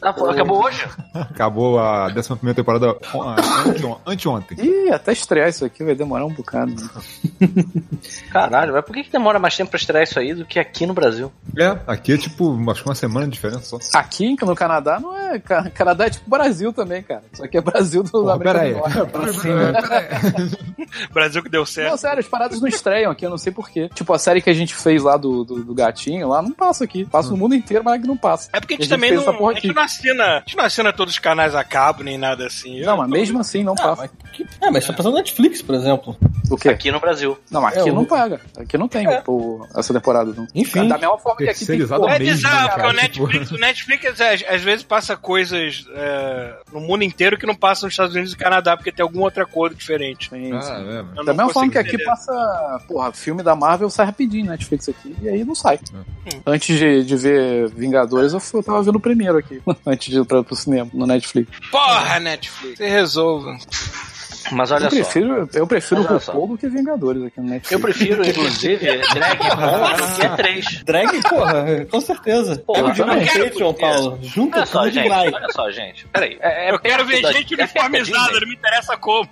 [0.02, 0.84] Ah, pô, acabou hoje?
[1.40, 3.22] Acabou a 11 temporada on-
[3.66, 4.59] ante- anteontem.
[4.61, 6.74] Ih, até estrear isso aqui vai demorar um bocado.
[8.31, 10.86] Caralho, mas por que, que demora mais tempo pra estrear isso aí do que aqui
[10.86, 11.32] no Brasil?
[11.57, 13.98] É, aqui é tipo, acho que uma semana de diferença só.
[13.98, 15.39] Aqui no Canadá não é.
[15.39, 17.23] Ca- Canadá é tipo Brasil também, cara.
[17.32, 18.73] Só que é Brasil do Pô, América pera aí.
[18.74, 20.61] do Norte.
[21.12, 21.90] Brasil que deu certo.
[21.90, 23.89] Não, sério, as paradas não estreiam aqui, eu não sei porquê.
[23.94, 26.85] Tipo, a série que a gente fez lá do, do, do gatinho, lá não passa
[26.85, 27.05] aqui.
[27.05, 28.48] Passa no mundo inteiro, mas aqui não passa.
[28.52, 30.24] É porque a E gente também não, porra a gente não assina.
[30.24, 32.81] A gente não assina todos os canais a cabo, nem nada assim.
[32.82, 34.02] Não, mas mesmo assim não Ah, passa.
[34.02, 36.16] mas, que- ah, mas tá passando Netflix, por exemplo.
[36.50, 36.68] O quê?
[36.68, 37.38] Aqui no Brasil.
[37.50, 38.40] Não, mas É, aqui o- não paga.
[38.56, 39.22] Aqui não tem É.
[39.26, 40.32] o- essa temporada.
[40.36, 40.46] Não.
[40.54, 40.88] Enfim.
[40.88, 43.58] Da mesma forma que aqui tem porra, É mesmo, bizarro, né, porque o Netflix, o
[43.58, 48.14] Netflix às, às vezes passa coisas é, no mundo inteiro que não passa nos Estados
[48.14, 50.28] Unidos e Canadá, porque tem algum outro acordo diferente.
[50.30, 50.72] Sim, Ah, sim.
[50.72, 52.04] é, Da não mesma forma que aqui entender.
[52.04, 55.78] passa, porra, filme da Marvel sai rapidinho Netflix aqui, e aí não sai.
[56.26, 56.38] É.
[56.46, 60.18] Antes de, de ver Vingadores, eu, fui- eu tava vendo o primeiro aqui, antes de
[60.20, 61.50] ir pra, pro cinema, no Netflix.
[61.70, 63.49] Porra, Netflix, você resolva.
[63.51, 64.09] Ivan.
[64.52, 64.97] Mas olha eu só.
[64.97, 66.32] prefiro, eu prefiro só.
[66.32, 67.72] RuPaul do que Vingadores aqui no Netflix.
[67.72, 70.82] Eu prefiro, inclusive, drag do que é três.
[70.85, 72.62] Drag, porra, com certeza.
[72.66, 74.18] Porra, Junta eu não quero Patreon, porque- Paulo.
[74.22, 75.10] Junta Olha só, tudo gente.
[75.10, 76.06] Olha só, gente.
[76.09, 76.39] Peraí.
[76.40, 78.40] É, é eu quero ver da- gente é uniformizada, Disney?
[78.40, 79.28] não me interessa como.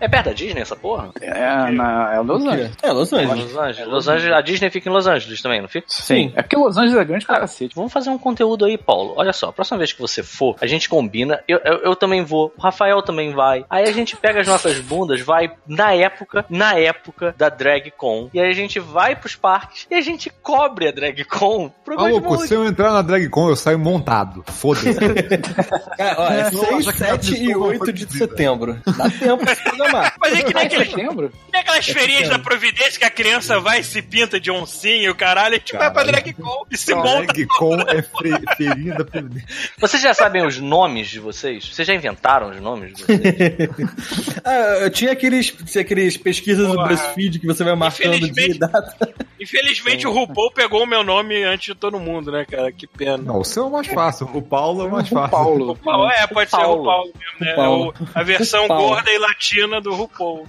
[0.00, 1.10] É perto da Disney essa porra?
[1.20, 2.72] É, na, é Los Angeles.
[2.82, 3.52] É, Los Angeles.
[3.52, 3.88] Los Angeles.
[3.92, 4.36] Los Angeles.
[4.36, 5.86] A Disney fica em Los Angeles também, não fica?
[5.88, 6.32] Sim.
[6.34, 7.74] É porque Los Angeles é grande pra Cara, cacete.
[7.74, 9.14] Vamos fazer um conteúdo aí, Paulo.
[9.16, 11.42] Olha só, a próxima vez que você for, a gente combina.
[11.46, 13.64] Eu, eu, eu também vou, o Rafael também vai.
[13.70, 18.30] Aí a gente pega as nossas bundas, vai na época, na época da DragCon.
[18.32, 21.70] E aí a gente vai pros parques e a gente cobre a DragCon.
[21.84, 24.44] Programa de Maluco, se eu entrar na DragCon, eu saio montado.
[24.46, 24.94] Foda-se.
[25.96, 28.78] Cara, ó, é Não, 6, já que a 7 e pessoa 8 foi de setembro.
[28.96, 30.14] Dá tempo de se programar.
[30.20, 31.32] Mas é que nem, aquele, que Setembro?
[31.52, 35.08] nem aquelas feirinhas da Providência que a criança vai e se pinta de oncinha e
[35.10, 36.12] o caralho, a gente vai pra Caralho.
[36.24, 37.32] DragCon e se monta.
[37.32, 39.48] DragCon é fre- feirinha da Previdência.
[39.78, 41.68] Vocês já sabem os nomes de vocês?
[41.72, 43.22] Vocês já inventaram os nomes de vocês?
[44.44, 46.76] Ah, eu tinha aqueles, aqueles pesquisas do.
[46.86, 49.14] BuzzFeed que você vai marcando dia e data.
[49.40, 52.70] Infelizmente o RuPaul pegou o meu nome antes de todo mundo, né, cara?
[52.72, 53.18] Que pena.
[53.18, 54.28] Não, o seu é o mais fácil.
[54.32, 55.30] O Paulo é o mais O fácil.
[55.30, 55.76] Paulo.
[55.76, 56.78] Paulo, é, pode ser o Paulo.
[56.82, 57.54] RuPaul mesmo, né?
[57.54, 57.94] Paulo.
[58.00, 58.88] O- a versão Paulo.
[58.88, 60.46] gorda e latina do RuPaul.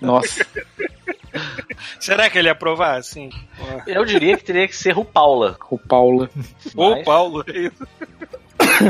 [0.00, 0.46] Nossa.
[2.00, 3.02] Será que ele ia aprovar?
[3.02, 3.30] Sim.
[3.86, 5.58] Eu diria que teria que ser Rupaula.
[5.70, 6.28] O Paulo.
[6.74, 7.44] Ou Mas- Paulo.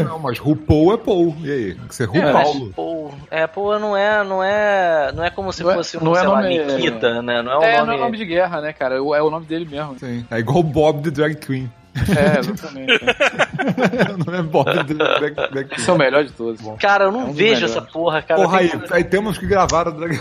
[0.04, 1.34] Não, mas RuPaul é Paul.
[1.42, 1.76] E aí?
[1.90, 2.72] Ser É, RuPaulo.
[2.74, 6.00] Pô, é, pô, não é, não é, não é como se Não é- fosse um,
[6.04, 7.42] não é sei lá, nome- Nikita, né?
[7.42, 7.86] Não é o É, nome...
[7.86, 8.96] não é nome de guerra, né, cara?
[8.96, 9.98] É o nome dele mesmo.
[9.98, 10.24] Sim.
[10.30, 11.70] É igual o Bob the Drag Queen.
[11.96, 13.00] É, exatamente.
[14.26, 16.60] não é Bob Drag, drag Esse é o melhor de todos.
[16.78, 18.42] Cara, eu É não um dos vejo essa porra, cara.
[18.42, 20.18] Porra, aí, aí temos que gravar a Drag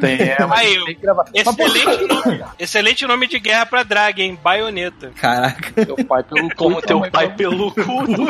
[0.00, 1.24] Tem, é, mas Aí, tem que gravar.
[1.34, 4.38] Excelente nome, excelente nome de guerra pra drag, hein?
[4.42, 5.10] Baioneta.
[5.20, 5.84] Caraca.
[5.84, 8.24] Teu pai pelo cu Como teu pai pelo- pelo cu.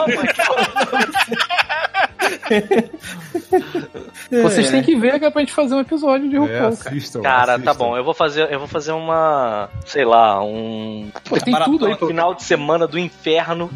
[4.31, 6.69] Vocês têm que ver que é pra gente fazer um episódio de É, RuPaul, cara.
[6.69, 7.23] assistam.
[7.23, 7.75] Cara, tá assistam.
[7.75, 11.95] bom, eu vou fazer, eu vou fazer uma, sei lá, um Pô, tem tudo aí.
[11.95, 13.71] um final de semana do inferno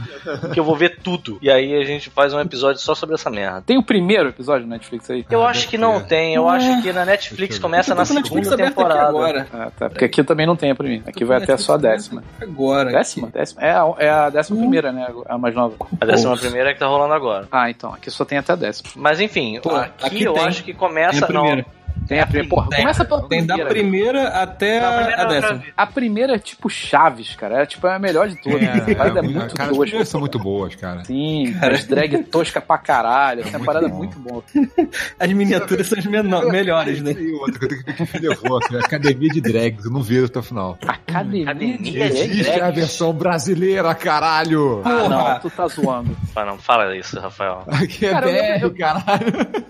[0.53, 1.39] que eu vou ver tudo.
[1.43, 3.63] E aí a gente faz um episódio só sobre essa merda.
[3.63, 5.25] Tem o primeiro episódio do Netflix aí?
[5.31, 8.55] Eu Ah, acho que não tem, eu acho que na Netflix começa na Netflix segunda
[8.55, 9.09] aqui temporada.
[9.09, 9.47] Agora.
[9.53, 9.89] Ah, tá.
[9.91, 11.03] Porque aqui também não tem pra mim.
[11.07, 12.23] Aqui vai até só a décima.
[12.41, 12.91] Agora.
[12.91, 13.29] Décima?
[13.29, 13.63] Décima?
[13.63, 15.07] É a, é a décima primeira, né?
[15.29, 15.75] A mais nova.
[16.01, 17.47] A décima primeira é que tá rolando agora.
[17.53, 17.93] Ah, então.
[17.93, 18.91] Aqui só tem até a décima.
[18.97, 21.13] Mas enfim, Pô, aqui, aqui eu acho que começa.
[21.13, 21.67] Tem a primeira.
[22.09, 22.49] Tem a primeira.
[22.49, 22.79] Porra, Tem.
[22.81, 23.75] começa pela Tem da primeira.
[23.75, 25.63] primeira até Não, a primeira a eu décima.
[25.77, 27.63] A primeira é tipo Chaves, cara.
[27.63, 28.63] É tipo é a melhor de todas.
[28.63, 29.81] É, Mas é, é, muito cara, as tosca.
[29.83, 31.05] primeiras são muito boas, cara.
[31.05, 33.41] Sim, as drag tosca pra caralho.
[33.43, 33.97] Essa é uma parada bom.
[33.97, 34.43] muito boa.
[35.21, 37.13] As miniaturas são as menor- melhores, né?
[37.13, 40.01] E outra que eu tenho que que me levou, assim, Academia de Drags, eu não
[40.03, 40.79] vi até o final.
[40.87, 42.13] Academia, Academia de de drag?
[42.21, 42.75] Existe a drags.
[42.81, 44.83] versão brasileira, caralho!
[44.85, 46.17] Ah, não, tu tá zoando.
[46.35, 47.65] Ah, não, fala isso, Rafael.
[47.67, 49.27] Aqui é Cara, eu- BR, caralho!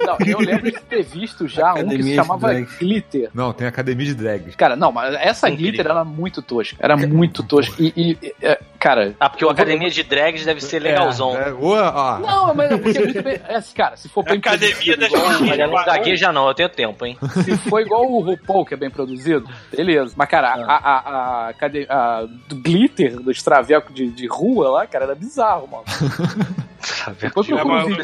[0.07, 2.69] Não, eu lembro de ter visto já um que se Academia chamava drag.
[2.79, 3.31] Glitter.
[3.35, 4.55] Não, tem academia de drags.
[4.57, 5.73] Cara, não, mas essa Incrível.
[5.73, 6.77] Glitter era muito tosca.
[6.79, 7.75] Era muito tosca.
[7.79, 7.93] E,
[8.23, 9.15] e, é, cara.
[9.19, 11.37] Ah, porque o Academia de Drags deve ser legalzão.
[11.37, 13.41] É, é, Não, mas é porque é muito bem.
[13.49, 15.71] É, assim, cara, se for bem Academia produzido, das igual- Meninas.
[15.71, 17.19] Mas eu não eu tenho tempo, hein?
[17.45, 20.15] Se for igual o RuPaul, que é bem produzido, beleza.
[20.17, 24.87] Mas, cara, a, a, a, acade- a- do glitter, do extraveco de, de rua lá,
[24.87, 25.85] cara, era bizarro, mano.
[27.05, 27.89] Traveco de rua, não.
[27.89, 27.97] Não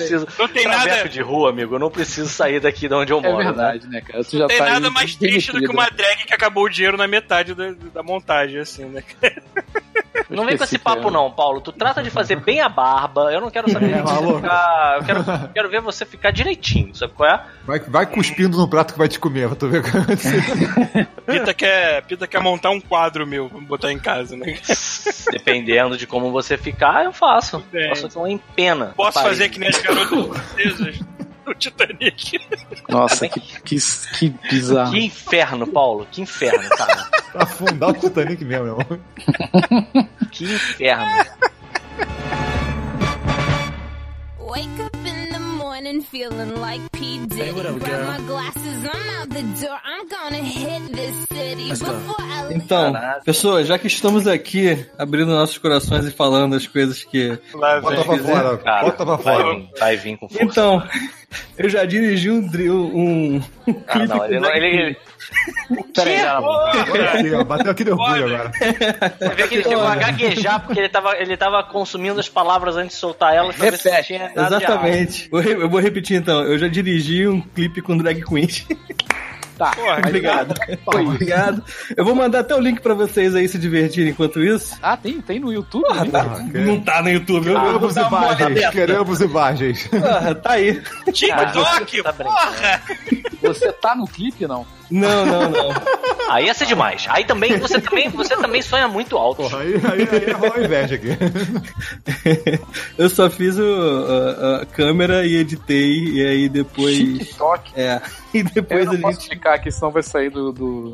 [0.48, 3.22] tem Traveco nada, de rua, amigo, eu não preciso sair daqui de onde eu É
[3.22, 3.38] moro.
[3.38, 3.44] né?
[3.44, 4.13] verdade, né, cara?
[4.22, 6.68] Tu já não tem tá nada mais triste do que uma drag que acabou o
[6.68, 9.02] dinheiro na metade da, da montagem, assim, né?
[10.30, 11.10] Não vem com esse papo, é.
[11.10, 11.60] não, Paulo.
[11.60, 13.32] Tu trata de fazer bem a barba.
[13.32, 14.40] Eu não quero saber É, você maluco.
[14.40, 14.96] ficar.
[14.98, 15.24] Eu quero,
[15.54, 17.44] quero ver você ficar direitinho, sabe qual é?
[17.64, 21.06] vai, vai cuspindo no prato que vai te comer, pra tu ver o que vai.
[21.38, 24.56] Pita quer, Pita quer montar um quadro meu pra botar em casa, né?
[25.30, 27.62] Dependendo de como você ficar, eu faço.
[27.88, 28.92] Faço com em pena.
[28.96, 31.00] Posso fazer que nem as garotas francesas
[31.44, 32.40] do Titanic.
[32.88, 33.76] Nossa, que, que,
[34.18, 34.92] que bizarro.
[34.92, 36.06] Que inferno, Paulo.
[36.10, 37.08] Que inferno, cara.
[37.34, 39.00] Afundar o Titanic mesmo, meu irmão.
[40.30, 41.24] Que inferno.
[44.38, 45.03] Wake up
[45.74, 47.18] morning feeling like P.
[47.26, 47.50] Diddy.
[47.52, 49.76] Grab my glasses, I'm out the door.
[49.84, 52.54] I'm gonna hit this city before I leave.
[52.62, 52.94] Então,
[53.24, 57.36] pessoas, já que estamos aqui abrindo nossos corações e falando as coisas que.
[57.54, 59.62] Lá Bota pra fora, Cara, bota pra fora.
[59.80, 60.44] vai vir com força.
[60.44, 60.88] Então,
[61.58, 62.46] eu já dirigi um.
[62.46, 63.42] dri- um
[63.88, 64.96] ah, não, ele, não, ele,
[65.94, 66.24] Peraí,
[67.34, 68.50] ó, Bateu aqui de orgulho agora.
[69.18, 72.76] Você vê que ele chegou a gaguejar porque ele tava, ele tava consumindo as palavras
[72.76, 74.14] antes de soltar elas pra ver se Repete.
[74.36, 75.28] Exatamente.
[75.32, 76.42] Eu vou repetir então.
[76.42, 78.66] Eu já dirigi um clipe com drag queens.
[79.56, 79.70] tá.
[79.70, 80.54] Porra, Obrigado.
[80.84, 81.12] Foi isso.
[81.12, 81.64] Obrigado.
[81.96, 84.76] Eu vou mandar até o link pra vocês aí se divertirem enquanto isso.
[84.82, 85.84] Ah, tem, tem no YouTube?
[85.86, 87.44] Porra, tá- não tá no YouTube.
[87.54, 89.86] Queremos olhada imagens, queremos imagens.
[89.88, 90.82] Porra, tá aí.
[91.12, 92.82] TikTok, Tá porra!
[93.42, 94.66] Você tá no clipe, não?
[94.90, 95.70] Não, não, não.
[96.30, 97.06] Aí ia ser demais.
[97.08, 99.42] Aí também, você também, você também sonha muito alto.
[99.42, 101.08] Porra, aí, aí, aí rola inveja aqui.
[102.96, 106.96] Eu só fiz o, a, a câmera e editei, e aí depois.
[106.96, 107.72] TikTok.
[107.78, 108.00] É.
[108.32, 109.30] E Eu depois não a posso gente.
[109.34, 110.90] ficar aqui, senão vai sair do, do,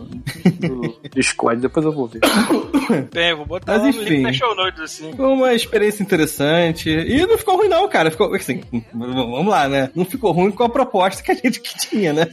[0.59, 1.63] do Discord.
[1.63, 2.21] Depois eu vou ver.
[3.15, 4.09] Bem, vou botar Mas enfim.
[4.09, 5.13] link na show notes, assim.
[5.13, 6.91] Foi uma experiência interessante.
[6.91, 8.11] E não ficou ruim, não, cara.
[8.11, 8.63] Ficou assim.
[8.93, 9.91] Vamos lá, né?
[9.95, 12.27] Não ficou ruim com a proposta que a gente que tinha, né?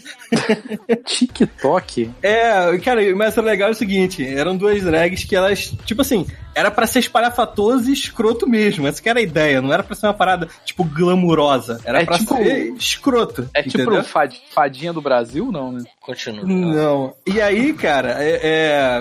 [1.48, 2.12] TikTok?
[2.22, 6.26] É, cara, mas o legal é o seguinte: eram duas drags que elas, tipo assim,
[6.58, 8.88] era pra ser espalhafatoso e escroto mesmo.
[8.88, 9.62] Essa que era a ideia.
[9.62, 11.80] Não era pra ser uma parada, tipo, glamurosa.
[11.86, 13.50] Era É pra tipo- ser escroto.
[13.54, 14.04] É tipo entendeu?
[14.04, 15.84] fad- fadinha do Brasil, não, né?
[16.02, 16.46] Continua.
[16.46, 17.14] Não.
[17.26, 18.40] E aí, cara, é,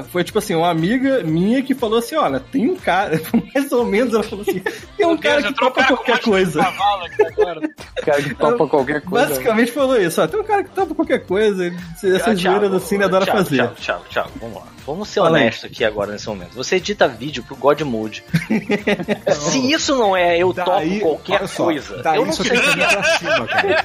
[0.00, 3.20] é, foi tipo assim, uma amiga minha que falou assim, olha, tem um cara,
[3.54, 4.60] mais ou menos, ela falou assim,
[4.96, 6.62] tem um Meu Deus, cara que um topa qualquer coisa.
[6.62, 7.60] cavalo aqui agora.
[8.06, 9.26] Cara que topa qualquer coisa.
[9.28, 13.04] Basicamente falou isso, ó, tem um cara que topa qualquer coisa, essas zoeiras assim ele
[13.04, 13.56] adora Thiago, fazer.
[13.56, 14.66] Thiago, Thiago, Thiago, vamos lá.
[14.86, 16.54] Vamos ser honestos aqui agora nesse momento.
[16.54, 18.24] Você edita vídeo pro God Mode.
[19.32, 22.56] Se isso não é eu topo Daí, qualquer olha só, coisa, daí eu não sei
[22.56, 22.60] é.
[22.60, 23.84] pra cima, cara.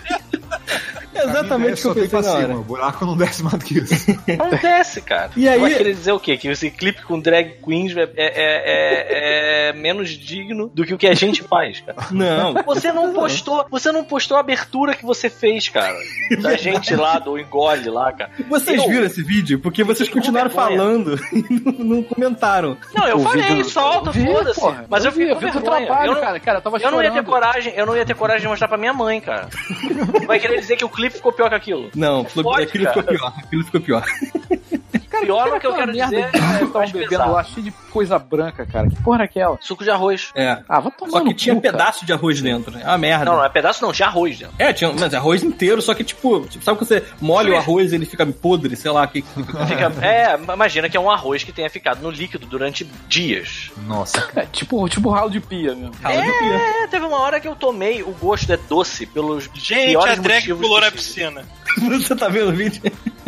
[1.13, 2.47] É exatamente o que eu pensei pra na hora.
[2.47, 2.59] cima.
[2.59, 4.11] O buraco não desce mais do que isso.
[4.39, 5.31] Acontece, cara.
[5.35, 6.37] E aí- Vai querer dizer o quê?
[6.37, 10.97] Que esse clipe com drag queens é, é- é- é menos digno do que o
[10.97, 11.97] que a gente faz, cara.
[12.11, 12.53] Não.
[12.65, 15.95] Você não postou, você não postou a abertura que você fez, cara.
[16.41, 18.31] Da gente lá, do engole lá, cara.
[18.49, 19.59] Vocês Eu- viram esse vídeo?
[19.59, 20.77] Porque vocês continuaram vergonha.
[20.77, 22.77] falando e não, não comentaram.
[22.95, 24.59] Não, eu O falei, vídeo- solta, foda-se.
[24.59, 24.85] porra.
[24.89, 25.85] Mas eu vi, fiquei com vergonha.
[25.85, 26.39] trabalho, eu não, cara.
[26.39, 28.77] Cara, eu eu não ia ter coragem, eu não ia ter coragem de mostrar pra
[28.77, 29.47] minha mãe, cara.
[30.27, 31.89] Vai querer dizer que o clipe ficou pior que aquilo.
[31.95, 32.97] Não, Pode, aquilo cara.
[33.01, 33.33] ficou pior.
[33.37, 34.03] Aquilo ficou pior.
[35.19, 37.31] Pior no que eu Aquela quero merda dizer que é estavam bebendo pesado.
[37.33, 38.89] lá, cheio de coisa branca, cara.
[38.89, 39.57] Que porra é aquela?
[39.61, 40.31] Suco de arroz.
[40.35, 40.59] É.
[40.67, 41.77] Ah, vai tomar Só que tinha cu, cara.
[41.77, 42.77] pedaço de arroz dentro.
[42.77, 43.25] É uma merda.
[43.25, 44.55] Não, não é pedaço não, tinha arroz dentro.
[44.57, 47.91] É, tinha, mas arroz inteiro, só que tipo, tipo, sabe quando você molha o arroz
[47.91, 49.27] e ele fica podre, sei lá, o que que
[49.67, 49.91] fica.
[50.05, 53.71] É, imagina que é um arroz que tenha ficado no líquido durante dias.
[53.85, 54.29] Nossa.
[54.35, 55.91] É tipo, tipo ralo de pia mesmo.
[56.01, 56.55] Ralo de pia.
[56.83, 60.21] É, teve uma hora que eu tomei, o gosto é doce pelos Gente, piores a
[60.21, 61.43] drag pulou na piscina.
[61.79, 62.81] Você tá vendo o vídeo?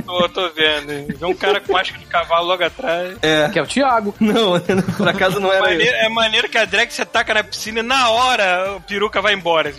[0.06, 1.18] Tô, tô vendo.
[1.18, 3.18] Vê um cara com máscara de cavalo logo atrás.
[3.22, 3.50] É.
[3.50, 4.14] Que é o Thiago.
[4.20, 4.60] Não,
[4.98, 7.84] por acaso não era Maneiro- é maneiro que a drag você taca na piscina e
[7.84, 9.74] na hora a peruca vai embora.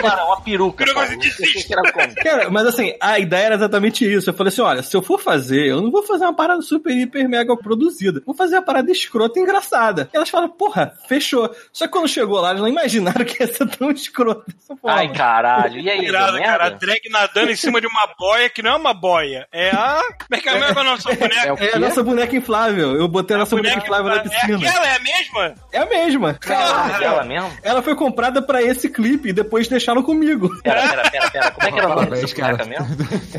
[0.00, 0.84] Cara, uma peruca.
[0.92, 2.14] Como?
[2.22, 4.30] Cara, mas assim, a ideia era exatamente isso.
[4.30, 6.90] Eu falei assim: olha, se eu for fazer, eu não vou fazer uma parada super,
[6.96, 8.22] hiper, mega produzida.
[8.24, 10.08] Vou fazer uma parada escrota e engraçada.
[10.12, 11.54] E elas falaram, porra, fechou.
[11.72, 14.44] Só que quando chegou lá, eles não imaginaram que ia ser tão forma.
[14.84, 15.80] Ai, caralho.
[15.80, 16.70] E aí, Irado, cara.
[16.70, 19.46] Drag nadando em cima de uma boia que não é uma boia.
[19.52, 20.00] É a.
[20.26, 21.46] Como é que é a nossa boneca?
[21.46, 22.96] É o É a nossa boneca inflável.
[22.96, 24.56] Eu botei a nossa boneca, inflável na É piscina.
[24.68, 25.54] aquela, é a mesma?
[25.72, 26.34] É a mesma.
[26.34, 27.52] Caralho, ela mesmo?
[27.62, 30.50] Ela foi comprada pra esse clipe e depois depois deixaram comigo.
[30.62, 31.50] Pera, pera, pera, pera.
[31.52, 32.86] Como é que era o nome dessa boneca mesmo?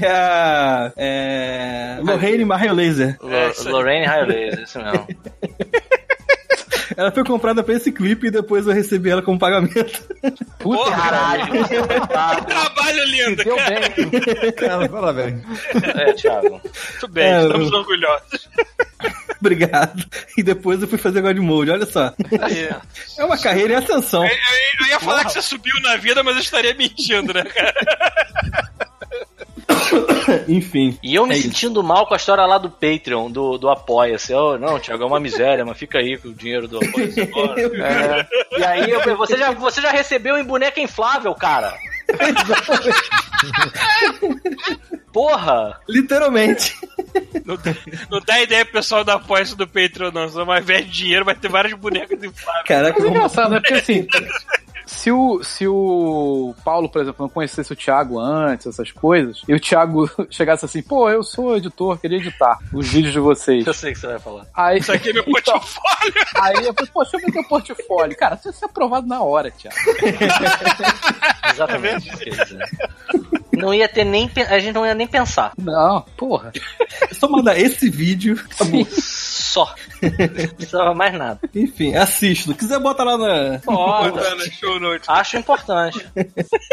[0.02, 0.94] É a.
[0.98, 1.98] É.
[2.02, 3.18] Lorraine Mario Laser.
[3.22, 5.08] Lo- Lorraine Highlander, isso mesmo.
[6.98, 10.02] Ela foi comprada pra esse clipe e depois eu recebi ela como pagamento.
[10.58, 11.46] Puta Caralho.
[12.48, 13.80] Trabalho lindo, Deu cara.
[13.90, 14.52] bem.
[14.54, 15.42] Cara, parabéns.
[15.96, 16.50] É, Thiago.
[16.50, 18.50] Muito bem, É, estamos eu- orgulhosos.
[19.40, 20.04] Obrigado.
[20.36, 22.12] E depois eu fui fazer God Mode, olha só.
[23.16, 24.24] É uma carreira em ascensão.
[24.26, 24.38] Eu, eu-
[24.82, 27.74] eu ia falar que você subiu na vida, mas eu estaria mentindo, né, cara?
[30.48, 30.98] Enfim.
[31.04, 31.48] E eu me É isso.
[31.48, 34.32] sentindo mal com a história lá do Patreon, do, do Apoia-se.
[34.32, 37.56] Eu, não, Thiago, é uma miséria, mas fica aí com o dinheiro do Apoia-se agora.
[37.78, 38.60] É.
[38.60, 41.74] E aí, eu, você, já, você já recebeu em boneca inflável, cara.
[45.12, 45.80] Porra!
[45.88, 46.74] Literalmente.
[47.46, 47.76] Não, dá-
[48.10, 50.58] não dá ideia pro pessoal da apoia do Patreon, não.
[50.58, 52.66] Invés de dinheiro, vai ter várias bonecas infláveis.
[52.66, 53.60] Caraca, é engraçado, né?
[53.60, 54.08] Porque assim,
[54.88, 59.54] se o, se o Paulo, por exemplo, não conhecesse o Thiago antes, essas coisas, e
[59.54, 63.68] o Thiago chegasse assim, pô, eu sou editor, queria editar os vídeos de vocês.
[63.68, 64.48] Eu sei o que você vai falar.
[64.56, 66.14] Aí, Isso aqui é meu Então, portfólio.
[66.42, 68.18] aí eu falei, pô, deixa eu ver teu portfólio.
[68.18, 69.78] Cara, você ia ser aprovado na hora, Thiago.
[71.52, 72.58] Exatamente isso
[73.58, 74.30] Não ia ter nem.
[74.50, 75.54] A gente não ia nem pensar.
[75.58, 76.52] Não, porra.
[77.10, 78.40] É só mandar esse vídeo.
[78.90, 79.74] Só.
[80.02, 81.40] Não precisava mais nada.
[81.56, 82.52] Enfim, assista.
[82.52, 83.58] Se quiser, bota lá na.
[83.66, 85.10] Botar no show notes.
[85.10, 86.06] Acho importante.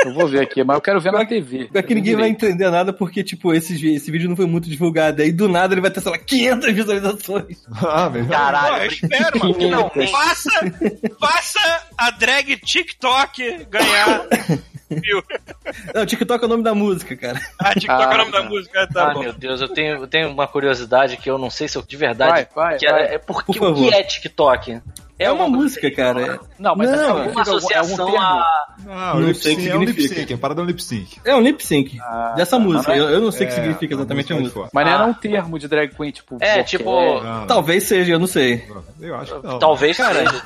[0.04, 1.68] Eu vou ver aqui, mas eu quero ver na TV.
[1.72, 5.22] Pior que ninguém vai entender nada porque, tipo, esse, esse vídeo não foi muito divulgado.
[5.22, 7.64] Aí do nada ele vai ter, sei lá, 500 visualizações.
[7.82, 8.28] Ah, velho.
[8.28, 8.84] Caralho.
[8.84, 9.54] eu espero, mano.
[9.54, 10.10] Finalmente.
[10.10, 10.50] Faça,
[11.20, 14.26] faça a drag TikTok ganhar
[14.94, 15.22] mil.
[15.94, 17.40] Não, o TikTok é o nome da música, cara.
[17.58, 18.86] Ah, TikTok é o nome Ah, da música.
[18.92, 19.20] Tá Ah, bom.
[19.20, 21.96] meu Deus, eu tenho, eu tenho uma curiosidade que eu não sei se eu de
[21.96, 22.48] verdade.
[22.54, 23.14] Vai, vai, que é, vai.
[23.14, 24.80] é porque Por o que é TikTok?
[25.16, 26.40] É uma música, cara.
[26.58, 28.64] Não, mas Não, Uma é é associação algum a.
[28.84, 30.20] Não, o Não lip sei o que sync é um lip significa.
[30.20, 31.20] sync, é parada um lip sync.
[31.24, 32.88] É um lip sync Ah, dessa tá, música.
[32.90, 34.68] mas Eu, eu não sei o que É, significa exatamente a música.
[34.72, 34.94] Mas não Ah.
[34.96, 36.36] era um termo de drag queen, tipo.
[36.40, 38.64] É, tipo- Não, Talvez seja, eu não sei.
[39.00, 39.58] Eu acho que não.
[39.60, 40.42] Talvez seja.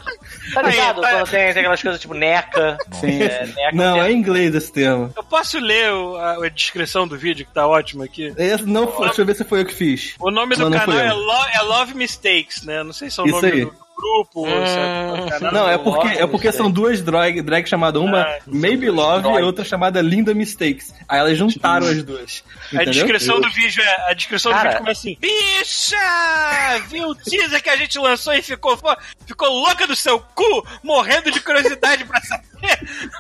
[0.55, 1.01] Tá ligado?
[1.01, 2.77] Quando tem, tem aquelas coisas tipo neca.
[2.93, 3.23] Sim.
[3.23, 5.13] É, neca Não, é em inglês esse termo.
[5.17, 8.33] Eu posso ler o- a, a descrição do vídeo, que tá ótimo aqui?
[8.37, 10.15] Esse não, foi- deixa eu ver se foi eu que fiz.
[10.21, 12.83] O nome do canal é, Lo- é Love Mistakes, né?
[12.83, 13.65] Não sei se é o Isso nome aí.
[13.65, 15.53] do grupo é do canal.
[15.53, 19.31] Não, é porque, é porque são duas drag, drag chamadas, uma Ah, Maybe Love e
[19.39, 20.95] a outra chamada Linda Mistakes.
[21.09, 22.45] Aí elas juntaram as duas.
[22.73, 22.93] A Entendeu?
[22.95, 24.11] descrição do vídeo é.
[24.11, 24.63] A descrição Cara.
[24.63, 26.79] do vídeo começa assim: Bicha!
[26.89, 28.79] Viu o teaser que a gente lançou e ficou,
[29.27, 32.49] ficou louca do seu cu, morrendo de curiosidade pra saber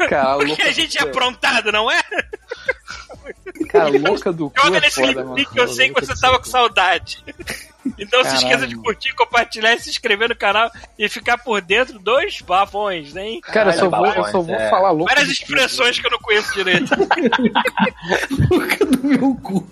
[0.08, 2.00] Cara, o que louca a gente é aprontado, não é?
[3.68, 5.36] Cara, louca do cu Joga é nesse foda, mano.
[5.36, 7.23] link que eu sei que você tava com saudade.
[7.99, 11.99] Então se Caralho, esqueça de curtir, compartilhar, se inscrever no canal e ficar por dentro
[11.99, 13.41] dos bafões, hein?
[13.42, 14.68] Cara, eu só Caralho, vou, eu só vou é.
[14.70, 15.12] falar louco.
[15.12, 16.91] Várias expressões que eu não conheço direito.
[18.50, 19.68] Louca do meu cu.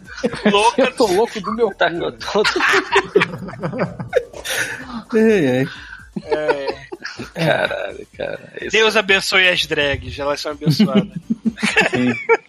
[0.51, 2.13] Louca Eu tô louco do meu Tá cu.
[2.13, 2.49] todo...
[5.15, 5.69] Ai, ai.
[7.35, 8.53] Caralho, cara.
[8.61, 11.09] Esse- Deus abençoe as drags, elas são abençoadas.
[11.93, 12.13] Ai,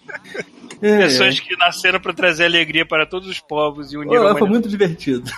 [0.82, 0.98] ai.
[1.00, 4.48] Pessoas que nasceram pra trazer alegria para todos os povos e unir a Pô, foi
[4.50, 5.30] muito divertido.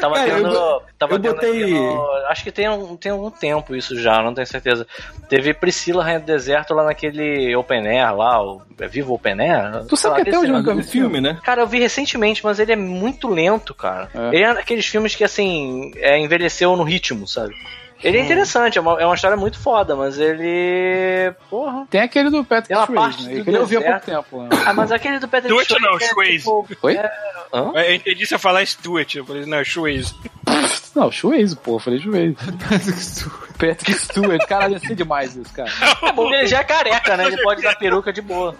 [0.00, 0.48] Tava Cara, tendo.
[0.48, 4.20] eu- tava eu tendo botei- no- acho que tem, um, tem algum tempo isso já,
[4.22, 4.86] não tenho certeza.
[5.28, 9.84] Teve Priscila Rainha do Deserto lá naquele Open Air lá, o é Vivo Open Air?
[9.86, 11.38] Tu sabe lá, que até hoje nunca vi O filme, né?
[11.44, 14.10] Cara, eu vi recentemente, mas ele é muito lento, cara.
[14.14, 14.34] É.
[14.34, 17.54] Ele é daqueles filmes que, assim, é, envelheceu no ritmo, sabe?
[18.02, 21.32] Ele é interessante, é uma, é uma história muito foda, mas ele.
[21.50, 21.86] Porra.
[21.90, 23.40] Tem aquele do Patrick parte Swayze, né?
[23.40, 24.42] Aquele eu vi há pouco tempo.
[24.42, 24.48] né?
[24.66, 26.38] Ah, mas aquele do Patrick Swayze não, é, Swayze.
[26.38, 26.96] tipo, Oi?
[27.52, 27.72] Hã?
[27.74, 30.14] Eu entendi você falar Stuart, eu falei, não, Swayze.
[30.94, 31.76] Não, Swayze, pô.
[31.76, 32.36] Eu falei Swayze.
[33.58, 34.46] Patrick Stewart.
[34.46, 35.70] Caralho, ia ser demais isso, cara.
[36.02, 37.26] É bom que ele já é careca, né?
[37.26, 38.54] Ele pode usar peruca de boa.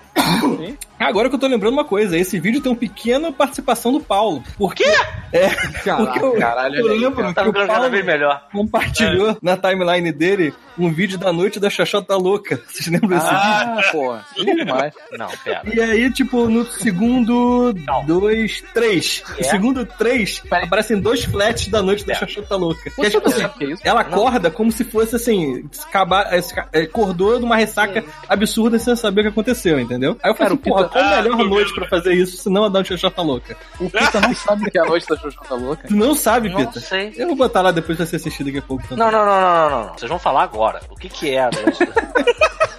[0.98, 4.44] Agora que eu tô lembrando uma coisa, esse vídeo tem uma pequena participação do Paulo.
[4.58, 4.84] Por quê?
[5.32, 5.88] É, porque
[6.20, 8.46] eu, caralho, eu lembro Tá que o ficando cada vez Paulo melhor.
[8.52, 12.60] compartilhou na timeline dele um vídeo da noite da Xoxota Louca.
[12.68, 13.40] Vocês lembram desse vídeo?
[13.40, 14.18] Ah, pô.
[14.44, 14.94] Demais.
[15.18, 15.62] Não, pera.
[15.72, 18.06] E aí, tipo, no segundo Calma.
[18.06, 19.22] dois, três.
[19.30, 19.42] No É?
[19.44, 22.16] segundo três, aparecem dois flats da noite da É.
[22.26, 22.90] Xoxota Louca.
[22.90, 26.26] Que é, tipo não assim, é ela acorda como se fosse assim, acabar,
[26.74, 30.16] acordou de uma ressaca absurda sem saber o que aconteceu, entendeu?
[30.22, 32.48] Aí eu falei assim, porra, Pita- qual a Ah, melhor noite pra fazer isso se
[32.50, 33.56] não a da Xoxota Louca?
[33.78, 35.88] O Pita não sabe o que é a noite da Xoxota louca.
[35.88, 36.80] Tu não sabe, Não Pita?
[36.80, 37.12] sei.
[37.16, 38.82] Eu vou botar lá depois pra você assistir daqui a pouco.
[38.86, 38.98] também.
[39.04, 39.92] Não, não, não, não, não, não.
[39.98, 40.80] Vocês vão falar agora.
[40.90, 42.40] O que que é a noite da...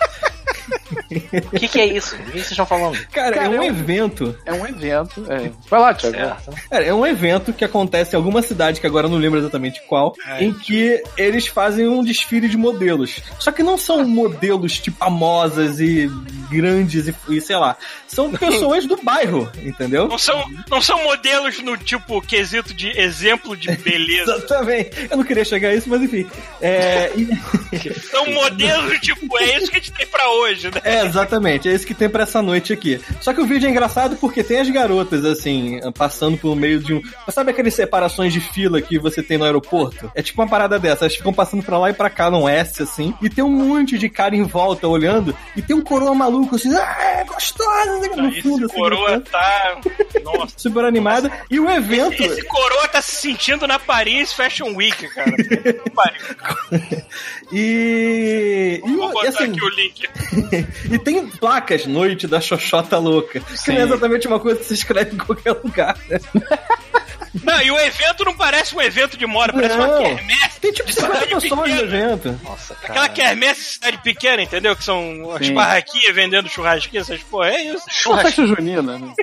[1.53, 2.15] O que, que é isso?
[2.17, 2.97] Do que vocês estão falando?
[3.07, 4.37] Cara, Cara, é um eu- evento.
[4.45, 5.25] É um evento.
[5.31, 5.51] É.
[5.69, 6.15] Vai lá, Thiago.
[6.17, 6.53] Certo.
[6.69, 9.81] Cara, é um evento que acontece em alguma cidade, que agora eu não lembro exatamente
[9.87, 13.19] qual, em que eles fazem um desfile de modelos.
[13.39, 16.09] Só que não são modelos tipo famosas e
[16.49, 17.75] grandes e, e sei lá.
[18.07, 20.07] São pessoas do bairro, entendeu?
[20.07, 24.33] Não são, não são modelos no tipo quesito de exemplo de beleza.
[24.41, 25.07] Exatamente.
[25.09, 26.27] Eu não queria chegar a isso, mas enfim.
[26.61, 27.11] É,
[28.11, 30.80] São modelos, tipo, é isso que a gente tem pra hoje, né?
[30.83, 31.69] É, exatamente.
[31.69, 32.99] É isso que tem pra essa noite aqui.
[33.19, 36.93] Só que o vídeo é engraçado porque tem as garotas, assim, passando pelo meio de
[36.93, 37.01] um.
[37.29, 40.11] Sabe aquelas separações de fila que você tem no aeroporto?
[40.15, 41.05] É tipo uma parada dessa.
[41.05, 43.13] Elas ficam passando pra lá e pra cá num S, assim.
[43.21, 45.35] E tem um monte de cara em volta olhando.
[45.55, 49.29] E tem um coroa maluco, assim, ah, é gostosa, no Esse fundo, assim, coroa gritando,
[49.31, 49.81] tá.
[50.23, 50.53] Nossa.
[50.57, 51.31] super animada.
[51.49, 52.21] E o evento.
[52.21, 55.31] Esse coroa tá se sentindo na Paris Fashion Week, cara.
[57.51, 58.81] E.
[58.85, 60.07] e, Vou e botar assim, aqui o link.
[60.89, 63.39] e tem placas Noite da Xoxota Louca.
[63.39, 66.19] Que não é exatamente uma coisa que se escreve em qualquer lugar, né?
[67.43, 70.03] Não, e o evento não parece um evento de moda, parece uma Não.
[70.03, 70.59] quermesse.
[70.59, 71.81] Tem tipo de 50 cidade pessoas no pequena.
[71.81, 72.39] evento.
[72.43, 72.87] Nossa, cara.
[72.91, 74.75] Aquela quermesse de cidade pequena, entendeu?
[74.75, 75.53] Que são as Sim.
[75.53, 77.85] barraquinhas vendendo churrasquinhas, essas porra, é isso.
[78.07, 79.13] Uma festa junina, né?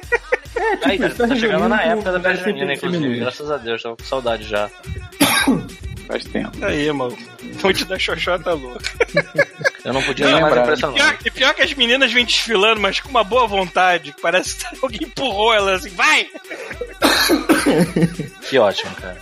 [0.84, 3.20] Aí, tá, tá chegando na época da festa junina, inclusive.
[3.20, 4.70] Graças a Deus, tava com saudade já.
[6.08, 6.64] Faz tempo.
[6.64, 7.16] Aí, mano.
[7.62, 8.90] Noite da Xoxota louca.
[9.84, 10.64] Eu não podia Bem ser mais lembrado.
[10.64, 10.94] impressionado.
[10.98, 14.14] Pior, e pior que as meninas vêm desfilando, mas com uma boa vontade.
[14.20, 16.26] Parece que alguém empurrou elas assim, vai!
[18.48, 19.20] Que ótimo, cara.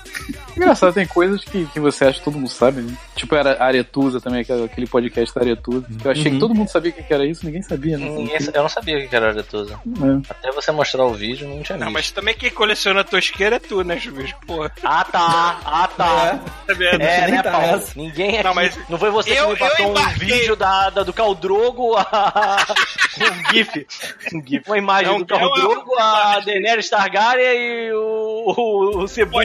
[0.56, 2.96] Engraçado, tem coisas que, que você acha que todo mundo sabe, né?
[3.14, 5.86] Tipo, era Aretusa também, aquele podcast da Aretusa.
[6.04, 8.08] Eu achei que todo mundo sabia o que era isso, ninguém sabia, né?
[8.08, 9.74] Ninguém- eu não sabia o que era Aretusa.
[9.86, 10.30] É.
[10.30, 11.94] Até você mostrar o vídeo, não tinha Não, visto.
[11.94, 14.40] mas também quem coleciona tosqueira é tu, né, Chuvisco?
[14.46, 14.72] Porra.
[14.82, 15.60] Ah, tá.
[15.64, 16.40] Ah, tá.
[16.68, 17.02] Vendo?
[17.02, 17.82] É, Nem né, tá Paulo?
[17.94, 18.42] Ninguém aqui.
[18.42, 21.12] Não, Não, mas foi você eu- que me passou eu um vídeo da, da- do
[21.12, 22.64] Caldrogo, a...
[23.20, 23.86] um GIF.
[24.34, 24.62] Um GIF.
[24.66, 29.44] Uma imagem Não, do Caldrogo, é uma- a Daenerys Targaryen e o, o, o Sebumba.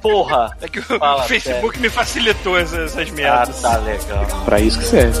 [0.00, 0.56] Porra.
[0.60, 3.60] É que o Fala, Facebook me facilitou essas, essas Ah, merdas.
[3.62, 4.26] tá legal.
[4.44, 5.20] Pra isso que serve.